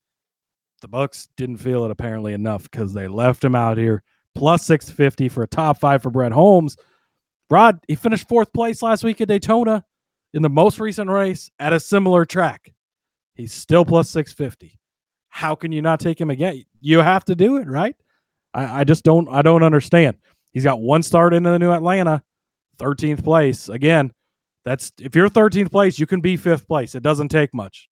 The 0.80 0.88
Bucks 0.88 1.28
didn't 1.36 1.58
feel 1.58 1.84
it 1.84 1.90
apparently 1.90 2.32
enough 2.32 2.62
because 2.64 2.94
they 2.94 3.06
left 3.06 3.44
him 3.44 3.54
out 3.54 3.76
here 3.76 4.02
plus 4.34 4.64
650 4.64 5.28
for 5.28 5.42
a 5.42 5.46
top 5.46 5.78
five 5.78 6.02
for 6.02 6.10
Brad 6.10 6.32
Holmes. 6.32 6.76
Rod, 7.50 7.78
he 7.86 7.94
finished 7.94 8.28
fourth 8.28 8.52
place 8.54 8.82
last 8.82 9.04
week 9.04 9.20
at 9.20 9.28
Daytona 9.28 9.84
in 10.32 10.40
the 10.40 10.48
most 10.48 10.80
recent 10.80 11.10
race 11.10 11.50
at 11.58 11.74
a 11.74 11.78
similar 11.78 12.24
track. 12.24 12.72
He's 13.34 13.52
still 13.52 13.84
plus 13.84 14.08
650 14.10 14.78
how 15.32 15.54
can 15.54 15.72
you 15.72 15.80
not 15.80 15.98
take 15.98 16.20
him 16.20 16.28
again? 16.28 16.62
You 16.82 16.98
have 16.98 17.24
to 17.24 17.34
do 17.34 17.56
it, 17.56 17.66
right? 17.66 17.96
I, 18.52 18.80
I 18.80 18.84
just 18.84 19.02
don't 19.02 19.26
I 19.30 19.40
don't 19.40 19.62
understand. 19.62 20.18
He's 20.52 20.62
got 20.62 20.80
one 20.80 21.02
start 21.02 21.32
into 21.32 21.48
the 21.48 21.58
new 21.58 21.72
Atlanta, 21.72 22.22
13th 22.78 23.24
place. 23.24 23.70
Again, 23.70 24.12
that's 24.66 24.92
if 25.00 25.16
you're 25.16 25.30
13th 25.30 25.70
place, 25.70 25.98
you 25.98 26.06
can 26.06 26.20
be 26.20 26.36
fifth 26.36 26.68
place. 26.68 26.94
It 26.94 27.02
doesn't 27.02 27.30
take 27.30 27.54
much. 27.54 27.88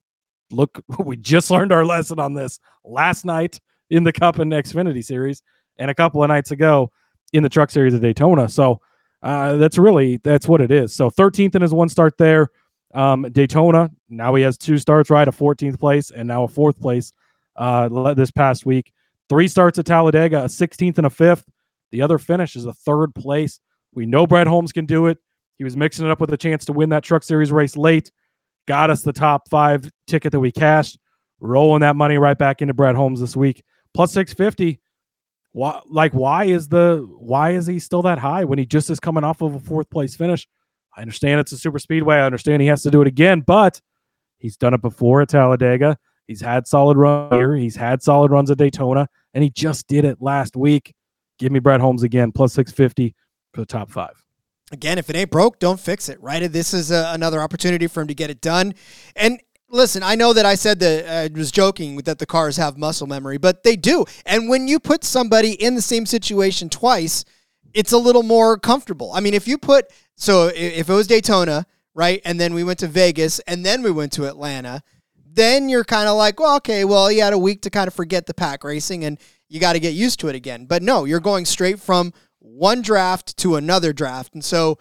Look, 0.51 0.83
we 0.99 1.15
just 1.15 1.49
learned 1.49 1.71
our 1.71 1.85
lesson 1.85 2.19
on 2.19 2.33
this 2.33 2.59
last 2.83 3.23
night 3.23 3.57
in 3.89 4.03
the 4.03 4.11
Cup 4.11 4.39
and 4.39 4.51
Xfinity 4.51 5.03
series, 5.03 5.41
and 5.77 5.89
a 5.89 5.95
couple 5.95 6.21
of 6.21 6.27
nights 6.27 6.51
ago 6.51 6.91
in 7.31 7.41
the 7.41 7.49
Truck 7.49 7.71
Series 7.71 7.93
of 7.93 8.01
Daytona. 8.01 8.49
So 8.49 8.81
uh, 9.23 9.55
that's 9.55 9.77
really 9.77 10.17
that's 10.25 10.47
what 10.47 10.59
it 10.59 10.71
is. 10.71 10.93
So 10.93 11.09
13th 11.09 11.55
in 11.55 11.61
his 11.61 11.73
one 11.73 11.87
start 11.87 12.17
there. 12.17 12.49
Um, 12.93 13.21
Daytona 13.31 13.91
now 14.09 14.35
he 14.35 14.43
has 14.43 14.57
two 14.57 14.77
starts 14.77 15.09
right, 15.09 15.27
a 15.27 15.31
14th 15.31 15.79
place 15.79 16.11
and 16.11 16.27
now 16.27 16.43
a 16.43 16.47
fourth 16.49 16.77
place 16.81 17.13
uh, 17.59 18.13
this 18.15 18.31
past 18.31 18.65
week. 18.65 18.91
Three 19.29 19.47
starts 19.47 19.77
at 19.77 19.85
Talladega, 19.85 20.43
a 20.43 20.47
16th 20.47 20.97
and 20.97 21.05
a 21.05 21.09
fifth. 21.09 21.45
The 21.91 22.01
other 22.01 22.17
finish 22.17 22.55
is 22.55 22.65
a 22.65 22.73
third 22.73 23.13
place. 23.13 23.59
We 23.93 24.05
know 24.05 24.25
Brad 24.25 24.47
Holmes 24.47 24.71
can 24.71 24.85
do 24.85 25.07
it. 25.07 25.19
He 25.57 25.63
was 25.63 25.77
mixing 25.77 26.05
it 26.05 26.11
up 26.11 26.21
with 26.21 26.33
a 26.33 26.37
chance 26.37 26.65
to 26.65 26.73
win 26.73 26.89
that 26.89 27.03
Truck 27.03 27.21
Series 27.21 27.51
race 27.51 27.75
late. 27.75 28.11
Got 28.67 28.89
us 28.89 29.01
the 29.01 29.13
top 29.13 29.49
five 29.49 29.89
ticket 30.07 30.31
that 30.31 30.39
we 30.39 30.51
cashed. 30.51 30.97
Rolling 31.41 31.81
that 31.81 31.95
money 31.95 32.17
right 32.17 32.37
back 32.37 32.61
into 32.61 32.73
Brad 32.73 32.95
Holmes 32.95 33.19
this 33.19 33.35
week. 33.35 33.63
Plus 33.93 34.11
650. 34.13 34.79
Why, 35.51 35.81
like, 35.87 36.13
why 36.13 36.45
is 36.45 36.67
the 36.67 37.07
why 37.17 37.51
is 37.51 37.65
he 37.65 37.79
still 37.79 38.03
that 38.03 38.19
high 38.19 38.43
when 38.43 38.59
he 38.59 38.65
just 38.65 38.89
is 38.89 38.99
coming 38.99 39.23
off 39.23 39.41
of 39.41 39.55
a 39.55 39.59
fourth 39.59 39.89
place 39.89 40.15
finish? 40.15 40.47
I 40.95 41.01
understand 41.01 41.39
it's 41.39 41.51
a 41.51 41.57
super 41.57 41.79
speedway. 41.79 42.17
I 42.17 42.25
understand 42.25 42.61
he 42.61 42.67
has 42.67 42.83
to 42.83 42.91
do 42.91 43.01
it 43.01 43.07
again, 43.07 43.41
but 43.41 43.81
he's 44.37 44.57
done 44.57 44.73
it 44.73 44.81
before 44.81 45.21
at 45.21 45.29
Talladega. 45.29 45.97
He's 46.29 46.41
had 46.41 46.67
solid 46.67 46.95
run 46.95 47.31
here. 47.31 47.55
He's 47.55 47.75
had 47.75 48.03
solid 48.03 48.29
runs 48.29 48.51
at 48.51 48.59
Daytona, 48.59 49.09
and 49.33 49.43
he 49.43 49.49
just 49.49 49.87
did 49.87 50.05
it 50.05 50.21
last 50.21 50.55
week. 50.55 50.93
Give 51.39 51.51
me 51.51 51.57
Brad 51.57 51.81
Holmes 51.81 52.03
again, 52.03 52.31
plus 52.31 52.53
650 52.53 53.15
for 53.51 53.61
the 53.61 53.65
top 53.65 53.89
five. 53.89 54.23
Again, 54.71 54.99
if 54.99 55.09
it 55.09 55.15
ain't 55.15 55.31
broke, 55.31 55.57
don't 55.57 55.79
fix 55.79 56.07
it, 56.07 56.21
right? 56.21 56.39
This 56.51 56.71
is 56.71 56.91
a, 56.91 57.13
another 57.15 57.41
opportunity 57.41 57.87
for 57.87 58.01
him 58.01 58.07
to 58.09 58.13
get 58.13 58.29
it 58.29 58.41
done. 58.41 58.75
And 59.15 59.41
listen, 59.69 60.03
I 60.03 60.13
know 60.13 60.33
that 60.33 60.45
I 60.45 60.53
said 60.53 60.79
that 60.81 61.05
uh, 61.07 61.33
I 61.35 61.35
was 61.35 61.49
joking 61.49 61.97
that 61.97 62.19
the 62.19 62.27
cars 62.27 62.57
have 62.57 62.77
muscle 62.77 63.07
memory, 63.07 63.39
but 63.39 63.63
they 63.63 63.75
do. 63.75 64.05
And 64.23 64.47
when 64.47 64.67
you 64.67 64.79
put 64.79 65.03
somebody 65.03 65.53
in 65.53 65.73
the 65.73 65.81
same 65.81 66.05
situation 66.05 66.69
twice, 66.69 67.25
it's 67.73 67.91
a 67.91 67.97
little 67.97 68.21
more 68.21 68.55
comfortable. 68.55 69.13
I 69.13 69.19
mean, 69.19 69.33
if 69.33 69.47
you 69.47 69.57
put, 69.57 69.85
so 70.15 70.51
if 70.53 70.89
it 70.89 70.93
was 70.93 71.07
Daytona, 71.07 71.65
right, 71.95 72.21
and 72.23 72.39
then 72.39 72.53
we 72.53 72.63
went 72.63 72.77
to 72.79 72.87
Vegas, 72.87 73.39
and 73.47 73.65
then 73.65 73.81
we 73.81 73.89
went 73.89 74.11
to 74.11 74.27
Atlanta– 74.27 74.83
then 75.33 75.69
you're 75.69 75.83
kind 75.83 76.07
of 76.09 76.17
like, 76.17 76.39
well, 76.39 76.57
okay, 76.57 76.85
well, 76.85 77.07
he 77.07 77.19
had 77.19 77.33
a 77.33 77.37
week 77.37 77.61
to 77.63 77.69
kind 77.69 77.87
of 77.87 77.93
forget 77.93 78.25
the 78.25 78.33
pack 78.33 78.63
racing 78.63 79.03
and 79.05 79.19
you 79.47 79.59
got 79.59 79.73
to 79.73 79.79
get 79.79 79.93
used 79.93 80.19
to 80.21 80.27
it 80.27 80.35
again. 80.35 80.65
But 80.65 80.83
no, 80.83 81.05
you're 81.05 81.19
going 81.19 81.45
straight 81.45 81.79
from 81.79 82.13
one 82.39 82.81
draft 82.81 83.37
to 83.37 83.55
another 83.55 83.93
draft. 83.93 84.33
And 84.33 84.43
so 84.43 84.79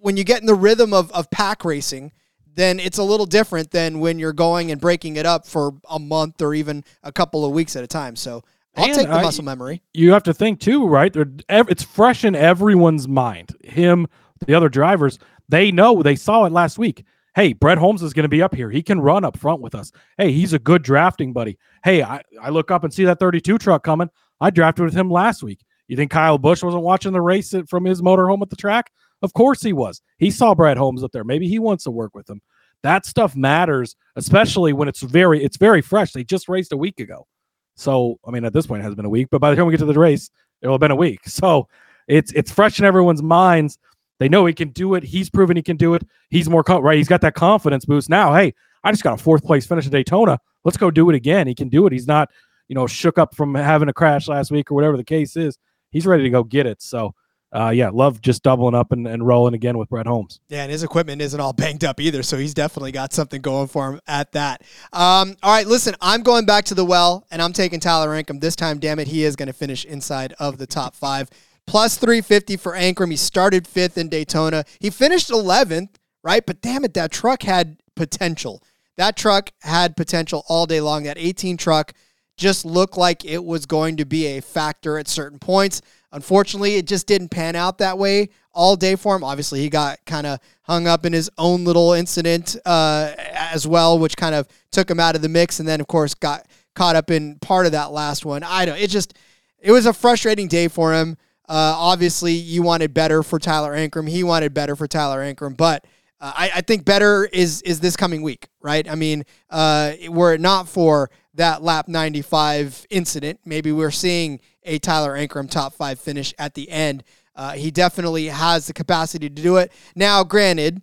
when 0.00 0.16
you 0.16 0.24
get 0.24 0.40
in 0.40 0.46
the 0.46 0.54
rhythm 0.54 0.92
of, 0.92 1.10
of 1.12 1.30
pack 1.30 1.64
racing, 1.64 2.12
then 2.54 2.80
it's 2.80 2.98
a 2.98 3.02
little 3.02 3.26
different 3.26 3.70
than 3.70 4.00
when 4.00 4.18
you're 4.18 4.32
going 4.32 4.70
and 4.70 4.80
breaking 4.80 5.16
it 5.16 5.26
up 5.26 5.46
for 5.46 5.74
a 5.88 5.98
month 5.98 6.42
or 6.42 6.54
even 6.54 6.84
a 7.02 7.12
couple 7.12 7.44
of 7.44 7.52
weeks 7.52 7.76
at 7.76 7.84
a 7.84 7.86
time. 7.86 8.16
So 8.16 8.42
I'll 8.76 8.84
and 8.84 8.94
take 8.94 9.08
the 9.08 9.22
muscle 9.22 9.44
memory. 9.44 9.82
You 9.94 10.12
have 10.12 10.24
to 10.24 10.34
think 10.34 10.60
too, 10.60 10.86
right? 10.86 11.14
It's 11.48 11.82
fresh 11.82 12.24
in 12.24 12.34
everyone's 12.34 13.08
mind. 13.08 13.56
Him, 13.64 14.06
the 14.44 14.54
other 14.54 14.68
drivers, 14.68 15.18
they 15.48 15.70
know 15.70 16.02
they 16.02 16.16
saw 16.16 16.44
it 16.44 16.52
last 16.52 16.78
week 16.78 17.04
hey, 17.38 17.52
Bret 17.52 17.78
Holmes 17.78 18.02
is 18.02 18.12
going 18.12 18.24
to 18.24 18.28
be 18.28 18.42
up 18.42 18.52
here. 18.52 18.68
He 18.68 18.82
can 18.82 19.00
run 19.00 19.24
up 19.24 19.38
front 19.38 19.60
with 19.60 19.72
us. 19.72 19.92
Hey, 20.16 20.32
he's 20.32 20.54
a 20.54 20.58
good 20.58 20.82
drafting 20.82 21.32
buddy. 21.32 21.56
Hey, 21.84 22.02
I, 22.02 22.20
I 22.42 22.48
look 22.48 22.72
up 22.72 22.82
and 22.82 22.92
see 22.92 23.04
that 23.04 23.20
32 23.20 23.58
truck 23.58 23.84
coming. 23.84 24.10
I 24.40 24.50
drafted 24.50 24.84
with 24.84 24.94
him 24.94 25.08
last 25.08 25.44
week. 25.44 25.60
You 25.86 25.96
think 25.96 26.10
Kyle 26.10 26.36
Busch 26.36 26.64
wasn't 26.64 26.82
watching 26.82 27.12
the 27.12 27.20
race 27.20 27.54
from 27.68 27.84
his 27.84 28.02
motorhome 28.02 28.42
at 28.42 28.50
the 28.50 28.56
track? 28.56 28.90
Of 29.22 29.34
course 29.34 29.62
he 29.62 29.72
was. 29.72 30.02
He 30.18 30.32
saw 30.32 30.52
Brad 30.52 30.76
Holmes 30.76 31.04
up 31.04 31.12
there. 31.12 31.22
Maybe 31.22 31.46
he 31.46 31.60
wants 31.60 31.84
to 31.84 31.92
work 31.92 32.12
with 32.12 32.28
him. 32.28 32.40
that 32.82 33.06
stuff 33.06 33.36
matters, 33.36 33.94
especially 34.16 34.72
when 34.72 34.88
it's 34.88 35.02
very 35.02 35.42
it's 35.42 35.58
very 35.58 35.80
fresh. 35.80 36.10
They 36.10 36.24
just 36.24 36.48
raced 36.48 36.72
a 36.72 36.76
week 36.76 36.98
ago. 36.98 37.28
So, 37.76 38.18
I 38.26 38.32
mean, 38.32 38.44
at 38.44 38.52
this 38.52 38.66
point, 38.66 38.80
it 38.80 38.84
has 38.84 38.96
been 38.96 39.04
a 39.04 39.10
week, 39.10 39.28
but 39.30 39.40
by 39.40 39.50
the 39.50 39.56
time 39.56 39.66
we 39.66 39.72
get 39.72 39.78
to 39.78 39.84
the 39.84 39.96
race, 39.96 40.28
it 40.60 40.66
will 40.66 40.74
have 40.74 40.80
been 40.80 40.90
a 40.90 40.96
week. 40.96 41.20
So 41.28 41.68
it's 42.08 42.32
it's 42.32 42.50
fresh 42.50 42.80
in 42.80 42.84
everyone's 42.84 43.22
minds. 43.22 43.78
They 44.18 44.28
know 44.28 44.46
he 44.46 44.52
can 44.52 44.70
do 44.70 44.94
it. 44.94 45.04
He's 45.04 45.30
proven 45.30 45.56
he 45.56 45.62
can 45.62 45.76
do 45.76 45.94
it. 45.94 46.06
He's 46.30 46.48
more 46.48 46.64
right. 46.66 46.96
He's 46.96 47.08
got 47.08 47.20
that 47.20 47.34
confidence 47.34 47.84
boost 47.84 48.08
now. 48.08 48.34
Hey, 48.34 48.54
I 48.82 48.90
just 48.90 49.02
got 49.02 49.18
a 49.18 49.22
fourth 49.22 49.44
place 49.44 49.66
finish 49.66 49.86
in 49.86 49.92
Daytona. 49.92 50.38
Let's 50.64 50.76
go 50.76 50.90
do 50.90 51.08
it 51.10 51.16
again. 51.16 51.46
He 51.46 51.54
can 51.54 51.68
do 51.68 51.86
it. 51.86 51.92
He's 51.92 52.06
not, 52.06 52.28
you 52.68 52.74
know, 52.74 52.86
shook 52.86 53.18
up 53.18 53.34
from 53.34 53.54
having 53.54 53.88
a 53.88 53.92
crash 53.92 54.28
last 54.28 54.50
week 54.50 54.70
or 54.70 54.74
whatever 54.74 54.96
the 54.96 55.04
case 55.04 55.36
is. 55.36 55.58
He's 55.90 56.06
ready 56.06 56.24
to 56.24 56.30
go 56.30 56.42
get 56.42 56.66
it. 56.66 56.82
So 56.82 57.14
uh, 57.50 57.70
yeah, 57.70 57.88
love 57.90 58.20
just 58.20 58.42
doubling 58.42 58.74
up 58.74 58.92
and, 58.92 59.06
and 59.06 59.26
rolling 59.26 59.54
again 59.54 59.78
with 59.78 59.88
Bret 59.88 60.06
Holmes. 60.06 60.40
Yeah, 60.48 60.62
and 60.62 60.70
his 60.70 60.82
equipment 60.82 61.22
isn't 61.22 61.40
all 61.40 61.52
banged 61.54 61.84
up 61.84 62.00
either, 62.00 62.22
so 62.22 62.36
he's 62.36 62.54
definitely 62.54 62.92
got 62.92 63.12
something 63.12 63.40
going 63.40 63.68
for 63.68 63.92
him 63.92 64.00
at 64.06 64.32
that. 64.32 64.62
Um, 64.92 65.34
all 65.42 65.54
right, 65.54 65.66
listen, 65.66 65.94
I'm 66.00 66.22
going 66.22 66.44
back 66.44 66.66
to 66.66 66.74
the 66.74 66.84
well, 66.84 67.26
and 67.30 67.40
I'm 67.40 67.52
taking 67.52 67.80
Tyler 67.80 68.10
Ankrum 68.10 68.40
this 68.40 68.54
time. 68.54 68.78
Damn 68.78 68.98
it, 68.98 69.08
he 69.08 69.24
is 69.24 69.34
going 69.34 69.46
to 69.46 69.54
finish 69.54 69.84
inside 69.84 70.34
of 70.38 70.58
the 70.58 70.66
top 70.66 70.94
five. 70.94 71.30
Plus 71.68 71.98
350 71.98 72.56
for 72.56 72.72
Ankrum. 72.72 73.10
He 73.10 73.16
started 73.16 73.66
fifth 73.66 73.98
in 73.98 74.08
Daytona. 74.08 74.64
He 74.80 74.88
finished 74.88 75.28
11th, 75.28 75.96
right? 76.22 76.44
But 76.44 76.62
damn 76.62 76.82
it, 76.82 76.94
that 76.94 77.12
truck 77.12 77.42
had 77.42 77.76
potential. 77.94 78.62
That 78.96 79.18
truck 79.18 79.50
had 79.60 79.94
potential 79.94 80.44
all 80.48 80.64
day 80.64 80.80
long. 80.80 81.02
That 81.02 81.18
18 81.18 81.58
truck 81.58 81.92
just 82.38 82.64
looked 82.64 82.96
like 82.96 83.22
it 83.22 83.44
was 83.44 83.66
going 83.66 83.98
to 83.98 84.06
be 84.06 84.26
a 84.26 84.40
factor 84.40 84.96
at 84.96 85.08
certain 85.08 85.38
points. 85.38 85.82
Unfortunately, 86.10 86.76
it 86.76 86.86
just 86.86 87.06
didn't 87.06 87.28
pan 87.28 87.54
out 87.54 87.76
that 87.78 87.98
way 87.98 88.30
all 88.54 88.74
day 88.74 88.96
for 88.96 89.14
him. 89.14 89.22
Obviously, 89.22 89.60
he 89.60 89.68
got 89.68 89.98
kind 90.06 90.26
of 90.26 90.40
hung 90.62 90.86
up 90.86 91.04
in 91.04 91.12
his 91.12 91.30
own 91.36 91.64
little 91.64 91.92
incident 91.92 92.56
uh, 92.64 93.12
as 93.34 93.66
well, 93.66 93.98
which 93.98 94.16
kind 94.16 94.34
of 94.34 94.48
took 94.70 94.90
him 94.90 94.98
out 94.98 95.16
of 95.16 95.20
the 95.20 95.28
mix. 95.28 95.60
And 95.60 95.68
then, 95.68 95.82
of 95.82 95.86
course, 95.86 96.14
got 96.14 96.46
caught 96.74 96.96
up 96.96 97.10
in 97.10 97.38
part 97.40 97.66
of 97.66 97.72
that 97.72 97.92
last 97.92 98.24
one. 98.24 98.42
I 98.42 98.64
don't. 98.64 98.78
It 98.78 98.88
just 98.88 99.12
it 99.60 99.70
was 99.70 99.84
a 99.84 99.92
frustrating 99.92 100.48
day 100.48 100.68
for 100.68 100.94
him. 100.94 101.18
Uh, 101.48 101.74
obviously, 101.76 102.32
you 102.32 102.62
wanted 102.62 102.92
better 102.92 103.22
for 103.22 103.38
Tyler 103.38 103.74
Ankrum. 103.74 104.08
He 104.08 104.22
wanted 104.22 104.52
better 104.52 104.76
for 104.76 104.86
Tyler 104.86 105.20
Ankrum, 105.20 105.56
but 105.56 105.84
uh, 106.20 106.32
I, 106.36 106.50
I, 106.56 106.60
think 106.60 106.84
better 106.84 107.24
is 107.24 107.62
is 107.62 107.80
this 107.80 107.96
coming 107.96 108.22
week, 108.22 108.48
right? 108.60 108.88
I 108.90 108.96
mean, 108.96 109.24
uh, 109.50 109.92
were 110.08 110.34
it 110.34 110.40
not 110.40 110.68
for 110.68 111.10
that 111.38 111.62
lap 111.62 111.88
95 111.88 112.86
incident, 112.90 113.40
maybe 113.44 113.72
we're 113.72 113.90
seeing 113.90 114.40
a 114.64 114.78
Tyler 114.78 115.16
Ankrum 115.16 115.48
top 115.48 115.72
five 115.72 115.98
finish 115.98 116.34
at 116.38 116.54
the 116.54 116.68
end. 116.68 117.04
Uh, 117.34 117.52
he 117.52 117.70
definitely 117.70 118.26
has 118.26 118.66
the 118.66 118.72
capacity 118.72 119.28
to 119.28 119.42
do 119.42 119.56
it. 119.56 119.72
Now, 119.94 120.24
granted, 120.24 120.82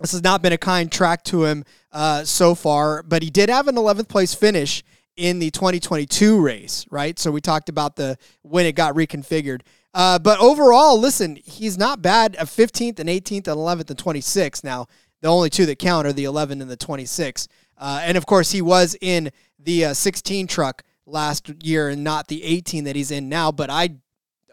this 0.00 0.12
has 0.12 0.22
not 0.22 0.42
been 0.42 0.52
a 0.52 0.58
kind 0.58 0.90
track 0.90 1.22
to 1.24 1.44
him 1.44 1.64
uh, 1.92 2.24
so 2.24 2.54
far, 2.54 3.02
but 3.02 3.22
he 3.22 3.30
did 3.30 3.48
have 3.48 3.68
an 3.68 3.76
11th 3.76 4.08
place 4.08 4.34
finish 4.34 4.82
in 5.16 5.38
the 5.38 5.50
2022 5.50 6.40
race, 6.40 6.84
right? 6.90 7.18
So 7.18 7.30
we 7.30 7.40
talked 7.40 7.68
about 7.68 7.96
the 7.96 8.18
when 8.42 8.66
it 8.66 8.72
got 8.72 8.94
reconfigured. 8.94 9.62
Uh, 9.96 10.18
but 10.18 10.38
overall, 10.40 11.00
listen, 11.00 11.38
he's 11.42 11.78
not 11.78 12.02
bad. 12.02 12.36
A 12.38 12.44
15th 12.44 12.98
and 12.98 13.08
18th 13.08 13.48
and 13.48 13.56
11th 13.56 13.88
and 13.88 13.98
26th. 13.98 14.62
Now, 14.62 14.88
the 15.22 15.28
only 15.28 15.48
two 15.48 15.64
that 15.64 15.78
count 15.78 16.06
are 16.06 16.12
the 16.12 16.24
11 16.24 16.60
and 16.60 16.70
the 16.70 16.76
26. 16.76 17.48
Uh, 17.78 18.00
and 18.02 18.18
of 18.18 18.26
course, 18.26 18.52
he 18.52 18.60
was 18.60 18.94
in 19.00 19.30
the 19.58 19.86
uh, 19.86 19.94
16 19.94 20.48
truck 20.48 20.82
last 21.06 21.50
year 21.64 21.88
and 21.88 22.04
not 22.04 22.28
the 22.28 22.44
18 22.44 22.84
that 22.84 22.94
he's 22.94 23.10
in 23.10 23.30
now. 23.30 23.50
But 23.50 23.70
I 23.70 23.96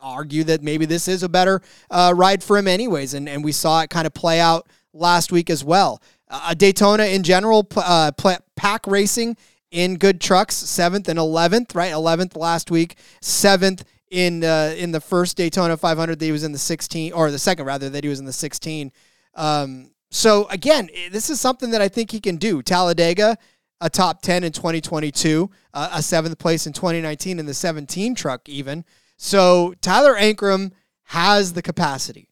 argue 0.01 0.45
that 0.45 0.63
maybe 0.63 0.85
this 0.85 1.09
is 1.09 1.23
a 1.23 1.29
better 1.29 1.61
uh, 1.91 2.13
ride 2.15 2.41
for 2.41 2.57
him, 2.57 2.69
anyways. 2.69 3.13
And, 3.13 3.27
and 3.27 3.43
we 3.43 3.51
saw 3.51 3.81
it 3.81 3.89
kind 3.89 4.07
of 4.07 4.13
play 4.13 4.39
out 4.39 4.69
last 4.93 5.33
week 5.33 5.49
as 5.49 5.61
well. 5.61 6.01
Uh, 6.29 6.53
Daytona 6.53 7.03
in 7.03 7.21
general, 7.21 7.67
uh, 7.75 8.13
pack 8.55 8.87
racing 8.87 9.35
in 9.71 9.97
good 9.97 10.21
trucks, 10.21 10.55
seventh 10.55 11.09
and 11.09 11.19
11th, 11.19 11.75
right? 11.75 11.91
11th 11.91 12.37
last 12.37 12.71
week, 12.71 12.95
seventh 13.19 13.83
in 14.13 14.43
uh, 14.43 14.73
in 14.77 14.91
the 14.91 15.01
first 15.01 15.35
Daytona 15.35 15.75
500 15.75 16.19
that 16.19 16.25
he 16.25 16.31
was 16.31 16.43
in 16.43 16.51
the 16.51 16.57
16 16.57 17.13
or 17.13 17.31
the 17.31 17.39
second 17.39 17.65
rather 17.65 17.89
that 17.89 18.03
he 18.03 18.09
was 18.09 18.19
in 18.19 18.25
the 18.25 18.33
16. 18.33 18.91
Um, 19.35 19.91
so 20.11 20.47
again, 20.49 20.89
this 21.11 21.29
is 21.29 21.41
something 21.41 21.71
that 21.71 21.81
I 21.81 21.89
think 21.89 22.11
he 22.11 22.19
can 22.19 22.37
do. 22.37 22.61
Talladega 22.61 23.37
a 23.83 23.89
top 23.89 24.21
10 24.21 24.45
in 24.45 24.53
2022, 24.53 25.49
uh, 25.73 25.89
a 25.91 26.01
seventh 26.01 26.39
place 26.39 26.65
in 26.65 26.71
2019 26.71 27.37
in 27.37 27.45
the 27.45 27.53
17 27.53 28.15
truck, 28.15 28.47
even. 28.47 28.85
So 29.17 29.73
Tyler 29.81 30.15
Ankrum 30.15 30.71
has 31.07 31.51
the 31.51 31.61
capacity. 31.61 32.29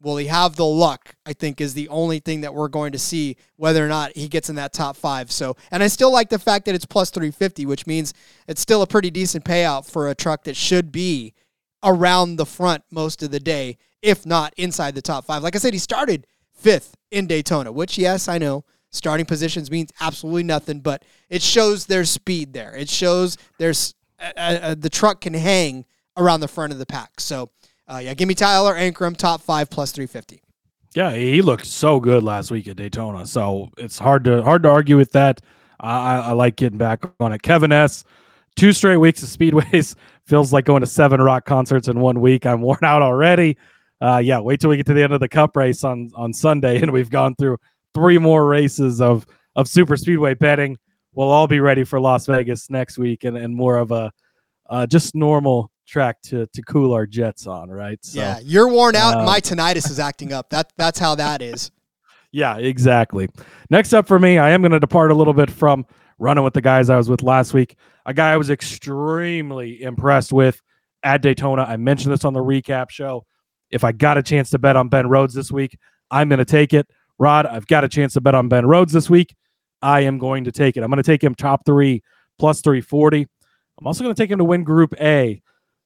Will 0.00 0.16
he 0.16 0.26
have 0.26 0.56
the 0.56 0.64
luck? 0.64 1.16
I 1.26 1.32
think 1.32 1.60
is 1.60 1.74
the 1.74 1.88
only 1.88 2.20
thing 2.20 2.42
that 2.42 2.54
we're 2.54 2.68
going 2.68 2.92
to 2.92 2.98
see 2.98 3.36
whether 3.56 3.84
or 3.84 3.88
not 3.88 4.16
he 4.16 4.28
gets 4.28 4.48
in 4.48 4.56
that 4.56 4.72
top 4.72 4.96
five. 4.96 5.32
So, 5.32 5.56
and 5.70 5.82
I 5.82 5.88
still 5.88 6.12
like 6.12 6.28
the 6.28 6.38
fact 6.38 6.66
that 6.66 6.74
it's 6.74 6.86
plus 6.86 7.10
350, 7.10 7.66
which 7.66 7.86
means 7.86 8.14
it's 8.46 8.60
still 8.60 8.82
a 8.82 8.86
pretty 8.86 9.10
decent 9.10 9.44
payout 9.44 9.90
for 9.90 10.08
a 10.08 10.14
truck 10.14 10.44
that 10.44 10.56
should 10.56 10.92
be 10.92 11.34
around 11.82 12.36
the 12.36 12.46
front 12.46 12.84
most 12.90 13.22
of 13.22 13.30
the 13.30 13.40
day, 13.40 13.76
if 14.02 14.24
not 14.24 14.54
inside 14.56 14.94
the 14.94 15.02
top 15.02 15.24
five. 15.24 15.42
Like 15.42 15.56
I 15.56 15.58
said, 15.58 15.72
he 15.72 15.78
started 15.78 16.26
fifth 16.54 16.96
in 17.10 17.26
Daytona, 17.26 17.72
which, 17.72 17.98
yes, 17.98 18.28
I 18.28 18.38
know 18.38 18.64
starting 18.90 19.26
positions 19.26 19.70
means 19.70 19.92
absolutely 20.00 20.44
nothing, 20.44 20.80
but 20.80 21.04
it 21.28 21.42
shows 21.42 21.86
there's 21.86 22.10
speed 22.10 22.52
there. 22.52 22.74
It 22.74 22.88
shows 22.88 23.36
there's 23.58 23.94
uh, 24.20 24.32
uh, 24.36 24.74
the 24.74 24.90
truck 24.90 25.20
can 25.20 25.34
hang 25.34 25.84
around 26.16 26.40
the 26.40 26.48
front 26.48 26.72
of 26.72 26.78
the 26.78 26.86
pack. 26.86 27.20
So, 27.20 27.50
uh, 27.90 27.98
yeah, 27.98 28.14
give 28.14 28.28
me 28.28 28.34
Tyler 28.34 28.74
Ankrum, 28.74 29.16
top 29.16 29.40
five 29.40 29.70
plus 29.70 29.92
350. 29.92 30.42
Yeah, 30.94 31.14
he 31.14 31.42
looked 31.42 31.66
so 31.66 32.00
good 32.00 32.22
last 32.22 32.50
week 32.50 32.68
at 32.68 32.76
Daytona. 32.76 33.26
So 33.26 33.70
it's 33.78 33.98
hard 33.98 34.24
to 34.24 34.42
hard 34.42 34.62
to 34.64 34.68
argue 34.70 34.96
with 34.96 35.12
that. 35.12 35.40
I, 35.80 36.16
I 36.16 36.32
like 36.32 36.56
getting 36.56 36.78
back 36.78 37.04
on 37.20 37.32
it. 37.32 37.42
Kevin 37.42 37.72
S. 37.72 38.04
Two 38.56 38.72
straight 38.72 38.96
weeks 38.96 39.22
of 39.22 39.28
speedways 39.28 39.94
feels 40.26 40.52
like 40.52 40.64
going 40.64 40.80
to 40.80 40.86
seven 40.86 41.20
rock 41.20 41.44
concerts 41.44 41.86
in 41.86 42.00
one 42.00 42.20
week. 42.20 42.44
I'm 42.44 42.60
worn 42.60 42.80
out 42.82 43.02
already. 43.02 43.56
Uh, 44.00 44.18
yeah, 44.18 44.40
wait 44.40 44.60
till 44.60 44.70
we 44.70 44.76
get 44.76 44.86
to 44.86 44.94
the 44.94 45.02
end 45.02 45.12
of 45.12 45.20
the 45.20 45.28
Cup 45.28 45.56
race 45.56 45.84
on 45.84 46.10
on 46.14 46.32
Sunday, 46.32 46.78
and 46.82 46.92
we've 46.92 47.10
gone 47.10 47.34
through 47.36 47.58
three 47.94 48.18
more 48.18 48.46
races 48.46 49.00
of 49.00 49.26
of 49.54 49.68
super 49.68 49.96
speedway 49.96 50.34
betting. 50.34 50.76
We'll 51.14 51.30
all 51.30 51.46
be 51.46 51.60
ready 51.60 51.84
for 51.84 52.00
Las 52.00 52.26
Vegas 52.26 52.70
next 52.70 52.98
week 52.98 53.24
and, 53.24 53.36
and 53.36 53.54
more 53.54 53.78
of 53.78 53.90
a 53.90 54.12
uh, 54.70 54.86
just 54.86 55.14
normal 55.14 55.70
track 55.88 56.20
to 56.22 56.46
to 56.46 56.62
cool 56.62 56.92
our 56.92 57.06
jets 57.06 57.46
on, 57.46 57.70
right? 57.70 57.98
So, 58.04 58.20
yeah, 58.20 58.38
you're 58.42 58.68
worn 58.68 58.94
out. 58.94 59.22
Uh, 59.22 59.24
my 59.24 59.40
tinnitus 59.40 59.90
is 59.90 59.98
acting 59.98 60.32
up. 60.32 60.50
That 60.50 60.72
that's 60.76 60.98
how 60.98 61.14
that 61.16 61.42
is. 61.42 61.70
Yeah, 62.30 62.58
exactly. 62.58 63.30
Next 63.70 63.94
up 63.94 64.06
for 64.06 64.18
me, 64.18 64.36
I 64.36 64.50
am 64.50 64.60
going 64.60 64.72
to 64.72 64.78
depart 64.78 65.10
a 65.10 65.14
little 65.14 65.32
bit 65.32 65.50
from 65.50 65.86
running 66.18 66.44
with 66.44 66.52
the 66.52 66.60
guys 66.60 66.90
I 66.90 66.98
was 66.98 67.08
with 67.08 67.22
last 67.22 67.54
week. 67.54 67.74
A 68.04 68.12
guy 68.12 68.32
I 68.32 68.36
was 68.36 68.50
extremely 68.50 69.82
impressed 69.82 70.30
with 70.30 70.60
at 71.02 71.22
Daytona. 71.22 71.62
I 71.62 71.78
mentioned 71.78 72.12
this 72.12 72.26
on 72.26 72.34
the 72.34 72.40
recap 72.40 72.90
show. 72.90 73.24
If 73.70 73.82
I 73.82 73.92
got 73.92 74.18
a 74.18 74.22
chance 74.22 74.50
to 74.50 74.58
bet 74.58 74.76
on 74.76 74.90
Ben 74.90 75.08
Rhodes 75.08 75.32
this 75.32 75.50
week, 75.50 75.78
I'm 76.10 76.28
going 76.28 76.38
to 76.38 76.44
take 76.44 76.74
it. 76.74 76.86
Rod, 77.18 77.46
I've 77.46 77.66
got 77.66 77.84
a 77.84 77.88
chance 77.88 78.12
to 78.12 78.20
bet 78.20 78.34
on 78.34 78.48
Ben 78.48 78.66
Rhodes 78.66 78.92
this 78.92 79.08
week. 79.08 79.34
I 79.80 80.00
am 80.00 80.18
going 80.18 80.44
to 80.44 80.52
take 80.52 80.76
it. 80.76 80.82
I'm 80.82 80.90
going 80.90 81.02
to 81.02 81.02
take 81.02 81.24
him 81.24 81.34
top 81.34 81.64
three 81.64 82.02
plus 82.38 82.60
340. 82.60 83.26
I'm 83.80 83.86
also 83.86 84.02
going 84.04 84.14
to 84.14 84.22
take 84.22 84.30
him 84.30 84.38
to 84.38 84.44
win 84.44 84.64
Group 84.64 84.94
A. 85.00 85.40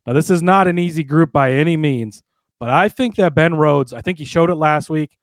Now, 0.06 0.12
this 0.12 0.30
is 0.30 0.42
not 0.42 0.66
an 0.68 0.78
easy 0.78 1.04
group 1.04 1.32
by 1.32 1.52
any 1.52 1.76
means, 1.76 2.22
but 2.58 2.68
I 2.68 2.88
think 2.88 3.16
that 3.16 3.34
Ben 3.34 3.54
Rhodes, 3.54 3.92
I 3.92 4.00
think 4.00 4.18
he 4.18 4.24
showed 4.24 4.50
it 4.50 4.56
last 4.56 4.90
week. 4.90 5.16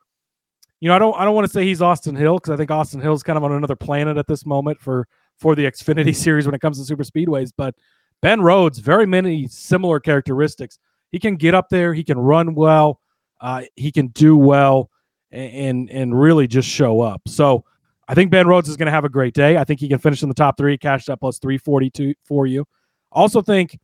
You 0.80 0.88
know, 0.88 0.95
I 0.95 0.99
don't 0.99 1.19
I 1.19 1.25
don't 1.25 1.36
want 1.36 1.45
to 1.45 1.51
say 1.51 1.65
he's 1.65 1.82
Austin 1.82 2.15
Hill 2.15 2.36
because 2.36 2.51
I 2.51 2.55
think 2.55 2.71
Austin 2.71 3.01
Hill's 3.01 3.23
kind 3.23 3.38
of 3.38 3.43
on 3.43 3.51
another 3.51 3.75
planet 3.75 4.17
at 4.17 4.27
this 4.27 4.45
moment 4.45 4.80
for 4.80 5.07
for 5.38 5.55
the 5.55 5.65
Xfinity 5.65 6.15
series 6.23 6.45
when 6.45 6.55
it 6.55 6.61
comes 6.61 6.80
to 6.80 6.86
super 6.86 7.03
speedways. 7.03 7.51
But 7.55 7.75
Ben 8.21 8.41
Rhodes, 8.41 8.80
very 8.80 9.05
many 9.05 9.47
similar 9.47 9.99
characteristics. 9.99 10.80
He 11.11 11.19
can 11.19 11.36
get 11.36 11.53
up 11.53 11.69
there, 11.69 11.93
he 11.93 12.03
can 12.03 12.17
run 12.17 12.55
well, 12.55 13.01
uh, 13.41 13.63
he 13.75 13.91
can 13.91 14.07
do 14.07 14.38
well 14.38 14.89
and 15.32 15.89
and 15.89 16.19
really 16.19 16.47
just 16.47 16.69
show 16.69 17.01
up. 17.01 17.21
So 17.27 17.65
I 18.07 18.15
think 18.15 18.32
Ben 18.32 18.47
Rhodes 18.47 18.67
is 18.67 18.75
going 18.75 18.88
to 18.88 18.91
have 18.91 19.05
a 19.05 19.09
great 19.09 19.36
day. 19.36 19.57
I 19.57 19.63
think 19.63 19.80
he 19.80 19.88
can 19.88 19.99
finish 19.99 20.23
in 20.23 20.30
the 20.30 20.36
top 20.36 20.57
three, 20.57 20.77
cash 20.77 21.05
that 21.05 21.19
plus 21.19 21.38
342 21.38 22.15
for 22.23 22.47
you. 22.47 22.65
Also 23.11 23.41
think, 23.41 23.77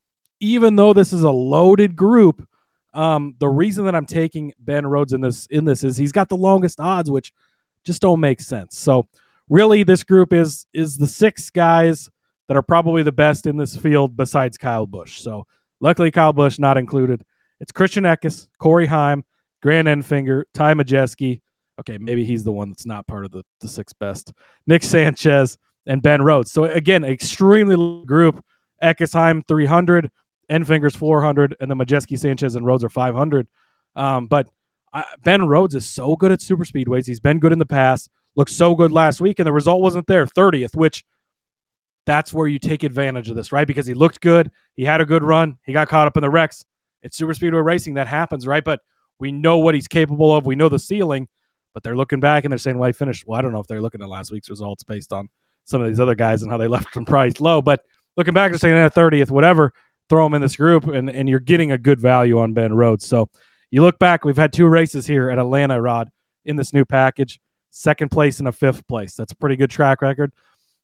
even 0.46 0.76
though 0.76 0.94
this 0.94 1.12
is 1.12 1.24
a 1.24 1.32
loaded 1.32 1.96
group, 1.96 2.48
um, 2.94 3.36
the 3.40 3.50
reason 3.50 3.86
that 3.86 3.96
I'm 3.96 4.06
taking 4.06 4.54
Ben 4.60 4.86
Rhodes 4.86 5.12
in 5.12 5.22
this 5.22 5.48
in 5.48 5.66
this 5.66 5.84
is 5.84 5.98
he's 5.98 6.12
got 6.12 6.30
the 6.30 6.38
longest 6.38 6.80
odds, 6.80 7.10
which 7.10 7.34
just 7.84 8.02
don't 8.02 8.20
make 8.20 8.40
sense. 8.40 8.78
So 8.78 9.08
really, 9.50 9.84
this 9.84 10.04
group 10.04 10.32
is 10.32 10.68
is 10.74 10.98
the 10.98 11.08
six 11.08 11.50
guys 11.50 12.10
that 12.48 12.56
are 12.56 12.62
probably 12.62 13.02
the 13.02 13.12
best 13.12 13.48
in 13.48 13.58
this 13.58 13.76
field 13.76 14.16
besides 14.16 14.58
Kyle 14.58 14.86
Busch. 14.86 15.20
So 15.20 15.48
luckily, 15.80 16.12
Kyle 16.12 16.32
Busch 16.32 16.60
not 16.60 16.78
included. 16.78 17.26
It's 17.60 17.72
Christian 17.72 18.04
Eckes, 18.04 18.48
Corey 18.60 18.86
Heim, 18.86 19.26
Grant 19.64 19.88
Enfinger, 19.88 20.44
Ty 20.54 20.76
Majeski. 20.76 21.42
Okay, 21.80 21.98
maybe 21.98 22.24
he's 22.24 22.44
the 22.44 22.52
one 22.52 22.70
that's 22.70 22.86
not 22.86 23.08
part 23.08 23.26
of 23.26 23.32
the, 23.32 23.44
the 23.62 23.68
six 23.68 23.94
best. 23.94 24.32
Nick 24.68 24.84
Sanchez 24.84 25.58
and 25.88 26.02
Ben 26.02 26.22
Rhodes. 26.22 26.52
So 26.52 26.66
again, 26.66 27.04
extremely 27.04 28.06
group. 28.06 28.44
Eckesheim 28.84 29.46
300, 29.48 30.12
Enfinger's 30.50 30.96
400, 30.96 31.56
and 31.60 31.70
the 31.70 31.76
Majeski, 31.76 32.18
Sanchez, 32.18 32.56
and 32.56 32.66
Rhodes 32.66 32.84
are 32.84 32.90
500. 32.90 33.48
Um, 33.96 34.28
but 34.28 34.48
I, 34.94 35.06
Ben 35.24 35.48
Rhodes 35.48 35.76
is 35.76 35.88
so 35.88 36.16
good 36.16 36.32
at 36.32 36.42
super 36.42 36.66
speedways. 36.66 37.06
He's 37.06 37.20
been 37.20 37.40
good 37.40 37.52
in 37.52 37.60
the 37.60 37.66
past. 37.66 38.10
looked 38.36 38.52
so 38.52 38.76
good 38.76 38.92
last 38.92 39.22
week, 39.22 39.40
and 39.40 39.48
the 39.48 39.54
result 39.54 39.82
wasn't 39.82 40.08
there. 40.08 40.26
30th, 40.26 40.76
which 40.76 41.04
that's 42.06 42.34
where 42.34 42.48
you 42.48 42.60
take 42.60 42.84
advantage 42.84 43.30
of 43.30 43.36
this, 43.36 43.52
right? 43.52 43.68
Because 43.68 43.88
he 43.88 43.94
looked 43.94 44.22
good, 44.22 44.52
he 44.76 44.86
had 44.86 45.02
a 45.02 45.06
good 45.06 45.24
run, 45.24 45.58
he 45.66 45.74
got 45.74 45.88
caught 45.88 46.08
up 46.08 46.18
in 46.18 46.22
the 46.22 46.30
wrecks. 46.30 46.64
It's 47.02 47.18
super 47.18 47.34
speedway 47.34 47.62
racing 47.62 47.96
that 47.96 48.08
happens, 48.08 48.48
right? 48.48 48.64
But 48.64 48.82
we 49.20 49.32
know 49.32 49.58
what 49.58 49.76
he's 49.76 49.88
capable 49.88 50.36
of. 50.36 50.46
We 50.46 50.56
know 50.56 50.70
the 50.70 50.80
ceiling, 50.80 51.28
but 51.74 51.84
they're 51.84 51.96
looking 51.96 52.20
back 52.20 52.44
and 52.44 52.52
they're 52.52 52.58
saying, 52.58 52.78
"Well, 52.78 52.88
he 52.88 52.94
finished." 52.94 53.26
Well, 53.28 53.38
I 53.38 53.42
don't 53.42 53.52
know 53.52 53.60
if 53.60 53.68
they're 53.68 53.82
looking 53.82 54.02
at 54.02 54.10
last 54.10 54.32
week's 54.32 54.50
results 54.50 54.84
based 54.84 55.14
on 55.14 55.30
some 55.66 55.82
of 55.82 55.88
these 55.88 56.00
other 56.00 56.16
guys 56.16 56.42
and 56.42 56.52
how 56.52 56.58
they 56.58 56.68
left 56.76 56.90
from 56.90 57.06
price 57.06 57.40
low, 57.40 57.62
but 57.62 57.82
looking 58.18 58.34
back 58.34 58.52
and 58.52 58.60
saying, 58.60 58.76
"At 58.76 58.96
30th, 58.96 59.32
whatever." 59.32 59.74
Throw 60.10 60.26
him 60.26 60.34
in 60.34 60.42
this 60.42 60.56
group, 60.56 60.86
and 60.86 61.10
and 61.10 61.28
you're 61.28 61.40
getting 61.40 61.72
a 61.72 61.78
good 61.78 62.00
value 62.00 62.40
on 62.40 62.54
Ben 62.54 62.74
Rhodes. 62.74 63.06
So 63.06 63.30
you 63.72 63.82
look 63.82 64.00
back, 64.00 64.24
we've 64.24 64.38
had 64.38 64.54
two 64.54 64.68
races 64.68 65.08
here 65.08 65.30
at 65.30 65.40
Atlanta, 65.40 65.82
Rod, 65.82 66.10
in 66.46 66.56
this 66.56 66.74
new 66.74 66.86
package. 66.86 67.40
Second 67.72 68.10
place 68.10 68.40
and 68.40 68.48
a 68.48 68.52
fifth 68.52 68.88
place. 68.88 69.16
That's 69.16 69.34
a 69.34 69.36
pretty 69.36 69.56
good 69.56 69.70
track 69.70 70.02
record. 70.02 70.32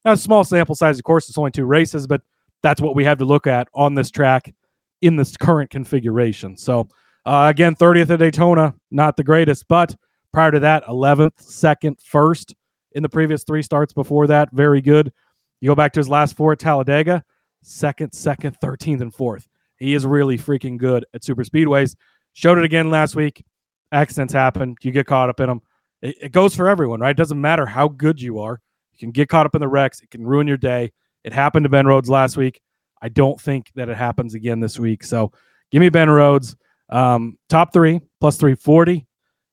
Now, 0.04 0.14
small 0.14 0.44
sample 0.44 0.74
size, 0.74 0.98
of 0.98 1.04
course, 1.04 1.28
it's 1.28 1.38
only 1.38 1.52
two 1.52 1.64
races, 1.64 2.06
but 2.06 2.20
that's 2.62 2.80
what 2.80 2.94
we 2.94 3.04
have 3.04 3.18
to 3.18 3.24
look 3.24 3.46
at 3.46 3.68
on 3.74 3.94
this 3.94 4.10
track 4.10 4.52
in 5.00 5.16
this 5.16 5.36
current 5.36 5.70
configuration. 5.70 6.56
So, 6.56 6.88
uh, 7.24 7.46
again, 7.50 7.76
30th 7.76 8.10
at 8.10 8.18
Daytona, 8.18 8.74
not 8.90 9.16
the 9.16 9.24
greatest, 9.24 9.68
but 9.68 9.94
prior 10.32 10.50
to 10.50 10.60
that, 10.60 10.84
11th, 10.86 11.40
second, 11.40 11.98
first 12.02 12.54
in 12.92 13.02
the 13.02 13.08
previous 13.08 13.44
three 13.44 13.62
starts 13.62 13.92
before 13.92 14.26
that, 14.26 14.50
very 14.52 14.80
good. 14.80 15.12
You 15.60 15.68
go 15.68 15.74
back 15.74 15.92
to 15.92 16.00
his 16.00 16.08
last 16.08 16.36
four 16.36 16.52
at 16.52 16.58
Talladega, 16.58 17.24
second, 17.62 18.12
second, 18.12 18.58
13th, 18.60 19.00
and 19.00 19.14
fourth. 19.14 19.48
He 19.76 19.94
is 19.94 20.06
really 20.06 20.38
freaking 20.38 20.78
good 20.78 21.04
at 21.14 21.24
super 21.24 21.44
speedways. 21.44 21.96
Showed 22.34 22.58
it 22.58 22.64
again 22.64 22.90
last 22.90 23.16
week. 23.16 23.44
Accidents 23.90 24.32
happen. 24.32 24.76
You 24.82 24.92
get 24.92 25.06
caught 25.06 25.28
up 25.28 25.40
in 25.40 25.48
them. 25.48 25.62
It, 26.00 26.16
it 26.22 26.32
goes 26.32 26.54
for 26.54 26.68
everyone, 26.68 27.00
right? 27.00 27.10
It 27.10 27.16
doesn't 27.16 27.40
matter 27.40 27.66
how 27.66 27.88
good 27.88 28.20
you 28.20 28.38
are. 28.40 28.60
You 28.92 28.98
can 28.98 29.10
get 29.10 29.28
caught 29.28 29.46
up 29.46 29.54
in 29.54 29.60
the 29.60 29.68
wrecks. 29.68 30.00
It 30.00 30.10
can 30.10 30.24
ruin 30.24 30.46
your 30.46 30.56
day. 30.56 30.92
It 31.24 31.32
happened 31.32 31.64
to 31.64 31.70
Ben 31.70 31.86
Rhodes 31.86 32.08
last 32.08 32.36
week. 32.36 32.60
I 33.00 33.08
don't 33.08 33.40
think 33.40 33.70
that 33.74 33.88
it 33.88 33.96
happens 33.96 34.34
again 34.34 34.60
this 34.60 34.78
week. 34.78 35.02
So 35.04 35.32
give 35.70 35.80
me 35.80 35.88
Ben 35.88 36.08
Rhodes. 36.08 36.56
Um, 36.88 37.38
top 37.48 37.72
three 37.72 38.00
plus 38.20 38.36
340. 38.36 39.06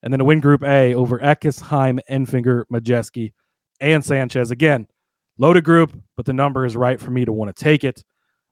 And 0.03 0.13
then 0.13 0.21
a 0.21 0.25
win 0.25 0.39
Group 0.39 0.63
A 0.63 0.93
over 0.93 1.19
Eckes, 1.19 1.59
Heim, 1.59 1.99
Enfinger, 2.09 2.63
Majeski, 2.71 3.33
and 3.81 4.03
Sanchez. 4.03 4.51
Again, 4.51 4.87
loaded 5.39 5.63
group, 5.63 5.97
but 6.15 6.27
the 6.27 6.33
number 6.33 6.65
is 6.65 6.75
right 6.75 6.99
for 6.99 7.09
me 7.09 7.25
to 7.25 7.33
want 7.33 7.55
to 7.55 7.63
take 7.63 7.83
it. 7.83 8.03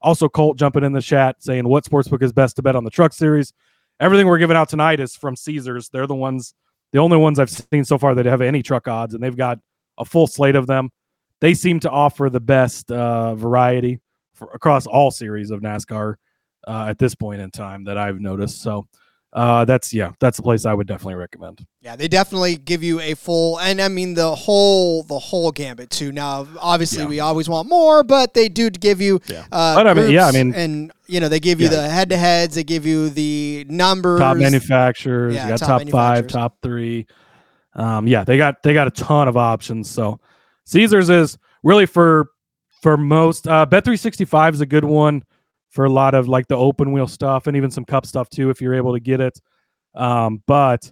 Also, 0.02 0.28
Colt 0.28 0.58
jumping 0.58 0.84
in 0.84 0.94
the 0.94 1.02
chat 1.02 1.36
saying 1.40 1.68
what 1.68 1.84
sportsbook 1.84 2.24
is 2.24 2.34
best 2.34 2.56
to 2.56 2.64
bet 2.64 2.76
on 2.76 2.84
the 2.84 2.90
truck 2.90 3.14
series. 3.14 3.54
Everything 4.00 4.28
we're 4.28 4.38
giving 4.38 4.58
out 4.58 4.70
tonight 4.70 5.00
is 5.00 5.16
from 5.16 5.36
Caesars. 5.36 5.90
They're 5.90 6.08
the 6.08 6.16
ones, 6.16 6.54
the 6.94 7.00
only 7.00 7.18
ones 7.18 7.40
I've 7.40 7.50
seen 7.50 7.84
so 7.84 7.98
far 7.98 8.16
that 8.16 8.26
have 8.26 8.42
any 8.42 8.64
truck 8.64 8.88
odds, 8.88 9.14
and 9.14 9.24
they've 9.24 9.36
got 9.36 9.60
a 9.98 10.06
full 10.06 10.28
slate 10.28 10.56
of 10.56 10.68
them. 10.68 10.90
They 11.42 11.54
seem 11.54 11.80
to 11.82 11.90
offer 11.90 12.30
the 12.30 12.40
best 12.40 12.92
uh, 12.92 13.36
variety 13.36 14.00
for, 14.34 14.50
across 14.54 14.88
all 14.88 15.12
series 15.12 15.52
of 15.52 15.62
NASCAR 15.62 16.16
uh, 16.68 16.86
at 16.90 17.00
this 17.00 17.16
point 17.16 17.42
in 17.42 17.52
time 17.52 17.84
that 17.86 17.98
I've 17.98 18.20
noticed. 18.20 18.62
So 18.62 18.88
uh, 19.34 19.66
that's 19.66 19.94
yeah, 19.94 20.14
that's 20.20 20.40
a 20.40 20.42
place 20.42 20.66
I 20.66 20.74
would 20.74 20.88
definitely 20.88 21.16
recommend. 21.16 21.66
Yeah, 21.82 21.96
they 21.96 22.08
definitely 22.08 22.56
give 22.56 22.82
you 22.82 23.00
a 23.02 23.14
full, 23.14 23.60
and 23.60 23.82
I 23.82 23.90
mean 23.90 24.14
the 24.14 24.34
whole 24.34 25.04
the 25.04 25.20
whole 25.20 25.52
gambit 25.52 25.90
too. 25.90 26.12
Now, 26.12 26.48
obviously, 26.60 27.04
yeah. 27.04 27.10
we 27.10 27.20
always 27.20 27.50
want 27.50 27.68
more, 27.68 28.04
but 28.04 28.34
they 28.34 28.48
do 28.48 28.70
give 28.70 29.02
you. 29.02 29.20
Yeah, 29.28 29.46
uh, 29.52 29.76
but 29.76 29.86
I 29.86 29.94
mean, 29.94 30.12
yeah, 30.12 30.28
I 30.28 30.32
mean, 30.32 30.54
and 30.54 30.92
you 31.08 31.20
know 31.20 31.28
they 31.28 31.42
give 31.42 31.60
you 31.60 31.68
yeah. 31.68 31.82
the 31.82 31.90
head 31.90 32.10
to 32.10 32.18
heads, 32.18 32.56
they 32.56 32.64
give 32.64 32.86
you 32.86 33.10
the 33.10 33.66
numbers, 33.70 34.22
top 34.22 34.38
manufacturers, 34.38 35.36
yeah, 35.36 35.56
top, 35.58 35.82
top 35.82 35.90
five, 35.90 36.28
top 36.28 36.58
three. 36.62 37.06
Um, 37.74 38.08
yeah, 38.08 38.24
they 38.24 38.38
got 38.38 38.64
they 38.64 38.74
got 38.74 38.88
a 38.88 38.92
ton 38.92 39.28
of 39.28 39.36
options. 39.36 39.90
So 39.90 40.22
Caesars 40.66 41.10
is 41.10 41.38
really 41.64 41.86
for 41.86 42.30
for 42.82 42.96
most. 42.96 43.46
Uh, 43.46 43.66
Bet 43.66 43.84
three 43.84 43.98
sixty 43.98 44.24
five 44.24 44.54
is 44.54 44.62
a 44.62 44.66
good 44.66 44.86
one 44.86 45.24
for 45.70 45.86
a 45.86 45.90
lot 45.90 46.14
of 46.14 46.28
like 46.28 46.48
the 46.48 46.58
open 46.58 46.92
wheel 46.92 47.08
stuff 47.08 47.48
and 47.48 47.58
even 47.58 47.72
some 47.72 47.86
cup 47.86 48.06
stuff 48.06 48.30
too 48.30 48.50
if 48.50 48.62
you're 48.62 48.74
able 48.74 48.94
to 48.94 49.00
get 49.00 49.22
it. 49.22 49.40
Um, 49.96 50.42
but 50.48 50.92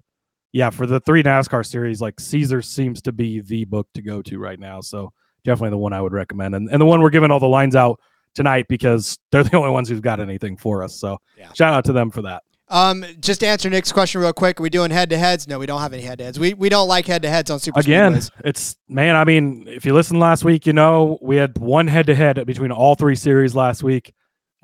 yeah, 0.52 0.70
for 0.70 0.86
the 0.86 1.00
three 1.02 1.22
NASCAR 1.22 1.66
series, 1.66 2.02
like 2.02 2.20
Caesar 2.20 2.62
seems 2.62 3.02
to 3.04 3.12
be 3.12 3.42
the 3.42 3.66
book 3.66 3.88
to 3.94 4.02
go 4.02 4.22
to 4.22 4.40
right 4.40 4.60
now. 4.60 4.82
So 4.82 5.12
definitely 5.44 5.72
the 5.72 5.78
one 5.78 5.94
I 5.94 6.02
would 6.02 6.14
recommend, 6.14 6.56
and 6.56 6.70
and 6.70 6.82
the 6.82 6.86
one 6.86 7.02
we're 7.02 7.10
giving 7.10 7.32
all 7.32 7.40
the 7.40 7.48
lines 7.48 7.76
out 7.76 8.00
tonight 8.34 8.68
because 8.70 9.18
they're 9.32 9.44
the 9.44 9.58
only 9.58 9.72
ones 9.72 9.90
who've 9.90 10.02
got 10.02 10.20
anything 10.20 10.58
for 10.58 10.84
us. 10.84 10.96
So 10.96 11.18
yeah. 11.38 11.52
shout 11.54 11.74
out 11.74 11.86
to 11.86 11.94
them 11.94 12.12
for 12.12 12.22
that. 12.24 12.44
Um, 12.68 13.06
just 13.20 13.42
to 13.42 13.48
answer 13.48 13.70
Nick's 13.70 13.92
question 13.92 14.22
real 14.22 14.34
quick. 14.34 14.60
Are 14.60 14.64
we 14.64 14.72
doing 14.72 14.90
head 14.90 15.12
to 15.12 15.18
heads? 15.18 15.48
No, 15.48 15.60
we 15.60 15.68
don't 15.68 15.82
have 15.82 15.94
any 15.94 16.02
head 16.02 16.18
to 16.18 16.24
heads. 16.24 16.40
We 16.40 16.54
we 16.54 16.70
don't 16.70 16.88
like 16.88 17.06
head 17.06 17.22
to 17.22 17.30
heads 17.30 17.52
on 17.52 17.60
Super 17.60 17.80
Again, 17.80 18.14
Speedways. 18.14 18.32
it's 18.46 18.78
man. 18.88 19.16
I 19.16 19.24
mean, 19.24 19.66
if 19.68 19.86
you 19.86 19.94
listened 19.94 20.20
last 20.20 20.44
week, 20.44 20.66
you 20.66 20.74
know 20.74 21.20
we 21.22 21.36
had 21.36 21.58
one 21.58 21.88
head 21.88 22.08
to 22.08 22.16
head 22.16 22.44
between 22.46 22.72
all 22.72 22.96
three 22.96 23.16
series 23.16 23.56
last 23.56 23.84
week 23.84 24.14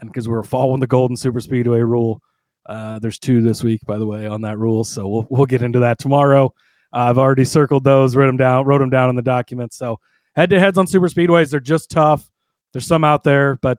and 0.01 0.09
because 0.09 0.27
we're 0.27 0.43
following 0.43 0.79
the 0.79 0.87
Golden 0.87 1.15
Super 1.15 1.39
Speedway 1.39 1.79
rule, 1.79 2.21
uh, 2.65 2.99
there's 2.99 3.19
two 3.19 3.41
this 3.41 3.63
week, 3.63 3.81
by 3.85 3.97
the 3.97 4.05
way, 4.05 4.27
on 4.27 4.41
that 4.41 4.57
rule. 4.57 4.83
So 4.83 5.07
we'll 5.07 5.27
we'll 5.29 5.45
get 5.45 5.61
into 5.61 5.79
that 5.79 5.99
tomorrow. 5.99 6.53
Uh, 6.93 7.07
I've 7.09 7.17
already 7.17 7.45
circled 7.45 7.83
those, 7.83 8.15
wrote 8.15 8.27
them 8.27 8.37
down, 8.37 8.65
wrote 8.65 8.79
them 8.79 8.89
down 8.89 9.09
in 9.09 9.15
the 9.15 9.21
document. 9.21 9.73
So 9.73 9.99
head 10.35 10.49
to 10.49 10.59
heads 10.59 10.77
on 10.77 10.87
super 10.87 11.07
speedways, 11.07 11.51
they're 11.51 11.59
just 11.59 11.89
tough. 11.89 12.29
There's 12.73 12.85
some 12.85 13.03
out 13.03 13.23
there, 13.23 13.57
but 13.61 13.77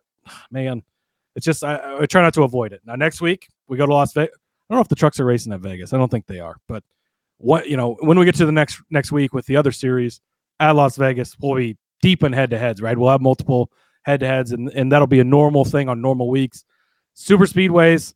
man, 0.51 0.83
it's 1.35 1.45
just 1.45 1.65
I, 1.65 1.99
I 2.01 2.07
try 2.07 2.23
not 2.23 2.35
to 2.35 2.43
avoid 2.43 2.73
it. 2.73 2.81
Now 2.85 2.95
next 2.95 3.21
week 3.21 3.49
we 3.69 3.77
go 3.77 3.87
to 3.87 3.93
Las 3.93 4.13
Vegas. 4.13 4.35
I 4.35 4.75
don't 4.75 4.79
know 4.79 4.83
if 4.83 4.89
the 4.89 4.97
trucks 4.97 5.21
are 5.21 5.25
racing 5.25 5.53
at 5.53 5.61
Vegas. 5.61 5.93
I 5.93 5.99
don't 5.99 6.11
think 6.11 6.27
they 6.27 6.41
are, 6.41 6.57
but 6.69 6.83
what 7.39 7.69
you 7.69 7.77
know 7.77 7.97
when 8.01 8.19
we 8.19 8.25
get 8.25 8.37
to 8.37 8.47
the 8.47 8.53
next 8.53 8.81
next 8.91 9.11
week 9.13 9.35
with 9.35 9.47
the 9.47 9.57
other 9.57 9.73
series 9.73 10.21
at 10.61 10.77
Las 10.77 10.97
Vegas, 10.97 11.37
we'll 11.41 11.57
be 11.57 11.77
deep 12.01 12.23
in 12.23 12.33
head 12.33 12.51
to 12.51 12.59
heads, 12.59 12.81
right? 12.81 12.97
We'll 12.97 13.11
have 13.11 13.21
multiple 13.21 13.71
head 14.03 14.21
to 14.21 14.27
heads, 14.27 14.53
and, 14.53 14.69
and 14.71 14.93
that'll 14.93 15.07
be 15.07 15.21
a 15.21 15.25
normal 15.25 15.65
thing 15.65 15.89
on 15.89 16.01
normal 16.01 16.29
weeks. 16.29 16.65
Super 17.15 17.47
speedways, 17.47 18.15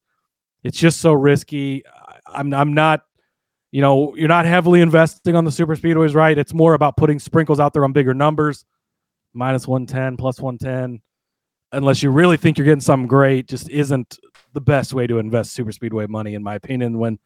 it's 0.62 0.78
just 0.78 1.00
so 1.00 1.12
risky. 1.12 1.84
I'm 2.26 2.52
I'm 2.52 2.74
not, 2.74 3.02
you 3.70 3.80
know, 3.80 4.14
you're 4.16 4.28
not 4.28 4.46
heavily 4.46 4.80
investing 4.80 5.36
on 5.36 5.44
the 5.44 5.52
super 5.52 5.76
speedways, 5.76 6.14
right? 6.14 6.36
It's 6.36 6.54
more 6.54 6.74
about 6.74 6.96
putting 6.96 7.18
sprinkles 7.18 7.60
out 7.60 7.72
there 7.72 7.84
on 7.84 7.92
bigger 7.92 8.14
numbers, 8.14 8.64
minus 9.32 9.66
110, 9.68 10.16
plus 10.16 10.40
110. 10.40 11.02
Unless 11.72 12.02
you 12.02 12.10
really 12.10 12.36
think 12.36 12.58
you're 12.58 12.64
getting 12.64 12.80
something 12.80 13.06
great, 13.06 13.48
just 13.48 13.68
isn't 13.68 14.18
the 14.52 14.60
best 14.60 14.94
way 14.94 15.06
to 15.06 15.18
invest 15.18 15.52
super 15.52 15.72
speedway 15.72 16.06
money, 16.06 16.34
in 16.34 16.42
my 16.42 16.54
opinion. 16.54 16.98
When 16.98 17.18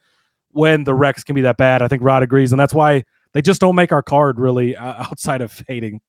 when 0.52 0.84
the 0.84 0.94
wrecks 0.94 1.22
can 1.22 1.34
be 1.34 1.42
that 1.42 1.56
bad, 1.56 1.82
I 1.82 1.88
think 1.88 2.02
Rod 2.02 2.22
agrees, 2.22 2.52
and 2.52 2.60
that's 2.60 2.74
why 2.74 3.04
they 3.32 3.42
just 3.42 3.60
don't 3.60 3.76
make 3.76 3.92
our 3.92 4.02
card 4.02 4.40
really 4.40 4.76
uh, 4.76 5.04
outside 5.10 5.40
of 5.40 5.52
fading 5.52 6.00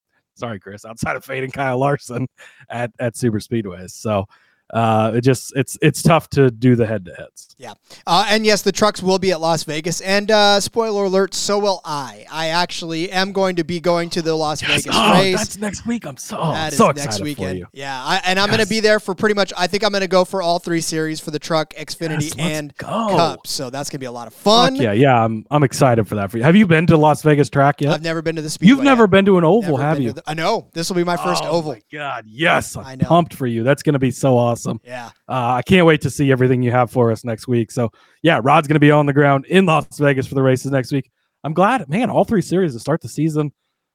sorry, 0.42 0.60
Chris, 0.60 0.86
outside 0.86 1.16
of 1.16 1.24
fading 1.24 1.52
Kyle 1.52 1.78
Larson 1.78 2.28
at, 2.70 2.92
at 3.00 3.16
super 3.16 3.39
speedways. 3.39 3.92
So 3.92 4.26
uh, 4.74 5.11
it 5.15 5.22
just 5.22 5.53
it's 5.55 5.78
it's 5.82 6.01
tough 6.01 6.30
to 6.30 6.49
do 6.49 6.76
the 6.76 6.86
head 6.86 7.05
to 7.05 7.13
heads. 7.13 7.55
Yeah, 7.57 7.74
uh, 8.07 8.26
and 8.30 8.45
yes, 8.45 8.61
the 8.61 8.72
trucks 8.72 9.03
will 9.03 9.19
be 9.19 9.32
at 9.32 9.39
Las 9.39 9.63
Vegas. 9.63 10.01
And 10.01 10.32
uh, 10.32 10.59
spoiler 10.59 11.05
alert, 11.05 11.34
so 11.34 11.59
will 11.59 11.82
I. 11.86 12.26
I 12.32 12.47
actually 12.47 13.11
am 13.11 13.34
going 13.34 13.57
to 13.57 13.63
be 13.63 13.80
going 13.80 14.09
to 14.11 14.22
the 14.22 14.34
Las 14.34 14.61
yes. 14.61 14.84
Vegas 14.84 14.95
oh, 14.97 15.13
race. 15.13 15.38
That's 15.38 15.57
next 15.57 15.86
week. 15.86 16.05
I'm 16.05 16.17
so 16.17 16.38
oh, 16.39 16.53
that 16.53 16.74
so 16.74 16.89
is 16.89 16.95
next 16.97 17.22
weekend. 17.22 17.65
Yeah, 17.74 18.01
I, 18.03 18.22
and 18.26 18.39
I'm 18.39 18.47
yes. 18.47 18.57
going 18.57 18.65
to 18.65 18.69
be 18.69 18.80
there 18.80 18.99
for 18.99 19.13
pretty 19.13 19.36
much. 19.36 19.53
I 19.57 19.67
think 19.67 19.84
I'm 19.84 19.91
going 19.91 20.01
to 20.01 20.07
go 20.07 20.26
for 20.26 20.41
all 20.41 20.59
three 20.59 20.82
series 20.82 21.19
for 21.19 21.32
the 21.32 21.39
truck, 21.39 21.74
Xfinity, 21.76 22.24
yes, 22.24 22.36
and 22.38 22.76
go. 22.78 23.09
Cup. 23.09 23.47
So 23.47 23.69
that's 23.69 23.89
going 23.89 23.97
to 23.97 24.03
be 24.03 24.05
a 24.07 24.11
lot 24.11 24.28
of 24.28 24.34
fun. 24.34 24.74
Fuck 24.74 24.82
yeah, 24.82 24.93
yeah, 24.93 25.24
I'm 25.24 25.45
I'm 25.51 25.63
excited 25.63 26.07
for 26.07 26.15
that. 26.15 26.32
For 26.32 26.38
you, 26.38 26.43
have 26.43 26.55
you 26.55 26.65
been 26.65 26.88
to 26.88 26.97
Las 26.97 27.22
Vegas 27.22 27.49
track 27.49 27.82
yet? 27.82 27.93
I've 27.93 28.01
never 28.01 28.22
been 28.22 28.36
to 28.38 28.41
the 28.41 28.49
Speedway. 28.49 28.69
You've 28.69 28.84
never 28.84 29.03
yet. 29.03 29.11
been 29.11 29.26
to 29.26 29.38
an 29.38 29.43
oval, 29.43 29.78
never 29.78 29.89
have 29.89 29.99
you? 29.99 30.13
The, 30.13 30.24
I 30.26 30.34
know 30.34 30.67
this 30.74 30.89
will 30.89 30.95
be 30.95 31.03
my 31.03 31.17
first 31.17 31.43
oh, 31.43 31.51
oval. 31.51 31.74
My 31.74 31.82
God, 31.91 32.26
yes, 32.28 32.76
I'm 32.76 32.86
I 32.86 32.95
know. 32.95 33.07
pumped 33.07 33.34
for 33.34 33.47
you. 33.47 33.63
That's 33.63 33.84
going 33.84 33.93
to 33.93 33.99
be 33.99 34.11
so 34.11 34.38
awesome. 34.38 34.61
Yeah. 34.84 35.12
Uh, 35.28 35.32
uh, 35.32 35.53
I 35.55 35.62
can't 35.62 35.86
wait 35.86 36.01
to 36.01 36.09
see 36.09 36.32
everything 36.32 36.62
you 36.62 36.72
have 36.72 36.91
for 36.91 37.12
us 37.12 37.24
next 37.24 37.47
week. 37.47 37.72
So, 37.72 37.91
yeah, 38.22 38.39
Rod's 38.43 38.68
going 38.68 38.76
to 38.76 38.80
be 38.80 38.91
on 38.91 39.05
the 39.05 39.14
ground 39.14 39.45
in 39.45 39.66
Las 39.66 39.97
Vegas 39.97 40.28
for 40.28 40.36
the 40.36 40.41
races 40.41 40.72
next 40.72 40.91
week. 40.91 41.09
I'm 41.43 41.53
glad, 41.53 41.89
man. 41.89 42.09
All 42.09 42.24
three 42.24 42.41
series 42.41 42.74
to 42.74 42.80
start 42.80 43.01
the 43.01 43.07
season, 43.09 43.51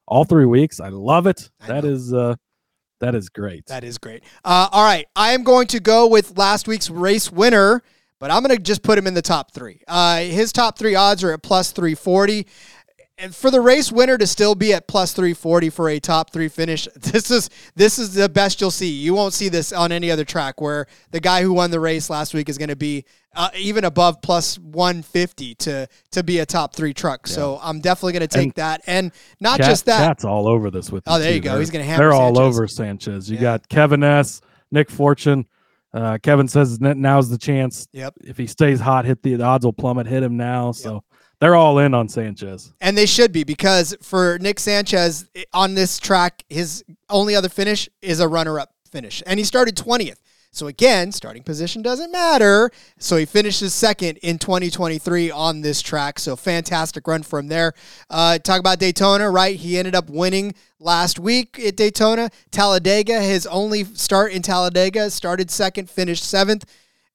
all 0.06 0.24
three 0.24 0.46
weeks. 0.46 0.80
I 0.80 0.88
love 0.88 1.26
it. 1.26 1.50
I 1.60 1.66
that 1.68 1.84
know. 1.84 1.90
is 1.90 2.12
uh, 2.12 2.34
that 3.00 3.14
is 3.14 3.28
great. 3.28 3.66
That 3.66 3.84
is 3.84 3.98
great. 3.98 4.24
Uh, 4.44 4.68
all 4.72 4.84
right, 4.84 5.06
I 5.14 5.32
am 5.32 5.42
going 5.44 5.66
to 5.68 5.80
go 5.80 6.06
with 6.06 6.36
last 6.38 6.66
week's 6.66 6.90
race 6.90 7.30
winner, 7.30 7.82
but 8.18 8.30
I'm 8.30 8.42
going 8.42 8.56
to 8.56 8.62
just 8.62 8.82
put 8.82 8.98
him 8.98 9.06
in 9.06 9.14
the 9.14 9.22
top 9.22 9.52
three. 9.52 9.82
Uh, 9.86 10.18
his 10.18 10.52
top 10.52 10.78
three 10.78 10.94
odds 10.94 11.22
are 11.22 11.32
at 11.32 11.42
plus 11.42 11.70
340 11.72 12.46
and 13.18 13.34
for 13.34 13.50
the 13.50 13.60
race 13.60 13.90
winner 13.90 14.18
to 14.18 14.26
still 14.26 14.54
be 14.54 14.72
at 14.72 14.86
plus 14.86 15.12
340 15.12 15.70
for 15.70 15.88
a 15.88 15.98
top 15.98 16.30
three 16.30 16.48
finish 16.48 16.86
this 16.96 17.30
is 17.30 17.50
this 17.74 17.98
is 17.98 18.14
the 18.14 18.28
best 18.28 18.60
you'll 18.60 18.70
see 18.70 18.90
you 18.90 19.14
won't 19.14 19.32
see 19.32 19.48
this 19.48 19.72
on 19.72 19.92
any 19.92 20.10
other 20.10 20.24
track 20.24 20.60
where 20.60 20.86
the 21.10 21.20
guy 21.20 21.42
who 21.42 21.52
won 21.52 21.70
the 21.70 21.80
race 21.80 22.10
last 22.10 22.34
week 22.34 22.48
is 22.48 22.58
going 22.58 22.68
to 22.68 22.76
be 22.76 23.04
uh, 23.34 23.50
even 23.54 23.84
above 23.84 24.22
plus 24.22 24.58
150 24.58 25.54
to 25.56 25.86
to 26.10 26.22
be 26.22 26.38
a 26.38 26.46
top 26.46 26.74
three 26.74 26.94
truck 26.94 27.20
yeah. 27.26 27.34
so 27.34 27.58
i'm 27.62 27.80
definitely 27.80 28.12
going 28.12 28.26
to 28.26 28.28
take 28.28 28.44
and 28.44 28.54
that 28.54 28.82
and 28.86 29.12
not 29.40 29.58
Cat, 29.58 29.68
just 29.68 29.86
that 29.86 29.98
that's 29.98 30.24
all 30.24 30.48
over 30.48 30.70
this 30.70 30.90
with 30.90 31.04
oh 31.06 31.18
there 31.18 31.32
you 31.32 31.40
go 31.40 31.50
they're, 31.50 31.60
he's 31.60 31.70
going 31.70 31.84
to 31.84 31.90
hammer 31.90 32.04
they're 32.04 32.12
sanchez. 32.12 32.38
all 32.38 32.44
over 32.44 32.66
sanchez 32.66 33.30
you 33.30 33.36
yeah. 33.36 33.42
got 33.42 33.68
kevin 33.68 34.02
s 34.02 34.40
nick 34.70 34.90
fortune 34.90 35.46
uh, 35.94 36.18
Kevin 36.22 36.46
says 36.46 36.78
now's 36.78 37.30
the 37.30 37.38
chance. 37.38 37.88
Yep. 37.92 38.16
If 38.20 38.36
he 38.36 38.46
stays 38.46 38.80
hot, 38.80 39.06
hit 39.06 39.22
the, 39.22 39.36
the 39.36 39.44
odds 39.44 39.64
will 39.64 39.72
plummet. 39.72 40.06
Hit 40.06 40.22
him 40.22 40.36
now. 40.36 40.72
So 40.72 41.02
they're 41.40 41.54
all 41.54 41.78
in 41.78 41.94
on 41.94 42.08
Sanchez. 42.08 42.72
And 42.80 42.96
they 42.96 43.06
should 43.06 43.32
be 43.32 43.44
because 43.44 43.96
for 44.00 44.38
Nick 44.40 44.58
Sanchez 44.58 45.28
on 45.52 45.74
this 45.74 45.98
track, 45.98 46.44
his 46.48 46.84
only 47.10 47.34
other 47.34 47.48
finish 47.48 47.88
is 48.00 48.20
a 48.20 48.28
runner 48.28 48.58
up 48.58 48.72
finish. 48.90 49.22
And 49.26 49.38
he 49.38 49.44
started 49.44 49.76
20th. 49.76 50.16
So 50.56 50.68
again, 50.68 51.12
starting 51.12 51.42
position 51.42 51.82
doesn't 51.82 52.10
matter. 52.10 52.70
So 52.98 53.18
he 53.18 53.26
finishes 53.26 53.74
second 53.74 54.16
in 54.18 54.38
2023 54.38 55.30
on 55.30 55.60
this 55.60 55.82
track. 55.82 56.18
So 56.18 56.34
fantastic 56.34 57.06
run 57.06 57.22
from 57.22 57.48
there. 57.48 57.74
Uh, 58.08 58.38
talk 58.38 58.58
about 58.58 58.78
Daytona, 58.78 59.28
right? 59.28 59.54
He 59.54 59.76
ended 59.76 59.94
up 59.94 60.08
winning 60.08 60.54
last 60.78 61.18
week 61.18 61.58
at 61.58 61.76
Daytona. 61.76 62.30
Talladega, 62.52 63.20
his 63.20 63.46
only 63.46 63.84
start 63.84 64.32
in 64.32 64.40
Talladega, 64.40 65.10
started 65.10 65.50
second, 65.50 65.90
finished 65.90 66.24
seventh. 66.24 66.64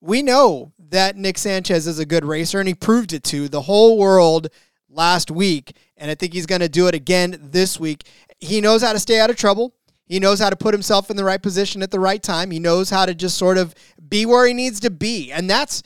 We 0.01 0.21
know 0.21 0.71
that 0.91 1.17
Nick 1.17 1.37
Sanchez 1.37 1.87
is 1.87 1.99
a 1.99 2.05
good 2.05 2.23
racer, 2.23 2.59
and 2.59 2.67
he 2.67 2.75
proved 2.75 3.13
it 3.13 3.23
to 3.25 3.49
the 3.49 3.61
whole 3.61 3.97
world 3.97 4.49
last 4.89 5.31
week. 5.31 5.75
And 5.97 6.11
I 6.11 6.15
think 6.15 6.33
he's 6.33 6.45
going 6.45 6.61
to 6.61 6.69
do 6.69 6.87
it 6.87 6.95
again 6.95 7.37
this 7.41 7.79
week. 7.79 8.03
He 8.39 8.61
knows 8.61 8.81
how 8.81 8.93
to 8.93 8.99
stay 8.99 9.19
out 9.19 9.29
of 9.29 9.35
trouble. 9.35 9.73
He 10.05 10.19
knows 10.19 10.39
how 10.39 10.49
to 10.49 10.55
put 10.55 10.73
himself 10.73 11.09
in 11.09 11.15
the 11.15 11.23
right 11.23 11.41
position 11.41 11.81
at 11.81 11.91
the 11.91 11.99
right 11.99 12.21
time. 12.21 12.51
He 12.51 12.59
knows 12.59 12.89
how 12.89 13.05
to 13.05 13.15
just 13.15 13.37
sort 13.37 13.57
of 13.57 13.73
be 14.09 14.25
where 14.25 14.45
he 14.45 14.53
needs 14.53 14.79
to 14.81 14.89
be. 14.89 15.31
And 15.31 15.49
that's 15.49 15.83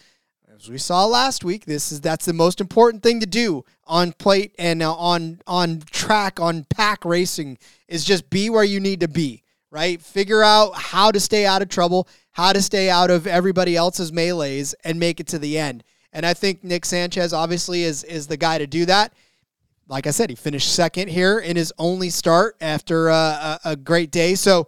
as 0.55 0.69
we 0.69 0.77
saw 0.77 1.05
last 1.05 1.43
week, 1.43 1.65
this 1.65 1.91
is 1.91 2.01
that's 2.01 2.25
the 2.25 2.33
most 2.33 2.59
important 2.59 3.03
thing 3.03 3.19
to 3.19 3.27
do 3.27 3.63
on 3.83 4.13
plate 4.13 4.55
and 4.57 4.81
uh, 4.81 4.93
on 4.95 5.41
on 5.45 5.83
track 5.91 6.39
on 6.39 6.63
pack 6.63 7.05
racing 7.05 7.57
is 7.87 8.03
just 8.03 8.29
be 8.29 8.49
where 8.49 8.63
you 8.63 8.79
need 8.79 9.01
to 9.01 9.07
be, 9.07 9.43
right? 9.69 10.01
Figure 10.01 10.41
out 10.41 10.73
how 10.73 11.11
to 11.11 11.19
stay 11.19 11.45
out 11.45 11.61
of 11.61 11.69
trouble, 11.69 12.07
how 12.35 12.53
to 12.53 12.61
stay 12.61 12.89
out 12.89 13.11
of 13.11 13.27
everybody 13.27 13.75
else's 13.75 14.13
melees 14.13 14.73
and 14.85 14.99
make 14.99 15.19
it 15.19 15.27
to 15.27 15.39
the 15.39 15.57
end. 15.57 15.83
And 16.13 16.25
I 16.25 16.33
think 16.33 16.63
Nick 16.63 16.85
Sanchez 16.85 17.33
obviously 17.33 17.83
is 17.83 18.03
is 18.03 18.27
the 18.27 18.37
guy 18.37 18.57
to 18.57 18.67
do 18.67 18.85
that 18.85 19.13
like 19.87 20.07
I 20.07 20.11
said, 20.11 20.29
he 20.29 20.35
finished 20.35 20.73
second 20.73 21.09
here 21.09 21.39
in 21.39 21.55
his 21.55 21.71
only 21.77 22.09
start 22.09 22.55
after 22.59 23.09
a, 23.09 23.59
a, 23.63 23.75
great 23.75 24.11
day. 24.11 24.35
So 24.35 24.67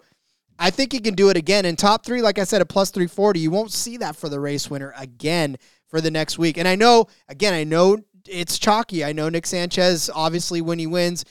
I 0.59 0.69
think 0.69 0.91
he 0.91 0.99
can 0.99 1.15
do 1.15 1.29
it 1.29 1.37
again. 1.37 1.65
In 1.65 1.75
top 1.75 2.05
three, 2.05 2.21
like 2.21 2.37
I 2.37 2.43
said, 2.43 2.61
a 2.61 2.65
plus 2.65 2.91
340. 2.91 3.39
You 3.39 3.51
won't 3.51 3.71
see 3.71 3.97
that 3.97 4.15
for 4.15 4.29
the 4.29 4.39
race 4.39 4.69
winner 4.69 4.93
again 4.97 5.57
for 5.87 6.01
the 6.01 6.11
next 6.11 6.37
week. 6.37 6.57
And 6.57 6.67
I 6.67 6.75
know, 6.75 7.07
again, 7.29 7.53
I 7.53 7.63
know 7.63 7.97
it's 8.27 8.59
chalky. 8.59 9.03
I 9.03 9.13
know 9.13 9.29
Nick 9.29 9.47
Sanchez, 9.47 10.09
obviously, 10.13 10.61
when 10.61 10.79
he 10.79 10.87
wins, 10.87 11.25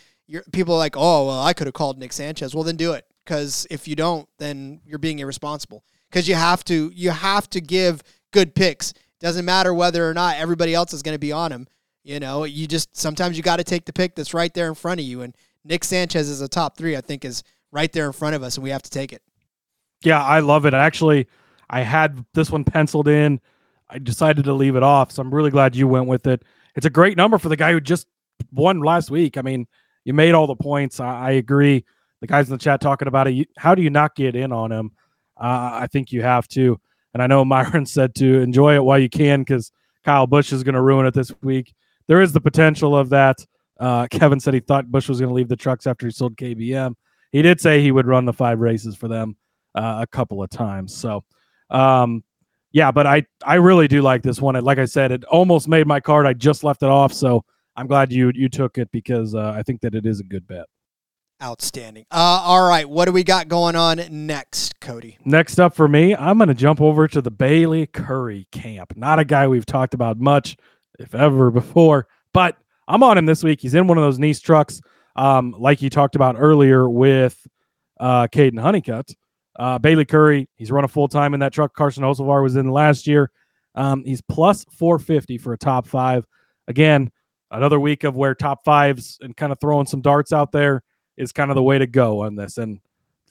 people 0.53 0.75
are 0.75 0.79
like, 0.79 0.97
oh, 0.97 1.27
well, 1.27 1.43
I 1.43 1.53
could 1.53 1.67
have 1.67 1.75
called 1.75 1.99
Nick 1.99 2.13
Sanchez. 2.13 2.55
Well, 2.55 2.65
then 2.65 2.77
do 2.77 2.93
it. 2.93 3.07
Because 3.25 3.67
if 3.71 3.87
you 3.89 3.97
don't, 3.97 4.29
then 4.39 4.81
you're 4.85 4.99
being 4.99 5.19
irresponsible. 5.19 5.85
Because 6.17 6.29
you 6.31 6.35
have 6.35 6.65
to, 6.65 6.91
you 6.95 7.11
have 7.11 7.51
to 7.51 7.61
give 7.61 8.03
good 8.33 8.55
picks. 8.55 8.95
Doesn't 9.21 9.45
matter 9.45 9.75
whether 9.75 10.09
or 10.09 10.15
not 10.15 10.39
everybody 10.39 10.73
else 10.73 10.95
is 10.95 11.03
going 11.03 11.15
to 11.15 11.19
be 11.19 11.31
on 11.31 11.53
him. 11.53 11.69
You 12.05 12.21
know, 12.21 12.45
you 12.45 12.67
just 12.67 12.97
sometimes 12.97 13.37
you 13.37 13.43
got 13.43 13.57
to 13.57 13.65
take 13.65 13.85
the 13.85 13.93
pick 13.93 14.15
that's 14.15 14.33
right 14.33 14.55
there 14.55 14.67
in 14.69 14.75
front 14.75 14.99
of 14.99 15.05
you. 15.05 15.21
And 15.21 15.37
Nick 15.63 15.85
Sanchez 15.85 16.31
is 16.31 16.41
a 16.41 16.49
top 16.49 16.79
three, 16.79 16.97
I 16.97 17.03
think, 17.03 17.27
is 17.27 17.43
right 17.71 17.93
there 17.93 18.07
in 18.07 18.15
front 18.15 18.35
of 18.35 18.43
us, 18.43 18.57
and 18.57 18.65
we 18.65 18.71
have 18.71 18.81
to 18.81 18.91
take 18.91 19.13
it. 19.13 19.21
Yeah, 20.05 20.23
I 20.23 20.41
love 20.41 20.65
it. 20.65 20.73
Actually, 20.73 21.29
I 21.69 21.83
had 21.83 22.25
this 22.33 22.51
one 22.51 22.65
penciled 22.65 23.09
in. 23.09 23.39
I 23.91 23.99
decided 23.99 24.47
to 24.47 24.55
leave 24.55 24.75
it 24.75 24.83
off, 24.83 25.13
so 25.13 25.21
I'm 25.21 25.35
really 25.35 25.51
glad 25.51 25.77
you 25.77 25.87
went 25.87 26.07
with 26.07 26.27
it. 26.27 26.45
It's 26.77 26.87
a 26.87 26.91
great 26.91 27.19
number 27.19 27.37
for 27.37 27.51
the 27.51 27.57
guy 27.57 27.73
who 27.73 27.81
just 27.83 28.07
won 28.53 28.81
last 28.81 29.11
week. 29.11 29.37
I 29.37 29.43
mean, 29.43 29.67
you 30.07 30.15
made 30.15 30.33
all 30.33 30.47
the 30.47 30.57
points. 30.57 30.99
I, 30.99 31.29
I 31.29 31.31
agree. 31.33 31.85
The 32.23 32.27
guys 32.27 32.49
in 32.49 32.53
the 32.53 32.59
chat 32.59 32.81
talking 32.81 33.07
about 33.07 33.29
it. 33.29 33.49
how 33.59 33.75
do 33.75 33.83
you 33.83 33.91
not 33.91 34.15
get 34.15 34.35
in 34.35 34.51
on 34.51 34.73
him? 34.73 34.93
Uh, 35.39 35.71
I 35.83 35.89
think 35.91 36.13
you 36.13 36.23
have 36.23 36.49
to. 36.49 36.81
And 37.15 37.23
I 37.23 37.27
know 37.27 37.45
Myron 37.47 37.87
said 37.87 38.15
to 38.17 38.41
enjoy 38.41 38.75
it 38.75 38.85
while 38.85 38.99
you 38.99 39.11
can 39.11 39.41
because 39.41 39.73
Kyle 40.05 40.27
Busch 40.27 40.53
is 40.53 40.63
going 40.63 40.75
to 40.75 40.83
ruin 40.83 41.07
it 41.07 41.15
this 41.15 41.33
week 41.43 41.75
there 42.07 42.21
is 42.21 42.33
the 42.33 42.41
potential 42.41 42.97
of 42.97 43.11
that. 43.11 43.45
Uh, 43.79 44.07
Kevin 44.11 44.41
said 44.41 44.55
he 44.55 44.61
thought 44.61 44.91
Busch 44.91 45.09
was 45.09 45.21
going 45.21 45.29
to 45.29 45.35
leave 45.35 45.49
the 45.49 45.57
trucks 45.57 45.87
after 45.87 46.07
he 46.07 46.13
sold 46.13 46.37
KBM. 46.37 46.95
He 47.33 47.43
did 47.43 47.61
say 47.61 47.83
he 47.83 47.93
would 47.93 48.07
run 48.07 48.25
the 48.25 48.33
five 48.33 48.61
races 48.61 48.97
for 48.97 49.09
them 49.09 49.37
uh, 49.75 49.99
a 50.03 50.07
couple 50.07 50.43
of 50.43 50.51
times. 50.51 50.95
So, 50.95 51.25
um, 51.71 52.23
yeah, 52.73 52.91
but 52.91 53.07
I 53.07 53.27
I 53.45 53.55
really 53.55 53.89
do 53.89 54.03
like 54.03 54.23
this 54.23 54.41
one. 54.41 54.55
Like 54.63 54.79
I 54.79 54.85
said, 54.85 55.11
it 55.11 55.25
almost 55.25 55.67
made 55.67 55.87
my 55.87 56.01
card. 56.01 56.27
I 56.27 56.35
just 56.35 56.63
left 56.63 56.83
it 56.83 56.89
off, 56.89 57.13
so 57.13 57.45
I'm 57.75 57.87
glad 57.87 58.13
you 58.13 58.31
you 58.35 58.49
took 58.49 58.79
it 58.79 58.91
because 58.91 59.35
uh, 59.35 59.53
I 59.57 59.63
think 59.63 59.81
that 59.81 59.95
it 59.95 60.07
is 60.07 60.21
a 60.21 60.25
good 60.25 60.47
bet. 60.47 60.67
Outstanding. 61.43 62.07
Uh, 62.11 62.41
all 62.45 62.67
right, 62.67 62.89
what 62.89 63.05
do 63.05 63.13
we 63.13 63.23
got 63.23 63.49
going 63.49 63.77
on 63.77 64.01
next, 64.11 64.81
Cody? 64.81 65.19
Next 65.25 65.59
up 65.59 65.75
for 65.75 65.87
me, 65.87 66.17
I'm 66.17 66.39
going 66.39 66.49
to 66.49 66.55
jump 66.55 66.81
over 66.81 67.07
to 67.09 67.21
the 67.21 67.31
Bayley 67.31 67.87
Currey 67.87 68.51
camp. 68.51 68.95
Not 68.97 69.19
a 69.19 69.25
guy 69.25 69.47
we've 69.47 69.67
talked 69.67 69.93
about 69.93 70.19
much 70.19 70.57
if 70.99 71.15
ever 71.15 71.51
before. 71.51 72.07
But 72.33 72.57
I'm 72.89 73.03
on 73.03 73.19
him 73.19 73.27
this 73.27 73.43
week. 73.43 73.61
He's 73.61 73.75
in 73.75 73.87
one 73.87 73.99
of 73.99 74.05
those 74.05 74.19
nice 74.19 74.41
trucks, 74.41 74.81
um, 75.15 75.55
like 75.59 75.83
you 75.83 75.91
talked 75.91 76.17
about 76.17 76.37
earlier 76.39 76.89
with 76.89 77.47
uh, 78.01 78.29
Caden 78.29 78.61
Honeycutt. 78.61 79.15
Uh, 79.59 79.79
Bayley 79.79 80.05
Currey, 80.05 80.47
he's 80.57 80.71
running 80.71 80.89
full 80.89 81.09
time 81.09 81.35
in 81.35 81.41
that 81.41 81.53
truck. 81.53 81.75
Carson 81.75 82.03
Hocevar 82.03 82.43
was 82.43 82.57
in 82.57 82.71
last 82.71 83.07
year. 83.07 83.31
Um, 83.75 84.05
he's 84.05 84.23
plus 84.23 84.65
450 84.79 85.39
for 85.39 85.53
a 85.53 85.59
top 85.59 85.87
five. 85.87 86.27
Again, 86.69 87.11
another 87.51 87.81
week 87.81 88.05
of 88.05 88.17
where 88.17 88.35
top 88.35 88.65
fives 88.65 89.19
and 89.21 89.37
kind 89.37 89.53
of 89.53 89.61
throwing 89.61 89.87
some 89.87 90.01
darts 90.01 90.33
out 90.33 90.53
there 90.53 90.83
is 91.17 91.33
kind 91.33 91.51
of 91.51 91.55
the 91.55 91.63
way 91.63 91.79
to 91.79 91.87
go 91.87 92.25
on 92.25 92.37
this. 92.37 92.59
And 92.59 92.81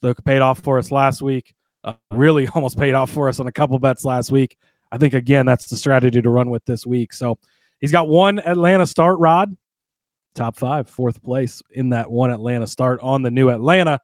look, 0.02 0.24
paid 0.24 0.42
off 0.42 0.60
for 0.60 0.78
us 0.78 0.92
last 0.92 1.22
week. 1.22 1.54
Uh, 1.84 1.94
really 2.12 2.48
almost 2.56 2.78
paid 2.78 2.94
off 2.94 3.12
for 3.12 3.30
us 3.30 3.40
on 3.40 3.48
a 3.48 3.52
couple 3.52 3.78
bets 3.80 4.06
last 4.06 4.32
week. 4.32 4.58
I 4.92 4.98
think 4.98 5.14
again 5.14 5.46
that's 5.46 5.68
the 5.68 5.78
strategy 5.78 6.22
to 6.22 6.30
run 6.30 6.50
with 6.50 6.64
this 6.66 6.86
week. 6.86 7.12
So 7.14 7.38
He's 7.80 7.92
got 7.92 8.08
one 8.08 8.40
Atlanta 8.40 8.88
start, 8.88 9.20
Rod. 9.20 9.56
Top 10.34 10.58
five, 10.58 10.90
fourth 10.90 11.22
place 11.24 11.62
in 11.72 11.90
that 11.90 12.10
one 12.10 12.32
Atlanta 12.32 12.68
start 12.68 13.00
on 13.02 13.22
the 13.22 13.32
new 13.32 13.50
Atlanta. 13.50 14.00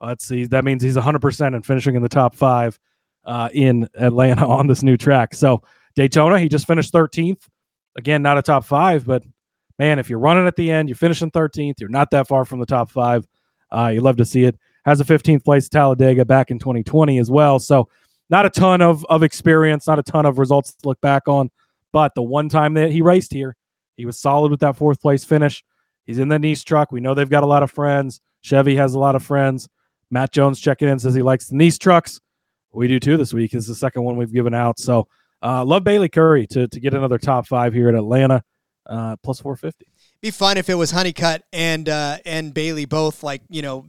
Let's 0.00 0.26
see. 0.26 0.46
That 0.46 0.64
means 0.64 0.82
he's 0.82 0.96
100% 0.96 1.54
and 1.54 1.64
finishing 1.64 1.94
in 1.94 2.02
the 2.02 2.08
top 2.08 2.34
five 2.34 2.78
uh, 3.24 3.48
in 3.52 3.88
Atlanta 3.94 4.46
on 4.48 4.66
this 4.66 4.82
new 4.82 4.96
track. 4.96 5.34
So 5.34 5.62
Daytona, 5.94 6.38
he 6.40 6.48
just 6.48 6.66
finished 6.66 6.92
13th. 6.92 7.46
Again, 7.96 8.22
not 8.22 8.38
a 8.38 8.42
top 8.42 8.64
five, 8.64 9.06
but 9.06 9.22
man, 9.78 9.98
if 9.98 10.08
you're 10.10 10.18
running 10.18 10.46
at 10.46 10.56
the 10.56 10.70
end, 10.70 10.88
you're 10.88 10.96
finishing 10.96 11.30
13th. 11.30 11.80
You're 11.80 11.88
not 11.88 12.10
that 12.10 12.28
far 12.28 12.44
from 12.44 12.60
the 12.60 12.66
top 12.66 12.90
five. 12.90 13.26
Uh, 13.70 13.90
you 13.94 14.00
love 14.00 14.16
to 14.16 14.24
see 14.24 14.44
it. 14.44 14.58
Has 14.84 15.00
a 15.00 15.04
15th 15.04 15.44
place 15.44 15.68
Talladega 15.68 16.24
back 16.24 16.50
in 16.50 16.58
2020 16.58 17.18
as 17.18 17.30
well. 17.30 17.58
So 17.58 17.88
not 18.30 18.46
a 18.46 18.50
ton 18.50 18.82
of, 18.82 19.04
of 19.06 19.22
experience, 19.22 19.86
not 19.86 19.98
a 19.98 20.02
ton 20.02 20.26
of 20.26 20.38
results 20.38 20.74
to 20.74 20.88
look 20.88 21.00
back 21.00 21.28
on. 21.28 21.50
But 21.92 22.14
the 22.14 22.22
one 22.22 22.48
time 22.48 22.74
that 22.74 22.90
he 22.90 23.02
raced 23.02 23.32
here, 23.32 23.56
he 23.96 24.06
was 24.06 24.18
solid 24.18 24.50
with 24.50 24.60
that 24.60 24.76
fourth 24.76 25.00
place 25.00 25.24
finish. 25.24 25.62
He's 26.04 26.18
in 26.18 26.28
the 26.28 26.38
Niece 26.38 26.64
truck. 26.64 26.90
We 26.90 27.00
know 27.00 27.14
they've 27.14 27.28
got 27.28 27.44
a 27.44 27.46
lot 27.46 27.62
of 27.62 27.70
friends. 27.70 28.20
Chevy 28.40 28.74
has 28.76 28.94
a 28.94 28.98
lot 28.98 29.14
of 29.14 29.22
friends. 29.22 29.68
Matt 30.10 30.32
Jones 30.32 30.60
checking 30.60 30.88
in 30.88 30.98
says 30.98 31.14
he 31.14 31.22
likes 31.22 31.48
the 31.48 31.56
Niece 31.56 31.78
trucks. 31.78 32.20
We 32.72 32.88
do 32.88 32.98
too 32.98 33.16
this 33.16 33.32
week. 33.34 33.54
Is 33.54 33.66
the 33.66 33.74
second 33.74 34.02
one 34.02 34.16
we've 34.16 34.32
given 34.32 34.54
out. 34.54 34.78
So 34.78 35.06
uh, 35.42 35.64
love 35.64 35.84
Bayley 35.84 36.08
Currey 36.08 36.48
to 36.48 36.68
to 36.68 36.80
get 36.80 36.94
another 36.94 37.18
top 37.18 37.46
five 37.46 37.74
here 37.74 37.88
at 37.88 37.94
Atlanta, 37.94 38.42
uh, 38.86 39.16
plus 39.22 39.40
four 39.40 39.56
fifty. 39.56 39.86
Be 40.20 40.30
fun 40.30 40.56
if 40.56 40.68
it 40.68 40.74
was 40.74 40.90
Honeycutt 40.90 41.44
and 41.52 41.88
uh, 41.88 42.18
and 42.24 42.54
Bayley 42.54 42.84
both 42.84 43.22
like 43.22 43.42
you 43.48 43.62
know 43.62 43.86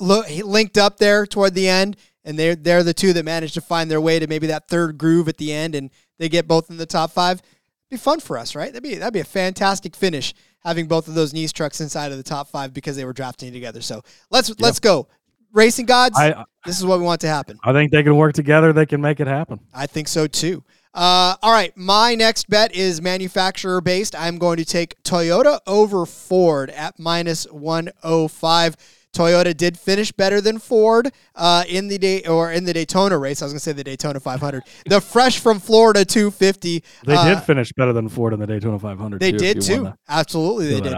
lo- 0.00 0.24
linked 0.44 0.78
up 0.78 0.98
there 0.98 1.26
toward 1.26 1.54
the 1.54 1.68
end, 1.68 1.96
and 2.24 2.38
they're 2.38 2.56
they're 2.56 2.82
the 2.82 2.94
two 2.94 3.12
that 3.12 3.24
managed 3.24 3.54
to 3.54 3.60
find 3.60 3.90
their 3.90 4.00
way 4.00 4.18
to 4.18 4.26
maybe 4.26 4.46
that 4.48 4.68
third 4.68 4.98
groove 4.98 5.28
at 5.28 5.36
the 5.38 5.52
end 5.52 5.74
and 5.74 5.90
they 6.18 6.28
get 6.28 6.48
both 6.48 6.70
in 6.70 6.76
the 6.76 6.86
top 6.86 7.10
five. 7.10 7.42
Be 7.90 7.96
fun 7.96 8.20
for 8.20 8.36
us, 8.36 8.54
right? 8.54 8.72
That'd 8.72 8.82
be 8.82 8.96
that'd 8.96 9.14
be 9.14 9.20
a 9.20 9.24
fantastic 9.24 9.94
finish 9.94 10.34
having 10.64 10.88
both 10.88 11.06
of 11.06 11.14
those 11.14 11.32
Niece 11.32 11.52
trucks 11.52 11.80
inside 11.80 12.10
of 12.10 12.18
the 12.18 12.24
top 12.24 12.48
five 12.48 12.74
because 12.74 12.96
they 12.96 13.04
were 13.04 13.12
drafting 13.12 13.52
together. 13.52 13.80
So 13.80 14.02
let's 14.30 14.48
yep. 14.48 14.58
let's 14.60 14.80
go. 14.80 15.08
Racing 15.52 15.86
gods, 15.86 16.18
I, 16.18 16.44
this 16.66 16.78
is 16.78 16.84
what 16.84 16.98
we 16.98 17.04
want 17.04 17.20
to 17.22 17.28
happen. 17.28 17.58
I 17.64 17.72
think 17.72 17.90
they 17.90 18.02
can 18.02 18.16
work 18.16 18.34
together. 18.34 18.72
They 18.72 18.84
can 18.84 19.00
make 19.00 19.20
it 19.20 19.26
happen. 19.26 19.60
I 19.72 19.86
think 19.86 20.08
so 20.08 20.26
too. 20.26 20.64
Uh, 20.96 21.36
all 21.42 21.52
right, 21.52 21.76
my 21.76 22.14
next 22.14 22.48
bet 22.48 22.74
is 22.74 23.02
manufacturer 23.02 23.82
based. 23.82 24.16
I'm 24.16 24.38
going 24.38 24.56
to 24.56 24.64
take 24.64 25.02
Toyota 25.02 25.60
over 25.66 26.06
Ford 26.06 26.70
at 26.70 26.98
minus 26.98 27.44
105. 27.52 28.76
Toyota 29.16 29.56
did 29.56 29.78
finish 29.78 30.12
better 30.12 30.42
than 30.42 30.58
Ford 30.58 31.10
uh, 31.34 31.64
in 31.68 31.88
the 31.88 31.96
day 31.96 32.22
or 32.26 32.52
in 32.52 32.64
the 32.64 32.74
Daytona 32.74 33.16
race. 33.16 33.40
I 33.40 33.46
was 33.46 33.52
going 33.52 33.58
to 33.58 33.64
say 33.64 33.72
the 33.72 33.82
Daytona 33.82 34.20
500. 34.20 34.62
the 34.86 35.00
fresh 35.00 35.40
from 35.40 35.58
Florida 35.58 36.04
250. 36.04 36.84
They 37.06 37.14
uh, 37.14 37.34
did 37.34 37.42
finish 37.44 37.72
better 37.72 37.94
than 37.94 38.10
Ford 38.10 38.34
in 38.34 38.40
the 38.40 38.46
Daytona 38.46 38.78
500. 38.78 39.18
They 39.18 39.32
too, 39.32 39.38
did 39.38 39.62
too. 39.62 39.92
Absolutely, 40.06 40.68
they 40.68 40.80
did. 40.80 40.94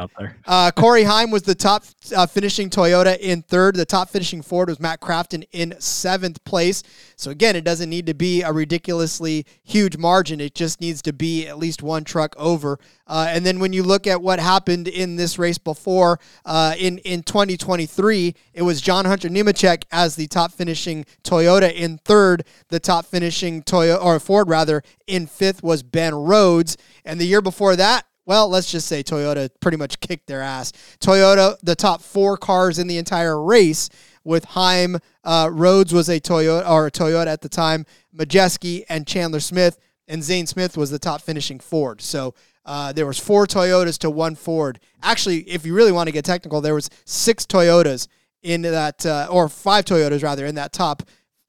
Uh, 0.46 0.72
Corey 0.72 1.04
Heim 1.04 1.30
was 1.30 1.42
the 1.42 1.54
top 1.54 1.84
uh, 2.16 2.26
finishing 2.26 2.70
Toyota 2.70 3.16
in 3.18 3.42
third. 3.42 3.76
The 3.76 3.86
top 3.86 4.10
finishing 4.10 4.42
Ford 4.42 4.68
was 4.68 4.80
Matt 4.80 5.00
Crafton 5.00 5.46
in 5.52 5.74
seventh 5.78 6.42
place. 6.44 6.82
So 7.14 7.30
again, 7.30 7.54
it 7.54 7.62
doesn't 7.62 7.88
need 7.88 8.06
to 8.06 8.14
be 8.14 8.42
a 8.42 8.52
ridiculously 8.52 9.46
huge 9.62 9.96
margin. 9.96 10.40
It 10.40 10.54
just 10.54 10.80
needs 10.80 11.02
to 11.02 11.12
be 11.12 11.46
at 11.46 11.58
least 11.58 11.82
one 11.82 12.02
truck 12.02 12.34
over. 12.36 12.80
Uh, 13.06 13.26
and 13.28 13.46
then 13.46 13.58
when 13.58 13.72
you 13.72 13.82
look 13.82 14.06
at 14.06 14.20
what 14.20 14.40
happened 14.40 14.88
in 14.88 15.16
this 15.16 15.38
race 15.38 15.58
before 15.58 16.18
uh, 16.44 16.74
in 16.78 16.98
in 16.98 17.22
2023, 17.22 18.07
it 18.12 18.62
was 18.62 18.80
John 18.80 19.04
Hunter 19.04 19.28
Nemechek 19.28 19.84
as 19.90 20.16
the 20.16 20.26
top 20.26 20.52
finishing 20.52 21.04
Toyota 21.22 21.72
in 21.72 21.98
third. 21.98 22.44
The 22.68 22.80
top 22.80 23.06
finishing 23.06 23.62
Toyota 23.62 24.02
or 24.02 24.18
Ford 24.20 24.48
rather 24.48 24.82
in 25.06 25.26
fifth 25.26 25.62
was 25.62 25.82
Ben 25.82 26.14
Rhodes, 26.14 26.76
and 27.04 27.20
the 27.20 27.26
year 27.26 27.42
before 27.42 27.76
that 27.76 28.04
well, 28.28 28.50
let's 28.50 28.70
just 28.70 28.86
say 28.86 29.02
Toyota 29.02 29.48
pretty 29.58 29.78
much 29.78 30.00
kicked 30.00 30.26
their 30.26 30.42
ass. 30.42 30.72
Toyota, 31.00 31.56
the 31.62 31.74
top 31.74 32.02
four 32.02 32.36
cars 32.36 32.78
in 32.78 32.86
the 32.86 32.98
entire 32.98 33.42
race, 33.42 33.88
with 34.22 34.44
Heim, 34.44 34.98
uh, 35.24 35.48
Rhodes 35.50 35.94
was 35.94 36.10
a 36.10 36.20
Toyota 36.20 36.68
or 36.68 36.88
a 36.88 36.90
Toyota 36.90 37.28
at 37.28 37.40
the 37.40 37.48
time, 37.48 37.86
Majeski 38.14 38.84
and 38.90 39.06
Chandler 39.06 39.40
Smith, 39.40 39.78
and 40.06 40.22
Zane 40.22 40.46
Smith 40.46 40.76
was 40.76 40.90
the 40.90 40.98
top 40.98 41.22
finishing 41.22 41.58
Ford. 41.58 42.02
So 42.02 42.34
uh, 42.68 42.92
there 42.92 43.06
was 43.06 43.18
four 43.18 43.46
Toyotas 43.46 43.96
to 44.00 44.10
one 44.10 44.34
Ford. 44.34 44.78
Actually, 45.02 45.38
if 45.48 45.64
you 45.64 45.74
really 45.74 45.90
want 45.90 46.06
to 46.06 46.12
get 46.12 46.24
technical, 46.26 46.60
there 46.60 46.74
was 46.74 46.90
six 47.06 47.46
Toyotas 47.46 48.08
in 48.42 48.60
that, 48.60 49.06
uh, 49.06 49.26
or 49.30 49.48
five 49.48 49.86
Toyotas 49.86 50.22
rather, 50.22 50.44
in 50.44 50.54
that 50.56 50.74
top 50.74 51.02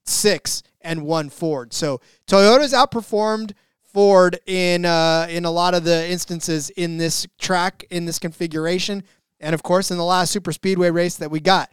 six 0.06 0.64
and 0.80 1.04
one 1.04 1.30
Ford. 1.30 1.74
So 1.74 2.00
Toyota's 2.26 2.72
outperformed 2.72 3.52
Ford 3.84 4.40
in 4.46 4.86
uh, 4.86 5.28
in 5.30 5.44
a 5.44 5.52
lot 5.52 5.74
of 5.74 5.84
the 5.84 6.10
instances 6.10 6.70
in 6.70 6.98
this 6.98 7.28
track 7.38 7.86
in 7.90 8.06
this 8.06 8.18
configuration, 8.18 9.04
and 9.42 9.54
of 9.54 9.62
course 9.62 9.92
in 9.92 9.98
the 9.98 10.06
last 10.06 10.32
super 10.32 10.54
speedway 10.54 10.90
race 10.90 11.18
that 11.18 11.30
we 11.30 11.42
got. 11.42 11.70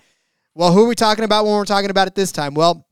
Well, 0.54 0.72
who 0.72 0.84
are 0.84 0.88
we 0.88 0.96
talking 0.96 1.24
about 1.24 1.44
when 1.44 1.54
we're 1.54 1.66
talking 1.66 1.90
about 1.90 2.08
it 2.08 2.16
this 2.16 2.32
time? 2.32 2.54
Well, 2.54 2.84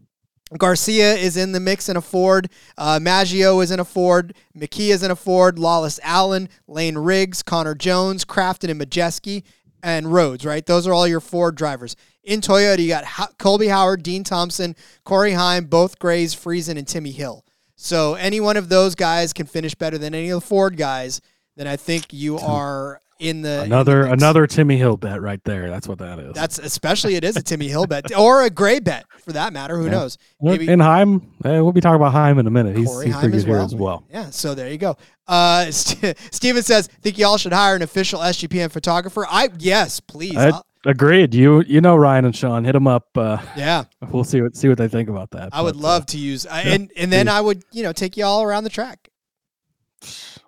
Garcia 0.57 1.15
is 1.15 1.37
in 1.37 1.53
the 1.53 1.61
mix 1.61 1.89
in 1.89 1.97
a 1.97 2.01
Ford. 2.01 2.51
Uh, 2.77 2.99
Maggio 3.01 3.61
is 3.61 3.71
in 3.71 3.81
a 3.81 3.85
Ford. 3.85 4.35
McKee 4.57 4.91
is 4.91 5.03
in 5.03 5.11
a 5.11 5.17
Ford. 5.17 5.59
Lawless 5.59 5.99
Alan, 6.03 6.49
Layne 6.69 6.99
Riggs, 6.99 7.43
Connor 7.43 7.75
Jones, 7.75 8.25
Crafton, 8.25 8.71
and 8.71 8.81
Majeski, 8.81 9.43
and 9.83 10.13
Rhodes, 10.13 10.45
right? 10.45 10.65
Those 10.65 10.87
are 10.87 10.93
all 10.93 11.09
your 11.09 11.21
Ford 11.21 11.57
drivers. 11.57 11.97
In 12.23 12.41
Toyota, 12.41 12.79
you 12.79 12.89
got 12.89 13.39
Colby 13.39 13.69
Howard, 13.69 14.03
Dean 14.03 14.25
Thompson, 14.25 14.77
Corey 15.05 15.33
Heim, 15.33 15.67
both 15.67 15.99
Grays, 15.99 16.35
Friesen, 16.35 16.79
and 16.79 16.87
Timmy 16.87 17.11
Hill. 17.11 17.45
So 17.77 18.15
any 18.15 18.41
one 18.41 18.57
of 18.57 18.69
those 18.69 18.95
guys 18.95 19.33
can 19.33 19.47
finish 19.47 19.75
better 19.75 19.99
than 19.99 20.15
any 20.15 20.31
of 20.31 20.41
the 20.41 20.47
Ford 20.47 20.77
guys. 20.77 21.21
Then 21.57 21.67
I 21.67 21.77
think 21.77 22.13
you 22.13 22.39
are 22.39 23.01
in 23.19 23.43
the 23.43 23.63
another 23.63 24.03
in 24.03 24.07
the 24.09 24.13
another 24.13 24.47
Timmy 24.47 24.77
Hill 24.77 24.97
bet 24.97 25.21
right 25.21 25.43
there. 25.45 25.69
That's 25.71 25.89
what 25.89 25.99
that 25.99 26.19
is. 26.19 26.35
That's 26.35 26.59
especially 26.59 27.17
it 27.17 27.25
is 27.25 27.37
a 27.37 27.43
Timmy 27.43 27.69
Hill 27.69 27.87
bet 27.87 28.15
or 28.19 28.43
a 28.43 28.51
Gray 28.51 28.81
bet 28.81 29.07
for 29.21 29.33
that 29.33 29.53
matter. 29.53 29.77
Who 29.77 29.87
yeah. 29.87 29.91
knows? 29.93 30.19
Maybe 30.41 30.69
and 30.69 30.83
Heim. 30.83 31.33
Eh, 31.45 31.61
we'll 31.61 31.73
be 31.73 31.81
talking 31.81 31.97
about 31.97 32.13
Heim 32.13 32.39
in 32.39 32.47
a 32.47 32.51
minute. 32.51 32.77
He's, 32.77 32.89
good 32.89 33.09
well. 33.11 33.21
here 33.21 33.57
as 33.59 33.75
well. 33.75 34.05
Yeah. 34.11 34.31
So 34.31 34.55
there 34.55 34.71
you 34.71 34.79
go. 34.79 34.97
Uh, 35.27 35.65
St- 35.71 36.17
Steven 36.31 36.63
says, 36.63 36.89
"Think 37.03 37.19
y'all 37.19 37.37
should 37.37 37.53
hire 37.53 37.77
an 37.77 37.83
official 37.83 38.21
SGPN 38.21 38.71
photographer." 38.71 39.27
I 39.29 39.49
yes, 39.59 40.01
please. 40.01 40.37
I, 40.37 40.61
agreed. 40.87 41.35
You 41.35 41.63
you 41.63 41.81
know 41.81 41.97
Ryan 41.97 42.27
and 42.27 42.37
Sean, 42.37 42.65
hit 42.65 42.73
them 42.73 42.87
up. 42.87 43.09
Uh, 43.17 43.39
yeah, 43.57 43.85
we'll 44.11 44.25
see 44.25 44.41
what 44.41 44.57
see 44.57 44.69
what 44.69 44.79
they 44.79 44.89
think 44.89 45.09
about 45.09 45.31
that. 45.33 45.51
I 45.53 45.59
but, 45.59 45.65
would 45.65 45.77
love 45.77 46.03
uh, 46.03 46.07
to 46.07 46.19
use, 46.19 46.47
uh, 46.47 46.63
and 46.65 46.91
and 46.97 47.13
then 47.13 47.29
I 47.29 47.41
would 47.41 47.63
you 47.73 47.83
know 47.83 47.93
take 47.93 48.17
you 48.17 48.25
all 48.25 48.43
around 48.43 48.65
the 48.65 48.71
track. 48.71 49.09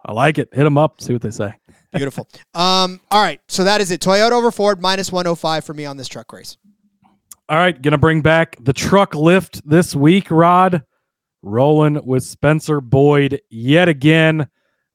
I 0.05 0.13
like 0.13 0.39
it. 0.39 0.51
Hit 0.53 0.65
them 0.65 0.79
up. 0.79 1.01
See 1.01 1.13
what 1.13 1.23
they 1.23 1.31
say. 1.31 1.55
Beautiful. 1.93 2.29
Um, 2.55 3.01
all 3.11 3.23
right. 3.23 3.41
So 3.49 3.65
that 3.65 3.81
is 3.81 3.91
it. 3.91 4.01
Toyota 4.01 4.33
over 4.33 4.51
Ford 4.51 4.81
minus 4.81 5.13
105 5.13 5.65
for 5.65 5.75
me 5.75 5.85
on 5.85 5.97
this 5.97 6.09
truck 6.09 6.33
race. 6.33 6.57
All 7.49 7.57
right. 7.57 7.81
Going 7.81 7.93
to 7.93 7.99
bring 7.99 8.23
back 8.23 8.57
the 8.61 8.73
truck 8.73 9.15
lift 9.15 9.69
this 9.69 9.95
week, 9.95 10.31
Rod. 10.31 10.83
Rolling 11.43 12.05
with 12.05 12.25
Spencer 12.25 12.81
Boyd 12.81 13.41
yet 13.51 13.89
again. 13.89 14.49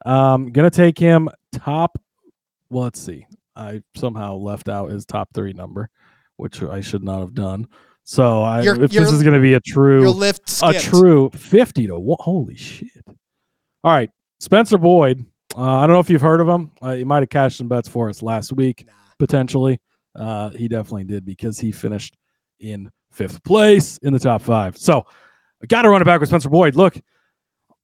Um, 0.06 0.52
going 0.52 0.70
to 0.70 0.76
take 0.76 0.98
him 0.98 1.30
top. 1.54 1.98
Well, 2.70 2.84
let's 2.84 3.02
see. 3.02 3.26
I 3.56 3.84
somehow 3.96 4.36
left 4.36 4.70
out 4.70 4.90
his 4.90 5.06
top 5.06 5.30
three 5.34 5.54
number, 5.54 5.90
which 6.38 6.62
I 6.64 6.82
should 6.82 7.04
not 7.04 7.20
have 7.20 7.34
done. 7.34 7.68
So 8.04 8.42
I, 8.42 8.62
if 8.62 8.92
this 8.92 9.12
is 9.12 9.22
going 9.22 9.36
to 9.36 9.40
be 9.40 9.54
a 9.54 9.60
true 9.60 10.10
lift 10.10 10.60
a 10.64 10.74
true 10.74 11.30
50 11.30 11.88
to 11.88 12.00
one, 12.00 12.18
holy 12.20 12.56
shit. 12.56 12.90
All 13.08 13.92
right. 13.92 14.10
Spencer 14.40 14.78
Boyd 14.78 15.26
uh, 15.58 15.78
I 15.78 15.82
don't 15.82 15.94
know 15.94 16.00
if 16.00 16.10
you've 16.10 16.22
heard 16.22 16.42
of 16.42 16.48
him. 16.48 16.72
Uh, 16.82 16.96
he 16.96 17.04
might 17.04 17.22
have 17.22 17.30
cashed 17.30 17.58
some 17.58 17.68
bets 17.68 17.88
for 17.88 18.10
us 18.10 18.22
last 18.22 18.54
week, 18.54 18.86
nah. 18.88 18.94
potentially. 19.20 19.80
Uh, 20.16 20.50
he 20.50 20.68
definitely 20.68 21.06
did 21.06 21.26
because 21.26 21.60
he 21.60 21.72
finished 21.72 22.18
in 22.60 22.92
fifth 23.12 23.44
place 23.44 23.98
in 24.00 24.14
the 24.14 24.20
top 24.20 24.42
five. 24.42 24.78
So 24.78 25.06
I 25.62 25.66
got 25.68 25.84
to 25.84 25.90
run 25.90 26.02
it 26.02 26.06
back 26.06 26.20
with 26.20 26.30
Spencer 26.30 26.50
Boyd. 26.50 26.76
Look, 26.76 26.98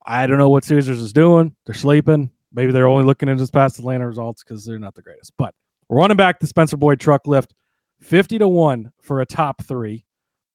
I 0.05 0.27
don't 0.27 0.37
know 0.37 0.49
what 0.49 0.63
Caesars 0.63 1.01
is 1.01 1.13
doing. 1.13 1.55
They're 1.65 1.75
sleeping. 1.75 2.31
Maybe 2.53 2.71
they're 2.71 2.87
only 2.87 3.03
looking 3.03 3.29
at 3.29 3.37
his 3.37 3.51
past 3.51 3.79
Atlanta 3.79 4.07
results 4.07 4.43
because 4.43 4.65
they're 4.65 4.79
not 4.79 4.95
the 4.95 5.01
greatest. 5.01 5.33
But 5.37 5.53
we're 5.89 5.97
running 5.97 6.17
back 6.17 6.39
the 6.39 6.47
Spencer 6.47 6.77
Boyd 6.77 6.99
truck 6.99 7.27
lift 7.27 7.53
50 8.01 8.39
to 8.39 8.47
1 8.47 8.91
for 9.01 9.21
a 9.21 9.25
top 9.25 9.63
three, 9.63 10.05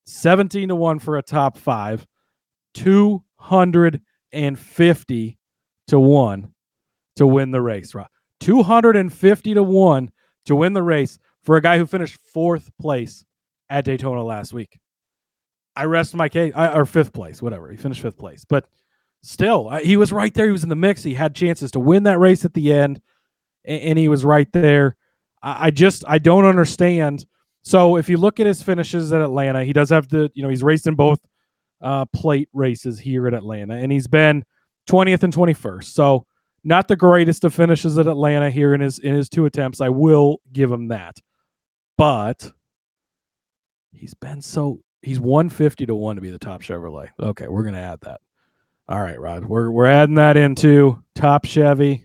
17 0.06 0.68
to 0.68 0.76
1 0.76 0.98
for 0.98 1.18
a 1.18 1.22
top 1.22 1.58
five, 1.58 2.06
250 2.74 5.38
to 5.88 6.00
1 6.00 6.52
to 7.16 7.26
win 7.26 7.50
the 7.50 7.60
race. 7.60 7.94
Rob. 7.94 8.08
250 8.40 9.54
to 9.54 9.62
1 9.62 10.10
to 10.46 10.56
win 10.56 10.72
the 10.72 10.82
race 10.82 11.18
for 11.42 11.56
a 11.56 11.62
guy 11.62 11.78
who 11.78 11.86
finished 11.86 12.18
fourth 12.32 12.70
place 12.80 13.24
at 13.70 13.84
Daytona 13.84 14.22
last 14.22 14.52
week. 14.52 14.78
I 15.74 15.84
rest 15.84 16.14
my 16.14 16.28
case, 16.28 16.52
I, 16.54 16.74
or 16.74 16.84
fifth 16.84 17.12
place, 17.12 17.40
whatever. 17.40 17.70
He 17.70 17.76
finished 17.76 18.02
fifth 18.02 18.18
place, 18.18 18.44
but 18.44 18.66
still, 19.22 19.68
I, 19.68 19.82
he 19.82 19.96
was 19.96 20.12
right 20.12 20.32
there. 20.34 20.46
He 20.46 20.52
was 20.52 20.64
in 20.64 20.68
the 20.68 20.76
mix. 20.76 21.02
He 21.02 21.14
had 21.14 21.34
chances 21.34 21.70
to 21.72 21.80
win 21.80 22.02
that 22.02 22.18
race 22.18 22.44
at 22.44 22.52
the 22.52 22.72
end, 22.72 23.00
and, 23.64 23.80
and 23.82 23.98
he 23.98 24.08
was 24.08 24.24
right 24.24 24.50
there. 24.52 24.96
I, 25.42 25.66
I, 25.66 25.70
just, 25.70 26.04
I 26.06 26.18
don't 26.18 26.44
understand. 26.44 27.24
So 27.62 27.96
if 27.96 28.08
you 28.08 28.18
look 28.18 28.40
at 28.40 28.46
his 28.46 28.62
finishes 28.62 29.12
at 29.12 29.22
Atlanta, 29.22 29.64
he 29.64 29.72
does 29.72 29.90
have 29.90 30.08
the, 30.08 30.30
you 30.34 30.42
know, 30.42 30.48
he's 30.48 30.62
raced 30.62 30.86
in 30.86 30.94
both 30.94 31.20
uh, 31.80 32.04
plate 32.06 32.48
races 32.52 32.98
here 32.98 33.26
at 33.26 33.34
Atlanta, 33.34 33.74
and 33.74 33.90
he's 33.90 34.06
been 34.06 34.44
20th 34.90 35.22
and 35.22 35.32
21st. 35.32 35.84
So 35.84 36.26
not 36.64 36.88
the 36.88 36.96
greatest 36.96 37.44
of 37.44 37.54
finishes 37.54 37.98
at 37.98 38.06
Atlanta 38.06 38.50
here 38.50 38.74
in 38.74 38.80
his 38.80 38.98
in 38.98 39.14
his 39.14 39.28
two 39.28 39.46
attempts. 39.46 39.80
I 39.80 39.88
will 39.88 40.40
give 40.52 40.70
him 40.70 40.88
that. 40.88 41.18
But 41.98 42.50
he's 43.92 44.14
been 44.14 44.42
so 44.42 44.80
he's 45.02 45.20
150 45.20 45.86
to 45.86 45.94
1 45.94 46.16
to 46.16 46.22
be 46.22 46.30
the 46.30 46.38
top 46.38 46.62
Chevrolet. 46.62 47.08
Okay, 47.20 47.48
we're 47.48 47.62
going 47.62 47.74
to 47.74 47.80
add 47.80 48.00
that. 48.02 48.20
All 48.88 49.00
right, 49.00 49.20
Rod. 49.20 49.44
We're 49.44 49.70
we're 49.70 49.86
adding 49.86 50.16
that 50.16 50.36
into 50.36 51.02
top 51.14 51.44
Chevy 51.44 52.04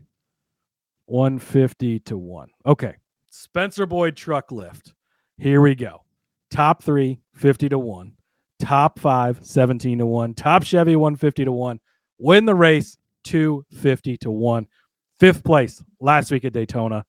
150 1.05 1.99
to 2.01 2.17
1. 2.17 2.49
Okay. 2.65 2.95
Spencer 3.29 3.85
Boyd 3.85 4.15
truck 4.15 4.51
lift. 4.51 4.93
Here 5.37 5.61
we 5.61 5.75
go. 5.75 6.03
Top 6.49 6.83
3 6.83 7.19
50 7.35 7.69
to 7.69 7.79
1. 7.79 8.13
Top 8.59 8.99
5 8.99 9.39
17 9.43 9.99
to 9.99 10.05
1. 10.05 10.33
Top 10.33 10.63
Chevy 10.63 10.95
150 10.95 11.45
to 11.45 11.51
1. 11.51 11.79
Win 12.19 12.45
the 12.45 12.55
race 12.55 12.97
250 13.27 14.17
to 14.17 14.31
1. 14.31 14.67
Fifth 15.19 15.43
place 15.43 15.83
last 15.99 16.31
week 16.31 16.45
at 16.45 16.53
Daytona. 16.53 17.05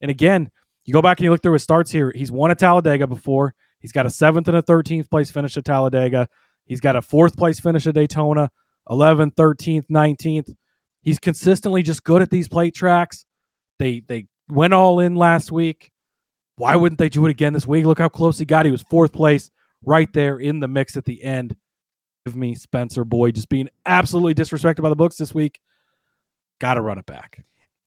And 0.00 0.10
again, 0.10 0.50
you 0.84 0.92
go 0.92 1.02
back 1.02 1.18
and 1.18 1.24
you 1.24 1.30
look 1.30 1.42
through 1.42 1.54
his 1.54 1.62
starts 1.62 1.90
here. 1.90 2.12
He's 2.14 2.32
won 2.32 2.50
at 2.50 2.58
Talladega 2.58 3.06
before. 3.06 3.54
He's 3.78 3.92
got 3.92 4.06
a 4.06 4.10
seventh 4.10 4.48
and 4.48 4.56
a 4.56 4.62
13th 4.62 5.08
place 5.10 5.30
finish 5.30 5.56
at 5.56 5.64
Talladega. 5.64 6.28
He's 6.66 6.80
got 6.80 6.96
a 6.96 7.02
fourth 7.02 7.36
place 7.36 7.60
finish 7.60 7.86
at 7.86 7.94
Daytona, 7.94 8.50
11th, 8.88 9.34
13th, 9.34 9.86
19th. 9.88 10.54
He's 11.02 11.18
consistently 11.18 11.82
just 11.82 12.02
good 12.02 12.22
at 12.22 12.30
these 12.30 12.48
plate 12.48 12.74
tracks. 12.74 13.26
They 13.78 14.00
they 14.00 14.26
went 14.48 14.72
all 14.72 15.00
in 15.00 15.16
last 15.16 15.52
week. 15.52 15.90
Why 16.56 16.76
wouldn't 16.76 16.98
they 16.98 17.08
do 17.08 17.26
it 17.26 17.30
again 17.30 17.52
this 17.52 17.66
week? 17.66 17.84
Look 17.84 17.98
how 17.98 18.08
close 18.08 18.38
he 18.38 18.44
got. 18.44 18.64
He 18.64 18.72
was 18.72 18.82
fourth 18.82 19.12
place 19.12 19.50
right 19.84 20.10
there 20.12 20.38
in 20.38 20.60
the 20.60 20.68
mix 20.68 20.96
at 20.96 21.04
the 21.04 21.22
end 21.22 21.56
of 22.26 22.36
me, 22.36 22.54
Spencer 22.54 23.04
Boyd, 23.04 23.34
just 23.34 23.48
being 23.48 23.68
absolutely 23.86 24.34
disrespected 24.34 24.82
by 24.82 24.88
the 24.88 24.96
books 24.96 25.16
this 25.16 25.34
week. 25.34 25.60
Got 26.60 26.74
to 26.74 26.80
run 26.80 26.98
it 26.98 27.06
back. 27.06 27.44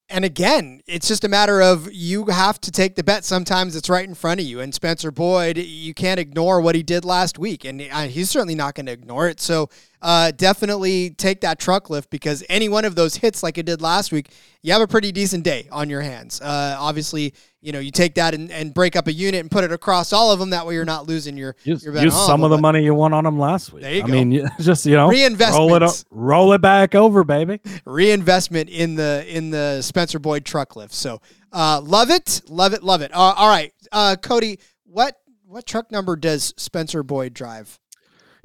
And 0.09 0.23
again, 0.23 0.81
it's 0.87 1.07
just 1.07 1.25
a 1.25 1.29
matter 1.29 1.61
of 1.61 1.91
you 1.91 2.25
have 2.25 2.61
to 2.61 2.71
take 2.71 2.95
the 2.95 3.03
bet. 3.03 3.25
Sometimes 3.25 3.75
it's 3.75 3.89
right 3.89 4.07
in 4.07 4.15
front 4.15 4.39
of 4.39 4.45
you. 4.45 4.61
And 4.61 4.73
Spencer 4.73 5.11
Boyd, 5.11 5.57
you 5.57 5.93
can't 5.93 6.19
ignore 6.19 6.61
what 6.61 6.75
he 6.75 6.83
did 6.83 7.03
last 7.03 7.37
week. 7.37 7.65
And 7.65 7.81
uh, 7.81 8.03
he's 8.03 8.29
certainly 8.29 8.55
not 8.55 8.75
going 8.75 8.85
to 8.85 8.91
ignore 8.93 9.27
it. 9.27 9.41
So 9.41 9.69
uh, 10.07 10.31
definitely 10.31 11.09
take 11.09 11.41
that 11.41 11.59
truck 11.59 11.89
lift 11.89 12.09
because 12.09 12.41
any 12.47 12.69
one 12.69 12.85
of 12.85 12.95
those 12.95 13.17
hits 13.17 13.43
like 13.43 13.57
it 13.57 13.65
did 13.65 13.81
last 13.81 14.09
week, 14.13 14.29
you 14.61 14.71
have 14.71 14.81
a 14.81 14.87
pretty 14.87 15.11
decent 15.11 15.43
day 15.43 15.67
on 15.69 15.89
your 15.89 15.99
hands. 15.99 16.39
Uh, 16.39 16.77
obviously, 16.79 17.33
you 17.59 17.73
know, 17.73 17.79
you 17.79 17.91
take 17.91 18.15
that 18.15 18.33
and, 18.33 18.49
and 18.49 18.73
break 18.73 18.95
up 18.95 19.07
a 19.07 19.11
unit 19.11 19.41
and 19.41 19.51
put 19.51 19.65
it 19.65 19.73
across 19.73 20.13
all 20.13 20.31
of 20.31 20.39
them. 20.39 20.51
That 20.51 20.65
way 20.65 20.75
you're 20.75 20.85
not 20.85 21.07
losing 21.07 21.35
your, 21.35 21.57
use, 21.65 21.83
your 21.83 21.93
bet 21.93 22.05
use 22.05 22.15
some 22.25 22.45
of 22.45 22.51
the 22.51 22.57
money 22.57 22.85
you 22.85 22.93
won 22.93 23.11
on 23.11 23.25
them 23.25 23.37
last 23.37 23.73
week. 23.73 23.83
There 23.83 23.95
you 23.95 24.03
I 24.03 24.07
go. 24.07 24.13
mean, 24.13 24.49
just, 24.61 24.85
you 24.85 24.95
know, 24.95 25.09
reinvestment. 25.09 25.71
Roll 25.71 25.83
it, 25.83 26.03
roll 26.09 26.53
it 26.53 26.61
back 26.61 26.95
over, 26.95 27.25
baby. 27.25 27.59
Reinvestment 27.83 28.69
in 28.69 28.95
the, 28.95 29.25
in 29.27 29.49
the 29.49 29.81
Spencer 29.81 30.19
Boyd 30.19 30.45
truck 30.45 30.77
lift. 30.77 30.93
So 30.93 31.19
uh, 31.51 31.81
love 31.83 32.11
it. 32.11 32.43
Love 32.47 32.73
it. 32.73 32.81
Love 32.81 33.01
it. 33.01 33.13
Uh, 33.13 33.33
all 33.35 33.49
right. 33.49 33.73
Uh, 33.91 34.15
Cody, 34.15 34.59
what, 34.85 35.17
what 35.45 35.65
truck 35.65 35.91
number 35.91 36.15
does 36.15 36.53
Spencer 36.55 37.03
Boyd 37.03 37.33
drive? 37.33 37.77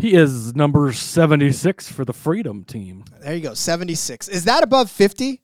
He 0.03 0.15
is 0.15 0.57
number 0.57 0.93
76 0.93 1.89
for 1.93 2.05
the 2.05 2.13
Freedom 2.13 2.65
team. 2.65 3.05
There 3.21 3.37
you 3.37 3.41
go, 3.41 3.55
76. 3.55 4.27
Is 4.27 4.43
that 4.47 4.65
above 4.65 4.91
50? 4.91 5.41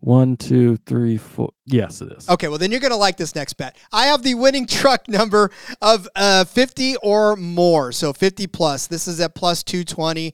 One, 0.00 0.38
two, 0.38 0.78
three, 0.86 1.18
four. 1.18 1.52
Yes, 1.66 2.00
it 2.00 2.10
is. 2.12 2.26
Okay, 2.30 2.48
well, 2.48 2.56
then 2.56 2.70
you're 2.70 2.80
going 2.80 2.92
to 2.92 2.96
like 2.96 3.18
this 3.18 3.34
next 3.34 3.52
bet. 3.58 3.76
I 3.92 4.06
have 4.06 4.22
the 4.22 4.36
winning 4.36 4.66
truck 4.66 5.06
number 5.08 5.50
of 5.82 6.08
uh, 6.16 6.44
50 6.44 6.96
or 7.02 7.36
more. 7.36 7.92
So 7.92 8.14
50 8.14 8.46
plus. 8.46 8.86
This 8.86 9.06
is 9.06 9.20
at 9.20 9.34
plus 9.34 9.62
220. 9.62 10.32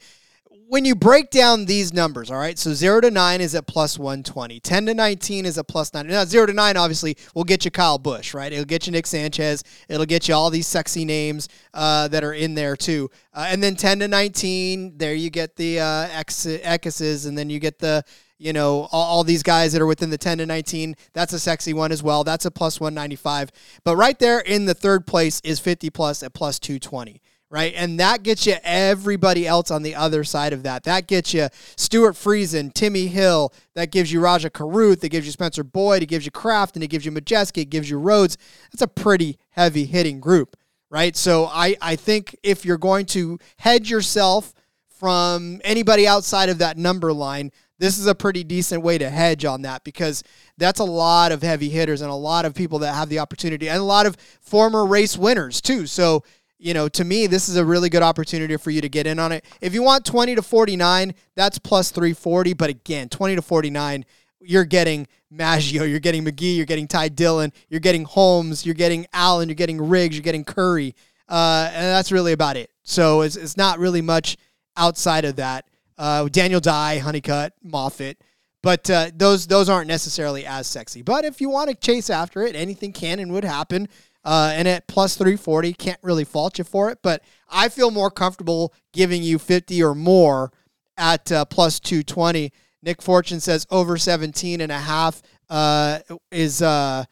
When 0.69 0.85
you 0.85 0.95
break 0.95 1.31
down 1.31 1.67
these 1.67 1.93
numbers, 1.93 2.31
all 2.31 2.39
right, 2.39 2.59
so 2.59 2.73
0 2.73 3.03
to 3.03 3.11
9 3.11 3.41
is 3.41 3.55
at 3.55 3.67
plus 3.67 3.99
120. 3.99 4.61
10 4.61 4.87
to 4.87 4.95
19 4.95 5.47
is 5.47 5.59
at 5.59 5.69
plus 5.69 5.93
9. 5.93 6.07
Now, 6.07 6.25
0 6.25 6.47
to 6.47 6.53
9 6.53 6.77
obviously 6.77 7.17
will 7.35 7.45
get 7.45 7.65
you 7.65 7.71
Kyle 7.71 7.99
Busch, 7.99 8.35
right? 8.35 8.53
It'll 8.53 8.65
get 8.65 8.87
you 8.87 8.93
Nick 8.93 9.07
Sanchez. 9.07 9.62
It'll 9.89 10.07
get 10.07 10.29
you 10.29 10.35
all 10.35 10.51
these 10.51 10.67
sexy 10.67 11.05
names 11.05 11.49
uh, 11.75 12.09
that 12.09 12.25
are 12.25 12.33
in 12.33 12.55
there 12.55 12.77
too. 12.77 13.11
Uh, 13.33 13.47
and 13.49 13.62
then 13.62 13.77
10 13.77 14.01
to 14.01 14.09
19, 14.09 14.97
there 14.97 15.15
you 15.15 15.31
get 15.31 15.57
the 15.57 15.81
uh, 15.81 16.09
Eckises, 16.09 17.27
and 17.27 17.37
then 17.37 17.51
you 17.51 17.59
get 17.59 17.79
the, 17.79 18.03
you 18.39 18.53
know, 18.53 18.89
all, 18.93 19.05
all, 19.05 19.25
these 19.25 19.43
guys 19.43 19.73
that 19.73 19.83
are 19.83 19.87
within 19.87 20.11
the 20.11 20.19
10 20.19 20.39
to 20.39 20.47
19. 20.47 20.97
That's 21.12 21.33
a 21.33 21.39
sexy 21.39 21.73
one 21.73 21.93
as 21.93 22.03
well. 22.03 22.25
That's 22.25 22.45
a 22.45 22.51
plus 22.51 22.81
195. 22.81 23.51
But 23.85 23.97
right 23.97 24.19
there 24.19 24.41
in 24.41 24.65
the 24.65 24.75
third 24.75 25.07
place 25.07 25.41
is 25.45 25.61
50 25.61 25.91
plus 25.91 26.23
at 26.23 26.35
plus 26.35 26.59
220 26.59 27.21
right? 27.55 27.72
And 27.76 28.00
that 28.00 28.24
gets 28.24 28.46
you 28.46 28.57
everybody 28.64 29.46
else 29.46 29.70
on 29.70 29.84
the 29.84 29.94
other 29.94 30.24
side 30.24 30.52
of 30.52 30.64
that. 30.64 30.82
That 30.82 31.07
gets 31.07 31.32
you 31.32 31.46
Stewart 31.76 32.16
Friesen, 32.16 32.74
Timmy 32.74 33.07
Hill. 33.07 33.55
That 33.74 33.92
gives 33.92 34.12
you 34.12 34.18
Rajah 34.18 34.50
Caruth. 34.50 35.02
That 35.02 35.11
gives 35.11 35.24
you 35.24 35.30
Spencer 35.30 35.62
Boyd. 35.62 36.02
It 36.02 36.07
gives 36.07 36.24
you 36.24 36.32
Kraft, 36.32 36.74
and 36.74 36.82
it 36.82 36.88
gives 36.88 37.07
you 37.07 37.12
Majeski. 37.12 37.62
It 37.62 37.70
gives 37.70 37.88
you 37.88 37.96
Rhodes. 37.96 38.36
That's 38.72 38.82
a 38.82 38.88
pretty 38.88 39.38
heavy 39.50 39.84
hitting 39.84 40.18
group, 40.18 40.57
right? 40.90 41.14
So 41.16 41.46
I, 41.46 41.76
I 41.80 41.94
think 41.94 42.36
if 42.42 42.64
you're 42.64 42.76
going 42.76 43.07
to 43.07 43.38
hedge 43.59 43.88
yourself 43.88 44.52
from 44.88 45.61
anybody 45.62 46.09
outside 46.09 46.48
of 46.48 46.59
that 46.59 46.76
number 46.76 47.12
line, 47.12 47.52
this 47.78 47.98
is 47.98 48.09
a 48.09 48.16
pretty 48.16 48.42
decent 48.42 48.82
way 48.82 48.98
to 48.98 49.09
hedge 49.09 49.44
on 49.44 49.62
that 49.62 49.84
because 49.84 50.24
that's 50.59 50.80
a 50.80 50.84
lot 50.84 51.30
of 51.30 51.42
heavy 51.42 51.68
hitters 51.68 52.00
and 52.00 52.11
a 52.11 52.14
lot 52.14 52.46
of 52.46 52.55
people 52.55 52.80
that 52.80 52.94
have 52.94 53.09
the 53.09 53.20
opportunity 53.20 53.68
and 53.68 53.78
a 53.78 53.84
lot 53.84 54.07
of 54.07 54.16
former 54.40 54.84
race 54.84 55.16
winners 55.16 55.61
too. 55.61 55.86
So 55.86 56.24
you 56.59 56.74
know, 56.74 56.88
to 56.88 57.05
me, 57.05 57.26
this 57.26 57.48
is 57.48 57.57
a 57.57 57.64
really 57.64 57.88
good 57.88 58.02
opportunity 58.02 58.57
for 58.57 58.70
you 58.70 58.80
to 58.80 58.88
get 58.88 59.07
in 59.07 59.18
on 59.18 59.32
it. 59.32 59.44
If 59.61 59.74
you 59.74 59.82
want 59.82 60.05
20 60.05 60.34
to 60.36 60.42
49, 60.42 61.14
that's 61.34 61.59
plus 61.59 61.90
340. 61.90 62.55
But 62.55 62.70
again, 62.70 63.09
20 63.09 63.36
to 63.36 63.42
49, 63.42 64.05
you're 64.40 64.64
getting 64.64 65.07
Maggio, 65.30 65.84
you're 65.84 66.00
getting 66.00 66.24
McGee, 66.24 66.57
you're 66.57 66.66
getting 66.66 66.86
Ty 66.86 67.09
Dillon, 67.09 67.52
you're 67.68 67.80
getting 67.80 68.05
Holmes, 68.05 68.64
you're 68.64 68.74
getting 68.74 69.07
Alan, 69.12 69.48
you're 69.48 69.55
getting 69.55 69.88
Riggs, 69.88 70.16
you're 70.16 70.22
getting 70.22 70.44
Currey. 70.44 70.94
Uh, 71.28 71.70
and 71.72 71.84
that's 71.86 72.12
really 72.12 72.32
about 72.32 72.57
it. 72.57 72.70
So 72.82 73.22
it's, 73.22 73.36
it's 73.36 73.57
not 73.57 73.78
really 73.78 74.02
much 74.02 74.36
outside 74.76 75.24
of 75.24 75.36
that. 75.36 75.66
Uh, 75.96 76.28
Daniel 76.28 76.61
Dye, 76.61 76.98
Honeycutt, 76.98 77.55
Moffitt. 77.62 78.20
But 78.62 78.88
uh, 78.88 79.11
those 79.14 79.46
those 79.46 79.68
aren't 79.68 79.88
necessarily 79.88 80.46
as 80.46 80.66
sexy. 80.66 81.02
But 81.02 81.26
if 81.26 81.38
you 81.42 81.50
want 81.50 81.68
to 81.68 81.74
chase 81.74 82.09
after 82.09 82.42
it, 82.44 82.57
anything 82.57 82.94
can 82.94 83.18
and 83.18 83.30
would 83.32 83.44
happen. 83.44 83.88
Uh, 84.25 84.53
and 84.55 84.66
at 84.66 84.87
plus 84.87 85.16
340, 85.16 85.75
can't 85.75 85.99
really 86.03 86.25
fault 86.25 86.59
you 86.59 86.64
for 86.64 86.91
it. 86.91 86.99
But 87.03 87.22
I 87.51 87.68
feel 87.68 87.91
more 87.91 88.11
comfortable 88.11 88.72
giving 88.93 89.22
you 89.22 89.39
50 89.39 89.83
or 89.83 89.95
more 89.95 90.53
at 90.97 91.31
uh, 91.31 91.45
plus 91.45 91.81
220. 91.81 92.53
Nick 92.83 93.03
Fortune 93.03 93.41
says 93.41 93.66
over 93.70 93.97
17 93.97 94.61
and 94.61 94.72
a 94.72 94.79
half 94.79 95.22
uh, 95.51 96.01
is 96.31 96.62
uh, 96.62 97.05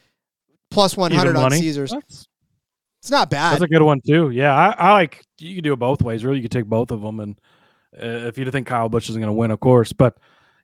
plus 0.71 0.97
100 0.97 1.37
on 1.37 1.51
Caesars. 1.51 1.91
That's, 1.91 2.29
it's 3.01 3.11
not 3.11 3.31
bad. 3.31 3.53
That's 3.53 3.65
a 3.65 3.69
good 3.69 3.83
one 3.83 4.01
too. 4.07 4.31
Yeah, 4.31 4.55
I, 4.55 4.75
I, 4.79 4.93
like 4.93 5.25
you 5.39 5.55
can 5.55 5.65
do 5.65 5.73
it 5.73 5.79
both 5.79 6.03
ways. 6.03 6.25
Really, 6.25 6.37
you 6.37 6.43
could 6.43 6.53
take 6.53 6.67
both 6.67 6.91
of 6.91 7.03
them, 7.03 7.21
and 7.21 7.41
uh, 8.01 8.29
if 8.29 8.39
you 8.39 8.49
think 8.51 8.67
Kyle 8.69 8.89
Busch 8.89 9.09
isn't 9.09 9.21
going 9.21 9.29
to 9.29 9.33
win, 9.33 9.51
of 9.51 9.61
course. 9.61 9.93
But 9.93 10.19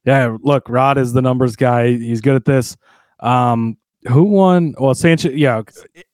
yeah, 0.05 0.37
look, 0.41 0.69
Rod 0.69 0.99
is 0.99 1.13
the 1.13 1.23
numbers 1.23 1.57
guy. 1.57 1.89
He's 1.89 2.21
good 2.21 2.37
at 2.37 2.45
this. 2.45 2.77
Um, 3.19 3.77
who 4.07 4.23
won? 4.23 4.75
Well, 4.79 4.95
Sanchez. 4.95 5.35
Yeah. 5.35 5.63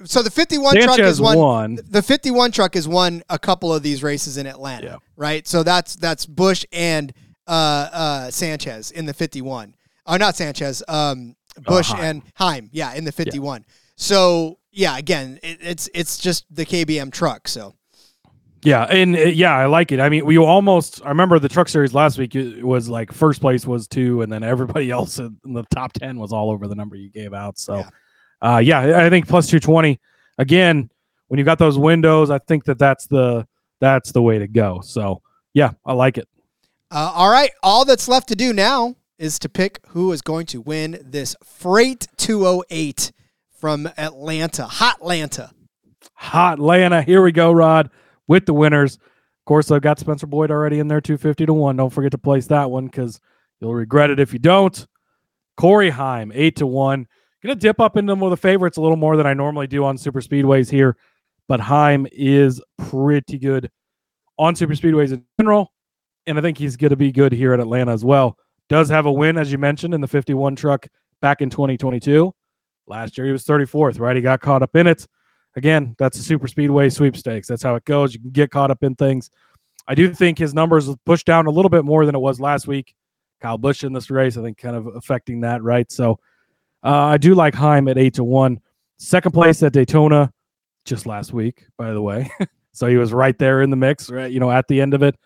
So 0.04 0.22
the 0.22 0.30
51 0.30 0.72
Sanchez 0.72 0.96
truck 0.96 0.98
is 1.00 1.20
one. 1.20 1.38
Won. 1.38 1.78
The 1.88 2.02
51 2.02 2.52
truck 2.52 2.74
has 2.74 2.88
won 2.88 3.22
a 3.28 3.38
couple 3.38 3.74
of 3.74 3.82
these 3.82 4.02
races 4.02 4.36
in 4.36 4.46
Atlanta. 4.46 4.86
Yeah. 4.86 4.96
Right. 5.16 5.46
So 5.46 5.62
that's 5.62 5.96
that's 5.96 6.24
Busch 6.24 6.64
and 6.72 7.12
uh, 7.46 7.88
uh, 7.92 8.30
Sanchez 8.30 8.90
in 8.90 9.06
the 9.06 9.14
51. 9.14 9.74
Oh, 10.06 10.16
not 10.16 10.36
Sanchez. 10.36 10.82
Um, 10.88 11.36
Busch 11.66 11.92
uh, 11.92 11.98
and 11.98 12.22
Heim. 12.34 12.70
Yeah, 12.72 12.94
in 12.94 13.04
the 13.04 13.12
51. 13.12 13.60
Yeah. 13.60 13.74
So 13.96 14.58
yeah, 14.72 14.96
again, 14.96 15.38
it, 15.42 15.58
it's 15.60 15.88
it's 15.94 16.18
just 16.18 16.46
the 16.50 16.64
KBM 16.64 17.12
truck. 17.12 17.48
So. 17.48 17.74
Yeah, 18.64 18.84
and 18.84 19.14
uh, 19.14 19.20
yeah, 19.20 19.54
I 19.54 19.66
like 19.66 19.92
it. 19.92 20.00
I 20.00 20.08
mean, 20.08 20.24
we 20.24 20.38
almost. 20.38 21.04
I 21.04 21.10
remember 21.10 21.38
the 21.38 21.50
truck 21.50 21.68
series 21.68 21.92
last 21.92 22.16
week. 22.16 22.34
It 22.34 22.64
was 22.64 22.88
like 22.88 23.12
first 23.12 23.42
place 23.42 23.66
was 23.66 23.86
two, 23.86 24.22
and 24.22 24.32
then 24.32 24.42
everybody 24.42 24.90
else 24.90 25.18
in 25.18 25.36
the 25.44 25.64
top 25.64 25.92
ten 25.92 26.18
was 26.18 26.32
all 26.32 26.50
over 26.50 26.66
the 26.66 26.74
number 26.74 26.96
you 26.96 27.10
gave 27.10 27.34
out. 27.34 27.58
So, 27.58 27.84
yeah, 28.40 28.54
uh, 28.54 28.58
yeah 28.58 29.04
I 29.04 29.10
think 29.10 29.28
plus 29.28 29.48
two 29.48 29.60
twenty. 29.60 30.00
Again, 30.38 30.90
when 31.28 31.38
you 31.38 31.44
got 31.44 31.58
those 31.58 31.78
windows, 31.78 32.30
I 32.30 32.38
think 32.38 32.64
that 32.64 32.78
that's 32.78 33.06
the 33.06 33.46
that's 33.80 34.12
the 34.12 34.22
way 34.22 34.38
to 34.38 34.48
go. 34.48 34.80
So, 34.82 35.20
yeah, 35.52 35.72
I 35.84 35.92
like 35.92 36.16
it. 36.16 36.26
Uh, 36.90 37.12
all 37.14 37.30
right, 37.30 37.50
all 37.62 37.84
that's 37.84 38.08
left 38.08 38.28
to 38.28 38.34
do 38.34 38.54
now 38.54 38.96
is 39.18 39.38
to 39.40 39.48
pick 39.50 39.80
who 39.88 40.10
is 40.10 40.22
going 40.22 40.46
to 40.46 40.62
win 40.62 40.98
this 41.04 41.36
Freight 41.44 42.08
208 42.16 43.12
from 43.60 43.90
Atlanta, 43.98 44.64
Hot 44.64 44.96
Atlanta. 44.96 45.50
Hot 46.14 46.54
Atlanta. 46.54 47.02
Here 47.02 47.22
we 47.22 47.30
go, 47.30 47.52
Rod 47.52 47.90
with 48.28 48.46
the 48.46 48.54
winners. 48.54 48.96
Of 48.96 49.46
course, 49.46 49.70
I've 49.70 49.82
got 49.82 49.98
Spencer 49.98 50.26
Boyd 50.26 50.50
already 50.50 50.78
in 50.78 50.88
there, 50.88 51.00
250 51.00 51.46
to 51.46 51.52
1. 51.52 51.76
Don't 51.76 51.90
forget 51.90 52.12
to 52.12 52.18
place 52.18 52.46
that 52.46 52.70
one 52.70 52.86
because 52.86 53.20
you'll 53.60 53.74
regret 53.74 54.10
it 54.10 54.18
if 54.20 54.32
you 54.32 54.38
don't. 54.38 54.86
Corey 55.56 55.90
Heim, 55.90 56.32
8 56.34 56.56
to 56.56 56.66
1. 56.66 57.06
Gonna 57.44 57.54
dip 57.54 57.78
up 57.78 57.98
into 57.98 58.14
one 58.14 58.24
of 58.24 58.30
the 58.30 58.38
favorites 58.38 58.78
a 58.78 58.80
little 58.80 58.96
more 58.96 59.18
than 59.18 59.26
I 59.26 59.34
normally 59.34 59.66
do 59.66 59.84
on 59.84 59.98
super 59.98 60.22
speedways 60.22 60.70
here, 60.70 60.96
but 61.46 61.60
Heim 61.60 62.06
is 62.10 62.58
pretty 62.78 63.38
good 63.38 63.70
on 64.38 64.56
super 64.56 64.72
speedways 64.72 65.12
in 65.12 65.22
general, 65.38 65.70
and 66.26 66.38
I 66.38 66.40
think 66.40 66.56
he's 66.56 66.78
gonna 66.78 66.96
be 66.96 67.12
good 67.12 67.32
here 67.32 67.52
at 67.52 67.60
Atlanta 67.60 67.92
as 67.92 68.02
well. 68.02 68.38
Does 68.70 68.88
have 68.88 69.04
a 69.04 69.12
win, 69.12 69.36
as 69.36 69.52
you 69.52 69.58
mentioned, 69.58 69.92
in 69.92 70.00
the 70.00 70.08
51 70.08 70.56
truck 70.56 70.86
back 71.20 71.42
in 71.42 71.50
2022. 71.50 72.34
Last 72.86 73.18
year 73.18 73.26
he 73.26 73.32
was 73.32 73.44
34th, 73.44 74.00
right? 74.00 74.16
He 74.16 74.22
got 74.22 74.40
caught 74.40 74.62
up 74.62 74.74
in 74.74 74.86
it 74.86 75.06
again, 75.56 75.94
that's 75.98 76.18
a 76.18 76.22
super 76.22 76.48
speedway 76.48 76.90
sweepstakes. 76.90 77.48
That's 77.48 77.62
how 77.62 77.74
it 77.74 77.84
goes. 77.84 78.14
You 78.14 78.20
can 78.20 78.30
get 78.30 78.50
caught 78.50 78.70
up 78.70 78.82
in 78.82 78.94
things. 78.94 79.30
I 79.86 79.94
do 79.94 80.12
think 80.14 80.38
his 80.38 80.54
numbers 80.54 80.88
pushed 81.04 81.26
down 81.26 81.46
a 81.46 81.50
little 81.50 81.68
bit 81.68 81.84
more 81.84 82.06
than 82.06 82.14
it 82.14 82.20
was 82.20 82.40
last 82.40 82.66
week. 82.66 82.94
Kyle 83.40 83.58
Busch 83.58 83.84
in 83.84 83.92
this 83.92 84.10
race, 84.10 84.36
I 84.36 84.42
think, 84.42 84.56
kind 84.56 84.76
of 84.76 84.86
affecting 84.86 85.40
that, 85.42 85.62
right? 85.62 85.90
So 85.92 86.18
uh, 86.82 87.04
I 87.04 87.18
do 87.18 87.34
like 87.34 87.54
Heim 87.54 87.88
at 87.88 87.98
eight 87.98 88.14
to 88.14 88.24
one. 88.24 88.60
Second 88.98 89.32
place 89.32 89.62
at 89.62 89.72
Daytona 89.72 90.32
just 90.84 91.04
last 91.04 91.32
week, 91.32 91.66
by 91.76 91.92
the 91.92 92.00
way. 92.00 92.30
so 92.72 92.86
he 92.86 92.96
was 92.96 93.12
right 93.12 93.38
there 93.38 93.62
in 93.62 93.70
the 93.70 93.76
mix, 93.76 94.10
right? 94.10 94.30
You 94.30 94.40
know, 94.40 94.50
at 94.50 94.68
the 94.68 94.80
end 94.80 94.94
of 94.94 95.02
it. 95.02 95.16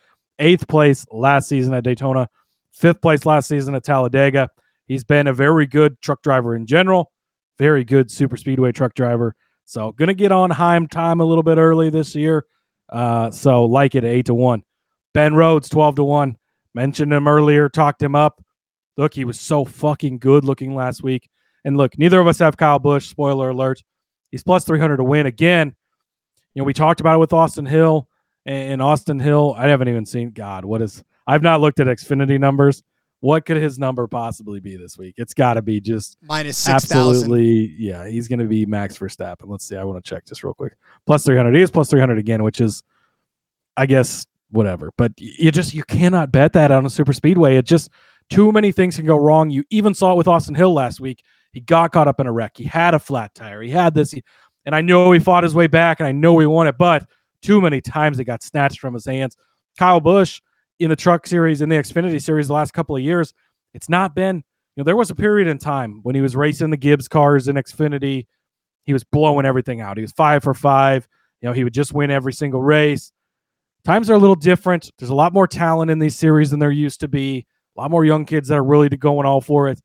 Eighth 0.40 0.66
place 0.68 1.04
last 1.10 1.48
season 1.48 1.74
at 1.74 1.84
Daytona. 1.84 2.28
Fifth 2.72 3.00
place 3.00 3.26
last 3.26 3.48
season 3.48 3.74
at 3.74 3.84
Talladega. 3.84 4.48
He's 4.86 5.04
been 5.04 5.26
a 5.26 5.32
very 5.32 5.66
good 5.66 6.00
truck 6.00 6.22
driver 6.22 6.54
in 6.54 6.64
general, 6.66 7.12
very 7.58 7.84
good 7.84 8.10
super 8.10 8.36
speedway 8.36 8.72
truck 8.72 8.94
driver. 8.94 9.34
So 9.68 9.92
gonna 9.92 10.14
get 10.14 10.32
on 10.32 10.48
Heim 10.48 10.88
time 10.88 11.20
a 11.20 11.24
little 11.26 11.42
bit 11.42 11.58
early 11.58 11.90
this 11.90 12.14
year. 12.14 12.46
Uh, 12.88 13.30
so 13.30 13.66
like 13.66 13.94
it 13.94 14.02
eight 14.02 14.24
to 14.26 14.34
one. 14.34 14.62
Ben 15.12 15.34
Rhodes 15.34 15.68
twelve 15.68 15.94
to 15.96 16.04
one. 16.04 16.38
Mentioned 16.74 17.12
him 17.12 17.28
earlier, 17.28 17.68
talked 17.68 18.02
him 18.02 18.14
up. 18.14 18.42
Look, 18.96 19.12
he 19.12 19.26
was 19.26 19.38
so 19.38 19.66
fucking 19.66 20.20
good 20.20 20.46
looking 20.46 20.74
last 20.74 21.02
week. 21.02 21.28
And 21.66 21.76
look, 21.76 21.98
neither 21.98 22.18
of 22.18 22.26
us 22.26 22.38
have 22.38 22.56
Kyle 22.56 22.78
Busch. 22.78 23.08
Spoiler 23.08 23.50
alert. 23.50 23.82
He's 24.30 24.42
plus 24.42 24.64
three 24.64 24.80
hundred 24.80 24.96
to 24.96 25.04
win 25.04 25.26
again. 25.26 25.76
You 26.54 26.62
know, 26.62 26.64
we 26.64 26.72
talked 26.72 27.00
about 27.00 27.16
it 27.16 27.20
with 27.20 27.34
Austin 27.34 27.66
Hill 27.66 28.08
and 28.46 28.80
Austin 28.80 29.20
Hill. 29.20 29.54
I 29.54 29.68
haven't 29.68 29.88
even 29.88 30.06
seen 30.06 30.30
God. 30.30 30.64
What 30.64 30.80
is? 30.80 31.04
I've 31.26 31.42
not 31.42 31.60
looked 31.60 31.78
at 31.78 31.88
Xfinity 31.88 32.40
numbers 32.40 32.82
what 33.20 33.44
could 33.44 33.56
his 33.56 33.78
number 33.78 34.06
possibly 34.06 34.60
be 34.60 34.76
this 34.76 34.96
week? 34.96 35.14
It's 35.18 35.34
got 35.34 35.54
to 35.54 35.62
be 35.62 35.80
just 35.80 36.16
minus 36.22 36.56
six 36.56 36.90
absolutely. 36.90 37.66
000. 37.66 37.76
Yeah, 37.78 38.08
he's 38.08 38.28
going 38.28 38.38
to 38.38 38.44
be 38.44 38.64
Max 38.64 38.96
Verstappen. 38.96 39.46
Let's 39.46 39.66
see. 39.66 39.76
I 39.76 39.84
want 39.84 40.02
to 40.02 40.08
check 40.08 40.24
just 40.24 40.44
real 40.44 40.54
quick. 40.54 40.74
Plus 41.06 41.24
three 41.24 41.36
hundred. 41.36 41.56
He 41.56 41.62
is 41.62 41.70
plus 41.70 41.90
three 41.90 42.00
hundred 42.00 42.18
again, 42.18 42.42
which 42.42 42.60
is, 42.60 42.82
I 43.76 43.86
guess, 43.86 44.26
whatever. 44.50 44.92
But 44.96 45.12
you 45.16 45.50
just 45.50 45.74
you 45.74 45.82
cannot 45.84 46.30
bet 46.30 46.52
that 46.52 46.70
on 46.70 46.86
a 46.86 46.90
super 46.90 47.12
speedway. 47.12 47.56
It 47.56 47.64
just 47.64 47.90
too 48.30 48.52
many 48.52 48.72
things 48.72 48.96
can 48.96 49.06
go 49.06 49.16
wrong. 49.16 49.50
You 49.50 49.64
even 49.70 49.94
saw 49.94 50.12
it 50.12 50.16
with 50.16 50.28
Austin 50.28 50.54
Hill 50.54 50.72
last 50.72 51.00
week. 51.00 51.24
He 51.52 51.60
got 51.60 51.92
caught 51.92 52.08
up 52.08 52.20
in 52.20 52.26
a 52.26 52.32
wreck. 52.32 52.52
He 52.56 52.64
had 52.64 52.94
a 52.94 52.98
flat 52.98 53.34
tire. 53.34 53.62
He 53.62 53.70
had 53.70 53.94
this, 53.94 54.10
He, 54.10 54.22
and 54.66 54.74
I 54.74 54.82
know 54.82 55.10
he 55.12 55.18
fought 55.18 55.44
his 55.44 55.54
way 55.54 55.66
back, 55.66 55.98
and 55.98 56.06
I 56.06 56.12
know 56.12 56.38
he 56.38 56.46
won 56.46 56.68
it, 56.68 56.76
but 56.76 57.06
too 57.40 57.60
many 57.60 57.80
times 57.80 58.18
it 58.18 58.24
got 58.24 58.42
snatched 58.42 58.80
from 58.80 58.94
his 58.94 59.06
hands. 59.06 59.36
Kyle 59.78 60.00
Busch 60.00 60.40
in 60.78 60.90
the 60.90 60.96
truck 60.96 61.26
series 61.26 61.60
in 61.60 61.68
the 61.68 61.76
Xfinity 61.76 62.22
series 62.22 62.48
the 62.48 62.54
last 62.54 62.72
couple 62.72 62.96
of 62.96 63.02
years, 63.02 63.34
it's 63.74 63.88
not 63.88 64.14
been, 64.14 64.36
you 64.36 64.42
know, 64.76 64.84
there 64.84 64.96
was 64.96 65.10
a 65.10 65.14
period 65.14 65.48
in 65.48 65.58
time 65.58 66.00
when 66.02 66.14
he 66.14 66.20
was 66.20 66.36
racing 66.36 66.70
the 66.70 66.76
Gibbs 66.76 67.08
cars 67.08 67.48
in 67.48 67.56
Xfinity. 67.56 68.26
He 68.84 68.92
was 68.92 69.04
blowing 69.04 69.44
everything 69.44 69.80
out. 69.80 69.96
He 69.96 70.02
was 70.02 70.12
five 70.12 70.42
for 70.42 70.54
five. 70.54 71.08
You 71.40 71.48
know, 71.48 71.52
he 71.52 71.64
would 71.64 71.74
just 71.74 71.92
win 71.92 72.10
every 72.10 72.32
single 72.32 72.62
race. 72.62 73.12
Times 73.84 74.10
are 74.10 74.14
a 74.14 74.18
little 74.18 74.36
different. 74.36 74.90
There's 74.98 75.10
a 75.10 75.14
lot 75.14 75.32
more 75.32 75.46
talent 75.46 75.90
in 75.90 75.98
these 75.98 76.16
series 76.16 76.50
than 76.50 76.60
there 76.60 76.70
used 76.70 77.00
to 77.00 77.08
be. 77.08 77.46
A 77.76 77.80
lot 77.80 77.90
more 77.90 78.04
young 78.04 78.24
kids 78.24 78.48
that 78.48 78.56
are 78.56 78.64
really 78.64 78.88
going 78.88 79.26
all 79.26 79.40
for 79.40 79.68
it. 79.68 79.80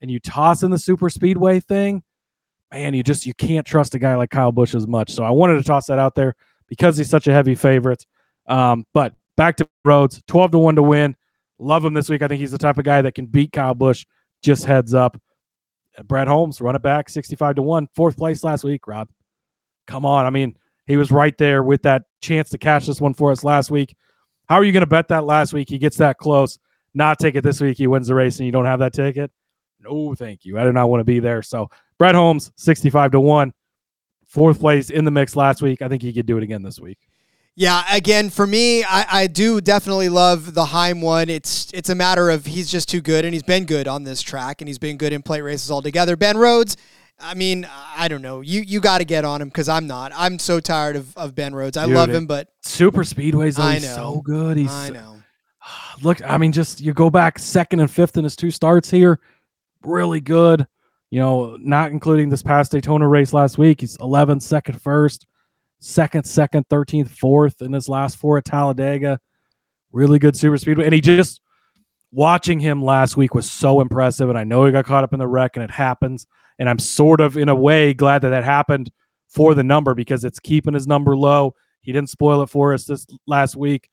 And 0.00 0.10
you 0.10 0.20
toss 0.20 0.62
in 0.62 0.70
the 0.70 0.78
super 0.78 1.10
speedway 1.10 1.60
thing, 1.60 2.02
man, 2.72 2.94
you 2.94 3.02
just 3.02 3.26
you 3.26 3.34
can't 3.34 3.66
trust 3.66 3.94
a 3.94 3.98
guy 3.98 4.16
like 4.16 4.30
Kyle 4.30 4.52
Busch 4.52 4.74
as 4.74 4.86
much. 4.86 5.12
So 5.12 5.22
I 5.24 5.30
wanted 5.30 5.56
to 5.58 5.64
toss 5.64 5.86
that 5.86 5.98
out 5.98 6.14
there 6.14 6.34
because 6.68 6.96
he's 6.96 7.10
such 7.10 7.26
a 7.26 7.32
heavy 7.32 7.54
favorite. 7.54 8.06
Um, 8.46 8.86
but 8.94 9.14
back 9.42 9.56
to 9.56 9.68
Rhodes, 9.84 10.22
12 10.28 10.52
to 10.52 10.58
1 10.58 10.76
to 10.76 10.82
win. 10.84 11.16
Love 11.58 11.84
him 11.84 11.94
this 11.94 12.08
week. 12.08 12.22
I 12.22 12.28
think 12.28 12.38
he's 12.38 12.52
the 12.52 12.58
type 12.58 12.78
of 12.78 12.84
guy 12.84 13.02
that 13.02 13.16
can 13.16 13.26
beat 13.26 13.50
Kyle 13.50 13.74
Busch. 13.74 14.06
Just 14.40 14.64
heads 14.64 14.94
up. 14.94 15.20
Bret 16.04 16.28
Holmes, 16.28 16.60
run 16.60 16.76
it 16.76 16.82
back, 16.82 17.08
65 17.08 17.56
to 17.56 17.62
1, 17.62 17.88
fourth 17.92 18.16
place 18.16 18.44
last 18.44 18.62
week, 18.62 18.86
Rob. 18.86 19.08
Come 19.88 20.06
on. 20.06 20.26
I 20.26 20.30
mean, 20.30 20.56
he 20.86 20.96
was 20.96 21.10
right 21.10 21.36
there 21.38 21.64
with 21.64 21.82
that 21.82 22.04
chance 22.20 22.50
to 22.50 22.58
catch 22.58 22.86
this 22.86 23.00
one 23.00 23.14
for 23.14 23.32
us 23.32 23.42
last 23.42 23.68
week. 23.68 23.96
How 24.48 24.56
are 24.56 24.64
you 24.64 24.70
going 24.70 24.82
to 24.82 24.86
bet 24.86 25.08
that 25.08 25.24
last 25.24 25.52
week? 25.52 25.68
He 25.68 25.78
gets 25.78 25.96
that 25.96 26.18
close, 26.18 26.56
not 26.94 27.18
take 27.18 27.34
it 27.34 27.42
this 27.42 27.60
week. 27.60 27.78
He 27.78 27.88
wins 27.88 28.06
the 28.06 28.14
race 28.14 28.38
and 28.38 28.46
you 28.46 28.52
don't 28.52 28.64
have 28.64 28.78
that 28.78 28.92
ticket. 28.92 29.32
No, 29.80 30.14
thank 30.14 30.44
you. 30.44 30.56
I 30.56 30.62
do 30.62 30.72
not 30.72 30.88
want 30.88 31.00
to 31.00 31.04
be 31.04 31.18
there. 31.18 31.42
So, 31.42 31.68
Bret 31.98 32.14
Holmes, 32.14 32.52
65 32.54 33.10
to 33.10 33.20
1, 33.20 33.52
fourth 34.28 34.60
place 34.60 34.90
in 34.90 35.04
the 35.04 35.10
mix 35.10 35.34
last 35.34 35.62
week. 35.62 35.82
I 35.82 35.88
think 35.88 36.00
he 36.00 36.12
could 36.12 36.26
do 36.26 36.36
it 36.38 36.44
again 36.44 36.62
this 36.62 36.78
week. 36.78 36.98
Yeah, 37.54 37.84
again, 37.94 38.30
for 38.30 38.46
me, 38.46 38.82
I, 38.82 39.06
I 39.10 39.26
do 39.26 39.60
definitely 39.60 40.08
love 40.08 40.54
the 40.54 40.64
Heim 40.66 41.02
one. 41.02 41.28
It's 41.28 41.70
it's 41.74 41.90
a 41.90 41.94
matter 41.94 42.30
of 42.30 42.46
he's 42.46 42.70
just 42.70 42.88
too 42.88 43.02
good, 43.02 43.26
and 43.26 43.34
he's 43.34 43.42
been 43.42 43.66
good 43.66 43.86
on 43.86 44.04
this 44.04 44.22
track, 44.22 44.62
and 44.62 44.68
he's 44.68 44.78
been 44.78 44.96
good 44.96 45.12
in 45.12 45.22
plate 45.22 45.42
races 45.42 45.70
altogether. 45.70 46.16
Ben 46.16 46.38
Rhodes, 46.38 46.78
I 47.20 47.34
mean, 47.34 47.68
I 47.96 48.08
don't 48.08 48.22
know. 48.22 48.40
You 48.40 48.62
you 48.62 48.80
got 48.80 48.98
to 48.98 49.04
get 49.04 49.26
on 49.26 49.42
him 49.42 49.48
because 49.48 49.68
I'm 49.68 49.86
not. 49.86 50.12
I'm 50.14 50.38
so 50.38 50.60
tired 50.60 50.96
of, 50.96 51.14
of 51.14 51.34
Ben 51.34 51.54
Rhodes. 51.54 51.76
I 51.76 51.84
Dude, 51.84 51.94
love 51.94 52.08
him, 52.08 52.26
but 52.26 52.48
super 52.62 53.02
speedways. 53.02 53.58
I 53.58 53.74
know. 53.74 53.94
so 53.94 54.22
good. 54.24 54.56
He's 54.56 54.72
I 54.72 54.88
know. 54.88 55.22
Look, 56.02 56.22
I 56.22 56.38
mean, 56.38 56.52
just 56.52 56.80
you 56.80 56.94
go 56.94 57.10
back 57.10 57.38
second 57.38 57.80
and 57.80 57.90
fifth 57.90 58.16
in 58.16 58.24
his 58.24 58.34
two 58.34 58.50
starts 58.50 58.90
here, 58.90 59.20
really 59.84 60.22
good. 60.22 60.66
You 61.10 61.20
know, 61.20 61.58
not 61.60 61.90
including 61.90 62.30
this 62.30 62.42
past 62.42 62.72
Daytona 62.72 63.06
race 63.06 63.34
last 63.34 63.58
week. 63.58 63.82
He's 63.82 63.98
11th, 63.98 64.40
second, 64.40 64.80
first 64.80 65.26
second, 65.82 66.24
second, 66.24 66.66
13th, 66.68 67.10
fourth 67.10 67.60
in 67.60 67.72
his 67.72 67.88
last 67.88 68.16
four 68.16 68.38
at 68.38 68.44
Talladega. 68.44 69.18
Really 69.90 70.18
good 70.18 70.36
super 70.36 70.56
speedway. 70.56 70.84
And 70.84 70.94
he 70.94 71.00
just 71.00 71.40
watching 72.12 72.60
him 72.60 72.82
last 72.82 73.16
week 73.16 73.34
was 73.34 73.50
so 73.50 73.80
impressive. 73.80 74.28
And 74.28 74.38
I 74.38 74.44
know 74.44 74.64
he 74.64 74.72
got 74.72 74.86
caught 74.86 75.04
up 75.04 75.12
in 75.12 75.18
the 75.18 75.26
wreck 75.26 75.56
and 75.56 75.64
it 75.64 75.70
happens. 75.70 76.26
And 76.58 76.68
I'm 76.68 76.78
sort 76.78 77.20
of, 77.20 77.36
in 77.36 77.48
a 77.48 77.54
way, 77.54 77.94
glad 77.94 78.22
that 78.22 78.30
that 78.30 78.44
happened 78.44 78.90
for 79.28 79.54
the 79.54 79.64
number 79.64 79.94
because 79.94 80.24
it's 80.24 80.38
keeping 80.38 80.74
his 80.74 80.86
number 80.86 81.16
low. 81.16 81.54
He 81.80 81.92
didn't 81.92 82.10
spoil 82.10 82.42
it 82.42 82.50
for 82.50 82.72
us 82.72 82.84
this 82.84 83.06
last 83.26 83.56
week. 83.56 83.88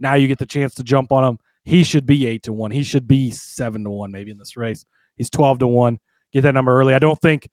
Now 0.00 0.14
you 0.14 0.28
get 0.28 0.38
the 0.38 0.46
chance 0.46 0.74
to 0.76 0.82
jump 0.82 1.12
on 1.12 1.24
him. 1.24 1.38
He 1.64 1.84
should 1.84 2.06
be 2.06 2.26
eight 2.26 2.44
to 2.44 2.52
one. 2.52 2.70
He 2.70 2.82
should 2.82 3.06
be 3.06 3.30
seven 3.30 3.84
to 3.84 3.90
one, 3.90 4.10
maybe 4.10 4.30
in 4.30 4.38
this 4.38 4.56
race. 4.56 4.86
He's 5.16 5.30
12 5.30 5.60
to 5.60 5.66
one. 5.66 5.98
Get 6.32 6.42
that 6.42 6.54
number 6.54 6.78
early. 6.78 6.94
I 6.94 6.98
don't 6.98 7.20
think 7.20 7.48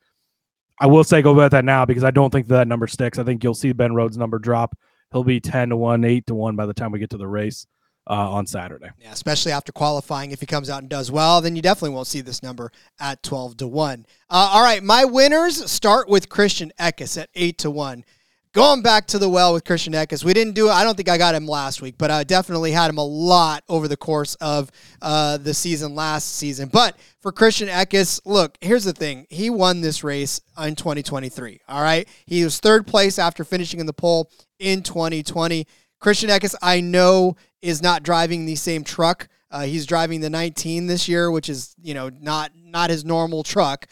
I 0.80 0.88
will 0.88 1.04
say 1.04 1.22
go 1.22 1.32
about 1.32 1.52
that 1.52 1.66
now 1.66 1.86
because 1.86 2.04
I 2.04 2.12
don't 2.12 2.32
think 2.32 2.48
that 2.48 2.68
number 2.68 2.88
sticks. 2.88 3.20
I 3.20 3.24
think 3.24 3.44
you'll 3.44 3.54
see 3.54 3.72
Ben 3.72 3.94
Rhodes' 3.94 4.18
number 4.18 4.40
drop. 4.40 4.78
He'll 5.12 5.24
be 5.24 5.40
10 5.40 5.70
to 5.70 5.78
1, 5.78 6.04
8 6.04 6.28
to 6.28 6.36
1 6.36 6.56
by 6.56 6.66
the 6.66 6.74
time 6.74 6.92
we 6.92 7.00
get 7.00 7.10
to 7.12 7.18
the 7.18 7.28
race 7.28 7.68
uh, 8.10 8.32
on 8.32 8.48
Saturday. 8.48 8.90
Yeah, 9.00 9.12
especially 9.12 9.52
after 9.52 9.72
qualifying. 9.72 10.32
If 10.32 10.40
he 10.40 10.46
comes 10.46 10.70
out 10.70 10.82
and 10.82 10.90
does 10.90 11.12
well, 11.12 11.42
then 11.42 11.56
you 11.56 11.62
definitely 11.62 11.96
won't 11.96 12.08
see 12.08 12.22
this 12.22 12.42
number 12.42 12.72
at 13.00 13.22
12 13.24 13.58
to 13.58 13.68
1. 13.68 14.06
Uh, 14.30 14.50
all 14.54 14.64
right, 14.64 14.82
my 14.82 15.06
winners 15.06 15.70
start 15.70 16.08
with 16.10 16.30
Christian 16.30 16.72
Eckes 16.80 17.22
at 17.22 17.30
8 17.36 17.58
to 17.60 17.72
1 17.72 18.06
going 18.54 18.82
back 18.82 19.08
to 19.08 19.18
the 19.18 19.30
well 19.30 19.54
with 19.54 19.64
Christian 19.64 19.94
Eckes. 19.94 20.24
We 20.24 20.34
didn't 20.34 20.54
do 20.54 20.68
it. 20.68 20.72
I 20.72 20.84
don't 20.84 20.96
think 20.96 21.10
I 21.10 21.18
got 21.18 21.36
him 21.36 21.48
last 21.48 21.82
week, 21.82 21.96
but 21.98 22.12
I 22.12 22.24
definitely 22.24 22.72
had 22.72 22.90
him 22.90 22.98
a 22.98 23.06
lot 23.06 23.64
over 23.70 23.88
the 23.88 23.98
course 23.98 24.36
of 24.36 24.70
uh, 25.02 25.38
the 25.38 25.54
season 25.54 25.96
last 25.96 26.36
season. 26.36 26.70
But 26.70 26.98
for 27.20 27.32
Christian 27.32 27.70
Eckes, 27.70 28.20
look, 28.26 28.58
here's 28.62 28.84
the 28.84 28.94
thing. 28.94 29.26
He 29.30 29.50
won 29.50 29.82
this 29.82 30.04
race 30.04 30.42
in 30.62 30.76
2023. 30.76 31.62
All 31.68 31.82
right. 31.82 32.08
He 32.26 32.44
was 32.44 32.60
third 32.60 32.88
place 32.88 33.18
after 33.18 33.44
finishing 33.44 33.80
in 33.80 33.86
the 33.86 33.94
pole 33.94 34.30
in 34.60 34.84
2020. 34.84 35.66
Christian 36.00 36.30
Eckes, 36.30 36.56
I 36.62 36.82
know, 36.82 37.36
is 37.62 37.82
not 37.82 38.04
driving 38.04 38.46
the 38.46 38.56
same 38.56 38.84
truck. 38.84 39.28
Uh, 39.50 39.64
he's 39.64 39.86
driving 39.86 40.22
the 40.22 40.30
19 40.30 40.88
this 40.88 41.08
year, 41.08 41.30
which 41.30 41.50
is, 41.50 41.76
you 41.82 41.94
know, 41.94 42.10
not 42.10 42.52
not 42.56 42.90
his 42.90 43.04
normal 43.04 43.44
truck. 43.44 43.86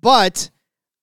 But 0.00 0.50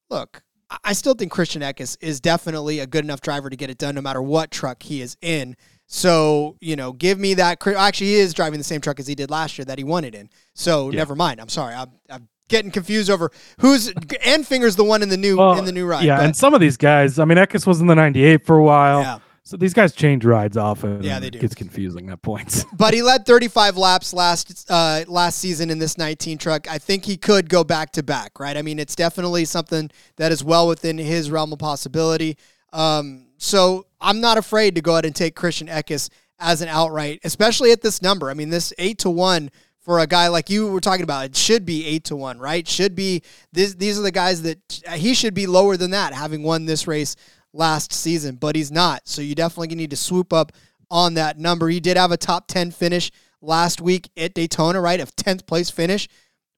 look, 0.10 0.44
I 0.84 0.94
still 0.94 1.14
think 1.14 1.32
Christian 1.32 1.62
Eckes 1.62 1.98
is 2.02 2.20
definitely 2.20 2.80
a 2.80 2.88
good 2.88 3.04
enough 3.04 3.22
driver 3.22 3.50
to 3.50 3.56
get 3.56 3.70
it 3.70 3.78
done 3.78 3.96
no 3.96 4.02
matter 4.02 4.22
what 4.22 4.52
truck 4.52 4.84
he 4.84 5.02
is 5.02 5.18
in. 5.22 5.56
So, 5.88 6.56
you 6.60 6.76
know, 6.76 6.94
give 6.94 7.20
me 7.20 7.34
that. 7.36 7.66
Actually, 7.68 8.08
he 8.08 8.16
is 8.16 8.34
driving 8.34 8.60
the 8.60 8.64
same 8.64 8.82
truck 8.82 9.00
as 9.00 9.08
he 9.08 9.16
did 9.16 9.30
last 9.30 9.58
year 9.58 9.66
that 9.66 9.78
he 9.78 9.84
won 9.84 10.04
it 10.04 10.16
in. 10.16 10.30
So, 10.54 10.90
yeah. 10.90 10.98
never 10.98 11.16
mind. 11.16 11.40
I'm 11.40 11.50
sorry. 11.50 11.76
I'm, 11.76 11.92
I'm, 12.10 12.28
getting 12.50 12.72
confused 12.72 13.10
over 13.10 13.32
who's 13.60 13.92
Enfinger's 14.26 14.76
the 14.76 14.84
one 14.84 15.02
in 15.02 15.10
the 15.10 15.18
new 15.18 15.38
well, 15.38 15.58
in 15.58 15.66
the 15.66 15.72
new 15.72 15.88
ride. 15.88 16.04
Yeah, 16.04 16.18
but. 16.18 16.26
and 16.26 16.36
some 16.36 16.54
of 16.54 16.60
these 16.62 16.78
guys, 16.78 17.18
I 17.18 17.26
mean, 17.26 17.38
Eckes 17.38 17.66
was 17.66 17.82
in 17.82 17.88
the 17.88 17.96
98 17.96 18.46
for 18.46 18.58
a 18.58 18.64
while. 18.64 19.02
Yeah. 19.02 19.20
So 19.46 19.58
these 19.58 19.74
guys 19.74 19.94
change 19.94 20.24
rides 20.24 20.56
often. 20.56 21.04
Yeah, 21.04 21.20
they 21.20 21.30
do. 21.30 21.38
It 21.38 21.42
gets 21.42 21.56
confusing 21.56 22.10
at 22.10 22.22
points. 22.22 22.66
But 22.74 22.94
he 22.94 23.02
led 23.02 23.26
35 23.26 23.78
laps 23.78 24.14
last 24.14 24.70
uh, 24.70 25.04
last 25.08 25.38
season 25.40 25.70
in 25.70 25.80
this 25.80 25.98
19 25.98 26.38
truck. 26.38 26.70
I 26.70 26.78
think 26.78 27.06
he 27.06 27.18
could 27.18 27.50
go 27.50 27.64
back 27.64 27.92
to 27.92 28.04
back, 28.04 28.40
right? 28.40 28.56
I 28.58 28.62
mean, 28.62 28.80
it's 28.80 28.96
definitely 28.96 29.46
something 29.46 29.92
that 30.16 30.32
is 30.32 30.44
well 30.44 30.68
within 30.68 30.98
his 30.98 31.30
realm 31.30 31.54
of 31.54 31.60
possibility. 31.60 32.38
Um, 32.72 33.28
so 33.38 33.86
I'm 34.02 34.22
not 34.22 34.38
afraid 34.38 34.76
to 34.76 34.82
go 34.82 34.94
ahead 34.94 35.06
and 35.06 35.16
take 35.16 35.36
Christian 35.36 35.68
Eckes 35.68 36.10
as 36.40 36.62
an 36.62 36.70
outright, 36.70 37.20
especially 37.24 37.72
at 37.72 37.82
this 37.82 38.02
number. 38.02 38.30
I 38.30 38.34
mean, 38.34 38.50
this 38.50 38.74
eight 38.78 38.98
to 39.00 39.10
one 39.10 39.52
for 39.80 40.00
a 40.00 40.08
guy 40.08 40.30
like 40.30 40.50
you 40.50 40.68
were 40.72 40.80
talking 40.80 41.04
about, 41.04 41.26
it 41.26 41.36
should 41.36 41.66
be 41.66 41.86
eight 41.86 42.06
to 42.06 42.16
one, 42.16 42.40
right? 42.40 42.66
Should 42.68 42.96
be 42.96 43.22
this, 43.52 43.76
these 43.76 44.00
are 44.00 44.02
the 44.02 44.12
guys 44.12 44.42
that 44.44 44.60
he 44.94 45.14
should 45.14 45.34
be 45.34 45.46
lower 45.46 45.76
than 45.76 45.92
that, 45.92 46.14
having 46.14 46.44
won 46.44 46.66
this 46.66 46.88
race 46.88 47.18
last 47.54 47.94
season, 47.94 48.36
but 48.36 48.56
he's 48.56 48.72
not. 48.72 49.08
So 49.08 49.22
you 49.22 49.36
definitely 49.36 49.76
need 49.76 49.92
to 49.92 49.96
swoop 49.96 50.34
up 50.34 50.52
on 50.90 51.14
that 51.14 51.38
number. 51.38 51.70
He 51.70 51.80
did 51.80 51.98
have 51.98 52.12
a 52.12 52.18
top 52.18 52.48
10 52.48 52.72
finish 52.72 53.12
last 53.42 53.80
week 53.82 54.10
at 54.18 54.34
Daytona, 54.34 54.82
right? 54.82 55.00
A 55.00 55.06
10th 55.06 55.46
place 55.46 55.70
finish, 55.70 56.08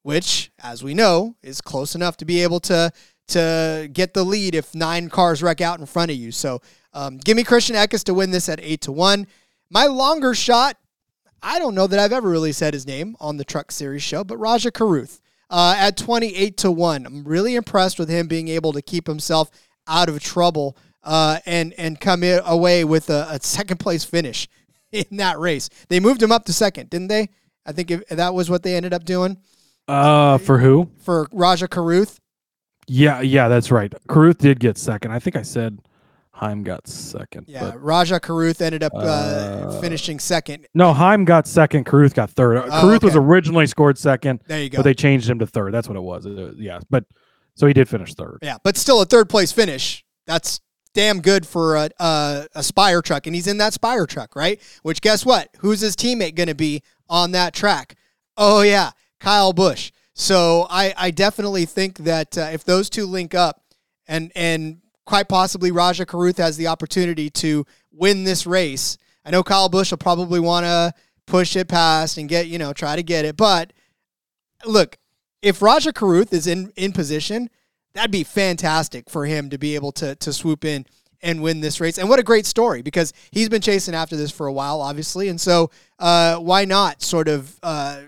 which, 0.04 0.52
as 0.64 0.84
we 0.84 0.94
know, 0.94 1.36
is 1.44 1.62
close 1.62 1.96
enough 1.96 2.18
to 2.18 2.26
be 2.26 2.42
able 2.44 2.60
to 2.62 2.92
to 3.28 3.90
get 3.92 4.14
the 4.14 4.24
lead 4.24 4.54
if 4.54 4.76
nine 4.76 5.10
cars 5.10 5.42
wreck 5.42 5.60
out 5.62 5.80
in 5.80 5.86
front 5.88 6.12
of 6.12 6.18
you. 6.18 6.32
So 6.32 6.62
um, 6.94 7.18
give 7.18 7.36
me 7.36 7.44
Christian 7.44 7.76
Eckes 7.76 8.04
to 8.04 8.14
win 8.14 8.30
this 8.30 8.48
at 8.50 8.60
8 8.62 8.82
to 8.82 8.92
1. 8.92 9.26
My 9.72 9.88
longer 9.88 10.36
shot, 10.36 10.78
I 11.42 11.58
don't 11.58 11.74
know 11.74 11.88
that 11.88 12.00
I've 12.00 12.14
ever 12.14 12.30
really 12.30 12.52
said 12.52 12.76
his 12.76 12.86
name 12.86 13.16
on 13.20 13.38
the 13.38 13.44
Truck 13.44 13.72
Series 13.72 14.04
show, 14.04 14.24
but 14.24 14.38
Rajah 14.38 14.72
Caruth. 14.72 15.22
uh, 15.50 15.76
at 15.78 15.98
28 15.98 16.58
to 16.58 16.72
1. 16.72 17.06
I'm 17.06 17.24
really 17.24 17.56
impressed 17.56 17.98
with 18.00 18.10
him 18.10 18.28
being 18.28 18.48
able 18.48 18.74
to 18.74 18.82
keep 18.82 19.08
himself 19.08 19.50
out 19.88 20.10
of 20.10 20.20
trouble 20.20 20.78
uh, 21.04 21.40
and 21.46 21.74
and 21.78 22.00
come 22.00 22.24
in, 22.24 22.42
away 22.46 22.84
with 22.84 23.10
a, 23.10 23.28
a, 23.30 23.40
second 23.42 23.80
place 23.80 24.04
finish 24.04 24.48
in 24.92 25.18
that 25.18 25.40
race. 25.40 25.70
They 25.90 26.00
moved 26.00 26.22
him 26.22 26.32
up 26.32 26.46
to 26.46 26.54
second, 26.54 26.90
didn't 26.90 27.08
they? 27.08 27.30
I 27.66 27.72
think 27.72 27.92
if, 27.92 28.08
that 28.08 28.34
was 28.34 28.50
what 28.50 28.64
they 28.64 28.76
ended 28.76 28.94
up 28.94 29.06
doing. 29.06 29.38
Uh, 29.88 30.38
for 30.40 30.58
who? 30.58 30.90
For 31.00 31.28
Rajah 31.32 31.68
Caruth. 31.68 32.20
Yeah, 32.88 33.22
yeah, 33.22 33.48
that's 33.48 33.72
right. 33.72 33.94
Caruth 34.08 34.40
did 34.40 34.60
get 34.60 34.78
second. 34.78 35.12
I 35.12 35.20
think 35.20 35.36
I 35.36 35.42
said 35.42 35.80
Heim 36.32 36.64
got 36.64 36.88
second. 36.88 37.46
Yeah, 37.48 37.72
but, 37.72 37.82
Rajah 37.82 38.20
Caruth 38.20 38.62
ended 38.62 38.84
up 38.84 38.94
uh, 38.94 39.00
uh, 39.00 39.82
finishing 39.82 40.20
second. 40.20 40.68
No, 40.74 40.94
Heim 40.94 41.26
got 41.26 41.48
second. 41.48 41.86
Caruth 41.86 42.14
got 42.14 42.30
third. 42.30 42.58
Oh, 42.58 42.70
Caruth 42.70 42.98
okay. 42.98 43.06
was 43.08 43.16
originally 43.16 43.68
scored 43.68 43.98
second. 43.98 44.42
There 44.48 44.62
you 44.62 44.70
go. 44.70 44.80
But 44.80 44.84
they 44.84 44.94
changed 44.94 45.30
him 45.30 45.40
to 45.40 45.48
third. 45.48 45.74
That's 45.74 45.88
what 45.88 45.98
it 45.98 46.04
was. 46.04 46.26
Uh, 46.26 46.54
yeah, 46.58 46.80
but 46.90 47.06
so 47.56 47.68
he 47.68 47.74
did 47.74 47.90
finish 47.90 48.14
third. 48.14 48.40
Yeah, 48.42 48.58
but 48.64 48.78
still 48.78 49.02
a 49.02 49.06
third 49.06 49.30
place 49.30 49.52
finish. 49.52 50.06
That's 50.28 50.62
damn 50.94 51.22
good 51.22 51.46
for 51.46 51.76
a, 51.76 51.90
a, 52.00 52.48
a 52.56 52.64
Spire 52.64 53.02
truck, 53.02 53.28
and 53.28 53.36
he's 53.36 53.48
in 53.48 53.58
that 53.58 53.74
Spire 53.74 54.06
truck, 54.06 54.36
right? 54.36 54.60
Which 54.84 55.02
guess 55.02 55.26
what? 55.26 55.50
Who's 55.60 55.82
his 55.82 55.96
teammate 55.96 56.36
going 56.36 56.48
to 56.48 56.56
be 56.56 56.82
on 57.08 57.32
that 57.32 57.54
track? 57.54 57.96
Oh 58.38 58.62
yeah, 58.62 58.92
Kyle 59.20 59.54
Busch. 59.54 59.92
So 60.14 60.66
I, 60.70 60.94
I 60.98 61.12
definitely 61.12 61.66
think 61.66 61.98
that 62.00 62.38
uh, 62.38 62.50
if 62.54 62.64
those 62.64 62.90
two 62.90 63.06
link 63.06 63.36
up, 63.36 63.62
and 64.08 64.32
and 64.36 64.82
quite 65.06 65.28
possibly 65.28 65.72
Rajah 65.72 66.06
Caruth 66.06 66.38
has 66.38 66.58
the 66.58 66.68
opportunity 66.68 67.30
to 67.30 67.66
win 67.92 68.24
this 68.24 68.46
race. 68.46 68.98
I 69.26 69.32
know 69.32 69.44
Kyle 69.44 69.70
Busch 69.70 69.92
will 69.92 69.98
probably 69.98 70.40
want 70.40 70.66
to 70.66 70.94
push 71.26 71.56
it 71.56 71.68
past 71.68 72.18
and 72.18 72.30
get 72.30 72.48
you 72.48 72.58
know 72.58 72.74
try 72.74 72.96
to 72.96 73.04
get 73.04 73.26
it, 73.26 73.36
but 73.38 73.74
look, 74.66 74.98
if 75.46 75.62
Rajah 75.62 75.94
Caruth 75.94 76.34
is 76.34 76.48
in 76.48 76.74
in 76.76 76.92
position, 76.92 77.50
that'd 77.94 78.12
be 78.12 78.24
fantastic 78.24 79.10
for 79.10 79.26
him 79.26 79.50
to 79.52 79.58
be 79.60 79.76
able 79.76 79.92
to 79.94 80.16
to 80.16 80.34
swoop 80.34 80.66
in 80.66 80.86
and 81.22 81.42
win 81.42 81.62
this 81.62 81.80
race. 81.80 81.98
And 81.98 82.10
what 82.10 82.20
a 82.20 82.24
great 82.24 82.46
story 82.48 82.82
because 82.82 83.14
he's 83.32 83.48
been 83.48 83.62
chasing 83.62 83.94
after 83.96 84.16
this 84.16 84.32
for 84.32 84.48
a 84.48 84.54
while, 84.54 84.82
obviously. 84.82 85.30
And 85.30 85.40
so, 85.40 85.72
uh, 86.00 86.38
why 86.38 86.66
not 86.66 87.02
sort 87.02 87.28
of 87.28 87.58
uh, 87.64 88.02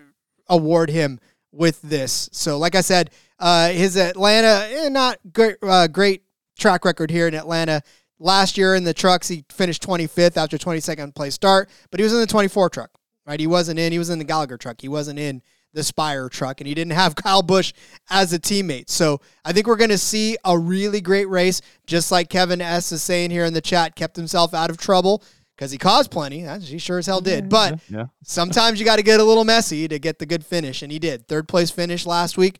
award 0.49 0.89
him 0.89 1.19
with 1.51 1.81
this? 1.83 2.27
So, 2.33 2.57
like 2.57 2.75
I 2.75 2.81
said, 2.81 3.11
uh, 3.39 3.69
his 3.69 3.97
Atlanta, 3.97 4.67
eh, 4.69 4.89
not 4.89 5.19
great, 5.31 5.57
uh, 5.61 5.87
great 5.87 6.23
track 6.57 6.85
record 6.85 7.11
here 7.11 7.27
in 7.27 7.35
Atlanta. 7.35 7.83
Last 8.19 8.57
year 8.57 8.73
in 8.73 8.83
the 8.83 8.95
trucks, 8.95 9.27
he 9.27 9.45
finished 9.49 9.83
25th 9.83 10.37
after 10.37 10.57
22nd 10.57 11.13
place 11.13 11.35
start, 11.35 11.69
but 11.91 11.99
he 11.99 12.03
was 12.03 12.13
in 12.13 12.19
the 12.19 12.25
24 12.25 12.71
truck, 12.71 12.91
right? 13.27 13.39
He 13.39 13.45
wasn't 13.45 13.77
in, 13.77 13.91
he 13.91 13.99
was 13.99 14.09
in 14.09 14.17
the 14.17 14.25
Gallagher 14.25 14.57
truck. 14.57 14.81
He 14.81 14.87
wasn't 14.87 15.19
in 15.19 15.43
the 15.73 15.83
Spire 15.83 16.29
truck, 16.29 16.61
and 16.61 16.67
he 16.67 16.73
didn't 16.73 16.93
have 16.93 17.15
Kyle 17.23 17.41
Busch 17.41 17.73
as 18.09 18.33
a 18.33 18.39
teammate. 18.39 18.89
So 18.89 19.21
I 19.45 19.53
think 19.53 19.67
we're 19.67 19.75
going 19.75 19.89
to 19.89 19.97
see 19.97 20.37
a 20.43 20.57
really 20.57 21.01
great 21.01 21.29
race, 21.29 21.61
just 21.85 22.11
like 22.11 22.29
Kevin 22.29 22.61
S 22.61 22.91
is 22.91 23.03
saying 23.03 23.31
here 23.31 23.45
in 23.45 23.53
the 23.53 23.61
chat, 23.61 23.95
kept 23.95 24.15
himself 24.15 24.53
out 24.53 24.69
of 24.69 24.77
trouble. 24.77 25.23
because 25.55 25.71
he 25.71 25.77
caused 25.77 26.11
plenty. 26.11 26.45
He 26.59 26.77
sure 26.77 26.97
as 26.97 27.05
hell 27.07 27.21
did. 27.21 27.49
But 27.49 27.79
yeah, 27.89 28.05
sometimes 28.23 28.79
you 28.79 28.85
got 28.85 28.97
to 28.97 29.03
get 29.03 29.19
a 29.19 29.23
little 29.23 29.43
messy 29.43 29.87
to 29.87 29.99
get 29.99 30.19
the 30.19 30.25
good 30.25 30.45
finish, 30.45 30.81
and 30.81 30.91
he 30.91 30.99
did. 30.99 31.27
Third 31.27 31.47
place 31.47 31.69
finish 31.71 32.05
last 32.05 32.37
week 32.37 32.59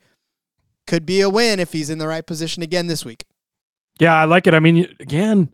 could 0.85 1.05
be 1.05 1.21
a 1.21 1.29
win 1.29 1.59
if 1.59 1.73
he's 1.73 1.89
in 1.89 1.97
the 1.97 2.07
right 2.07 2.25
position 2.25 2.63
again 2.63 2.87
this 2.87 3.03
week. 3.03 3.25
Yeah, 3.99 4.15
I 4.15 4.25
like 4.25 4.47
it. 4.47 4.53
I 4.53 4.59
mean, 4.59 4.87
again, 4.99 5.49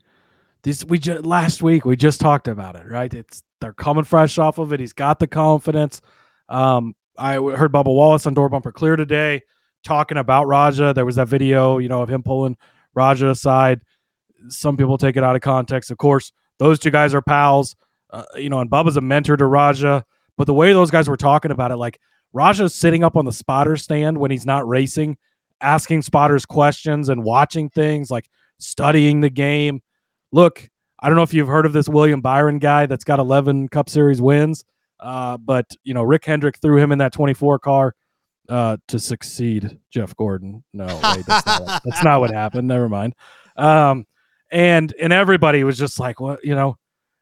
this 0.63 0.83
we 0.83 0.99
just 0.99 1.25
last 1.25 1.61
week 1.61 1.85
we 1.85 1.95
just 1.95 2.19
talked 2.21 2.47
about 2.47 2.75
it, 2.75 2.85
right? 2.87 3.13
It's 3.13 3.41
they're 3.61 3.73
coming 3.73 4.03
fresh 4.03 4.37
off 4.37 4.57
of 4.57 4.73
it. 4.73 4.79
He's 4.79 4.93
got 4.93 5.19
the 5.19 5.27
confidence. 5.27 6.01
Um, 6.49 6.95
I 7.17 7.35
heard 7.35 7.71
Bubba 7.71 7.85
Wallace 7.85 8.25
on 8.25 8.33
Door 8.33 8.49
Bumper 8.49 8.71
Clear 8.71 8.95
today 8.95 9.41
talking 9.83 10.17
about 10.17 10.47
Rajah. 10.47 10.93
There 10.93 11.05
was 11.05 11.15
that 11.17 11.27
video, 11.27 11.77
you 11.77 11.89
know, 11.89 12.01
of 12.01 12.09
him 12.09 12.23
pulling 12.23 12.57
Rajah 12.93 13.29
aside. 13.29 13.81
Some 14.49 14.77
people 14.77 14.97
take 14.97 15.17
it 15.17 15.23
out 15.23 15.35
of 15.35 15.41
context. 15.41 15.91
Of 15.91 15.97
course, 15.97 16.31
those 16.59 16.79
two 16.79 16.91
guys 16.91 17.13
are 17.13 17.21
pals. 17.21 17.75
Uh, 18.09 18.23
you 18.35 18.49
know, 18.49 18.59
and 18.59 18.69
Bubba's 18.69 18.97
a 18.97 19.01
mentor 19.01 19.37
to 19.37 19.45
Rajah. 19.45 20.05
But 20.37 20.45
the 20.45 20.53
way 20.53 20.73
those 20.73 20.91
guys 20.91 21.07
were 21.07 21.17
talking 21.17 21.51
about 21.51 21.71
it, 21.71 21.77
like 21.77 21.99
Rajah's 22.31 22.73
sitting 22.73 23.03
up 23.03 23.15
on 23.15 23.25
the 23.25 23.31
spotter 23.31 23.77
stand 23.77 24.17
when 24.17 24.31
he's 24.31 24.45
not 24.45 24.67
racing, 24.67 25.17
asking 25.61 26.01
spotters 26.01 26.45
questions 26.45 27.09
and 27.09 27.23
watching 27.23 27.69
things, 27.69 28.09
like 28.09 28.29
studying 28.59 29.21
the 29.21 29.29
game. 29.29 29.81
Look, 30.31 30.69
I 30.99 31.07
don't 31.07 31.15
know 31.15 31.23
if 31.23 31.33
you've 31.33 31.47
heard 31.47 31.65
of 31.65 31.73
this 31.73 31.89
William 31.89 32.21
Byron 32.21 32.59
guy 32.59 32.85
that's 32.85 33.03
got 33.03 33.19
11 33.19 33.69
Cup 33.69 33.89
Series 33.89 34.21
wins, 34.21 34.63
uh, 35.03 35.37
but 35.37 35.65
you 35.83 35.93
know 35.93 36.03
Rick 36.03 36.25
Hendrick 36.25 36.59
threw 36.59 36.77
him 36.77 36.91
in 36.91 36.97
that 36.99 37.13
24 37.13 37.59
car 37.59 37.95
uh, 38.49 38.77
to 38.87 38.99
succeed 38.99 39.77
Jeff 39.91 40.15
Gordon. 40.15 40.63
No, 40.73 40.85
wait, 40.85 41.25
that's, 41.25 41.45
not 41.45 41.61
what, 41.61 41.81
that's 41.85 42.03
not 42.03 42.19
what 42.19 42.31
happened. 42.31 42.67
Never 42.67 42.89
mind. 42.89 43.13
Um, 43.55 44.05
and 44.51 44.93
and 44.99 45.11
everybody 45.11 45.63
was 45.63 45.77
just 45.77 45.99
like, 45.99 46.19
what, 46.19 46.43
you 46.43 46.55
know, 46.55 46.77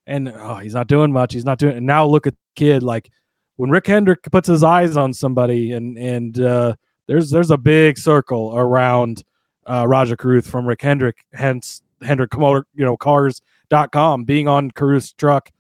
and 0.06 0.30
oh, 0.30 0.58
he's 0.58 0.74
not 0.74 0.88
doing 0.88 1.12
much. 1.12 1.34
He's 1.34 1.46
not 1.46 1.58
doing. 1.58 1.78
And 1.78 1.86
now 1.86 2.06
look 2.06 2.28
at 2.28 2.34
the 2.34 2.40
kid 2.56 2.84
like 2.84 3.10
when 3.56 3.70
Rick 3.70 3.88
Hendrick 3.88 4.24
puts 4.32 4.48
his 4.48 4.64
eyes 4.64 4.98
on 4.98 5.14
somebody, 5.14 5.72
and 5.72 5.98
and 5.98 6.40
uh, 6.40 6.76
there's 7.08 7.30
there's 7.30 7.52
a 7.52 7.58
big 7.58 7.98
circle 7.98 8.54
around 8.56 9.24
uh, 9.66 9.88
Rajah 9.88 10.18
Caruth 10.18 10.48
from 10.48 10.66
Rick 10.66 10.82
Hendrick. 10.82 11.18
Hence 11.34 11.82
Hendrick 12.02 12.36
Motor, 12.38 12.66
you 12.74 12.84
know, 12.84 12.98
Cars.com 12.98 14.24
being 14.24 14.48
on 14.48 14.72
Caruth's 14.72 15.14
truck, 15.14 15.52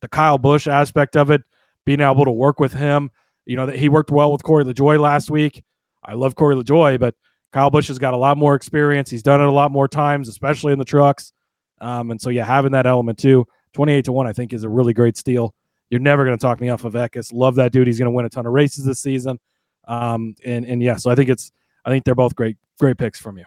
the 0.00 0.08
Kyle 0.08 0.38
Busch 0.38 0.66
aspect 0.66 1.16
of 1.16 1.30
it, 1.30 1.42
being 1.84 2.00
able 2.00 2.24
to 2.24 2.30
work 2.30 2.60
with 2.60 2.72
him 2.72 3.10
you 3.46 3.56
know, 3.56 3.66
that 3.66 3.76
he 3.76 3.88
worked 3.88 4.10
well 4.10 4.32
with 4.32 4.42
Corey 4.42 4.64
LaJoie 4.64 5.00
last 5.00 5.30
week. 5.30 5.62
I 6.04 6.14
love 6.14 6.34
Corey 6.34 6.56
LaJoie, 6.56 6.98
but 6.98 7.14
Kyle 7.52 7.70
Busch 7.70 7.88
has 7.88 7.98
got 7.98 8.14
a 8.14 8.16
lot 8.16 8.36
more 8.36 8.54
experience. 8.54 9.10
He's 9.10 9.22
done 9.22 9.40
it 9.40 9.46
a 9.46 9.52
lot 9.52 9.70
more 9.70 9.88
times, 9.88 10.28
especially 10.28 10.72
in 10.72 10.78
the 10.78 10.84
trucks. 10.84 11.32
Um, 11.80 12.10
and 12.10 12.20
so, 12.20 12.30
yeah, 12.30 12.44
having 12.44 12.72
that 12.72 12.86
element 12.86 13.18
too, 13.18 13.46
28 13.74 14.04
to 14.06 14.12
1, 14.12 14.26
I 14.26 14.32
think 14.32 14.52
is 14.52 14.64
a 14.64 14.68
really 14.68 14.92
great 14.92 15.16
steal. 15.16 15.54
You're 15.90 16.00
never 16.00 16.24
going 16.24 16.36
to 16.36 16.40
talk 16.40 16.60
me 16.60 16.70
off 16.70 16.84
of 16.84 16.94
Eckes. 16.94 17.32
Love 17.32 17.56
that 17.56 17.72
dude. 17.72 17.86
He's 17.86 17.98
going 17.98 18.06
to 18.06 18.12
win 18.12 18.24
a 18.24 18.30
ton 18.30 18.46
of 18.46 18.52
races 18.52 18.84
this 18.84 19.00
season. 19.00 19.38
Um, 19.86 20.34
and, 20.44 20.64
and 20.64 20.82
yeah, 20.82 20.96
so 20.96 21.10
I 21.10 21.14
think 21.14 21.28
it's, 21.28 21.50
I 21.84 21.90
think 21.90 22.04
they're 22.04 22.14
both 22.14 22.34
great, 22.34 22.56
great 22.78 22.96
picks 22.96 23.20
from 23.20 23.36
you. 23.36 23.44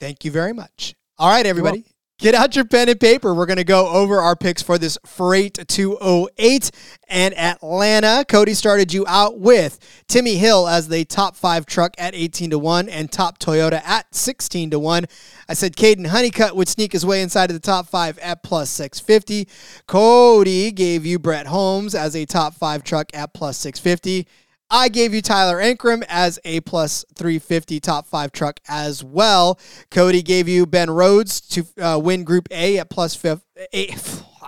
Thank 0.00 0.24
you 0.24 0.30
very 0.30 0.52
much. 0.52 0.94
All 1.18 1.30
right, 1.30 1.46
everybody. 1.46 1.95
Get 2.18 2.34
out 2.34 2.56
your 2.56 2.64
pen 2.64 2.88
and 2.88 2.98
paper. 2.98 3.34
We're 3.34 3.44
going 3.44 3.58
to 3.58 3.64
go 3.64 3.88
over 3.88 4.20
our 4.20 4.34
picks 4.34 4.62
for 4.62 4.78
this 4.78 4.96
Freight 5.04 5.58
208 5.68 6.70
and 7.08 7.36
Atlanta. 7.36 8.24
Cody 8.26 8.54
started 8.54 8.90
you 8.90 9.04
out 9.06 9.38
with 9.38 9.78
Timmy 10.08 10.36
Hill 10.36 10.66
as 10.66 10.88
the 10.88 11.04
top 11.04 11.36
five 11.36 11.66
truck 11.66 11.94
at 11.98 12.14
18 12.14 12.48
to 12.50 12.58
1 12.58 12.88
and 12.88 13.12
top 13.12 13.38
Toyota 13.38 13.84
at 13.84 14.14
16 14.14 14.70
to 14.70 14.78
1. 14.78 15.04
I 15.46 15.52
said 15.52 15.76
Caden 15.76 16.06
Honeycutt 16.06 16.56
would 16.56 16.70
sneak 16.70 16.92
his 16.92 17.04
way 17.04 17.20
inside 17.20 17.50
of 17.50 17.54
the 17.54 17.60
top 17.60 17.86
five 17.86 18.18
at 18.20 18.42
plus 18.42 18.70
650. 18.70 19.46
Cody 19.86 20.72
gave 20.72 21.04
you 21.04 21.18
Bret 21.18 21.46
Holmes 21.46 21.94
as 21.94 22.16
a 22.16 22.24
top 22.24 22.54
five 22.54 22.82
truck 22.82 23.10
at 23.12 23.34
plus 23.34 23.58
650. 23.58 24.26
I 24.70 24.88
gave 24.88 25.14
you 25.14 25.22
Tyler 25.22 25.58
Ankrum 25.58 26.04
as 26.08 26.38
a 26.44 26.60
plus 26.60 27.04
350 27.14 27.80
top 27.80 28.06
five 28.06 28.32
truck 28.32 28.58
as 28.68 29.04
well. 29.04 29.60
Cody 29.90 30.22
gave 30.22 30.48
you 30.48 30.66
Ben 30.66 30.90
Rhodes 30.90 31.40
to 31.40 31.64
uh, 31.80 31.98
win 31.98 32.24
Group 32.24 32.48
A 32.50 32.78
at 32.78 32.90
plus. 32.90 33.22
A, 33.24 33.94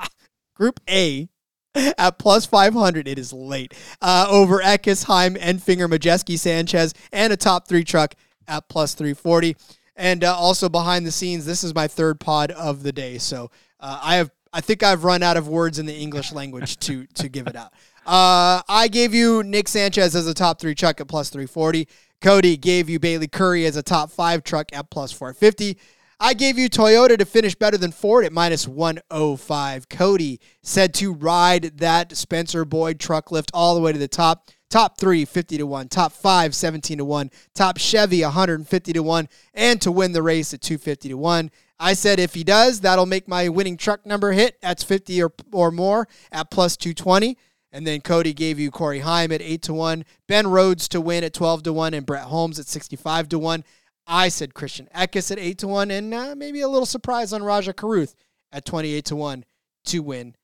group 0.56 0.80
A 0.88 1.28
at 1.74 2.18
plus 2.18 2.46
500. 2.46 3.06
It 3.06 3.18
is 3.18 3.32
late. 3.32 3.74
Uh, 4.02 4.26
over 4.28 4.58
Eckes, 4.58 5.04
Heim, 5.04 5.34
Enfinger, 5.36 5.88
Majeski, 5.88 6.38
Sanchez, 6.38 6.94
and 7.12 7.32
a 7.32 7.36
top 7.36 7.68
three 7.68 7.84
truck 7.84 8.14
at 8.48 8.68
plus 8.68 8.94
340. 8.94 9.56
And 9.94 10.24
uh, 10.24 10.34
also 10.34 10.68
behind 10.68 11.06
the 11.06 11.12
scenes, 11.12 11.46
this 11.46 11.62
is 11.64 11.74
my 11.74 11.88
third 11.88 12.20
pod 12.20 12.50
of 12.52 12.82
the 12.82 12.92
day. 12.92 13.18
So 13.18 13.50
uh, 13.80 14.00
I 14.02 14.16
have, 14.16 14.30
I 14.52 14.60
think 14.60 14.82
I've 14.82 15.04
run 15.04 15.22
out 15.22 15.36
of 15.36 15.48
words 15.48 15.78
in 15.78 15.86
the 15.86 15.94
English 15.94 16.32
language 16.32 16.78
to 16.80 17.06
to 17.14 17.28
give 17.28 17.46
it 17.46 17.56
out. 17.56 17.72
Uh, 18.08 18.62
I 18.70 18.88
gave 18.88 19.12
you 19.12 19.42
Nick 19.42 19.68
Sanchez 19.68 20.16
as 20.16 20.26
a 20.26 20.32
top 20.32 20.58
three 20.58 20.74
truck 20.74 20.98
at 20.98 21.08
plus 21.08 21.28
340. 21.28 21.86
Cody 22.22 22.56
gave 22.56 22.88
you 22.88 22.98
Bayley 22.98 23.28
Currey 23.28 23.66
as 23.66 23.76
a 23.76 23.82
top 23.82 24.10
five 24.10 24.42
truck 24.42 24.72
at 24.72 24.88
plus 24.88 25.12
450. 25.12 25.76
I 26.18 26.32
gave 26.32 26.58
you 26.58 26.70
Toyota 26.70 27.18
to 27.18 27.26
finish 27.26 27.54
better 27.54 27.76
than 27.76 27.92
Ford 27.92 28.24
at 28.24 28.32
minus 28.32 28.66
105. 28.66 29.90
Cody 29.90 30.40
said 30.62 30.94
to 30.94 31.12
ride 31.12 31.76
that 31.80 32.16
Spencer 32.16 32.64
Boyd 32.64 32.98
truck 32.98 33.30
lift 33.30 33.50
all 33.52 33.74
the 33.74 33.82
way 33.82 33.92
to 33.92 33.98
the 33.98 34.08
top. 34.08 34.48
Top 34.70 34.96
three, 34.96 35.26
50 35.26 35.58
to 35.58 35.66
1. 35.66 35.88
Top 35.88 36.12
five, 36.12 36.54
17 36.54 36.96
to 36.96 37.04
1. 37.04 37.30
Top 37.54 37.76
Chevy, 37.76 38.22
150 38.22 38.92
to 38.94 39.02
1. 39.02 39.28
And 39.52 39.82
to 39.82 39.92
win 39.92 40.12
the 40.12 40.22
race 40.22 40.54
at 40.54 40.62
250 40.62 41.10
to 41.10 41.16
1. 41.18 41.50
I 41.78 41.92
said 41.92 42.18
if 42.18 42.34
he 42.34 42.42
does, 42.42 42.80
that'll 42.80 43.06
make 43.06 43.28
my 43.28 43.50
winning 43.50 43.76
truck 43.76 44.06
number 44.06 44.32
hit. 44.32 44.60
That's 44.62 44.82
50 44.82 45.22
or, 45.22 45.32
or 45.52 45.70
more 45.70 46.08
at 46.32 46.50
plus 46.50 46.76
220. 46.78 47.36
And 47.70 47.86
then 47.86 48.00
Cody 48.00 48.32
gave 48.32 48.58
you 48.58 48.70
Corey 48.70 49.00
Heim 49.00 49.30
at 49.30 49.42
8 49.42 49.62
to 49.62 49.74
1, 49.74 50.04
Ben 50.26 50.46
Rhodes 50.46 50.88
to 50.88 51.00
win 51.00 51.24
at 51.24 51.34
12 51.34 51.64
to 51.64 51.72
1, 51.72 51.94
and 51.94 52.06
Bret 52.06 52.24
Holmes 52.24 52.58
at 52.58 52.66
65 52.66 53.28
to 53.30 53.38
1. 53.38 53.64
I 54.06 54.28
said 54.28 54.54
Christian 54.54 54.88
Eckes 54.94 55.30
at 55.30 55.38
8 55.38 55.58
to 55.58 55.68
1, 55.68 55.90
and 55.90 56.14
uh, 56.14 56.34
maybe 56.34 56.62
a 56.62 56.68
little 56.68 56.86
surprise 56.86 57.32
on 57.32 57.42
Rajah 57.42 57.74
Caruth 57.74 58.14
at 58.52 58.64
28 58.64 59.04
to 59.06 59.16
1 59.16 59.44
to 59.86 60.00
win 60.00 60.34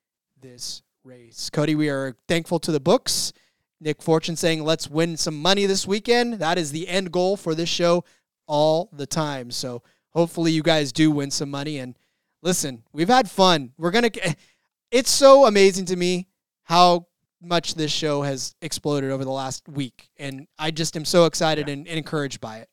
this 0.41 0.83
race. 1.03 1.49
Cody, 1.51 1.75
we 1.75 1.89
are 1.89 2.17
thankful 2.29 2.59
to 2.61 2.73
the 2.73 2.81
books. 2.81 3.33
Nick 3.81 4.03
Fortune 4.03 4.37
saying, 4.37 4.63
let's 4.63 4.89
win 4.89 5.17
some 5.17 5.41
money 5.41 5.67
this 5.67 5.87
weekend. 5.87 6.35
That 6.35 6.59
is 6.59 6.73
the 6.73 6.89
end 6.89 7.13
goal 7.13 7.37
for 7.37 7.55
this 7.55 7.69
show 7.69 8.05
all 8.47 8.91
the 8.93 9.07
time. 9.07 9.51
So 9.51 9.83
hopefully 10.11 10.53
you 10.53 10.63
guys 10.63 10.93
do 10.93 11.11
win 11.11 11.31
some 11.31 11.51
money. 11.51 11.79
And 11.79 11.97
listen, 12.43 12.83
we've 12.93 13.09
had 13.09 13.31
fun. 13.31 13.73
We're 13.77 13.91
going 13.91 14.11
to, 14.11 14.37
it's 14.91 15.11
so 15.11 15.47
amazing 15.47 15.87
to 15.87 15.97
me 15.97 16.29
how 16.65 17.07
much 17.45 17.75
this 17.75 17.91
show 17.91 18.23
has 18.23 18.55
exploded 18.63 19.11
over 19.11 19.25
the 19.25 19.31
last 19.31 19.69
week. 19.69 20.09
And 20.17 20.47
I 20.59 20.71
just 20.71 20.97
am 20.97 21.05
so 21.05 21.27
excited 21.27 21.69
yeah. 21.69 21.75
and, 21.75 21.89
and, 21.89 21.99
encouraged 21.99 22.41
by 22.41 22.59
it. 22.59 22.69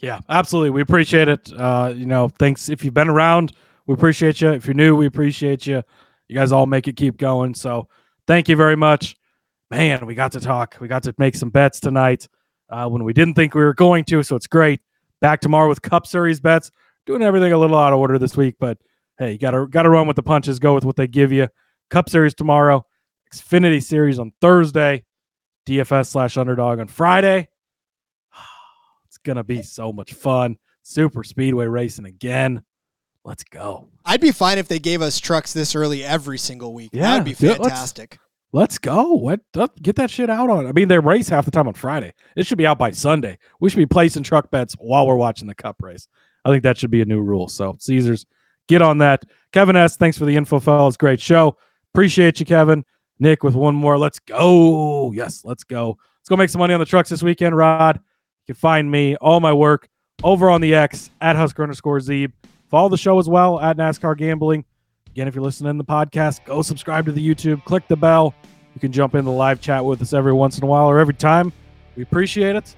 Yeah, 0.00 0.20
absolutely. 0.28 0.70
We 0.70 0.82
appreciate 0.82 1.28
it. 1.28 1.52
Uh, 1.52 1.92
you 1.94 2.06
know, 2.06 2.28
thanks 2.28 2.68
if 2.68 2.84
you've 2.84 2.94
been 2.94 3.08
around. 3.08 3.52
We 3.86 3.94
appreciate 3.94 4.40
you. 4.40 4.50
If 4.50 4.66
you're 4.66 4.74
new, 4.74 4.96
we 4.96 5.06
appreciate 5.06 5.66
you. 5.66 5.82
You 6.28 6.34
guys 6.34 6.52
all 6.52 6.66
make 6.66 6.88
it 6.88 6.96
keep 6.96 7.16
going. 7.16 7.54
So 7.54 7.88
thank 8.26 8.48
you 8.48 8.56
very 8.56 8.76
much. 8.76 9.16
Man, 9.70 10.06
we 10.06 10.14
got 10.14 10.32
to 10.32 10.40
talk. 10.40 10.76
We 10.80 10.88
got 10.88 11.04
to 11.04 11.14
make 11.18 11.34
some 11.34 11.50
bets 11.50 11.80
tonight 11.80 12.28
uh, 12.68 12.88
when 12.88 13.04
we 13.04 13.12
didn't 13.12 13.34
think 13.34 13.54
we 13.54 13.62
were 13.62 13.74
going 13.74 14.04
to. 14.06 14.22
So 14.22 14.36
it's 14.36 14.46
great. 14.46 14.80
Back 15.20 15.40
tomorrow 15.40 15.68
with 15.68 15.82
Cup 15.82 16.06
Series 16.06 16.40
bets. 16.40 16.70
Doing 17.06 17.22
everything 17.22 17.52
a 17.52 17.58
little 17.58 17.78
out 17.78 17.92
of 17.92 17.98
order 17.98 18.18
this 18.18 18.36
week, 18.36 18.56
but 18.58 18.78
hey, 19.18 19.32
you 19.32 19.38
gotta 19.38 19.66
gotta 19.68 19.88
run 19.88 20.06
with 20.06 20.16
the 20.16 20.22
punches. 20.22 20.58
Go 20.58 20.74
with 20.74 20.84
what 20.84 20.96
they 20.96 21.06
give 21.06 21.32
you. 21.32 21.48
Cup 21.90 22.08
Series 22.08 22.34
tomorrow. 22.34 22.84
Xfinity 23.32 23.82
Series 23.82 24.18
on 24.18 24.32
Thursday, 24.40 25.04
DFS 25.66 26.08
slash 26.08 26.36
underdog 26.36 26.80
on 26.80 26.88
Friday. 26.88 27.48
It's 29.06 29.18
going 29.18 29.36
to 29.36 29.44
be 29.44 29.62
so 29.62 29.92
much 29.92 30.12
fun. 30.12 30.58
Super 30.82 31.24
Speedway 31.24 31.66
racing 31.66 32.04
again. 32.04 32.62
Let's 33.24 33.42
go. 33.42 33.88
I'd 34.04 34.20
be 34.20 34.30
fine 34.30 34.58
if 34.58 34.68
they 34.68 34.78
gave 34.78 35.02
us 35.02 35.18
trucks 35.18 35.52
this 35.52 35.74
early 35.74 36.04
every 36.04 36.38
single 36.38 36.72
week. 36.72 36.90
Yeah, 36.92 37.18
That'd 37.18 37.24
be 37.24 37.34
fantastic. 37.34 38.18
Let's, 38.52 38.76
let's 38.76 38.78
go. 38.78 39.14
What 39.14 39.40
get 39.82 39.96
that 39.96 40.10
shit 40.10 40.30
out 40.30 40.48
on. 40.48 40.66
I 40.66 40.72
mean, 40.72 40.86
they 40.86 41.00
race 41.00 41.28
half 41.28 41.44
the 41.44 41.50
time 41.50 41.66
on 41.66 41.74
Friday. 41.74 42.14
It 42.36 42.46
should 42.46 42.58
be 42.58 42.68
out 42.68 42.78
by 42.78 42.92
Sunday. 42.92 43.38
We 43.58 43.68
should 43.68 43.78
be 43.78 43.86
placing 43.86 44.22
truck 44.22 44.52
bets 44.52 44.74
while 44.78 45.08
we're 45.08 45.16
watching 45.16 45.48
the 45.48 45.56
cup 45.56 45.82
race. 45.82 46.06
I 46.44 46.50
think 46.50 46.62
that 46.62 46.78
should 46.78 46.92
be 46.92 47.02
a 47.02 47.04
new 47.04 47.20
rule. 47.20 47.48
So 47.48 47.76
Caesars, 47.80 48.26
get 48.68 48.80
on 48.80 48.98
that. 48.98 49.24
Kevin 49.52 49.74
S, 49.74 49.96
thanks 49.96 50.16
for 50.16 50.24
the 50.24 50.36
info, 50.36 50.60
fellas. 50.60 50.96
Great 50.96 51.20
show. 51.20 51.56
Appreciate 51.92 52.38
you, 52.38 52.46
Kevin. 52.46 52.84
Nick 53.18 53.42
with 53.42 53.54
one 53.54 53.74
more. 53.74 53.98
Let's 53.98 54.18
go. 54.18 55.12
Yes, 55.12 55.44
let's 55.44 55.64
go. 55.64 55.98
Let's 56.20 56.28
go 56.28 56.36
make 56.36 56.50
some 56.50 56.58
money 56.58 56.74
on 56.74 56.80
the 56.80 56.86
trucks 56.86 57.08
this 57.08 57.22
weekend, 57.22 57.56
Rod. 57.56 57.96
You 57.96 58.54
can 58.54 58.56
find 58.56 58.90
me, 58.90 59.16
all 59.16 59.40
my 59.40 59.52
work, 59.52 59.88
over 60.22 60.50
on 60.50 60.60
the 60.60 60.74
X 60.74 61.10
at 61.20 61.36
Husker 61.36 61.62
underscore 61.62 61.98
Zeeb. 61.98 62.32
Follow 62.68 62.88
the 62.88 62.96
show 62.96 63.18
as 63.18 63.28
well 63.28 63.60
at 63.60 63.76
NASCAR 63.76 64.16
Gambling. 64.16 64.64
Again, 65.08 65.28
if 65.28 65.34
you're 65.34 65.44
listening 65.44 65.72
to 65.72 65.78
the 65.78 65.84
podcast, 65.84 66.44
go 66.44 66.62
subscribe 66.62 67.06
to 67.06 67.12
the 67.12 67.26
YouTube, 67.26 67.64
click 67.64 67.86
the 67.88 67.96
bell. 67.96 68.34
You 68.74 68.80
can 68.80 68.92
jump 68.92 69.14
in 69.14 69.24
the 69.24 69.32
live 69.32 69.60
chat 69.60 69.84
with 69.84 70.02
us 70.02 70.12
every 70.12 70.32
once 70.32 70.58
in 70.58 70.64
a 70.64 70.66
while 70.66 70.86
or 70.86 70.98
every 70.98 71.14
time. 71.14 71.52
We 71.96 72.02
appreciate 72.02 72.56
it. 72.56 72.76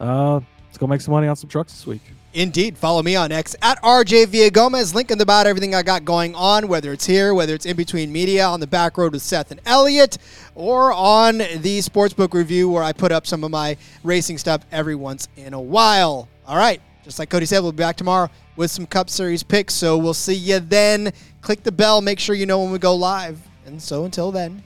Uh, 0.00 0.40
let's 0.66 0.78
go 0.78 0.86
make 0.86 1.00
some 1.02 1.12
money 1.12 1.28
on 1.28 1.36
some 1.36 1.50
trucks 1.50 1.72
this 1.72 1.86
week. 1.86 2.02
Indeed. 2.38 2.78
Follow 2.78 3.02
me 3.02 3.16
on 3.16 3.32
X 3.32 3.56
at 3.62 3.82
RJ 3.82 4.26
Villagomez. 4.26 4.94
Link 4.94 5.10
in 5.10 5.18
the 5.18 5.24
about 5.24 5.48
everything 5.48 5.74
I 5.74 5.82
got 5.82 6.04
going 6.04 6.36
on, 6.36 6.68
whether 6.68 6.92
it's 6.92 7.04
here, 7.04 7.34
whether 7.34 7.52
it's 7.52 7.66
in 7.66 7.76
between 7.76 8.12
media 8.12 8.46
on 8.46 8.60
the 8.60 8.66
back 8.68 8.96
road 8.96 9.12
with 9.12 9.22
Seth 9.22 9.50
and 9.50 9.60
Elliot, 9.66 10.18
or 10.54 10.92
on 10.92 11.38
the 11.38 11.80
Sportsbook 11.80 12.34
review 12.34 12.70
where 12.70 12.84
I 12.84 12.92
put 12.92 13.10
up 13.10 13.26
some 13.26 13.42
of 13.42 13.50
my 13.50 13.76
racing 14.04 14.38
stuff 14.38 14.64
every 14.70 14.94
once 14.94 15.26
in 15.36 15.52
a 15.52 15.60
while. 15.60 16.28
All 16.46 16.56
right. 16.56 16.80
Just 17.02 17.18
like 17.18 17.28
Cody 17.28 17.44
said, 17.44 17.58
we'll 17.58 17.72
be 17.72 17.78
back 17.78 17.96
tomorrow 17.96 18.30
with 18.54 18.70
some 18.70 18.86
Cup 18.86 19.10
Series 19.10 19.42
picks. 19.42 19.74
So 19.74 19.98
we'll 19.98 20.14
see 20.14 20.34
you 20.34 20.60
then. 20.60 21.12
Click 21.40 21.64
the 21.64 21.72
bell. 21.72 22.00
Make 22.00 22.20
sure 22.20 22.36
you 22.36 22.46
know 22.46 22.62
when 22.62 22.70
we 22.70 22.78
go 22.78 22.94
live. 22.94 23.40
And 23.66 23.82
so 23.82 24.04
until 24.04 24.30
then, 24.30 24.62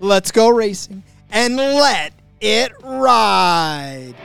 let's 0.00 0.32
go 0.32 0.48
racing 0.48 1.04
and 1.30 1.54
let 1.54 2.14
it 2.40 2.72
ride. 2.82 4.16